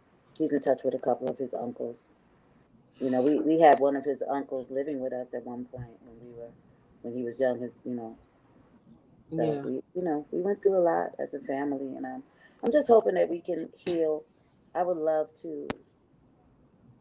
He's 0.40 0.54
in 0.54 0.60
touch 0.60 0.80
with 0.82 0.94
a 0.94 0.98
couple 0.98 1.28
of 1.28 1.36
his 1.36 1.52
uncles. 1.52 2.08
You 2.98 3.10
know, 3.10 3.20
we, 3.20 3.40
we 3.40 3.60
had 3.60 3.78
one 3.78 3.94
of 3.94 4.06
his 4.06 4.22
uncles 4.22 4.70
living 4.70 4.98
with 4.98 5.12
us 5.12 5.34
at 5.34 5.44
one 5.44 5.66
point 5.66 5.98
when 6.02 6.16
we 6.18 6.34
were 6.34 6.48
when 7.02 7.12
he 7.12 7.22
was 7.22 7.38
young. 7.38 7.60
His 7.60 7.78
you 7.84 7.94
know, 7.94 8.16
so 9.30 9.44
yeah. 9.44 9.62
we 9.62 9.72
you 9.94 10.02
know 10.02 10.26
we 10.30 10.40
went 10.40 10.62
through 10.62 10.78
a 10.78 10.80
lot 10.80 11.10
as 11.18 11.34
a 11.34 11.40
family, 11.40 11.94
and 11.94 12.06
I'm 12.06 12.22
I'm 12.64 12.72
just 12.72 12.88
hoping 12.88 13.14
that 13.16 13.28
we 13.28 13.42
can 13.42 13.68
heal. 13.76 14.22
I 14.74 14.82
would 14.82 14.96
love 14.96 15.28
to 15.42 15.68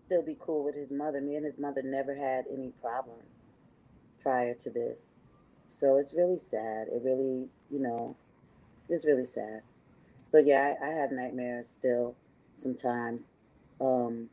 still 0.06 0.22
be 0.22 0.36
cool 0.38 0.66
with 0.66 0.76
his 0.76 0.92
mother. 0.92 1.22
Me 1.22 1.38
and 1.38 1.46
his 1.46 1.58
mother 1.58 1.82
never 1.82 2.14
had 2.14 2.44
any 2.52 2.74
problems 2.82 3.42
prior 4.22 4.54
to 4.56 4.70
this. 4.70 5.16
So 5.70 5.96
it's 5.96 6.14
really 6.14 6.40
sad. 6.40 6.88
It 6.90 7.02
really, 7.06 7.48
you 7.72 7.80
know, 7.80 8.18
it's 8.90 9.06
really 9.06 9.28
sad. 9.28 9.62
So 10.30 10.40
yeah, 10.40 10.74
I, 10.82 10.88
I 10.88 10.90
have 10.90 11.14
nightmares 11.14 11.70
still 11.70 12.18
sometimes. 12.60 13.32
Um 13.82 14.30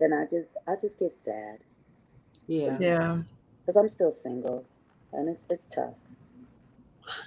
and 0.00 0.14
I 0.14 0.24
just 0.24 0.56
I 0.66 0.74
just 0.80 0.98
get 0.98 1.10
sad. 1.10 1.58
Yeah. 2.46 2.76
Yeah. 2.80 3.22
Because 3.60 3.76
I'm 3.76 3.88
still 3.88 4.10
single 4.10 4.64
and 5.12 5.28
it's 5.28 5.46
it's 5.50 5.66
tough. 5.66 5.94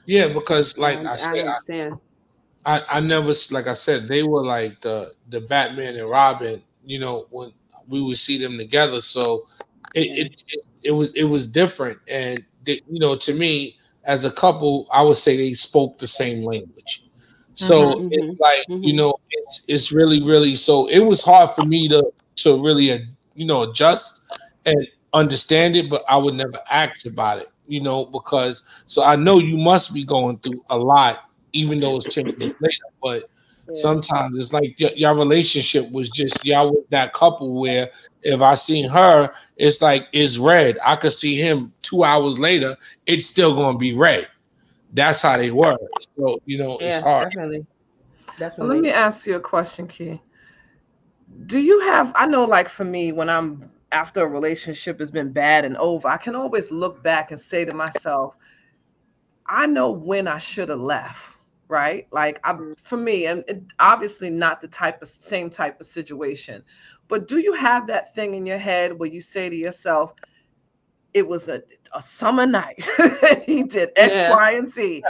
Yeah, 0.06 0.28
because 0.28 0.78
like 0.78 0.98
I, 0.98 1.14
I 1.14 1.16
said, 1.16 1.36
I 1.36 1.40
understand. 1.40 1.96
I, 2.66 2.82
I 2.90 3.00
never 3.00 3.34
like 3.52 3.68
I 3.68 3.76
said, 3.76 4.08
they 4.08 4.24
were 4.24 4.44
like 4.44 4.82
the 4.82 5.14
the 5.30 5.42
Batman 5.42 5.96
and 5.96 6.10
Robin 6.10 6.62
you 6.88 7.00
know, 7.00 7.28
when 7.30 7.52
we 7.88 8.02
would 8.02 8.18
see 8.18 8.42
them 8.42 8.58
together. 8.58 9.02
So 9.02 9.46
it 9.94 10.08
it, 10.28 10.44
it, 10.48 10.66
it 10.84 10.92
was 10.92 11.14
it 11.14 11.26
was 11.26 11.46
different, 11.46 12.00
and 12.08 12.44
they, 12.66 12.82
you 12.90 13.00
know, 13.00 13.16
to 13.18 13.34
me 13.34 13.76
as 14.06 14.26
a 14.26 14.32
couple, 14.32 14.88
I 14.92 15.04
would 15.04 15.18
say 15.18 15.38
they 15.38 15.54
spoke 15.54 16.00
the 16.00 16.08
same 16.08 16.44
language. 16.44 17.04
So 17.58 17.96
mm-hmm, 17.96 18.08
it's 18.12 18.24
mm-hmm, 18.24 18.42
like 18.42 18.60
mm-hmm. 18.70 18.84
you 18.84 18.94
know, 18.94 19.20
it's 19.30 19.66
it's 19.68 19.92
really 19.92 20.22
really. 20.22 20.56
So 20.56 20.88
it 20.88 21.00
was 21.00 21.24
hard 21.24 21.52
for 21.52 21.66
me 21.66 21.88
to 21.90 22.12
to 22.38 22.64
really 22.64 22.92
uh, 22.92 23.00
you 23.36 23.46
know 23.46 23.64
adjust 23.64 24.24
and 24.66 24.88
understand 25.14 25.76
it, 25.76 25.90
but 25.90 26.04
I 26.08 26.18
would 26.18 26.36
never 26.36 26.60
act 26.70 27.06
about 27.06 27.40
it. 27.40 27.50
You 27.68 27.82
know, 27.82 28.06
because 28.06 28.68
so 28.86 29.04
I 29.04 29.16
know 29.16 29.40
you 29.40 29.58
must 29.58 29.94
be 29.94 30.06
going 30.06 30.38
through 30.40 30.64
a 30.70 30.78
lot, 30.78 31.30
even 31.52 31.80
though 31.80 31.98
it's 31.98 32.14
changing 32.14 32.40
later. 32.40 32.78
But 33.02 33.30
Sometimes 33.74 34.38
it's 34.38 34.54
like 34.54 34.76
y- 34.80 34.94
your 34.96 35.14
relationship 35.16 35.92
was 35.92 36.10
just 36.10 36.46
y'all 36.46 36.72
was 36.72 36.86
that 36.90 37.14
couple 37.14 37.60
where 37.60 37.90
if 38.24 38.42
I 38.42 38.56
seen 38.56 38.90
her, 38.90 39.32
it's 39.58 39.82
like 39.82 40.08
it's 40.14 40.38
red. 40.38 40.78
I 40.86 40.96
could 40.96 41.12
see 41.12 41.36
him 41.36 41.74
two 41.82 42.04
hours 42.04 42.40
later, 42.40 42.78
it's 43.06 43.28
still 43.28 43.56
gonna 43.56 43.78
be 43.78 43.94
red. 43.94 44.28
That's 44.98 45.22
how 45.22 45.38
they 45.38 45.52
were. 45.52 45.78
So 46.18 46.40
you 46.46 46.58
know, 46.58 46.78
yeah, 46.82 46.98
it's 46.98 47.04
hard. 47.04 47.30
Definitely. 47.30 47.66
Definitely. 48.38 48.76
Let 48.76 48.82
me 48.82 48.92
ask 48.92 49.26
you 49.26 49.36
a 49.36 49.40
question, 49.40 49.88
Key. 49.88 50.22
Do 51.46 51.60
you 51.60 51.80
have? 51.82 52.12
I 52.16 52.28
know, 52.28 52.44
like 52.44 52.68
for 52.68 52.84
me, 52.84 53.12
when 53.12 53.30
I'm 53.30 53.70
after 53.92 54.24
a 54.24 54.28
relationship 54.28 55.00
has 55.00 55.12
been 55.12 55.32
bad 55.32 55.64
and 55.64 55.78
over, 55.78 56.08
I 56.08 56.18
can 56.18 56.36
always 56.36 56.72
look 56.72 57.02
back 57.02 57.32
and 57.32 57.40
say 57.40 57.64
to 57.64 57.74
myself, 57.74 58.36
I 59.46 59.66
know 59.66 59.92
when 59.92 60.28
I 60.28 60.38
should 60.38 60.70
have 60.70 60.82
left 60.82 61.38
right? 61.68 62.08
Like 62.12 62.40
I'm, 62.44 62.76
for 62.76 62.98
me, 62.98 63.26
and 63.26 63.72
obviously 63.80 64.30
not 64.30 64.62
the 64.62 64.68
type 64.68 65.02
of 65.02 65.08
same 65.08 65.50
type 65.50 65.80
of 65.80 65.88
situation, 65.88 66.64
but 67.08 67.28
do 67.28 67.40
you 67.40 67.54
have 67.54 67.88
that 67.88 68.14
thing 68.16 68.34
in 68.34 68.46
your 68.46 68.58
head 68.58 68.98
where 68.98 69.10
you 69.10 69.22
say 69.22 69.50
to 69.50 69.56
yourself, 69.56 70.14
it 71.14 71.28
was 71.28 71.50
a, 71.50 71.62
a 71.94 72.02
summer 72.02 72.46
night. 72.46 72.88
he 73.46 73.64
did 73.64 73.92
X, 73.96 74.14
yeah. 74.14 74.32
Y, 74.32 74.52
and 74.54 74.68
Z. 74.68 75.04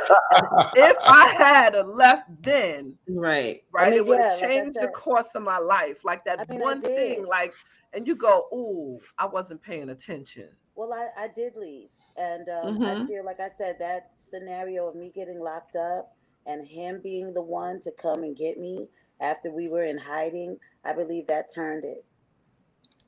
if 0.75 0.97
I 1.01 1.33
had 1.37 1.75
left 1.85 2.29
then, 2.41 2.97
right, 3.07 3.61
right, 3.71 3.87
I 3.87 3.89
mean, 3.89 3.99
it 3.99 4.05
would 4.05 4.19
have 4.19 4.39
yeah, 4.39 4.47
changed 4.47 4.77
like 4.77 4.87
the 4.87 4.91
course 4.91 5.35
of 5.35 5.43
my 5.43 5.57
life. 5.57 6.03
Like 6.03 6.23
that 6.25 6.39
I 6.39 6.45
mean, 6.49 6.59
one 6.59 6.81
thing, 6.81 7.25
like, 7.25 7.53
and 7.93 8.07
you 8.07 8.15
go, 8.15 8.47
"Ooh, 8.53 8.99
I 9.17 9.25
wasn't 9.25 9.61
paying 9.61 9.89
attention." 9.89 10.49
Well, 10.75 10.93
I, 10.93 11.23
I 11.23 11.27
did 11.27 11.55
leave, 11.55 11.89
and 12.17 12.47
um, 12.49 12.79
mm-hmm. 12.79 12.83
I 13.03 13.07
feel 13.07 13.25
like 13.25 13.39
I 13.39 13.49
said 13.49 13.77
that 13.79 14.11
scenario 14.15 14.87
of 14.87 14.95
me 14.95 15.11
getting 15.13 15.39
locked 15.39 15.75
up 15.75 16.15
and 16.47 16.65
him 16.65 17.01
being 17.03 17.33
the 17.33 17.41
one 17.41 17.79
to 17.81 17.91
come 17.91 18.23
and 18.23 18.35
get 18.35 18.57
me 18.57 18.87
after 19.19 19.51
we 19.51 19.67
were 19.67 19.83
in 19.83 19.97
hiding, 19.97 20.57
I 20.83 20.93
believe 20.93 21.27
that 21.27 21.53
turned 21.53 21.83
it. 21.83 22.05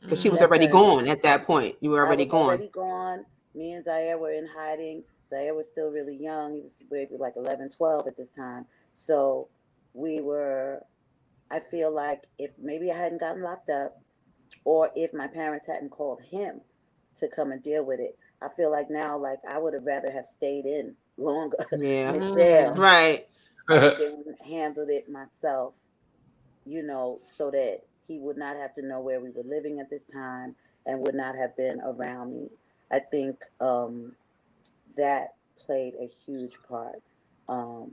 Because 0.01 0.21
she 0.21 0.29
was 0.29 0.41
already 0.41 0.67
gone 0.67 1.07
at 1.07 1.21
that 1.23 1.45
point. 1.45 1.75
You 1.81 1.91
were 1.91 2.05
already 2.05 2.25
gone. 2.25 2.45
Already 2.45 2.69
gone. 2.69 3.25
Me 3.59 3.73
and 3.73 3.83
Zaire 3.83 4.17
were 4.17 4.31
in 4.31 4.47
hiding. 4.47 5.03
Zaire 5.27 5.53
was 5.53 5.67
still 5.67 5.91
really 5.91 6.15
young. 6.15 6.53
He 6.53 6.61
was 6.61 6.81
maybe 6.89 7.17
like 7.19 7.33
11, 7.35 7.69
12 7.69 8.07
at 8.07 8.15
this 8.15 8.29
time. 8.29 8.65
So 8.93 9.49
we 9.93 10.21
were, 10.21 10.81
I 11.51 11.59
feel 11.59 11.93
like 11.93 12.23
if 12.37 12.51
maybe 12.57 12.89
I 12.89 12.95
hadn't 12.95 13.19
gotten 13.19 13.43
locked 13.43 13.69
up 13.69 14.01
or 14.63 14.89
if 14.95 15.13
my 15.13 15.27
parents 15.27 15.67
hadn't 15.67 15.89
called 15.89 16.21
him 16.23 16.61
to 17.17 17.27
come 17.27 17.51
and 17.51 17.61
deal 17.61 17.83
with 17.83 17.99
it, 17.99 18.17
I 18.41 18.47
feel 18.47 18.71
like 18.71 18.89
now, 18.89 19.17
like 19.17 19.39
I 19.47 19.57
would 19.57 19.73
have 19.73 19.85
rather 19.85 20.09
have 20.09 20.25
stayed 20.25 20.65
in 20.65 20.95
longer. 21.17 21.57
Yeah. 21.77 22.13
Mm-hmm. 22.13 22.79
Right. 22.79 23.25
handled 24.49 24.89
it 24.89 25.09
myself, 25.09 25.73
you 26.65 26.81
know, 26.81 27.19
so 27.25 27.51
that 27.51 27.81
he 28.07 28.19
would 28.19 28.37
not 28.37 28.55
have 28.55 28.73
to 28.75 28.87
know 28.87 29.01
where 29.01 29.19
we 29.19 29.31
were 29.31 29.43
living 29.43 29.81
at 29.81 29.89
this 29.89 30.05
time 30.05 30.55
and 30.85 31.01
would 31.01 31.13
not 31.13 31.35
have 31.35 31.55
been 31.57 31.81
around 31.81 32.33
me. 32.33 32.49
I 32.91 32.99
think 32.99 33.39
um, 33.59 34.15
that 34.95 35.35
played 35.57 35.93
a 35.99 36.07
huge 36.07 36.57
part. 36.67 37.01
Um, 37.47 37.91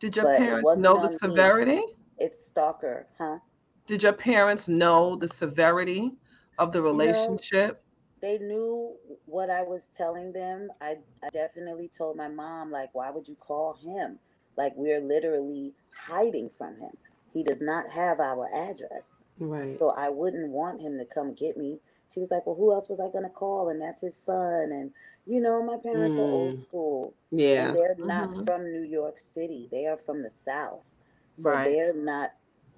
Did 0.00 0.16
your 0.16 0.36
parents 0.36 0.76
know 0.76 1.00
the 1.00 1.10
severity? 1.10 1.76
Me. 1.76 1.94
It's 2.18 2.46
stalker, 2.46 3.06
huh? 3.18 3.38
Did 3.86 4.02
your 4.02 4.12
parents 4.12 4.68
know 4.68 5.16
the 5.16 5.28
severity 5.28 6.12
of 6.58 6.72
the 6.72 6.82
relationship? 6.82 7.82
they 8.22 8.38
knew 8.38 8.94
what 9.26 9.50
I 9.50 9.62
was 9.62 9.88
telling 9.94 10.32
them. 10.32 10.70
I, 10.80 10.96
I 11.22 11.28
definitely 11.30 11.88
told 11.88 12.16
my 12.16 12.28
mom, 12.28 12.70
like, 12.70 12.90
why 12.94 13.10
would 13.10 13.28
you 13.28 13.34
call 13.34 13.74
him? 13.74 14.18
Like, 14.56 14.72
we're 14.76 15.00
literally 15.00 15.72
hiding 15.94 16.48
from 16.48 16.76
him. 16.78 16.92
He 17.34 17.42
does 17.42 17.60
not 17.60 17.90
have 17.90 18.20
our 18.20 18.48
address. 18.54 19.16
Right. 19.38 19.76
So 19.76 19.90
I 19.90 20.08
wouldn't 20.08 20.50
want 20.50 20.80
him 20.80 20.98
to 20.98 21.04
come 21.04 21.34
get 21.34 21.56
me. 21.56 21.80
She 22.12 22.20
was 22.20 22.30
like, 22.30 22.46
Well, 22.46 22.56
who 22.56 22.72
else 22.72 22.88
was 22.88 23.00
I 23.00 23.08
gonna 23.10 23.30
call? 23.30 23.68
And 23.68 23.80
that's 23.80 24.00
his 24.00 24.16
son. 24.16 24.70
And 24.72 24.92
you 25.26 25.40
know, 25.40 25.62
my 25.62 25.76
parents 25.76 26.16
mm. 26.16 26.20
are 26.20 26.32
old 26.32 26.56
mm. 26.56 26.62
school. 26.62 27.14
Yeah. 27.30 27.72
they're 27.72 27.96
not 27.98 28.30
mm-hmm. 28.30 28.44
from 28.44 28.64
New 28.64 28.82
York 28.82 29.18
City. 29.18 29.68
They 29.70 29.86
are 29.86 29.96
from 29.96 30.22
the 30.22 30.30
South. 30.30 30.84
So 31.32 31.50
right. 31.50 31.64
they're 31.64 31.94
not 31.94 32.32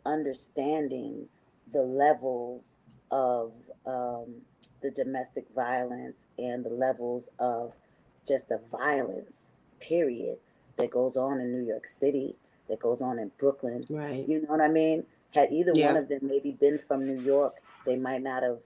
understanding 0.06 1.27
the 1.73 1.82
levels 1.82 2.78
of 3.11 3.52
um, 3.86 4.43
the 4.82 4.90
domestic 4.90 5.47
violence 5.55 6.27
and 6.39 6.65
the 6.65 6.70
levels 6.70 7.31
of 7.39 7.73
just 8.27 8.48
the 8.48 8.61
violence, 8.70 9.51
period, 9.81 10.39
that 10.77 10.90
goes 10.90 11.16
on 11.16 11.40
in 11.40 11.52
New 11.52 11.66
York 11.66 11.86
City, 11.86 12.36
that 12.69 12.81
goes 12.81 13.01
on 13.01 13.19
in 13.19 13.31
Brooklyn. 13.39 13.86
Right. 13.89 14.27
You 14.28 14.43
know 14.43 14.48
what 14.48 14.61
I 14.61 14.69
mean? 14.69 15.05
Had 15.32 15.52
either 15.52 15.73
yeah. 15.74 15.86
one 15.86 15.97
of 15.97 16.09
them 16.09 16.20
maybe 16.23 16.52
been 16.52 16.78
from 16.78 17.06
New 17.06 17.20
York, 17.20 17.56
they 17.86 17.97
might 17.97 18.23
not 18.23 18.43
have 18.43 18.61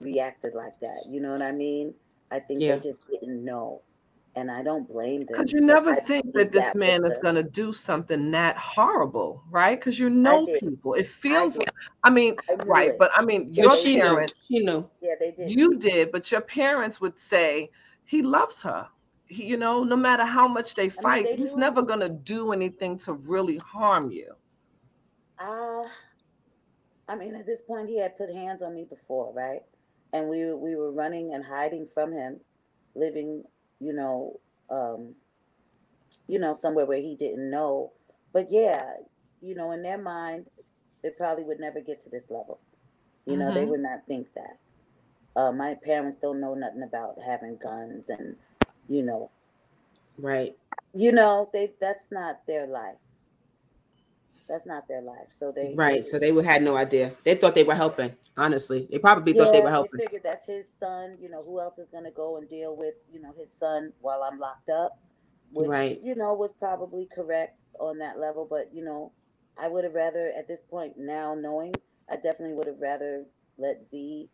reacted 0.00 0.54
like 0.54 0.78
that. 0.80 1.06
You 1.08 1.20
know 1.20 1.30
what 1.30 1.42
I 1.42 1.52
mean? 1.52 1.94
I 2.30 2.38
think 2.40 2.60
yeah. 2.60 2.76
they 2.76 2.80
just 2.80 3.04
didn't 3.04 3.44
know. 3.44 3.82
And 4.34 4.50
I 4.50 4.62
don't 4.62 4.86
blame 4.86 5.20
them. 5.20 5.28
Because 5.28 5.52
you 5.52 5.62
never 5.62 5.94
think 5.94 6.34
that 6.34 6.52
this 6.52 6.66
that 6.66 6.76
man 6.76 7.06
is 7.06 7.16
going 7.18 7.36
to 7.36 7.42
do 7.42 7.72
something 7.72 8.30
that 8.32 8.54
horrible, 8.58 9.42
right? 9.50 9.80
Because 9.80 9.98
you 9.98 10.10
know 10.10 10.44
people. 10.60 10.92
It 10.92 11.06
feels 11.06 11.56
I 11.56 11.60
like, 11.60 11.70
I 12.04 12.10
mean, 12.10 12.36
I 12.50 12.54
right. 12.64 12.92
But 12.98 13.12
I 13.16 13.24
mean, 13.24 13.48
your 13.52 13.74
parents, 13.82 14.42
knew. 14.50 14.58
you 14.60 14.66
know, 14.66 14.90
yeah, 15.00 15.14
they 15.18 15.30
did. 15.30 15.50
You 15.50 15.78
did, 15.78 16.12
but 16.12 16.30
your 16.30 16.42
parents 16.42 17.00
would 17.00 17.18
say, 17.18 17.70
he 18.04 18.20
loves 18.20 18.60
her. 18.62 18.86
He, 19.24 19.44
you 19.44 19.56
know, 19.56 19.82
no 19.82 19.96
matter 19.96 20.26
how 20.26 20.46
much 20.46 20.74
they 20.74 20.90
fight, 20.90 21.24
I 21.24 21.28
mean, 21.28 21.36
they 21.36 21.36
he's 21.36 21.56
never 21.56 21.80
going 21.80 22.00
to 22.00 22.10
do 22.10 22.52
anything 22.52 22.98
to 22.98 23.14
really 23.14 23.56
harm 23.56 24.10
you. 24.10 24.34
Uh, 25.38 25.84
I 27.08 27.14
mean, 27.16 27.34
at 27.34 27.46
this 27.46 27.62
point, 27.62 27.88
he 27.88 27.98
had 27.98 28.18
put 28.18 28.30
hands 28.30 28.60
on 28.60 28.74
me 28.74 28.84
before, 28.84 29.32
right? 29.32 29.62
And 30.12 30.28
we 30.28 30.52
we 30.52 30.76
were 30.76 30.92
running 30.92 31.34
and 31.34 31.44
hiding 31.44 31.86
from 31.86 32.12
him, 32.12 32.40
living, 32.94 33.44
you 33.80 33.92
know, 33.92 34.40
um, 34.70 35.14
you 36.26 36.38
know, 36.38 36.54
somewhere 36.54 36.86
where 36.86 37.00
he 37.00 37.16
didn't 37.16 37.50
know. 37.50 37.92
But 38.32 38.50
yeah, 38.50 38.94
you 39.40 39.54
know, 39.54 39.72
in 39.72 39.82
their 39.82 39.98
mind, 39.98 40.46
it 41.02 41.16
probably 41.18 41.44
would 41.44 41.60
never 41.60 41.80
get 41.80 42.00
to 42.00 42.10
this 42.10 42.30
level. 42.30 42.58
You 43.26 43.36
know, 43.36 43.46
mm-hmm. 43.46 43.54
they 43.54 43.64
would 43.64 43.80
not 43.80 44.06
think 44.06 44.28
that. 44.34 44.58
Uh, 45.34 45.52
my 45.52 45.74
parents 45.74 46.16
don't 46.16 46.40
know 46.40 46.54
nothing 46.54 46.82
about 46.82 47.16
having 47.24 47.58
guns 47.62 48.08
and, 48.08 48.36
you 48.88 49.02
know, 49.02 49.30
right. 50.18 50.56
You 50.94 51.12
know, 51.12 51.50
they 51.52 51.72
that's 51.78 52.10
not 52.10 52.46
their 52.46 52.66
life. 52.66 52.96
That's 54.48 54.64
not 54.64 54.88
their 54.88 55.02
life. 55.02 55.26
So 55.30 55.52
they 55.52 55.74
right. 55.76 55.96
They, 55.96 56.02
so 56.02 56.18
they 56.18 56.32
had 56.42 56.62
no 56.62 56.76
idea. 56.76 57.12
They 57.24 57.34
thought 57.34 57.54
they 57.54 57.64
were 57.64 57.74
helping. 57.74 58.16
Honestly, 58.38 58.86
they 58.90 58.98
probably 58.98 59.34
yeah, 59.34 59.44
thought 59.44 59.52
they 59.52 59.60
were 59.60 59.70
helping. 59.70 59.98
They 59.98 60.04
figured 60.04 60.22
that's 60.22 60.46
his 60.46 60.68
son. 60.68 61.16
You 61.20 61.30
know, 61.30 61.42
who 61.42 61.60
else 61.60 61.78
is 61.78 61.88
going 61.88 62.04
to 62.04 62.10
go 62.10 62.36
and 62.36 62.48
deal 62.48 62.76
with 62.76 62.94
you 63.12 63.20
know 63.20 63.32
his 63.38 63.52
son 63.52 63.92
while 64.00 64.22
I'm 64.22 64.38
locked 64.38 64.68
up? 64.68 64.98
Which, 65.52 65.68
right. 65.68 65.98
You 66.02 66.14
know, 66.14 66.34
was 66.34 66.52
probably 66.52 67.08
correct 67.14 67.62
on 67.80 67.98
that 67.98 68.18
level. 68.18 68.46
But 68.48 68.74
you 68.74 68.84
know, 68.84 69.12
I 69.58 69.68
would 69.68 69.84
have 69.84 69.94
rather 69.94 70.32
at 70.36 70.48
this 70.48 70.62
point 70.62 70.94
now 70.98 71.34
knowing, 71.34 71.74
I 72.10 72.16
definitely 72.16 72.54
would 72.54 72.66
have 72.66 72.80
rather 72.80 73.24
let 73.58 73.84
Z 73.88 74.28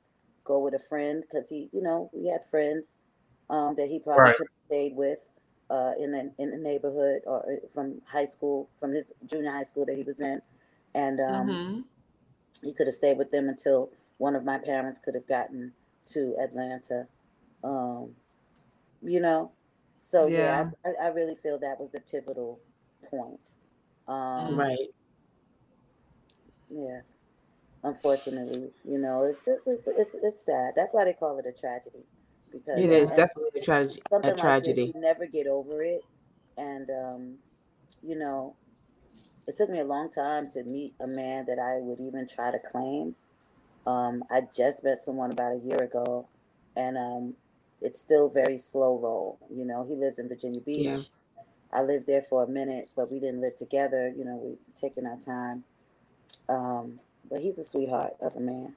go 0.44 0.58
with 0.58 0.74
a 0.74 0.78
friend 0.78 1.22
because 1.22 1.48
he, 1.48 1.68
you 1.72 1.82
know, 1.82 2.10
we 2.12 2.28
had 2.28 2.40
friends 2.50 2.94
um, 3.50 3.76
that 3.76 3.88
he 3.88 4.00
probably 4.00 4.22
right. 4.22 4.36
could 4.36 4.48
have 4.48 4.66
stayed 4.66 4.96
with 4.96 5.20
uh, 5.70 5.92
in 5.98 6.12
the 6.12 6.32
in 6.38 6.50
the 6.50 6.58
neighborhood 6.58 7.22
or 7.26 7.44
uh, 7.50 7.68
from 7.72 8.00
high 8.06 8.24
school, 8.24 8.68
from 8.78 8.92
his 8.92 9.12
junior 9.26 9.50
high 9.50 9.62
school 9.62 9.86
that 9.86 9.96
he 9.96 10.02
was 10.02 10.20
in, 10.20 10.40
and 10.94 11.20
um, 11.20 11.48
mm-hmm. 11.48 11.80
He 12.62 12.72
could 12.72 12.86
have 12.86 12.94
stayed 12.94 13.18
with 13.18 13.30
them 13.30 13.48
until 13.48 13.90
one 14.18 14.36
of 14.36 14.44
my 14.44 14.58
parents 14.58 14.98
could 14.98 15.14
have 15.14 15.26
gotten 15.26 15.72
to 16.12 16.34
Atlanta. 16.40 17.08
Um, 17.64 18.14
you 19.02 19.20
know, 19.20 19.52
so 19.98 20.26
yeah, 20.26 20.70
yeah 20.84 20.92
I, 21.00 21.06
I, 21.06 21.08
really 21.08 21.34
feel 21.36 21.58
that 21.58 21.78
was 21.78 21.90
the 21.90 22.00
pivotal 22.00 22.60
point. 23.08 23.54
Um, 24.08 24.56
right. 24.56 24.88
Yeah. 26.70 27.00
Unfortunately, 27.84 28.70
you 28.84 28.98
know, 28.98 29.24
it's 29.24 29.44
just 29.44 29.66
it's, 29.66 29.82
it's, 29.86 30.14
it's 30.14 30.44
sad. 30.44 30.74
That's 30.76 30.94
why 30.94 31.04
they 31.04 31.12
call 31.12 31.38
it 31.38 31.46
a 31.46 31.52
tragedy 31.52 32.04
because 32.52 32.78
it 32.78 32.92
is 32.92 33.10
definitely 33.10 33.60
a, 33.60 33.64
tra- 33.64 33.88
a 34.22 34.32
tragedy. 34.32 34.68
Like 34.68 34.92
this, 34.92 34.94
you 34.94 35.00
never 35.00 35.26
get 35.26 35.46
over 35.48 35.82
it, 35.82 36.04
and 36.56 36.88
um, 36.90 37.34
you 38.02 38.16
know, 38.16 38.54
it 39.46 39.56
took 39.56 39.70
me 39.70 39.80
a 39.80 39.84
long 39.84 40.10
time 40.10 40.48
to 40.50 40.62
meet 40.64 40.94
a 41.00 41.06
man 41.06 41.46
that 41.46 41.58
I 41.58 41.80
would 41.80 42.00
even 42.00 42.26
try 42.28 42.50
to 42.50 42.58
claim. 42.58 43.14
Um, 43.86 44.22
I 44.30 44.42
just 44.54 44.84
met 44.84 45.02
someone 45.02 45.32
about 45.32 45.54
a 45.54 45.58
year 45.58 45.78
ago, 45.78 46.28
and 46.76 46.96
um, 46.96 47.34
it's 47.80 48.00
still 48.00 48.28
very 48.28 48.56
slow 48.58 48.98
roll. 48.98 49.38
You 49.50 49.64
know, 49.64 49.84
he 49.84 49.96
lives 49.96 50.18
in 50.18 50.28
Virginia 50.28 50.60
Beach. 50.60 50.86
Yeah. 50.86 50.98
I 51.72 51.82
lived 51.82 52.06
there 52.06 52.22
for 52.22 52.44
a 52.44 52.46
minute, 52.46 52.92
but 52.94 53.10
we 53.10 53.18
didn't 53.18 53.40
live 53.40 53.56
together. 53.56 54.12
You 54.16 54.24
know, 54.24 54.36
we 54.36 54.56
taking 54.80 55.06
our 55.06 55.16
time. 55.16 55.64
Um, 56.48 57.00
but 57.30 57.40
he's 57.40 57.58
a 57.58 57.64
sweetheart 57.64 58.14
of 58.20 58.36
a 58.36 58.40
man. 58.40 58.74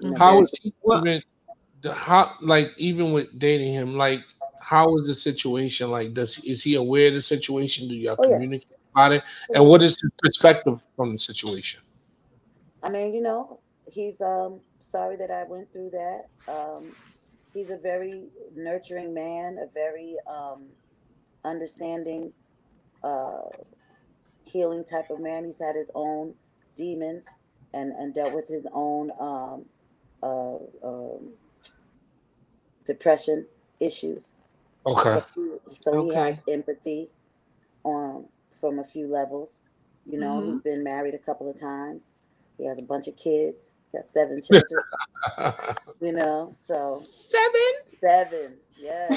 You 0.00 0.10
know, 0.10 0.18
How 0.18 0.42
is 0.42 0.52
he 0.60 0.74
even 0.92 1.22
the 1.80 1.94
how 1.94 2.32
like 2.40 2.72
even 2.76 3.12
with 3.12 3.38
dating 3.38 3.72
him, 3.72 3.96
like 3.96 4.20
how 4.60 4.96
is 4.96 5.06
the 5.06 5.14
situation? 5.14 5.90
Like, 5.90 6.12
does 6.12 6.38
is 6.44 6.62
he 6.62 6.74
aware 6.74 7.08
of 7.08 7.14
the 7.14 7.20
situation? 7.22 7.88
Do 7.88 7.94
y'all 7.94 8.16
oh, 8.18 8.28
communicate 8.28 8.68
yeah. 8.70 8.77
About 8.92 9.12
it? 9.12 9.22
And 9.54 9.66
what 9.66 9.82
is 9.82 10.00
his 10.00 10.10
perspective 10.18 10.84
from 10.96 11.12
the 11.12 11.18
situation? 11.18 11.82
I 12.82 12.90
mean, 12.90 13.14
you 13.14 13.22
know, 13.22 13.60
he's 13.86 14.20
um 14.20 14.60
sorry 14.80 15.16
that 15.16 15.30
I 15.30 15.44
went 15.44 15.72
through 15.72 15.90
that. 15.90 16.28
Um 16.46 16.92
he's 17.54 17.70
a 17.70 17.76
very 17.76 18.24
nurturing 18.54 19.14
man, 19.14 19.58
a 19.58 19.66
very 19.72 20.16
um 20.26 20.66
understanding, 21.44 22.32
uh 23.02 23.42
healing 24.44 24.84
type 24.84 25.10
of 25.10 25.20
man. 25.20 25.44
He's 25.44 25.60
had 25.60 25.76
his 25.76 25.90
own 25.94 26.34
demons 26.76 27.26
and 27.74 27.92
and 27.92 28.14
dealt 28.14 28.34
with 28.34 28.48
his 28.48 28.66
own 28.72 29.10
um 29.18 29.66
uh 30.22 30.56
um 30.86 31.32
depression 32.84 33.46
issues. 33.80 34.34
Okay. 34.86 35.20
So 35.34 35.60
he, 35.68 35.74
so 35.74 35.92
okay. 35.92 36.08
he 36.08 36.14
has 36.14 36.40
empathy 36.48 37.10
on 37.84 38.26
from 38.60 38.78
a 38.78 38.84
few 38.84 39.06
levels. 39.06 39.62
You 40.06 40.18
know, 40.18 40.40
mm-hmm. 40.40 40.52
he's 40.52 40.60
been 40.62 40.82
married 40.82 41.14
a 41.14 41.18
couple 41.18 41.50
of 41.50 41.58
times. 41.58 42.12
He 42.56 42.66
has 42.66 42.78
a 42.78 42.82
bunch 42.82 43.08
of 43.08 43.16
kids. 43.16 43.72
Got 43.92 44.06
seven 44.06 44.42
children. 44.42 44.82
you 46.00 46.12
know, 46.12 46.50
so 46.52 46.96
seven. 47.00 47.60
Seven. 48.00 48.56
Yes. 48.76 49.10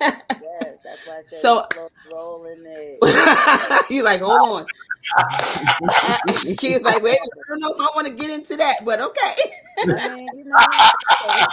yes. 0.00 0.74
That's 0.84 1.06
why 1.06 1.14
I 1.14 1.22
said 1.26 1.38
so 1.38 1.64
rolling 2.12 2.64
it. 2.66 3.90
you 3.90 4.02
like, 4.02 4.20
hold 4.20 4.60
on. 4.60 4.66
kid's 6.56 6.84
like, 6.84 7.02
wait, 7.02 7.16
I 7.16 7.28
don't 7.48 7.60
know 7.60 7.72
if 7.72 7.80
I 7.80 7.88
want 7.94 8.06
to 8.06 8.12
get 8.12 8.30
into 8.30 8.56
that, 8.56 8.76
but 8.84 9.00
okay. 9.00 9.34
I 9.82 10.14
mean, 10.14 10.28
you 10.36 10.44
know, 10.44 10.56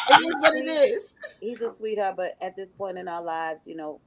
it 0.10 0.26
is 0.26 0.40
what 0.42 0.56
it 0.56 0.68
is. 0.68 1.16
He's 1.40 1.62
a 1.62 1.74
sweetheart, 1.74 2.16
but 2.18 2.36
at 2.42 2.56
this 2.56 2.72
point 2.72 2.98
in 2.98 3.08
our 3.08 3.22
lives, 3.22 3.66
you 3.66 3.76
know, 3.76 4.00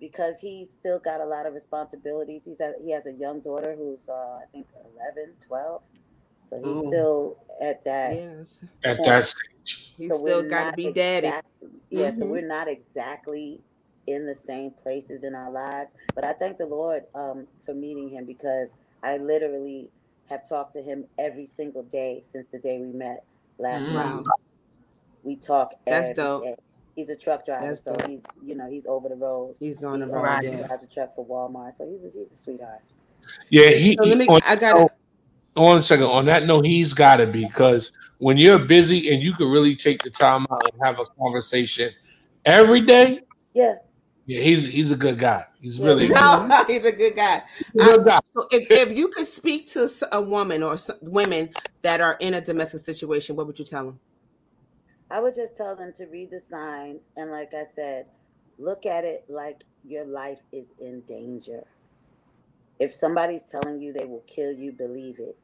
because 0.00 0.40
he's 0.40 0.70
still 0.70 0.98
got 0.98 1.20
a 1.20 1.24
lot 1.24 1.46
of 1.46 1.54
responsibilities. 1.54 2.44
He's 2.44 2.60
a, 2.60 2.72
he 2.82 2.90
has 2.90 3.06
a 3.06 3.12
young 3.12 3.40
daughter 3.40 3.76
who's 3.76 4.08
uh, 4.08 4.38
I 4.42 4.44
think 4.50 4.66
11, 4.96 5.34
12. 5.46 5.82
So 6.42 6.56
he's 6.56 6.66
Ooh. 6.66 6.88
still 6.88 7.36
at 7.60 7.84
that. 7.84 8.16
Yes. 8.16 8.64
At 8.82 9.04
that 9.04 9.24
stage. 9.26 9.92
He's 9.96 10.10
so 10.10 10.24
still 10.24 10.48
got 10.48 10.70
to 10.70 10.76
be 10.76 10.90
daddy. 10.90 11.28
Exactly, 11.28 11.68
yeah, 11.90 12.08
mm-hmm. 12.08 12.18
so 12.18 12.26
we're 12.26 12.46
not 12.46 12.66
exactly 12.66 13.60
in 14.06 14.26
the 14.26 14.34
same 14.34 14.70
places 14.70 15.22
in 15.22 15.34
our 15.34 15.50
lives. 15.50 15.92
But 16.14 16.24
I 16.24 16.32
thank 16.32 16.56
the 16.56 16.66
Lord 16.66 17.04
um, 17.14 17.46
for 17.64 17.74
meeting 17.74 18.08
him 18.08 18.24
because 18.24 18.74
I 19.02 19.18
literally 19.18 19.90
have 20.28 20.48
talked 20.48 20.72
to 20.74 20.82
him 20.82 21.04
every 21.18 21.44
single 21.44 21.82
day 21.82 22.22
since 22.24 22.46
the 22.46 22.58
day 22.58 22.80
we 22.80 22.92
met 22.92 23.24
last 23.58 23.90
mm. 23.90 23.94
month. 23.94 24.26
We 25.22 25.36
talk. 25.36 25.74
That's 25.84 26.12
dope. 26.14 26.44
Day. 26.44 26.56
He's 26.96 27.08
a 27.08 27.16
truck 27.16 27.46
driver, 27.46 27.66
That's 27.66 27.84
so 27.84 27.96
dope. 27.96 28.08
he's 28.08 28.22
you 28.44 28.54
know 28.54 28.68
he's 28.68 28.86
over 28.86 29.08
the 29.08 29.16
road. 29.16 29.54
He's 29.58 29.84
on 29.84 30.00
the 30.00 30.06
road. 30.06 30.22
Right. 30.22 30.44
He 30.44 30.50
drives 30.50 30.82
a 30.82 30.86
truck 30.86 31.14
for 31.14 31.26
Walmart, 31.26 31.72
so 31.72 31.86
he's 31.86 32.02
a, 32.04 32.18
he's 32.18 32.32
a 32.32 32.36
sweetheart. 32.36 32.80
Yeah, 33.48 33.70
he. 33.70 33.96
So 34.00 34.08
let 34.08 34.18
me. 34.18 34.26
On, 34.26 34.40
I 34.44 34.56
got 34.56 34.90
One 35.54 35.82
second. 35.82 36.06
On 36.06 36.24
that 36.26 36.44
note, 36.44 36.64
he's 36.66 36.94
got 36.94 37.18
to 37.18 37.26
be 37.26 37.44
because 37.46 37.92
when 38.18 38.36
you're 38.36 38.58
busy 38.58 39.12
and 39.12 39.22
you 39.22 39.32
can 39.32 39.50
really 39.50 39.74
take 39.74 40.02
the 40.02 40.10
time 40.10 40.46
out 40.50 40.62
and 40.72 40.82
have 40.82 40.98
a 40.98 41.06
conversation 41.18 41.90
every 42.44 42.80
day. 42.80 43.20
Yeah. 43.54 43.76
Yeah, 44.26 44.40
he's 44.42 44.64
he's 44.64 44.92
a 44.92 44.96
good 44.96 45.18
guy. 45.18 45.42
He's 45.60 45.80
really 45.80 46.06
no, 46.08 46.64
he's 46.68 46.84
a 46.84 46.92
good 46.92 47.16
guy. 47.16 47.42
A 47.74 47.78
good 47.78 48.04
guy. 48.04 48.20
so 48.24 48.46
if, 48.52 48.70
if 48.70 48.96
you 48.96 49.08
could 49.08 49.26
speak 49.26 49.68
to 49.70 49.88
a 50.12 50.22
woman 50.22 50.62
or 50.62 50.76
women 51.02 51.50
that 51.82 52.00
are 52.00 52.16
in 52.20 52.34
a 52.34 52.40
domestic 52.40 52.80
situation, 52.80 53.34
what 53.34 53.48
would 53.48 53.58
you 53.58 53.64
tell 53.64 53.86
them? 53.86 53.98
I 55.10 55.20
would 55.20 55.34
just 55.34 55.56
tell 55.56 55.74
them 55.74 55.92
to 55.94 56.06
read 56.06 56.30
the 56.30 56.40
signs 56.40 57.08
and, 57.16 57.30
like 57.30 57.52
I 57.54 57.64
said, 57.64 58.06
look 58.58 58.86
at 58.86 59.04
it 59.04 59.24
like 59.28 59.64
your 59.84 60.04
life 60.04 60.40
is 60.52 60.72
in 60.78 61.00
danger. 61.02 61.64
If 62.78 62.94
somebody's 62.94 63.44
telling 63.44 63.80
you 63.80 63.92
they 63.92 64.04
will 64.04 64.24
kill 64.26 64.52
you, 64.52 64.72
believe 64.72 65.18
it. 65.18 65.36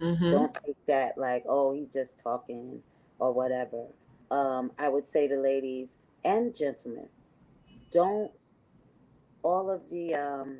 Mm-hmm. 0.00 0.30
Don't 0.30 0.54
take 0.54 0.86
that 0.86 1.18
like, 1.18 1.44
oh, 1.48 1.72
he's 1.72 1.88
just 1.88 2.18
talking 2.22 2.82
or 3.18 3.32
whatever. 3.32 3.86
Um, 4.30 4.72
I 4.78 4.88
would 4.88 5.06
say 5.06 5.28
to 5.28 5.36
ladies 5.36 5.98
and 6.24 6.54
gentlemen, 6.54 7.08
don't 7.90 8.30
all 9.42 9.70
of 9.70 9.82
the 9.90 10.14
um, 10.14 10.58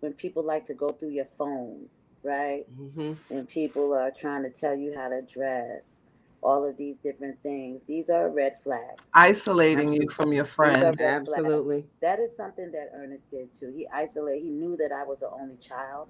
when 0.00 0.12
people 0.12 0.44
like 0.44 0.64
to 0.66 0.74
go 0.74 0.90
through 0.90 1.10
your 1.10 1.24
phone, 1.24 1.86
right? 2.22 2.64
Mm-hmm. 2.78 3.14
And 3.30 3.48
people 3.48 3.94
are 3.94 4.10
trying 4.10 4.42
to 4.42 4.50
tell 4.50 4.76
you 4.76 4.94
how 4.94 5.08
to 5.08 5.22
dress, 5.22 6.02
all 6.42 6.64
of 6.64 6.76
these 6.76 6.96
different 6.96 7.40
things. 7.42 7.82
These 7.86 8.08
are 8.08 8.30
red 8.30 8.58
flags. 8.58 9.02
Isolating 9.14 9.86
Absolutely. 9.86 10.04
you 10.04 10.10
from 10.10 10.32
your 10.32 10.44
friend. 10.44 11.00
Absolutely. 11.00 11.82
Flags. 11.82 11.92
That 12.00 12.18
is 12.18 12.34
something 12.34 12.70
that 12.72 12.90
Ernest 12.94 13.28
did 13.28 13.52
too. 13.52 13.72
He 13.76 13.86
isolated. 13.92 14.42
He 14.42 14.50
knew 14.50 14.76
that 14.78 14.92
I 14.92 15.04
was 15.04 15.22
an 15.22 15.30
only 15.32 15.56
child, 15.56 16.08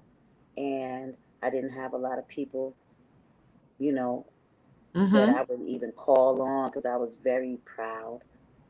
and 0.57 1.15
I 1.43 1.49
didn't 1.49 1.71
have 1.71 1.93
a 1.93 1.97
lot 1.97 2.17
of 2.17 2.27
people, 2.27 2.75
you 3.77 3.91
know, 3.91 4.25
mm-hmm. 4.95 5.13
that 5.13 5.29
I 5.29 5.43
would 5.43 5.61
even 5.61 5.91
call 5.91 6.41
on 6.41 6.69
because 6.69 6.85
I 6.85 6.95
was 6.95 7.15
very 7.15 7.57
proud. 7.65 8.21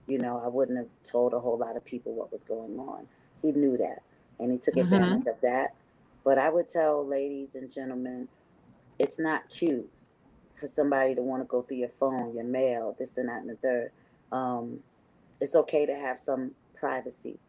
You 0.08 0.18
know, 0.18 0.42
I 0.44 0.48
wouldn't 0.48 0.78
have 0.78 0.90
told 1.04 1.34
a 1.34 1.40
whole 1.40 1.58
lot 1.58 1.78
of 1.78 1.86
people 1.86 2.14
what 2.14 2.32
was 2.32 2.44
going 2.44 2.80
on. 2.80 3.08
He 3.42 3.52
knew 3.52 3.78
that, 3.78 4.02
and 4.40 4.52
he 4.52 4.58
took 4.58 4.76
mm-hmm. 4.76 4.94
advantage 4.94 5.28
of 5.28 5.40
that. 5.42 5.76
But 6.24 6.38
I 6.38 6.50
would 6.50 6.68
tell 6.68 7.06
ladies 7.06 7.56
and 7.56 7.72
gentlemen, 7.72 8.28
it's 9.00 9.20
not 9.20 9.50
cute 9.50 9.90
for 10.62 10.68
somebody 10.68 11.16
to 11.16 11.22
want 11.24 11.42
to 11.42 11.48
go 11.48 11.64
through 11.64 11.78
your 11.78 11.90
phone, 11.90 12.34
your 12.36 12.46
mail, 12.46 12.96
this 12.98 13.18
and 13.18 13.28
that 13.28 13.42
and 13.42 13.50
the 13.50 13.56
third. 13.56 13.92
Um, 14.32 14.80
it's 15.42 15.56
okay 15.56 15.88
to 15.88 15.96
have 15.96 16.20
some 16.20 16.52
privacy 16.76 17.40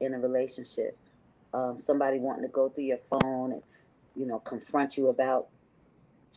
in 0.00 0.14
a 0.14 0.18
relationship. 0.18 0.96
Um, 1.54 1.78
somebody 1.78 2.18
wanting 2.18 2.44
to 2.44 2.48
go 2.48 2.70
through 2.70 2.84
your 2.84 2.98
phone 2.98 3.52
and 3.52 3.62
you 4.16 4.26
know 4.26 4.38
confront 4.38 4.96
you 4.96 5.08
about 5.08 5.48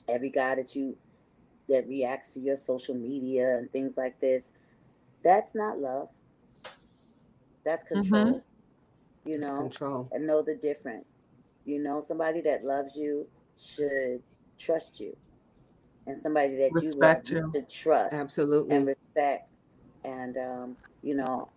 every 0.09 0.29
guy 0.29 0.55
that 0.55 0.75
you 0.75 0.97
that 1.69 1.87
reacts 1.87 2.33
to 2.33 2.39
your 2.41 2.57
social 2.57 2.93
media 2.93 3.57
and 3.57 3.71
things 3.71 3.97
like 3.97 4.19
this. 4.19 4.51
That's 5.23 5.55
not 5.55 5.79
love. 5.79 6.09
That's 7.63 7.83
mm-hmm. 7.85 8.01
control. 8.01 8.25
Mm-hmm. 8.25 9.29
You 9.29 9.39
know, 9.39 9.57
control. 9.57 10.09
and 10.11 10.27
know 10.27 10.41
the 10.43 10.55
difference. 10.55 11.07
You 11.65 11.81
know, 11.81 12.01
somebody 12.01 12.41
that 12.41 12.63
loves 12.63 12.95
you 12.95 13.25
should 13.57 14.21
trust 14.59 14.99
you 14.99 15.15
and 16.07 16.17
somebody 16.17 16.55
that 16.57 16.71
respect 16.71 17.29
you 17.29 17.41
love 17.41 17.53
you. 17.53 17.61
to 17.61 17.73
trust 17.73 18.13
absolutely. 18.13 18.75
and 18.75 18.87
respect. 18.87 19.51
And 20.03 20.37
um, 20.37 20.77
you 21.01 21.15
know 21.15 21.49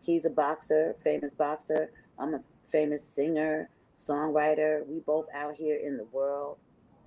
he's 0.00 0.24
a 0.24 0.30
boxer 0.30 0.94
famous 1.02 1.34
boxer. 1.34 1.90
I'm 2.18 2.34
a 2.34 2.40
famous 2.64 3.04
singer 3.04 3.68
songwriter. 3.94 4.86
We 4.86 5.00
both 5.00 5.26
out 5.34 5.54
here 5.54 5.78
in 5.82 5.96
the 5.96 6.04
world 6.06 6.58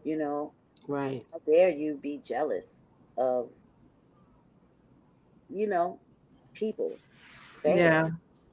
you 0.03 0.17
know. 0.17 0.53
Right. 0.87 1.23
How 1.31 1.39
dare 1.39 1.69
you 1.69 1.95
be 1.95 2.17
jealous 2.17 2.83
of 3.17 3.49
you 5.49 5.67
know 5.67 5.99
people? 6.53 6.95
Yeah. 7.63 8.09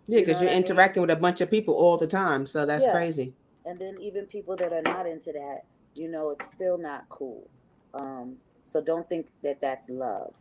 Yeah 0.06 0.20
because 0.22 0.40
you 0.40 0.46
are 0.46 0.52
interacting 0.52 1.00
mean? 1.00 1.08
with 1.08 1.18
a 1.18 1.20
bunch 1.20 1.40
of 1.40 1.50
people 1.50 1.74
all 1.74 1.96
the 1.96 2.06
time 2.06 2.46
so 2.46 2.66
that's 2.66 2.86
yeah. 2.86 2.92
crazy. 2.92 3.34
And 3.64 3.76
then 3.78 3.96
even 4.00 4.26
people 4.26 4.54
that 4.56 4.72
are 4.72 4.82
not 4.82 5.06
into 5.06 5.32
that 5.32 5.62
you 5.94 6.08
know 6.08 6.30
it's 6.30 6.46
still 6.46 6.76
not 6.76 7.08
cool 7.08 7.48
um, 7.94 8.36
so 8.64 8.80
don't 8.80 9.08
think 9.08 9.28
that 9.42 9.60
that's 9.60 9.88
love. 9.88 10.34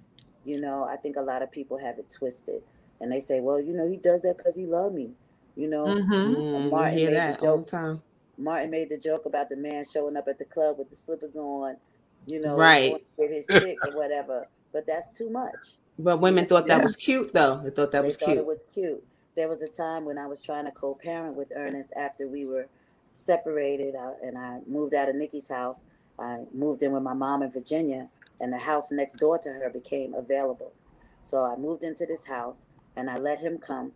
You 0.44 0.60
know, 0.60 0.84
I 0.84 0.96
think 0.96 1.16
a 1.18 1.22
lot 1.22 1.42
of 1.42 1.52
people 1.52 1.78
have 1.78 1.98
it 2.00 2.10
twisted, 2.10 2.62
and 3.02 3.12
they 3.12 3.20
say, 3.20 3.40
"Well, 3.40 3.60
you 3.60 3.74
know, 3.74 3.88
he 3.90 3.98
does 3.98 4.22
that 4.24 4.38
because 4.38 4.56
he 4.56 4.66
loved 4.66 4.96
me." 4.96 5.12
You 5.56 5.70
know, 5.70 5.86
mm-hmm. 5.86 6.36
Mm, 6.36 6.70
Martin 6.70 6.96
made 6.96 7.08
the 7.08 7.38
joke. 7.40 7.44
All 7.44 7.58
the 7.60 7.66
time. 7.66 8.02
Martin 8.38 8.70
made 8.70 8.90
the 8.90 8.98
joke 8.98 9.26
about 9.26 9.50
the 9.50 9.56
man 9.56 9.86
showing 9.92 10.18
up 10.18 10.28
at 10.28 10.38
the 10.38 10.46
club 10.46 10.78
with 10.78 10.90
the 10.90 10.96
slippers 10.96 11.36
on, 11.36 11.78
you 12.26 12.42
know, 12.42 12.58
right 12.58 12.96
with 13.18 13.32
his 13.32 13.48
chick 13.48 13.78
or 13.86 13.94
whatever. 13.94 14.48
But 14.74 14.86
that's 14.86 15.18
too 15.18 15.30
much. 15.30 15.78
But 15.98 16.20
women 16.20 16.46
thought 16.46 16.68
that 16.68 16.78
yeah. 16.78 16.84
was 16.84 16.98
cute, 16.98 17.32
though. 17.32 17.62
They 17.64 17.70
thought 17.70 17.92
that 17.92 18.02
they 18.02 18.06
was 18.08 18.18
thought 18.18 18.26
cute. 18.26 18.38
It 18.40 18.46
was 18.46 18.66
cute. 18.74 19.04
There 19.36 19.48
was 19.48 19.62
a 19.62 19.70
time 19.70 20.04
when 20.04 20.18
I 20.18 20.28
was 20.28 20.42
trying 20.42 20.66
to 20.66 20.72
co-parent 20.72 21.38
with 21.38 21.52
Ernest 21.56 21.94
after 21.96 22.28
we 22.28 22.50
were 22.50 22.68
separated, 23.14 23.96
uh, 23.96 24.14
and 24.22 24.38
I 24.38 24.60
moved 24.68 24.94
out 24.94 25.08
of 25.08 25.16
Nikki's 25.16 25.48
house. 25.48 25.86
I 26.20 26.46
moved 26.54 26.84
in 26.84 26.92
with 26.92 27.04
my 27.04 27.14
mom 27.14 27.44
in 27.44 27.52
Virginia, 27.52 28.10
and 28.40 28.52
the 28.52 28.58
house 28.58 28.92
next 28.92 29.18
door 29.18 29.38
to 29.40 29.50
her 29.50 29.70
became 29.70 30.14
available. 30.14 30.74
So 31.22 31.44
I 31.44 31.56
moved 31.56 31.84
into 31.84 32.06
this 32.06 32.26
house 32.26 32.68
and 32.96 33.10
I 33.10 33.18
let 33.18 33.40
him 33.40 33.58
come, 33.58 33.94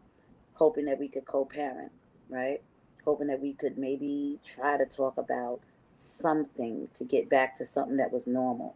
hoping 0.53 0.85
that 0.85 0.99
we 0.99 1.07
could 1.07 1.25
co 1.25 1.45
parent, 1.45 1.91
right? 2.29 2.61
Hoping 3.05 3.27
that 3.27 3.39
we 3.39 3.53
could 3.53 3.77
maybe 3.77 4.39
try 4.43 4.77
to 4.77 4.85
talk 4.85 5.17
about 5.17 5.61
something 5.89 6.87
to 6.93 7.03
get 7.03 7.29
back 7.29 7.55
to 7.55 7.65
something 7.65 7.97
that 7.97 8.11
was 8.11 8.27
normal. 8.27 8.75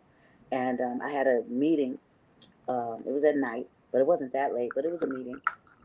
And 0.52 0.80
um, 0.82 1.02
I 1.02 1.10
had 1.10 1.28
a 1.28 1.44
meeting. 1.48 1.98
Um, 2.68 3.04
it 3.06 3.12
was 3.12 3.24
at 3.24 3.36
night, 3.38 3.68
but 3.92 4.00
it 4.00 4.08
wasn't 4.08 4.34
that 4.34 4.54
late, 4.54 4.72
but 4.76 4.86
it 4.86 4.92
was 4.92 5.04
a 5.04 5.08
meeting. 5.08 5.42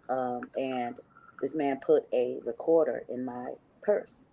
Um, 0.09 0.43
and 0.57 0.99
this 1.41 1.55
man 1.55 1.81
put 1.85 2.07
a 2.13 2.39
recorder 2.45 3.05
in 3.09 3.25
my 3.25 3.53
purse 3.83 4.27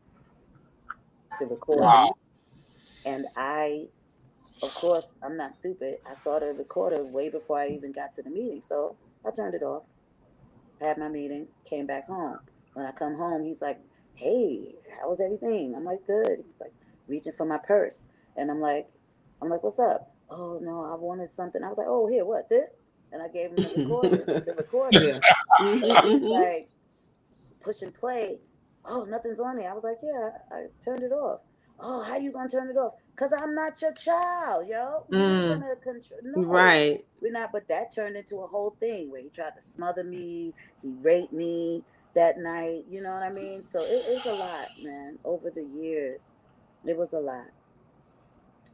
to 1.40 1.46
record. 1.46 1.80
Wow. 1.80 2.16
And 3.06 3.26
I 3.38 3.88
of 4.62 4.74
course, 4.74 5.18
I'm 5.22 5.36
not 5.36 5.54
stupid. 5.54 5.98
I 6.10 6.14
saw 6.14 6.40
the 6.40 6.54
recorder 6.54 7.04
way 7.04 7.30
before 7.30 7.60
I 7.60 7.68
even 7.68 7.92
got 7.92 8.14
to 8.14 8.24
the 8.24 8.30
meeting. 8.30 8.62
So 8.62 8.96
I 9.26 9.32
turned 9.32 9.54
it 9.54 9.64
off, 9.64 9.84
had 10.80 10.98
my 10.98 11.10
meeting, 11.10 11.48
came 11.66 11.86
back 11.86 12.08
home. 12.08 12.40
When 12.74 12.86
I 12.86 12.92
come 12.92 13.16
home, 13.16 13.44
he's 13.44 13.62
like, 13.62 13.80
Hey, 14.14 14.76
how 15.00 15.10
was 15.10 15.20
everything? 15.20 15.76
I'm 15.76 15.84
like, 15.84 16.06
Good. 16.08 16.44
He's 16.46 16.60
like, 16.62 16.74
reaching 17.08 17.34
for 17.34 17.46
my 17.46 17.58
purse. 17.58 18.08
And 18.38 18.50
I'm 18.50 18.62
like, 18.62 18.88
I'm 19.42 19.50
like, 19.50 19.64
What's 19.64 19.80
up? 19.80 20.14
Oh, 20.30 20.60
no, 20.62 20.84
I 20.84 20.96
wanted 20.96 21.30
something. 21.30 21.64
I 21.64 21.70
was 21.70 21.78
like, 21.78 21.88
Oh, 21.90 22.08
here, 22.08 22.24
what, 22.24 22.50
this? 22.50 22.82
And 23.12 23.22
I 23.22 23.28
gave 23.28 23.50
him 23.50 23.58
the 23.58 23.74
recorder. 23.78 24.10
the 24.18 24.56
recorder. 24.58 25.04
Yeah. 25.04 25.20
he's 25.60 25.84
mm-hmm, 25.84 26.08
mm-hmm. 26.08 26.26
like, 26.26 26.68
push 27.62 27.82
and 27.82 27.94
play. 27.94 28.40
Oh, 28.86 29.04
nothing's 29.04 29.40
on 29.40 29.58
there. 29.58 29.70
I 29.70 29.74
was 29.74 29.84
like, 29.84 29.98
Yeah, 30.02 30.30
I 30.52 30.68
turned 30.84 31.04
it 31.04 31.12
off. 31.12 31.42
Oh, 31.80 32.02
how 32.04 32.18
you 32.18 32.32
gonna 32.32 32.50
turn 32.50 32.70
it 32.70 32.78
off? 32.78 32.94
Cause 33.16 33.34
I'm 33.34 33.54
not 33.56 33.82
your 33.82 33.94
child, 33.94 34.68
yo. 34.68 35.06
Mm. 35.12 35.62
No, 36.24 36.44
right. 36.44 37.02
We're 37.22 37.32
not. 37.32 37.52
But 37.52 37.68
that 37.70 37.94
turned 37.94 38.18
into 38.18 38.38
a 38.38 38.48
whole 38.48 38.76
thing 38.80 39.12
where 39.12 39.22
he 39.22 39.30
tried 39.30 39.56
to 39.56 39.62
smother 39.62 40.04
me. 40.04 40.54
He 40.82 40.96
raped 41.02 41.34
me 41.34 41.84
that 42.14 42.38
night. 42.38 42.86
You 42.90 43.02
know 43.02 43.12
what 43.12 43.24
I 43.24 43.32
mean? 43.32 43.64
So 43.64 43.84
it, 43.84 44.06
it 44.08 44.16
was 44.16 44.26
a 44.26 44.34
lot, 44.34 44.68
man. 44.82 45.18
Over 45.24 45.50
the 45.50 45.64
years, 45.64 46.32
it 46.86 46.98
was 46.98 47.14
a 47.14 47.20
lot. 47.20 47.48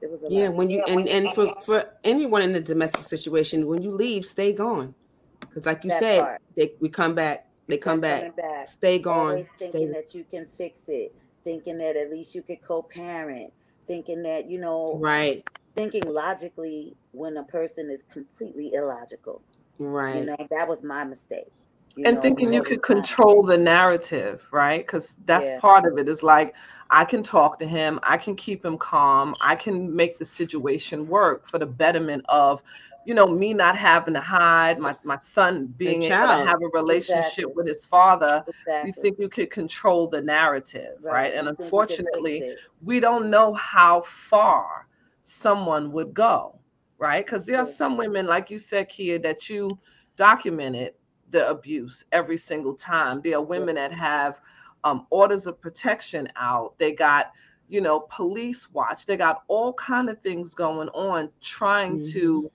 It 0.02 0.10
was 0.10 0.24
a 0.24 0.32
yeah. 0.32 0.48
Lot. 0.48 0.56
When 0.56 0.70
you 0.70 0.84
and 0.88 1.08
and 1.08 1.32
for 1.34 1.54
for 1.62 1.84
anyone 2.04 2.42
in 2.42 2.56
a 2.56 2.62
domestic 2.62 3.04
situation, 3.04 3.68
when 3.68 3.82
you 3.82 3.92
leave, 3.92 4.26
stay 4.26 4.54
gone. 4.54 4.96
Because 5.40 5.66
like 5.66 5.84
you 5.84 5.90
that 5.90 6.00
said, 6.00 6.22
part. 6.22 6.42
they 6.56 6.74
we 6.80 6.90
come 6.90 7.14
back. 7.14 7.48
They 7.68 7.78
come 7.78 8.00
back. 8.00 8.36
back. 8.36 8.66
Stay 8.68 9.00
gone. 9.00 9.32
Always 9.32 9.50
thinking 9.58 9.90
stay. 9.90 9.92
that 9.94 10.16
you 10.16 10.24
can 10.24 10.46
fix 10.46 10.88
it. 10.88 11.14
Thinking 11.44 11.78
that 11.80 11.96
at 11.96 12.12
least 12.12 12.36
you 12.36 12.42
could 12.42 12.62
co-parent 12.62 13.52
thinking 13.88 14.24
that 14.24 14.50
you 14.50 14.60
know 14.60 14.98
right. 15.02 15.44
thinking 15.76 16.04
logically 16.06 16.96
when 17.12 17.36
a 17.38 17.44
person 17.44 17.90
is 17.90 18.04
completely 18.04 18.74
illogical. 18.74 19.42
Right. 19.80 20.18
you 20.18 20.26
know 20.26 20.48
that 20.52 20.68
was 20.68 20.84
my 20.84 21.04
mistake 21.04 21.52
and 21.98 22.16
know, 22.16 22.22
thinking 22.22 22.54
you 22.54 22.62
could 22.62 22.84
control 22.84 23.44
the 23.44 23.58
narrative 23.58 24.48
right? 24.52 24.86
Because 24.86 25.18
that's 25.26 25.50
yeah. 25.50 25.60
part 25.60 25.86
of 25.86 25.98
it. 25.98 26.08
Is 26.08 26.24
like 26.24 26.56
i 26.92 27.06
can 27.06 27.24
talk 27.24 27.58
to 27.58 27.66
him 27.66 28.00
i 28.04 28.18
can 28.18 28.36
keep 28.36 28.64
him 28.66 28.78
calm 28.78 29.34
i 29.42 29.56
can 29.56 29.96
make 29.96 30.20
the 30.20 30.26
situation 30.26 31.08
work 31.08 31.48
for 31.48 31.58
the 31.58 31.66
betterment 31.66 32.24
of 32.28 32.62
you 33.06 33.16
know, 33.16 33.28
me 33.28 33.54
not 33.54 33.76
having 33.76 34.14
to 34.14 34.22
hide, 34.22 34.80
my, 34.80 34.94
my 35.04 35.18
son 35.18 35.68
being 35.78 36.04
able 36.04 36.28
to 36.28 36.46
have 36.46 36.62
a 36.62 36.78
relationship 36.78 37.24
exactly. 37.24 37.54
with 37.56 37.68
his 37.68 37.86
father, 37.86 38.44
exactly. 38.48 38.90
you 38.90 39.02
think 39.02 39.20
you 39.20 39.30
could 39.30 39.50
control 39.50 40.08
the 40.08 40.22
narrative, 40.22 40.98
right? 41.02 41.14
right? 41.14 41.34
And 41.34 41.48
unfortunately, 41.48 42.56
we 42.84 43.00
don't 43.00 43.30
know 43.30 43.54
how 43.54 44.02
far 44.02 44.88
someone 45.24 45.92
would 45.92 46.14
go, 46.14 46.60
right? 47.00 47.26
Because 47.26 47.46
there 47.46 47.58
are 47.58 47.66
some 47.66 47.98
women, 47.98 48.28
like 48.28 48.52
you 48.52 48.60
said, 48.60 48.90
Kia, 48.90 49.18
that 49.20 49.50
you 49.50 49.70
documented 50.16 50.94
the 51.32 51.50
abuse 51.50 52.06
every 52.12 52.38
single 52.38 52.76
time. 52.76 53.22
There 53.24 53.38
are 53.38 53.42
women 53.42 53.76
that 53.76 53.94
have 53.94 54.42
um, 54.84 55.08
orders 55.10 55.48
of 55.48 55.60
protection 55.60 56.30
out. 56.36 56.78
They 56.78 56.92
got 56.92 57.32
you 57.70 57.80
know 57.80 58.02
police 58.10 58.70
watch 58.74 59.06
they 59.06 59.16
got 59.16 59.44
all 59.48 59.72
kind 59.74 60.10
of 60.10 60.20
things 60.20 60.54
going 60.54 60.90
on 60.90 61.30
trying 61.40 61.94
mm-hmm. 61.94 62.20
to 62.20 62.52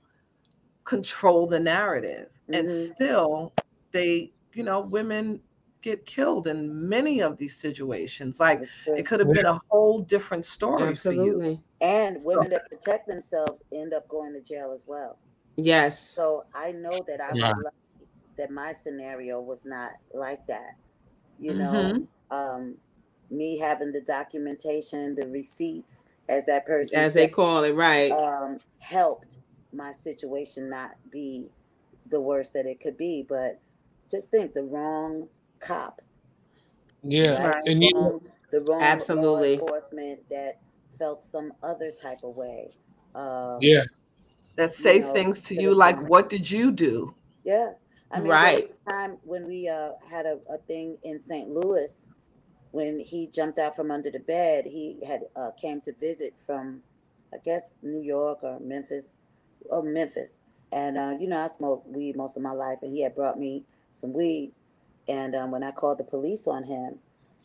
control 0.86 1.46
the 1.46 1.60
narrative. 1.60 2.30
Mm-hmm. 2.48 2.60
and 2.60 2.70
still 2.70 3.52
they 3.90 4.30
you 4.54 4.62
know 4.62 4.80
women 4.80 5.40
get 5.82 6.06
killed 6.06 6.46
in 6.46 6.88
many 6.88 7.20
of 7.20 7.36
these 7.36 7.56
situations. 7.56 8.40
Like 8.40 8.62
it 8.86 9.04
could 9.06 9.20
have 9.20 9.32
been 9.32 9.46
a 9.46 9.60
whole 9.68 10.00
different 10.00 10.44
story 10.44 10.84
absolutely. 10.84 11.60
And 11.80 12.20
so. 12.20 12.28
women 12.28 12.50
that 12.50 12.68
protect 12.68 13.06
themselves 13.06 13.62
end 13.72 13.94
up 13.94 14.08
going 14.08 14.32
to 14.32 14.40
jail 14.40 14.72
as 14.72 14.84
well. 14.86 15.18
Yes. 15.56 15.98
So 15.98 16.44
i 16.54 16.72
know 16.72 16.98
that 17.08 17.20
i 17.20 17.30
yeah. 17.34 17.48
was 17.48 17.56
lucky 17.64 18.08
that 18.36 18.50
my 18.50 18.72
scenario 18.72 19.40
was 19.40 19.64
not 19.64 19.92
like 20.12 20.46
that 20.46 20.76
you 21.38 21.54
know? 21.54 21.72
Mm-hmm. 21.72 22.34
um 22.34 22.76
me 23.30 23.58
having 23.58 23.92
the 23.92 24.02
documentation 24.02 25.14
the 25.14 25.26
receipts 25.26 26.04
as 26.28 26.44
that 26.46 26.66
person, 26.66 26.98
as 26.98 27.12
said, 27.12 27.22
they 27.22 27.28
call 27.28 27.62
it, 27.64 27.74
right, 27.74 28.10
um, 28.10 28.58
helped 28.78 29.38
my 29.76 29.92
situation 29.92 30.70
not 30.70 30.96
be 31.10 31.48
the 32.08 32.20
worst 32.20 32.52
that 32.54 32.66
it 32.66 32.80
could 32.80 32.96
be. 32.96 33.24
But 33.28 33.60
just 34.10 34.30
think 34.30 34.52
the 34.54 34.64
wrong 34.64 35.28
cop. 35.60 36.02
Yeah, 37.02 37.46
right? 37.46 37.62
and 37.66 37.82
you 37.82 38.22
the 38.50 38.60
wrong 38.62 38.80
absolutely 38.82 39.54
enforcement 39.54 40.28
that 40.30 40.60
felt 40.98 41.22
some 41.22 41.52
other 41.62 41.90
type 41.90 42.20
of 42.24 42.36
way. 42.36 42.70
Um, 43.14 43.58
yeah, 43.60 43.84
that 44.56 44.72
say 44.72 45.00
know, 45.00 45.12
things 45.12 45.42
to 45.44 45.60
you 45.60 45.74
like, 45.74 46.08
"What 46.08 46.28
did 46.28 46.50
you 46.50 46.70
do?" 46.70 47.14
Yeah, 47.44 47.72
I 48.10 48.20
mean, 48.20 48.30
right. 48.30 48.74
Time 48.88 49.18
when 49.24 49.46
we 49.46 49.68
uh, 49.68 49.92
had 50.10 50.26
a, 50.26 50.40
a 50.48 50.58
thing 50.58 50.98
in 51.02 51.18
St. 51.18 51.50
Louis, 51.50 52.06
when 52.70 53.00
he 53.00 53.26
jumped 53.26 53.58
out 53.58 53.76
from 53.76 53.90
under 53.90 54.10
the 54.10 54.18
bed, 54.18 54.66
he 54.66 54.98
had 55.06 55.22
uh, 55.34 55.50
came 55.52 55.80
to 55.82 55.92
visit 55.94 56.34
from, 56.44 56.82
I 57.32 57.38
guess, 57.44 57.78
New 57.82 58.00
York 58.00 58.40
or 58.42 58.60
Memphis, 58.60 59.16
oh 59.70 59.82
Memphis, 59.82 60.40
and 60.72 60.98
uh, 60.98 61.14
you 61.18 61.28
know 61.28 61.38
I 61.38 61.46
smoked 61.48 61.88
weed 61.88 62.16
most 62.16 62.36
of 62.36 62.42
my 62.42 62.52
life, 62.52 62.78
and 62.82 62.92
he 62.92 63.02
had 63.02 63.14
brought 63.14 63.38
me 63.38 63.64
some 63.92 64.12
weed, 64.12 64.52
and 65.08 65.34
um, 65.34 65.50
when 65.50 65.62
I 65.62 65.70
called 65.70 65.98
the 65.98 66.04
police 66.04 66.46
on 66.46 66.64
him, 66.64 66.98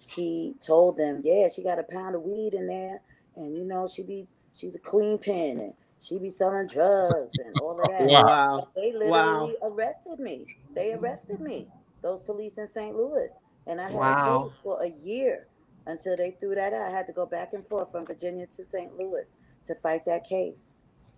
he 0.07 0.55
told 0.59 0.97
them, 0.97 1.21
"Yeah, 1.23 1.47
she 1.47 1.63
got 1.63 1.79
a 1.79 1.83
pound 1.83 2.15
of 2.15 2.23
weed 2.23 2.53
in 2.53 2.67
there, 2.67 3.01
and 3.35 3.55
you 3.55 3.63
know 3.63 3.87
she 3.87 4.03
be 4.03 4.27
she's 4.53 4.75
a 4.75 4.79
queen 4.79 5.17
pin, 5.17 5.59
and 5.59 5.73
she 5.99 6.17
be 6.17 6.29
selling 6.29 6.67
drugs 6.67 7.37
and 7.43 7.55
all 7.61 7.79
of 7.79 7.89
that." 7.89 8.07
Wow! 8.07 8.67
They 8.75 8.91
literally 8.93 9.09
wow. 9.09 9.53
arrested 9.63 10.19
me. 10.19 10.45
They 10.73 10.93
arrested 10.93 11.39
me. 11.39 11.67
Those 12.01 12.19
police 12.19 12.57
in 12.57 12.67
St. 12.67 12.95
Louis, 12.95 13.31
and 13.67 13.79
I 13.79 13.85
had 13.85 13.93
wow. 13.93 14.41
a 14.41 14.43
case 14.43 14.57
for 14.57 14.83
a 14.83 14.89
year 14.89 15.47
until 15.85 16.15
they 16.15 16.31
threw 16.31 16.55
that 16.55 16.73
out. 16.73 16.87
I 16.87 16.91
had 16.91 17.07
to 17.07 17.13
go 17.13 17.25
back 17.25 17.53
and 17.53 17.65
forth 17.65 17.91
from 17.91 18.05
Virginia 18.05 18.47
to 18.47 18.65
St. 18.65 18.97
Louis 18.97 19.37
to 19.65 19.75
fight 19.75 20.05
that 20.05 20.27
case, 20.27 20.73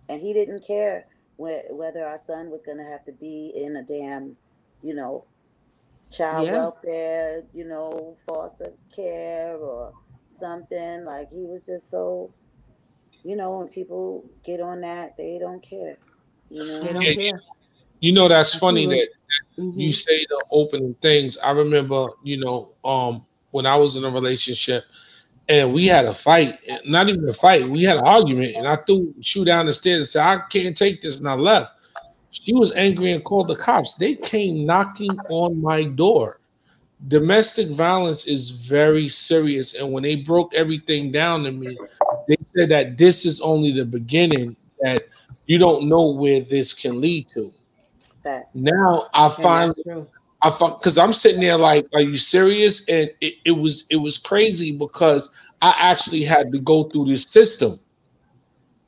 and 0.08 0.20
he 0.20 0.32
didn't 0.32 0.66
care 0.66 1.06
whether 1.36 2.06
our 2.06 2.18
son 2.18 2.50
was 2.50 2.62
going 2.62 2.78
to 2.78 2.84
have 2.84 3.04
to 3.04 3.12
be 3.12 3.52
in 3.56 3.76
a 3.76 3.82
damn, 3.82 4.36
you 4.82 4.94
know, 4.94 5.24
child 6.10 6.46
yeah. 6.46 6.52
welfare, 6.52 7.42
you 7.52 7.64
know, 7.64 8.16
foster 8.24 8.72
care 8.94 9.56
or 9.56 9.92
something. 10.28 11.04
Like 11.04 11.30
he 11.30 11.44
was 11.44 11.66
just 11.66 11.90
so, 11.90 12.32
you 13.24 13.34
know, 13.36 13.58
when 13.58 13.68
people 13.68 14.24
get 14.44 14.60
on 14.60 14.80
that, 14.82 15.16
they 15.16 15.38
don't 15.38 15.62
care. 15.62 15.96
You 16.50 16.64
know, 16.64 16.80
they 16.80 16.92
don't 16.92 17.02
yeah, 17.02 17.14
care. 17.14 17.42
You 18.00 18.12
know, 18.12 18.28
that's, 18.28 18.52
that's 18.52 18.60
funny 18.60 18.86
that, 18.86 19.08
mm-hmm. 19.58 19.80
you 19.80 19.92
say 19.92 20.24
the 20.28 20.44
opening 20.50 20.94
things. 21.02 21.36
I 21.38 21.50
remember, 21.50 22.08
you 22.22 22.38
know, 22.38 22.72
um, 22.84 23.26
when 23.50 23.66
I 23.66 23.76
was 23.76 23.96
in 23.96 24.04
a 24.04 24.10
relationship 24.10 24.84
and 25.48 25.72
we 25.72 25.86
had 25.86 26.04
a 26.06 26.14
fight, 26.14 26.58
not 26.86 27.08
even 27.08 27.28
a 27.28 27.32
fight, 27.32 27.68
we 27.68 27.84
had 27.84 27.98
an 27.98 28.06
argument, 28.06 28.56
and 28.56 28.66
I 28.66 28.76
threw 28.76 29.14
shoe 29.20 29.44
down 29.44 29.66
the 29.66 29.72
stairs 29.72 29.98
and 29.98 30.08
said, 30.08 30.26
I 30.26 30.38
can't 30.48 30.76
take 30.76 31.02
this, 31.02 31.18
and 31.18 31.28
I 31.28 31.34
left. 31.34 31.74
She 32.30 32.52
was 32.52 32.72
angry 32.72 33.12
and 33.12 33.22
called 33.22 33.48
the 33.48 33.56
cops. 33.56 33.94
They 33.94 34.16
came 34.16 34.66
knocking 34.66 35.16
on 35.28 35.60
my 35.60 35.84
door. 35.84 36.40
Domestic 37.06 37.68
violence 37.68 38.26
is 38.26 38.50
very 38.50 39.08
serious. 39.08 39.74
And 39.74 39.92
when 39.92 40.02
they 40.02 40.16
broke 40.16 40.52
everything 40.54 41.12
down 41.12 41.44
to 41.44 41.52
me, 41.52 41.78
they 42.26 42.36
said 42.56 42.70
that 42.70 42.98
this 42.98 43.24
is 43.24 43.40
only 43.40 43.70
the 43.70 43.84
beginning, 43.84 44.56
that 44.80 45.06
you 45.46 45.58
don't 45.58 45.88
know 45.88 46.10
where 46.10 46.40
this 46.40 46.72
can 46.72 47.00
lead 47.00 47.28
to. 47.28 47.52
Now 48.54 49.06
I 49.12 49.28
find 49.28 49.72
I 50.44 50.50
find 50.50 50.74
because 50.78 50.98
I'm 50.98 51.12
sitting 51.12 51.40
there 51.40 51.56
like, 51.56 51.86
are 51.94 52.02
you 52.02 52.16
serious? 52.16 52.88
And 52.88 53.10
it, 53.20 53.34
it 53.44 53.52
was 53.52 53.86
it 53.90 53.96
was 53.96 54.18
crazy 54.18 54.76
because 54.76 55.34
I 55.62 55.74
actually 55.78 56.22
had 56.22 56.52
to 56.52 56.58
go 56.58 56.84
through 56.84 57.06
this 57.06 57.24
system 57.24 57.80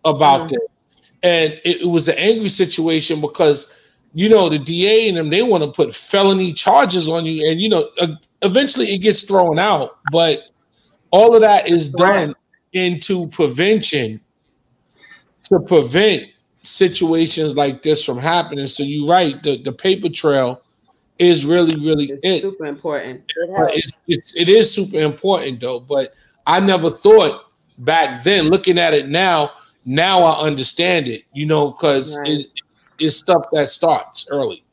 about 0.05 0.43
mm. 0.43 0.51
this 0.51 0.77
and 1.23 1.61
it, 1.65 1.83
it 1.83 1.89
was 1.89 2.09
an 2.09 2.15
angry 2.19 2.49
situation 2.49 3.20
because 3.20 3.74
you 4.15 4.28
know 4.28 4.49
the 4.49 4.59
DA 4.59 5.09
and 5.09 5.16
them 5.16 5.28
they 5.28 5.43
want 5.43 5.65
to 5.65 5.70
put 5.70 5.95
felony 5.95 6.53
charges 6.53 7.09
on 7.09 7.27
you, 7.27 7.51
and 7.51 7.61
you 7.61 7.69
know 7.69 7.89
uh, 8.01 8.09
eventually 8.43 8.95
it 8.95 8.99
gets 8.99 9.24
thrown 9.24 9.59
out, 9.59 9.99
but 10.12 10.45
all 11.11 11.35
of 11.35 11.41
that 11.41 11.69
is 11.69 11.91
done 11.91 12.35
into 12.73 13.27
prevention 13.28 14.20
to 15.45 15.59
prevent 15.61 16.31
situations 16.62 17.57
like 17.57 17.83
this 17.83 18.05
from 18.05 18.19
happening. 18.19 18.66
So 18.66 18.83
you're 18.83 19.09
right, 19.09 19.41
the, 19.43 19.62
the 19.62 19.73
paper 19.73 20.09
trail 20.09 20.62
is 21.18 21.47
really, 21.47 21.76
really 21.76 22.06
it's 22.06 22.24
it. 22.24 22.40
super 22.40 22.66
important. 22.66 23.22
It's, 23.36 23.98
it's 24.06 24.36
it 24.36 24.48
is 24.48 24.72
super 24.72 25.01
important 25.01 25.60
though. 25.60 25.80
But 25.80 26.14
I 26.47 26.60
never 26.60 26.90
thought 26.90 27.47
back 27.78 28.22
then, 28.22 28.48
looking 28.48 28.78
at 28.78 28.94
it 28.94 29.09
now, 29.09 29.52
now 29.84 30.22
I 30.22 30.47
understand 30.47 31.09
it, 31.09 31.24
you 31.32 31.47
know, 31.47 31.70
because 31.70 32.16
right. 32.16 32.30
it, 32.30 32.47
it's 32.98 33.16
stuff 33.16 33.47
that 33.52 33.70
starts 33.70 34.28
early. 34.30 34.64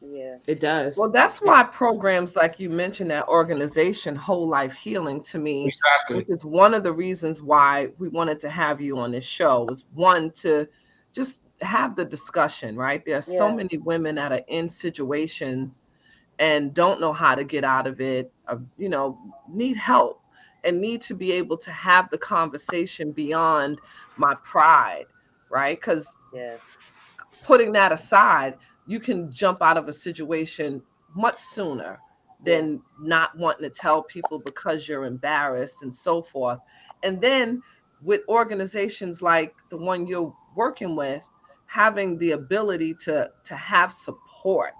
Yeah, 0.00 0.36
it 0.46 0.60
does. 0.60 0.96
Well, 0.96 1.10
that's 1.10 1.38
why 1.38 1.64
programs 1.64 2.36
like 2.36 2.60
you 2.60 2.70
mentioned 2.70 3.10
that 3.10 3.26
organization, 3.26 4.14
Whole 4.14 4.48
Life 4.48 4.72
Healing, 4.72 5.22
to 5.24 5.38
me, 5.38 5.66
exactly. 5.66 6.16
which 6.18 6.28
is 6.28 6.44
one 6.44 6.74
of 6.74 6.82
the 6.82 6.92
reasons 6.92 7.42
why 7.42 7.88
we 7.98 8.08
wanted 8.08 8.38
to 8.40 8.50
have 8.50 8.80
you 8.80 8.98
on 8.98 9.10
this 9.10 9.24
show, 9.24 9.64
was 9.64 9.84
one 9.94 10.30
to 10.32 10.68
just 11.14 11.42
have 11.62 11.96
the 11.96 12.04
discussion, 12.04 12.76
right? 12.76 13.04
There 13.04 13.14
are 13.14 13.24
yeah. 13.26 13.38
so 13.38 13.54
many 13.54 13.78
women 13.78 14.16
that 14.16 14.32
are 14.32 14.42
in 14.48 14.68
situations 14.68 15.80
and 16.38 16.74
don't 16.74 17.00
know 17.00 17.12
how 17.12 17.34
to 17.34 17.44
get 17.44 17.64
out 17.64 17.86
of 17.86 18.00
it, 18.00 18.32
uh, 18.48 18.56
you 18.76 18.88
know, 18.88 19.18
need 19.48 19.76
help 19.76 20.20
and 20.64 20.80
need 20.80 21.00
to 21.02 21.14
be 21.14 21.30
able 21.32 21.56
to 21.58 21.70
have 21.70 22.10
the 22.10 22.18
conversation 22.18 23.12
beyond 23.12 23.80
my 24.16 24.34
pride, 24.42 25.06
right? 25.50 25.78
Because 25.78 26.16
yes. 26.34 26.60
putting 27.44 27.70
that 27.72 27.92
aside, 27.92 28.56
you 28.86 28.98
can 28.98 29.30
jump 29.30 29.62
out 29.62 29.76
of 29.76 29.88
a 29.88 29.92
situation 29.92 30.82
much 31.14 31.38
sooner 31.38 32.00
than 32.44 32.72
yes. 32.72 32.80
not 33.00 33.38
wanting 33.38 33.62
to 33.62 33.70
tell 33.70 34.02
people 34.02 34.38
because 34.38 34.88
you're 34.88 35.04
embarrassed 35.04 35.82
and 35.82 35.94
so 35.94 36.20
forth. 36.20 36.58
And 37.02 37.20
then 37.20 37.62
with 38.02 38.22
organizations 38.28 39.22
like 39.22 39.54
the 39.70 39.76
one 39.76 40.06
you're 40.06 40.34
working 40.54 40.96
with, 40.96 41.22
having 41.66 42.18
the 42.18 42.32
ability 42.32 42.94
to 43.04 43.30
to 43.44 43.54
have 43.54 43.92
support 43.92 44.72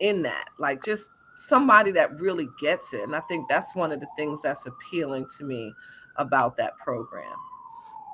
in 0.00 0.22
that, 0.22 0.48
like 0.58 0.82
just 0.84 1.10
somebody 1.36 1.90
that 1.92 2.20
really 2.20 2.48
gets 2.60 2.92
it. 2.92 3.02
And 3.02 3.14
I 3.14 3.20
think 3.20 3.48
that's 3.48 3.74
one 3.74 3.92
of 3.92 4.00
the 4.00 4.06
things 4.16 4.42
that's 4.42 4.66
appealing 4.66 5.26
to 5.38 5.44
me 5.44 5.72
about 6.16 6.56
that 6.56 6.76
program. 6.76 7.32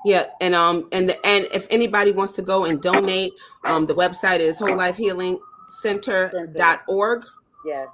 Yeah, 0.05 0.25
and 0.41 0.53
um 0.55 0.87
and 0.91 1.09
the 1.09 1.25
and 1.25 1.47
if 1.53 1.67
anybody 1.69 2.11
wants 2.11 2.33
to 2.33 2.41
go 2.41 2.65
and 2.65 2.81
donate, 2.81 3.33
um 3.63 3.85
the 3.85 3.95
website 3.95 4.39
is 4.39 4.59
whole 4.59 4.75
life 4.75 4.95
healing 4.95 5.39
center.org. 5.69 7.25
Yes. 7.65 7.89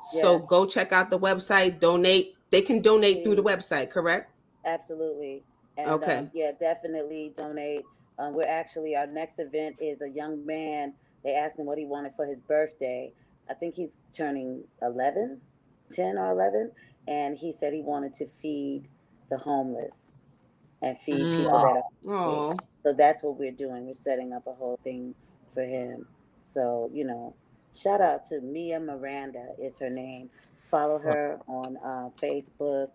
So 0.00 0.38
yes. 0.38 0.46
go 0.48 0.66
check 0.66 0.92
out 0.92 1.10
the 1.10 1.18
website, 1.18 1.78
donate. 1.78 2.34
They 2.50 2.60
can 2.60 2.82
donate 2.82 3.22
through 3.22 3.36
the 3.36 3.42
website, 3.42 3.90
correct? 3.90 4.30
Absolutely. 4.64 5.44
And, 5.76 5.88
okay. 5.90 6.18
Um, 6.18 6.30
yeah, 6.34 6.52
definitely 6.58 7.32
donate. 7.36 7.84
Um, 8.18 8.34
we're 8.34 8.46
actually 8.46 8.94
our 8.96 9.06
next 9.06 9.38
event 9.38 9.76
is 9.80 10.02
a 10.02 10.08
young 10.08 10.44
man. 10.44 10.94
They 11.24 11.34
asked 11.34 11.58
him 11.58 11.66
what 11.66 11.78
he 11.78 11.86
wanted 11.86 12.14
for 12.14 12.26
his 12.26 12.40
birthday. 12.40 13.12
I 13.48 13.54
think 13.54 13.74
he's 13.74 13.96
turning 14.16 14.64
11, 14.82 15.40
10 15.90 16.18
or 16.18 16.30
11. 16.32 16.72
And 17.08 17.36
he 17.36 17.52
said 17.52 17.72
he 17.72 17.82
wanted 17.82 18.14
to 18.14 18.26
feed 18.26 18.88
the 19.30 19.38
homeless 19.38 20.14
and 20.82 20.98
feed 20.98 21.20
mm. 21.20 21.36
people 21.38 21.58
that 21.58 22.10
are. 22.12 22.56
So 22.82 22.92
that's 22.92 23.22
what 23.22 23.38
we're 23.38 23.52
doing. 23.52 23.86
We're 23.86 23.94
setting 23.94 24.32
up 24.32 24.46
a 24.46 24.52
whole 24.52 24.78
thing 24.82 25.14
for 25.54 25.62
him. 25.62 26.06
So, 26.40 26.88
you 26.92 27.04
know, 27.04 27.34
shout 27.74 28.00
out 28.00 28.28
to 28.28 28.40
Mia 28.40 28.80
Miranda 28.80 29.50
is 29.60 29.78
her 29.78 29.90
name. 29.90 30.30
Follow 30.60 30.98
her 30.98 31.38
on 31.46 31.76
uh, 31.78 32.10
Facebook 32.20 32.88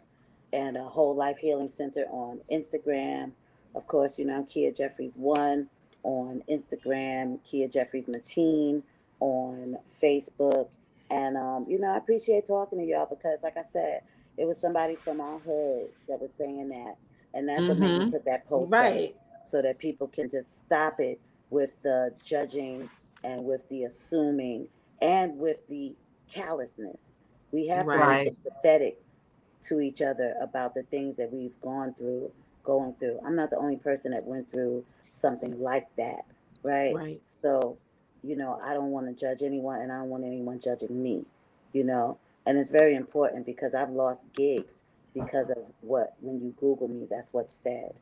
and 0.52 0.77
a 0.77 0.84
Whole 0.84 1.15
Life 1.15 1.38
Healing 1.38 1.69
Center 1.69 2.06
on 2.10 2.41
Instagram. 2.52 3.31
Of 3.77 3.85
course, 3.85 4.17
you 4.17 4.25
know, 4.25 4.37
I'm 4.37 4.45
Kia 4.45 4.71
Jeffries 4.71 5.15
one 5.15 5.69
on 6.01 6.41
Instagram, 6.49 7.43
Kia 7.43 7.67
Jeffries 7.67 8.07
Mateen 8.07 8.81
on 9.19 9.77
Facebook. 10.01 10.69
And, 11.11 11.37
um, 11.37 11.63
you 11.67 11.79
know, 11.79 11.89
I 11.89 11.97
appreciate 11.97 12.47
talking 12.47 12.79
to 12.79 12.85
y'all 12.85 13.05
because, 13.05 13.43
like 13.43 13.55
I 13.55 13.61
said, 13.61 14.01
it 14.35 14.45
was 14.45 14.59
somebody 14.59 14.95
from 14.95 15.21
our 15.21 15.37
hood 15.37 15.89
that 16.07 16.19
was 16.19 16.33
saying 16.33 16.69
that. 16.69 16.95
And 17.35 17.47
that's 17.47 17.61
mm-hmm. 17.61 17.69
what 17.69 17.79
made 17.79 17.97
me 17.99 17.99
mm-hmm. 18.05 18.11
put 18.11 18.25
that 18.25 18.47
post 18.47 18.73
right. 18.73 19.15
so 19.45 19.61
that 19.61 19.77
people 19.77 20.07
can 20.07 20.27
just 20.27 20.57
stop 20.57 20.99
it 20.99 21.21
with 21.51 21.79
the 21.83 22.15
judging 22.25 22.89
and 23.23 23.45
with 23.45 23.69
the 23.69 23.83
assuming 23.83 24.69
and 25.03 25.37
with 25.37 25.67
the 25.67 25.95
callousness. 26.33 27.11
We 27.51 27.67
have 27.67 27.85
right. 27.85 28.25
to 28.25 28.31
be 28.31 28.37
empathetic 28.49 28.95
to 29.65 29.81
each 29.81 30.01
other 30.01 30.33
about 30.41 30.73
the 30.73 30.83
things 30.83 31.15
that 31.17 31.31
we've 31.31 31.59
gone 31.61 31.93
through, 31.93 32.31
going 32.68 32.94
through. 32.99 33.19
I'm 33.26 33.35
not 33.35 33.49
the 33.49 33.57
only 33.57 33.77
person 33.77 34.11
that 34.11 34.26
went 34.26 34.52
through 34.52 34.85
something 35.10 35.57
like 35.60 35.88
that, 35.95 36.26
right? 36.61 36.94
Right. 36.94 37.22
So 37.41 37.77
you 38.23 38.35
know, 38.35 38.60
I 38.64 38.73
don't 38.73 38.91
want 38.91 39.07
to 39.07 39.14
judge 39.14 39.41
anyone 39.41 39.81
and 39.81 39.91
I 39.91 39.99
don't 39.99 40.10
want 40.10 40.26
anyone 40.26 40.60
judging 40.60 41.02
me, 41.02 41.26
you 41.73 41.84
know. 41.84 42.18
And 42.45 42.57
it's 42.57 42.69
very 42.69 42.95
important 42.95 43.45
because 43.45 43.73
I've 43.73 43.89
lost 43.89 44.26
gigs 44.34 44.81
because 45.14 45.49
of 45.49 45.57
what 45.81 46.14
when 46.19 46.41
you 46.41 46.53
Google 46.60 46.88
me, 46.88 47.07
that's 47.10 47.34
what's 47.34 47.53
said. 47.53 47.94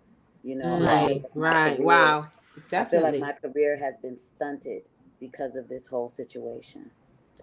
You 0.44 0.56
know, 0.56 0.80
right, 0.80 1.24
right, 1.34 1.76
career, 1.76 1.86
wow, 1.88 2.28
definitely. 2.70 3.10
I 3.10 3.12
feel 3.12 3.22
like 3.22 3.42
my 3.44 3.50
career 3.50 3.78
has 3.78 3.98
been 3.98 4.18
stunted 4.18 4.84
because 5.20 5.56
of 5.56 5.68
this 5.68 5.88
whole 5.88 6.10
situation. 6.10 6.92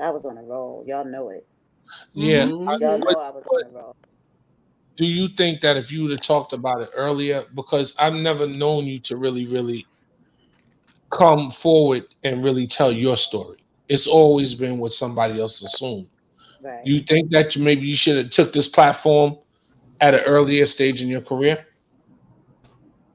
I 0.01 0.11
was 0.11 0.25
on 0.25 0.39
a 0.39 0.43
roll. 0.43 0.85
Y'all 0.87 1.05
know 1.05 1.31
it. 1.31 1.47
Yeah, 2.15 2.45
mm-hmm. 2.45 2.81
y'all 2.81 2.99
know 2.99 3.21
I 3.21 3.31
was 3.31 3.45
on 3.53 3.65
a 3.65 3.77
roll. 3.77 3.97
Do 4.97 5.07
you 5.07 5.29
think 5.29 5.61
that 5.63 5.77
if 5.77 5.91
you 5.91 6.03
would 6.03 6.11
have 6.13 6.21
talked 6.21 6.53
about 6.53 6.83
it 6.83 6.91
earlier, 6.95 7.45
because 7.55 7.97
I've 7.99 8.15
never 8.15 8.47
known 8.47 8.85
you 8.85 8.99
to 9.01 9.17
really, 9.17 9.47
really 9.47 9.87
come 11.13 11.51
forward 11.51 12.05
and 12.25 12.43
really 12.43 12.67
tell 12.67 12.91
your 12.91 13.17
story. 13.17 13.59
It's 13.89 14.07
always 14.07 14.55
been 14.55 14.79
what 14.79 14.93
somebody 14.93 15.41
else 15.41 15.63
assumed. 15.63 16.09
Right. 16.63 16.85
You 16.85 17.01
think 17.01 17.31
that 17.31 17.55
you, 17.55 17.63
maybe 17.63 17.87
you 17.87 17.97
should 17.97 18.17
have 18.17 18.31
took 18.31 18.53
this 18.53 18.69
platform 18.69 19.39
at 20.01 20.15
an 20.15 20.21
earlier 20.21 20.67
stage 20.67 21.03
in 21.03 21.09
your 21.09 21.21
career? 21.21 21.67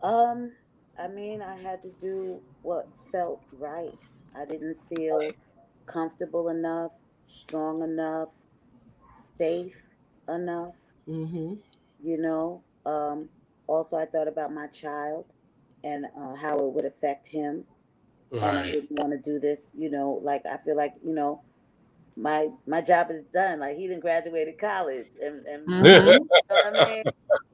Um, 0.04 0.52
I 1.00 1.08
mean, 1.08 1.42
I 1.42 1.56
had 1.58 1.82
to 1.82 1.90
do 2.00 2.40
what 2.62 2.88
felt 3.12 3.42
right. 3.58 3.98
I 4.36 4.46
didn't 4.46 4.78
feel 4.88 5.32
comfortable 5.86 6.50
enough, 6.50 6.92
strong 7.28 7.82
enough, 7.82 8.30
safe 9.38 9.76
enough. 10.30 10.76
Mm-hmm. 11.08 11.56
You 12.04 12.18
know. 12.18 12.64
Um, 12.86 13.30
also, 13.68 13.98
I 13.98 14.06
thought 14.06 14.28
about 14.30 14.54
my 14.54 14.68
child 14.68 15.26
and 15.84 16.06
uh, 16.18 16.36
how 16.36 16.60
it 16.60 16.72
would 16.74 16.86
affect 16.86 17.28
him 17.28 17.66
Right. 18.30 18.44
And 18.44 18.58
I 18.58 18.72
didn't 18.72 18.92
want 19.00 19.14
to 19.14 19.20
do 19.20 19.40
this, 19.40 19.72
you 19.78 19.90
know, 19.90 20.20
like 20.22 20.46
I 20.46 20.58
feel 20.58 20.76
like, 20.76 20.96
you 21.04 21.14
know, 21.14 21.42
my 22.18 22.50
my 22.66 22.82
job 22.82 23.10
is 23.10 23.24
done. 23.34 23.60
Like 23.62 23.78
he 23.78 23.88
didn't 23.88 24.02
graduate 24.02 24.60
college 24.60 25.08
and, 25.24 25.46
and 25.46 25.68
mm-hmm. 25.68 25.86
you 25.86 26.20
know 26.20 26.28
what 26.48 26.78
I 26.78 26.96
mean? 26.96 27.04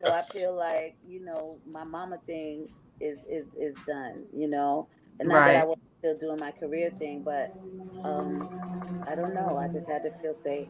So 0.04 0.12
I 0.12 0.22
feel 0.24 0.56
like, 0.56 0.96
you 1.08 1.24
know, 1.24 1.60
my 1.72 1.84
mama 1.86 2.18
thing 2.26 2.70
is 3.00 3.20
is 3.30 3.54
is 3.56 3.76
done, 3.86 4.26
you 4.34 4.48
know. 4.48 4.88
And 5.20 5.30
not 5.30 5.42
right. 5.42 5.54
that 5.54 5.62
I 5.62 5.66
was 5.66 5.78
still 6.00 6.18
doing 6.18 6.38
my 6.40 6.50
career 6.52 6.90
thing, 6.90 7.22
but 7.22 7.56
um 8.04 9.04
I 9.08 9.14
don't 9.14 9.36
know. 9.36 9.58
I 9.58 9.68
just 9.68 9.88
had 9.88 10.02
to 10.04 10.12
feel 10.12 10.34
safe. 10.34 10.70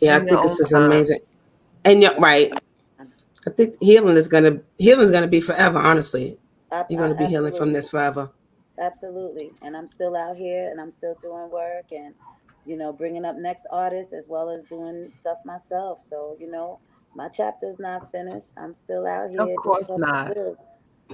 Yeah, 0.00 0.16
I 0.16 0.20
think 0.20 0.42
this 0.42 0.58
is 0.58 0.72
amazing. 0.72 1.20
And 1.86 2.02
you're 2.02 2.18
right. 2.18 2.52
I 3.00 3.50
think 3.50 3.76
healing 3.80 4.16
is 4.16 4.28
gonna 4.28 4.60
healing 4.78 5.04
is 5.04 5.10
gonna 5.10 5.28
be 5.28 5.40
forever, 5.40 5.78
honestly. 5.78 6.36
I, 6.72 6.84
You're 6.90 6.98
going 6.98 7.12
to 7.12 7.16
be 7.16 7.26
healing 7.26 7.54
from 7.54 7.72
this 7.72 7.90
forever. 7.90 8.30
Absolutely. 8.78 9.50
And 9.62 9.76
I'm 9.76 9.88
still 9.88 10.16
out 10.16 10.36
here 10.36 10.68
and 10.70 10.80
I'm 10.80 10.90
still 10.90 11.16
doing 11.22 11.50
work 11.50 11.86
and, 11.92 12.14
you 12.66 12.76
know, 12.76 12.92
bringing 12.92 13.24
up 13.24 13.36
next 13.36 13.66
artists 13.70 14.12
as 14.12 14.28
well 14.28 14.50
as 14.50 14.64
doing 14.64 15.10
stuff 15.12 15.38
myself. 15.44 16.02
So, 16.02 16.36
you 16.38 16.50
know, 16.50 16.80
my 17.14 17.28
chapter's 17.28 17.78
not 17.78 18.10
finished. 18.12 18.48
I'm 18.56 18.74
still 18.74 19.06
out 19.06 19.30
here. 19.30 19.40
Of 19.40 19.56
course 19.56 19.90
not. 19.96 20.36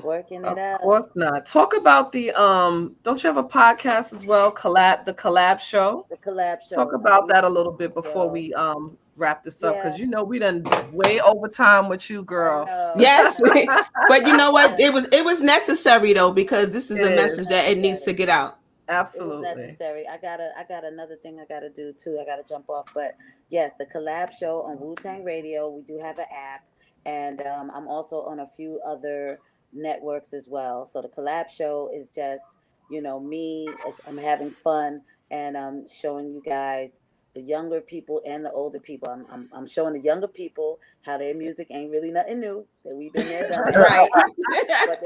Working 0.02 0.42
it 0.42 0.58
out. 0.58 0.76
Of 0.76 0.80
course 0.80 1.12
not. 1.14 1.44
Talk 1.44 1.76
about 1.76 2.12
the 2.12 2.32
um 2.32 2.96
don't 3.02 3.22
you 3.22 3.28
have 3.28 3.36
a 3.36 3.44
podcast 3.46 4.14
as 4.14 4.24
well? 4.24 4.50
Collab 4.50 5.04
the 5.04 5.12
collab 5.12 5.60
show. 5.60 6.06
The 6.08 6.16
collab 6.16 6.60
show. 6.66 6.76
Talk 6.76 6.94
about 6.94 7.28
that 7.28 7.44
a 7.44 7.48
little 7.48 7.72
bit 7.72 7.92
before 7.94 8.28
we 8.28 8.54
um 8.54 8.96
wrap 9.16 9.44
this 9.44 9.62
up 9.62 9.76
because 9.76 9.98
yeah. 9.98 10.04
you 10.04 10.10
know 10.10 10.24
we 10.24 10.38
done 10.38 10.64
way 10.92 11.20
over 11.20 11.48
time 11.48 11.88
with 11.88 12.08
you, 12.08 12.22
girl. 12.22 12.66
Yes, 12.94 13.40
but 14.08 14.26
you 14.26 14.36
know 14.36 14.50
what? 14.50 14.78
It 14.78 14.92
was 14.92 15.06
it 15.12 15.24
was 15.24 15.40
necessary 15.40 16.12
though 16.12 16.32
because 16.32 16.72
this 16.72 16.90
is 16.90 17.00
it 17.00 17.12
a 17.12 17.16
message 17.16 17.48
that 17.48 17.70
it 17.70 17.78
needs 17.78 18.02
to 18.02 18.12
get 18.12 18.28
out. 18.28 18.58
Absolutely 18.86 19.42
necessary. 19.42 20.06
I 20.06 20.18
gotta 20.18 20.50
I 20.58 20.64
got 20.64 20.84
another 20.84 21.16
thing 21.16 21.40
I 21.40 21.46
gotta 21.46 21.70
do 21.70 21.94
too. 21.94 22.18
I 22.20 22.26
gotta 22.26 22.42
jump 22.46 22.68
off, 22.68 22.84
but 22.94 23.16
yes, 23.48 23.72
the 23.78 23.86
collab 23.86 24.32
show 24.38 24.62
on 24.62 24.78
Wu 24.78 24.94
Tang 24.96 25.24
Radio. 25.24 25.70
We 25.70 25.82
do 25.82 25.98
have 26.02 26.18
an 26.18 26.26
app, 26.30 26.64
and 27.06 27.40
um, 27.40 27.70
I'm 27.74 27.88
also 27.88 28.22
on 28.22 28.40
a 28.40 28.46
few 28.46 28.78
other 28.84 29.40
networks 29.72 30.34
as 30.34 30.48
well. 30.48 30.84
So 30.84 31.00
the 31.00 31.08
collab 31.08 31.48
show 31.48 31.90
is 31.94 32.10
just 32.10 32.44
you 32.90 33.00
know 33.00 33.18
me. 33.18 33.70
I'm 34.06 34.18
having 34.18 34.50
fun 34.50 35.00
and 35.32 35.56
I'm 35.56 35.86
showing 35.88 36.32
you 36.32 36.42
guys 36.42 37.00
the 37.34 37.40
younger 37.40 37.80
people 37.80 38.20
and 38.26 38.44
the 38.44 38.50
older 38.52 38.78
people. 38.78 39.08
I'm, 39.08 39.26
I'm, 39.30 39.48
I'm 39.52 39.66
showing 39.66 39.94
the 39.94 40.00
younger 40.00 40.28
people 40.28 40.78
how 41.02 41.16
their 41.16 41.34
music 41.34 41.68
ain't 41.70 41.90
really 41.90 42.10
nothing 42.10 42.40
new 42.40 42.66
that 42.84 42.94
we've 42.94 43.12
been 43.12 43.26
there 43.26 43.48
done. 43.48 43.72
right. 43.74 44.08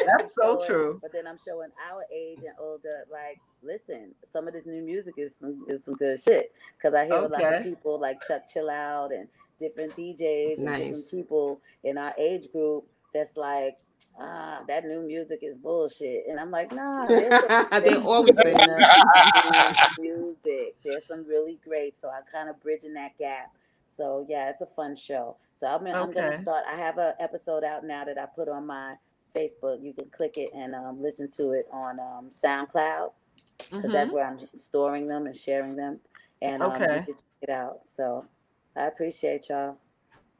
That's 0.06 0.34
so 0.34 0.58
true. 0.64 0.98
But 1.00 1.12
then 1.12 1.26
I'm 1.26 1.38
showing 1.44 1.70
our 1.90 2.04
age 2.12 2.38
and 2.38 2.54
older, 2.58 3.04
like, 3.10 3.40
listen, 3.62 4.14
some 4.24 4.48
of 4.48 4.54
this 4.54 4.66
new 4.66 4.82
music 4.82 5.14
is 5.18 5.34
some 5.38 5.64
is 5.68 5.84
some 5.84 5.94
good 5.94 6.20
shit. 6.20 6.52
Because 6.76 6.94
I 6.94 7.04
hear 7.04 7.14
okay. 7.14 7.26
a 7.26 7.28
lot 7.28 7.54
of 7.54 7.62
people 7.62 8.00
like 8.00 8.20
Chuck 8.26 8.42
Chillout 8.52 9.14
and 9.16 9.28
different 9.58 9.94
DJs 9.94 10.58
nice. 10.58 10.80
and 10.80 10.84
different 10.84 11.10
people 11.10 11.60
in 11.84 11.96
our 11.96 12.14
age 12.18 12.50
group 12.52 12.86
that's 13.14 13.36
like, 13.36 13.78
ah, 14.18 14.60
that 14.66 14.84
new 14.84 15.02
music 15.02 15.40
is 15.42 15.56
bullshit. 15.56 16.26
And 16.28 16.38
I'm 16.38 16.50
like, 16.50 16.72
nah, 16.72 17.06
they 17.80 17.96
always 17.96 18.36
say 18.36 18.56
music. 19.98 20.76
There's 20.84 21.06
some 21.06 21.26
really 21.26 21.58
great. 21.64 21.96
So 21.96 22.10
I'm 22.10 22.24
kind 22.30 22.48
of 22.48 22.60
bridging 22.62 22.94
that 22.94 23.16
gap. 23.18 23.52
So 23.86 24.26
yeah, 24.28 24.50
it's 24.50 24.60
a 24.60 24.66
fun 24.66 24.96
show. 24.96 25.36
So 25.56 25.66
I'm, 25.66 25.82
okay. 25.82 25.92
I'm 25.92 26.10
gonna 26.10 26.40
start. 26.40 26.64
I 26.70 26.76
have 26.76 26.98
an 26.98 27.14
episode 27.18 27.64
out 27.64 27.84
now 27.84 28.04
that 28.04 28.18
I 28.18 28.26
put 28.26 28.48
on 28.48 28.66
my 28.66 28.96
Facebook. 29.34 29.82
You 29.82 29.92
can 29.92 30.06
click 30.06 30.36
it 30.36 30.50
and 30.54 30.74
um, 30.74 31.00
listen 31.00 31.30
to 31.32 31.52
it 31.52 31.66
on 31.72 31.98
um, 32.00 32.30
SoundCloud 32.30 33.12
because 33.58 33.84
mm-hmm. 33.84 33.92
that's 33.92 34.10
where 34.10 34.26
I'm 34.26 34.40
storing 34.56 35.08
them 35.08 35.26
and 35.26 35.36
sharing 35.36 35.76
them. 35.76 36.00
And 36.42 36.62
um, 36.62 36.72
okay. 36.72 36.98
you 36.98 37.04
can 37.04 37.14
check 37.14 37.24
it 37.42 37.50
out. 37.50 37.80
So 37.84 38.26
I 38.76 38.86
appreciate 38.86 39.48
y'all. 39.48 39.78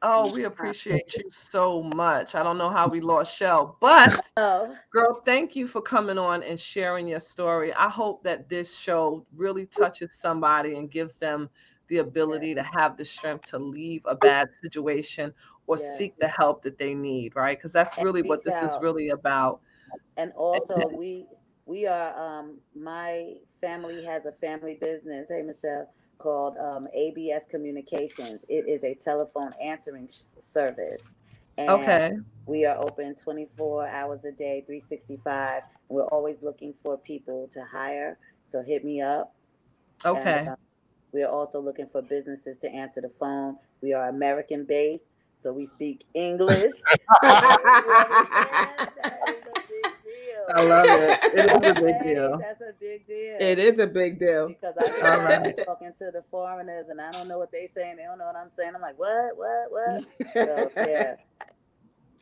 Oh, 0.03 0.31
we 0.31 0.43
appreciate 0.43 1.15
you 1.15 1.29
so 1.29 1.81
much. 1.81 2.35
I 2.35 2.43
don't 2.43 2.59
know 2.59 2.69
how 2.69 2.87
we 2.87 3.01
lost 3.01 3.35
Shell, 3.35 3.77
but 3.79 4.15
oh. 4.37 4.75
girl, 4.91 5.21
thank 5.25 5.55
you 5.55 5.67
for 5.67 5.81
coming 5.81 6.19
on 6.19 6.43
and 6.43 6.59
sharing 6.59 7.07
your 7.07 7.19
story. 7.19 7.73
I 7.73 7.89
hope 7.89 8.23
that 8.23 8.47
this 8.47 8.77
show 8.77 9.25
really 9.35 9.65
touches 9.65 10.13
somebody 10.13 10.77
and 10.77 10.91
gives 10.91 11.17
them 11.17 11.49
the 11.87 11.97
ability 11.97 12.53
to 12.53 12.63
have 12.63 12.95
the 12.97 13.05
strength 13.05 13.49
to 13.49 13.57
leave 13.57 14.01
a 14.05 14.15
bad 14.15 14.53
situation 14.53 15.33
or 15.65 15.77
yes. 15.77 15.97
seek 15.97 16.17
the 16.19 16.27
help 16.27 16.61
that 16.63 16.77
they 16.77 16.93
need, 16.93 17.35
right? 17.35 17.57
Because 17.57 17.73
that's 17.73 17.97
really 17.97 18.21
what 18.21 18.43
this 18.43 18.55
out. 18.55 18.65
is 18.65 18.77
really 18.81 19.09
about. 19.09 19.61
And 20.17 20.31
also, 20.33 20.75
we 20.95 21.25
we 21.65 21.87
are 21.87 22.17
um 22.17 22.59
my 22.75 23.33
family 23.59 24.03
has 24.03 24.25
a 24.25 24.31
family 24.31 24.77
business. 24.79 25.27
Hey, 25.29 25.41
Michelle 25.41 25.89
called 26.17 26.57
um, 26.57 26.85
ABS 26.93 27.45
Communications. 27.45 28.43
It 28.47 28.67
is 28.67 28.83
a 28.83 28.93
telephone 28.95 29.53
answering 29.63 30.09
service. 30.39 31.03
And 31.57 31.69
okay. 31.69 32.11
We 32.45 32.65
are 32.65 32.77
open 32.77 33.15
24 33.15 33.87
hours 33.87 34.23
a 34.25 34.31
day, 34.31 34.63
365. 34.65 35.63
We're 35.89 36.05
always 36.05 36.41
looking 36.41 36.73
for 36.83 36.97
people 36.97 37.49
to 37.53 37.63
hire. 37.63 38.17
So 38.43 38.61
hit 38.61 38.85
me 38.85 39.01
up. 39.01 39.33
Okay. 40.05 40.39
And, 40.39 40.49
uh, 40.49 40.55
we 41.11 41.23
are 41.23 41.31
also 41.31 41.59
looking 41.59 41.87
for 41.87 42.01
businesses 42.01 42.57
to 42.57 42.69
answer 42.69 43.01
the 43.01 43.09
phone. 43.09 43.57
We 43.81 43.93
are 43.93 44.09
American 44.09 44.65
based, 44.65 45.07
so 45.35 45.51
we 45.51 45.65
speak 45.65 46.03
English. 46.13 46.73
I 50.53 50.63
love 50.63 50.85
it. 50.87 51.19
It 51.33 51.51
is 51.51 51.69
a 51.69 51.81
big 51.81 52.03
deal. 52.03 52.37
That's 52.37 52.61
a 52.61 52.73
big 52.79 53.07
deal. 53.07 53.37
It 53.39 53.59
is 53.59 53.79
a 53.79 53.87
big 53.87 54.17
deal. 54.17 54.49
Because 54.49 54.75
I 54.77 55.17
right. 55.25 55.57
talking 55.65 55.91
to 55.97 56.11
the 56.11 56.23
foreigners 56.29 56.87
and 56.89 57.01
I 57.01 57.11
don't 57.11 57.27
know 57.27 57.37
what 57.37 57.51
they're 57.51 57.67
saying. 57.67 57.97
They 57.97 58.03
don't 58.03 58.17
know 58.17 58.25
what 58.25 58.35
I'm 58.35 58.49
saying. 58.49 58.71
I'm 58.75 58.81
like, 58.81 58.97
what, 58.97 59.37
what, 59.37 59.71
what? 59.71 60.03
so 60.33 60.71
yeah, 60.77 61.15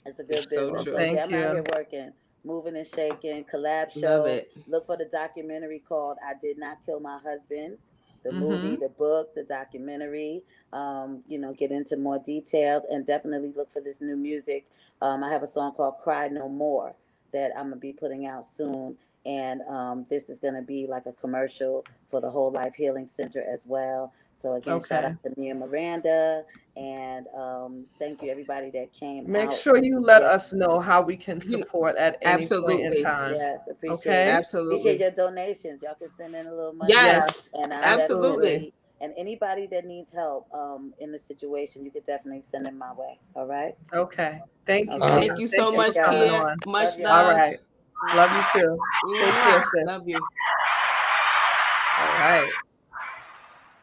it's 0.06 0.20
a 0.20 0.24
good 0.24 0.38
it's 0.40 0.48
business. 0.48 0.84
So, 0.84 0.96
Thank 0.96 1.18
yeah, 1.18 1.28
you. 1.28 1.38
I'm 1.38 1.44
out 1.44 1.54
here 1.54 1.64
working, 1.76 2.14
moving 2.44 2.76
and 2.76 2.88
shaking. 2.88 3.46
Collab 3.46 3.92
show. 3.92 4.26
it 4.26 4.52
Look 4.68 4.86
for 4.88 4.98
the 4.98 5.06
documentary 5.06 5.84
called 5.88 6.18
"I 6.26 6.34
Did 6.40 6.58
Not 6.58 6.78
Kill 6.86 7.00
My 7.00 7.20
Husband." 7.20 7.78
The 8.24 8.32
mm-hmm. 8.32 8.40
movie, 8.40 8.76
the 8.76 8.90
book, 8.90 9.36
the 9.36 9.44
documentary. 9.44 10.42
Um, 10.74 11.24
you 11.28 11.38
know, 11.38 11.54
get 11.54 11.72
into 11.72 11.96
more 11.96 12.18
details 12.18 12.84
and 12.90 13.06
definitely 13.06 13.54
look 13.56 13.72
for 13.72 13.82
this 13.82 14.02
new 14.02 14.18
music. 14.18 14.66
Um, 15.00 15.24
I 15.24 15.30
have 15.30 15.44
a 15.44 15.48
song 15.48 15.74
called 15.74 15.96
"Cry 16.04 16.28
No 16.28 16.50
More." 16.50 16.96
That 17.36 17.52
I'm 17.58 17.66
gonna 17.66 17.76
be 17.76 17.92
putting 17.92 18.26
out 18.28 18.46
soon. 18.46 18.98
And 19.26 19.62
um, 19.68 20.06
this 20.10 20.30
is 20.30 20.40
gonna 20.40 20.62
be 20.62 20.88
like 20.88 21.06
a 21.06 21.12
commercial 21.12 21.84
for 22.08 22.22
the 22.22 22.30
Whole 22.30 22.50
Life 22.50 22.76
Healing 22.76 23.08
Center 23.08 23.44
as 23.44 23.66
well. 23.66 24.14
So 24.36 24.54
again, 24.54 24.76
okay. 24.76 24.88
shout 24.88 25.04
out 25.04 25.24
to 25.24 25.34
Mia 25.36 25.54
Miranda, 25.54 26.44
and 26.78 27.26
um, 27.38 27.86
thank 28.00 28.22
you 28.22 28.30
everybody 28.30 28.70
that 28.72 28.94
came. 28.94 29.30
Make 29.30 29.52
sure 29.52 29.84
you 29.84 30.00
let 30.00 30.22
yes. 30.22 30.32
us 30.32 30.54
know 30.54 30.80
how 30.80 31.02
we 31.02 31.18
can 31.18 31.42
support 31.42 31.98
at 31.98 32.18
any 32.22 32.44
Absolutely. 32.44 32.78
point 32.78 32.96
in 32.96 33.04
time. 33.04 33.36
Yes, 33.36 33.68
appreciate 33.70 34.00
okay? 34.00 34.30
it. 34.30 34.34
Absolutely. 34.34 34.76
Appreciate 34.80 35.00
your 35.02 35.12
donations. 35.12 35.82
Y'all 35.82 35.96
can 35.96 36.10
send 36.10 36.36
in 36.36 36.48
a 36.48 36.54
little 36.54 36.74
money. 36.74 36.94
Yes, 36.94 37.50
and 37.54 37.74
absolutely. 37.74 38.74
And 39.02 39.14
anybody 39.18 39.68
that 39.68 39.86
needs 39.86 40.10
help 40.12 40.48
um, 40.54 40.94
in 41.00 41.12
the 41.12 41.20
situation, 41.20 41.84
you 41.84 41.92
could 41.92 42.06
definitely 42.06 42.42
send 42.42 42.66
them 42.66 42.78
my 42.78 42.94
way. 42.94 43.20
All 43.36 43.46
right. 43.46 43.76
Okay. 43.94 44.40
Thank 44.66 44.90
you. 44.90 44.98
Okay. 44.98 45.28
Thank 45.28 45.40
you 45.40 45.48
so 45.48 45.76
Thank 45.76 45.96
much, 45.96 46.12
Kim. 46.12 46.72
Much 46.72 47.00
love. 47.00 47.28
All 47.28 47.38
right. 47.38 47.60
Love 48.14 48.32
you 48.32 48.62
too. 48.62 48.80
Take 49.18 49.34
care, 49.34 49.86
Love 49.86 50.08
you. 50.08 50.20
All 52.00 52.08
right. 52.08 52.50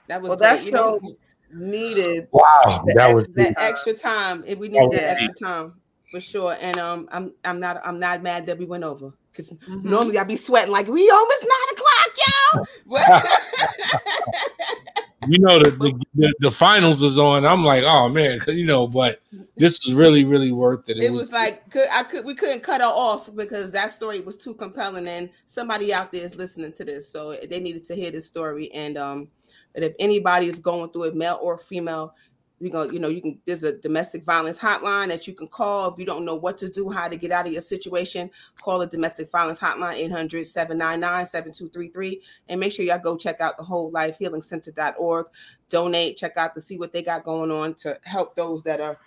That 0.09 0.21
was 0.21 0.31
well, 0.31 0.39
that 0.39 0.61
show 0.61 0.99
know, 1.03 1.17
needed. 1.55 2.29
Wow, 2.33 2.85
that 2.95 3.15
was 3.15 3.29
that 3.29 3.55
extra 3.59 3.95
time. 3.95 4.45
If 4.47 4.59
we 4.59 4.69
needed 4.69 4.93
that 4.93 5.23
extra 5.23 5.47
time. 5.47 5.81
for 6.11 6.21
sure. 6.21 6.57
And 6.61 6.79
um, 6.79 7.09
I'm 7.11 7.33
I'm 7.45 7.61
not 7.61 7.81
I'm 7.85 7.99
not 7.99 8.23
mad 8.23 8.47
that 8.47 8.59
we 8.59 8.67
went 8.67 8.85
over 8.85 9.13
because 9.31 9.53
mm-hmm. 9.53 9.89
normally 9.89 10.19
I'd 10.19 10.29
be 10.29 10.37
sweating 10.37 10.73
like 10.73 10.87
we 10.87 11.09
almost 11.11 11.47
nine 11.49 11.69
o'clock, 11.73 12.67
y'all. 12.89 13.23
you 15.29 15.39
know 15.39 15.59
the, 15.59 15.71
the, 15.71 16.05
the 16.15 16.35
the 16.41 16.51
finals 16.51 17.03
is 17.03 17.19
on. 17.19 17.47
I'm 17.47 17.65
like, 17.65 17.85
oh 17.87 18.09
man, 18.09 18.41
you 18.49 18.67
know, 18.67 18.87
but 18.87 19.21
this 19.57 19.87
is 19.87 19.95
really 19.95 20.25
really 20.25 20.53
worth 20.53 20.89
it. 20.89 20.99
It, 20.99 21.05
it 21.05 21.13
was, 21.13 21.23
was, 21.23 21.33
like 21.33 21.71
could, 21.71 21.87
I 21.93 22.03
could 22.03 22.25
we 22.25 22.35
couldn't 22.35 22.63
cut 22.63 22.81
her 22.81 22.87
off 22.87 23.35
because 23.35 23.73
that 23.73 23.93
story 23.93 24.21
was 24.21 24.37
too 24.37 24.55
compelling, 24.55 25.07
and 25.07 25.31
somebody 25.47 25.93
out 25.93 26.13
there 26.13 26.25
is 26.25 26.37
listening 26.37 26.73
to 26.73 26.85
this, 26.85 27.09
so 27.09 27.35
they 27.49 27.61
needed 27.61 27.85
to 27.85 27.95
hear 27.95 28.11
this 28.11 28.27
story. 28.27 28.73
And 28.73 28.99
um, 28.99 29.29
but 29.75 29.85
if 29.85 29.95
anybody 29.99 30.47
is 30.47 30.59
going 30.59 30.91
through 30.91 31.05
it, 31.05 31.17
male 31.17 31.39
or 31.41 31.59
female, 31.59 32.15
go, 32.71 32.85
you 32.85 32.99
know, 32.99 33.09
you 33.09 33.21
can 33.21 33.39
there's 33.45 33.65
a 33.65 33.79
domestic 33.79 34.25
violence 34.25 34.59
hotline 34.59 35.09
that 35.09 35.27
you 35.27 35.35
can 35.35 35.49
call 35.49 35.93
if 35.93 35.99
you 35.99 36.05
don't 36.05 36.25
know 36.25 36.35
what 36.35 36.59
to 36.59 36.69
do, 36.69 36.91
how 36.91 37.09
to 37.09 37.17
get 37.17 37.33
out 37.33 37.47
of 37.47 37.53
your 37.53 37.61
situation. 37.61 38.31
Call 38.61 38.79
the 38.79 38.87
domestic 38.87 39.31
violence 39.31 39.59
hotline 39.59 40.09
800-799-7233 40.11 42.21
and 42.49 42.61
make 42.61 42.73
sure 42.73 42.85
y'all 42.85 42.99
go 42.99 43.17
check 43.17 43.41
out 43.41 43.57
the 43.57 43.63
whole 43.63 43.91
life 43.91 44.17
healing 44.19 44.43
center.org. 44.43 45.27
Donate, 45.69 46.17
check 46.17 46.37
out 46.37 46.55
to 46.55 46.61
see 46.61 46.79
what 46.79 46.93
they 46.93 47.03
got 47.03 47.25
going 47.25 47.51
on 47.51 47.75
to 47.75 47.99
help 48.05 48.37
those 48.37 48.63
that 48.63 48.81
are 48.81 48.99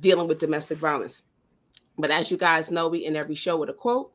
dealing 0.00 0.28
with 0.28 0.38
domestic 0.38 0.78
violence. 0.78 1.24
But 1.96 2.10
as 2.10 2.30
you 2.30 2.36
guys 2.36 2.70
know, 2.70 2.88
we 2.88 3.04
in 3.04 3.16
every 3.16 3.34
show 3.34 3.56
with 3.56 3.70
a 3.70 3.74
quote. 3.74 4.12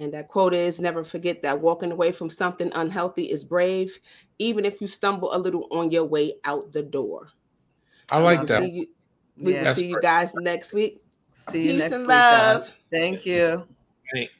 And 0.00 0.14
that 0.14 0.28
quote 0.28 0.54
is 0.54 0.80
never 0.80 1.04
forget 1.04 1.42
that 1.42 1.60
walking 1.60 1.92
away 1.92 2.10
from 2.10 2.30
something 2.30 2.72
unhealthy 2.74 3.30
is 3.30 3.44
brave, 3.44 4.00
even 4.38 4.64
if 4.64 4.80
you 4.80 4.86
stumble 4.86 5.32
a 5.34 5.38
little 5.38 5.68
on 5.70 5.90
your 5.90 6.04
way 6.04 6.32
out 6.44 6.72
the 6.72 6.82
door. 6.82 7.28
I 8.08 8.16
like 8.16 8.46
that. 8.46 8.62
See 8.62 8.70
you, 8.70 8.86
we 9.36 9.52
yeah. 9.52 9.64
will 9.64 9.74
see 9.74 9.88
you 9.90 10.00
guys 10.00 10.34
next 10.36 10.72
week. 10.72 11.02
See 11.52 11.52
Peace 11.52 11.82
and 11.82 11.92
week, 11.92 12.08
love. 12.08 12.62
Guys. 12.62 12.76
Thank 12.90 13.26
you. 13.26 13.66
Hey. 14.14 14.30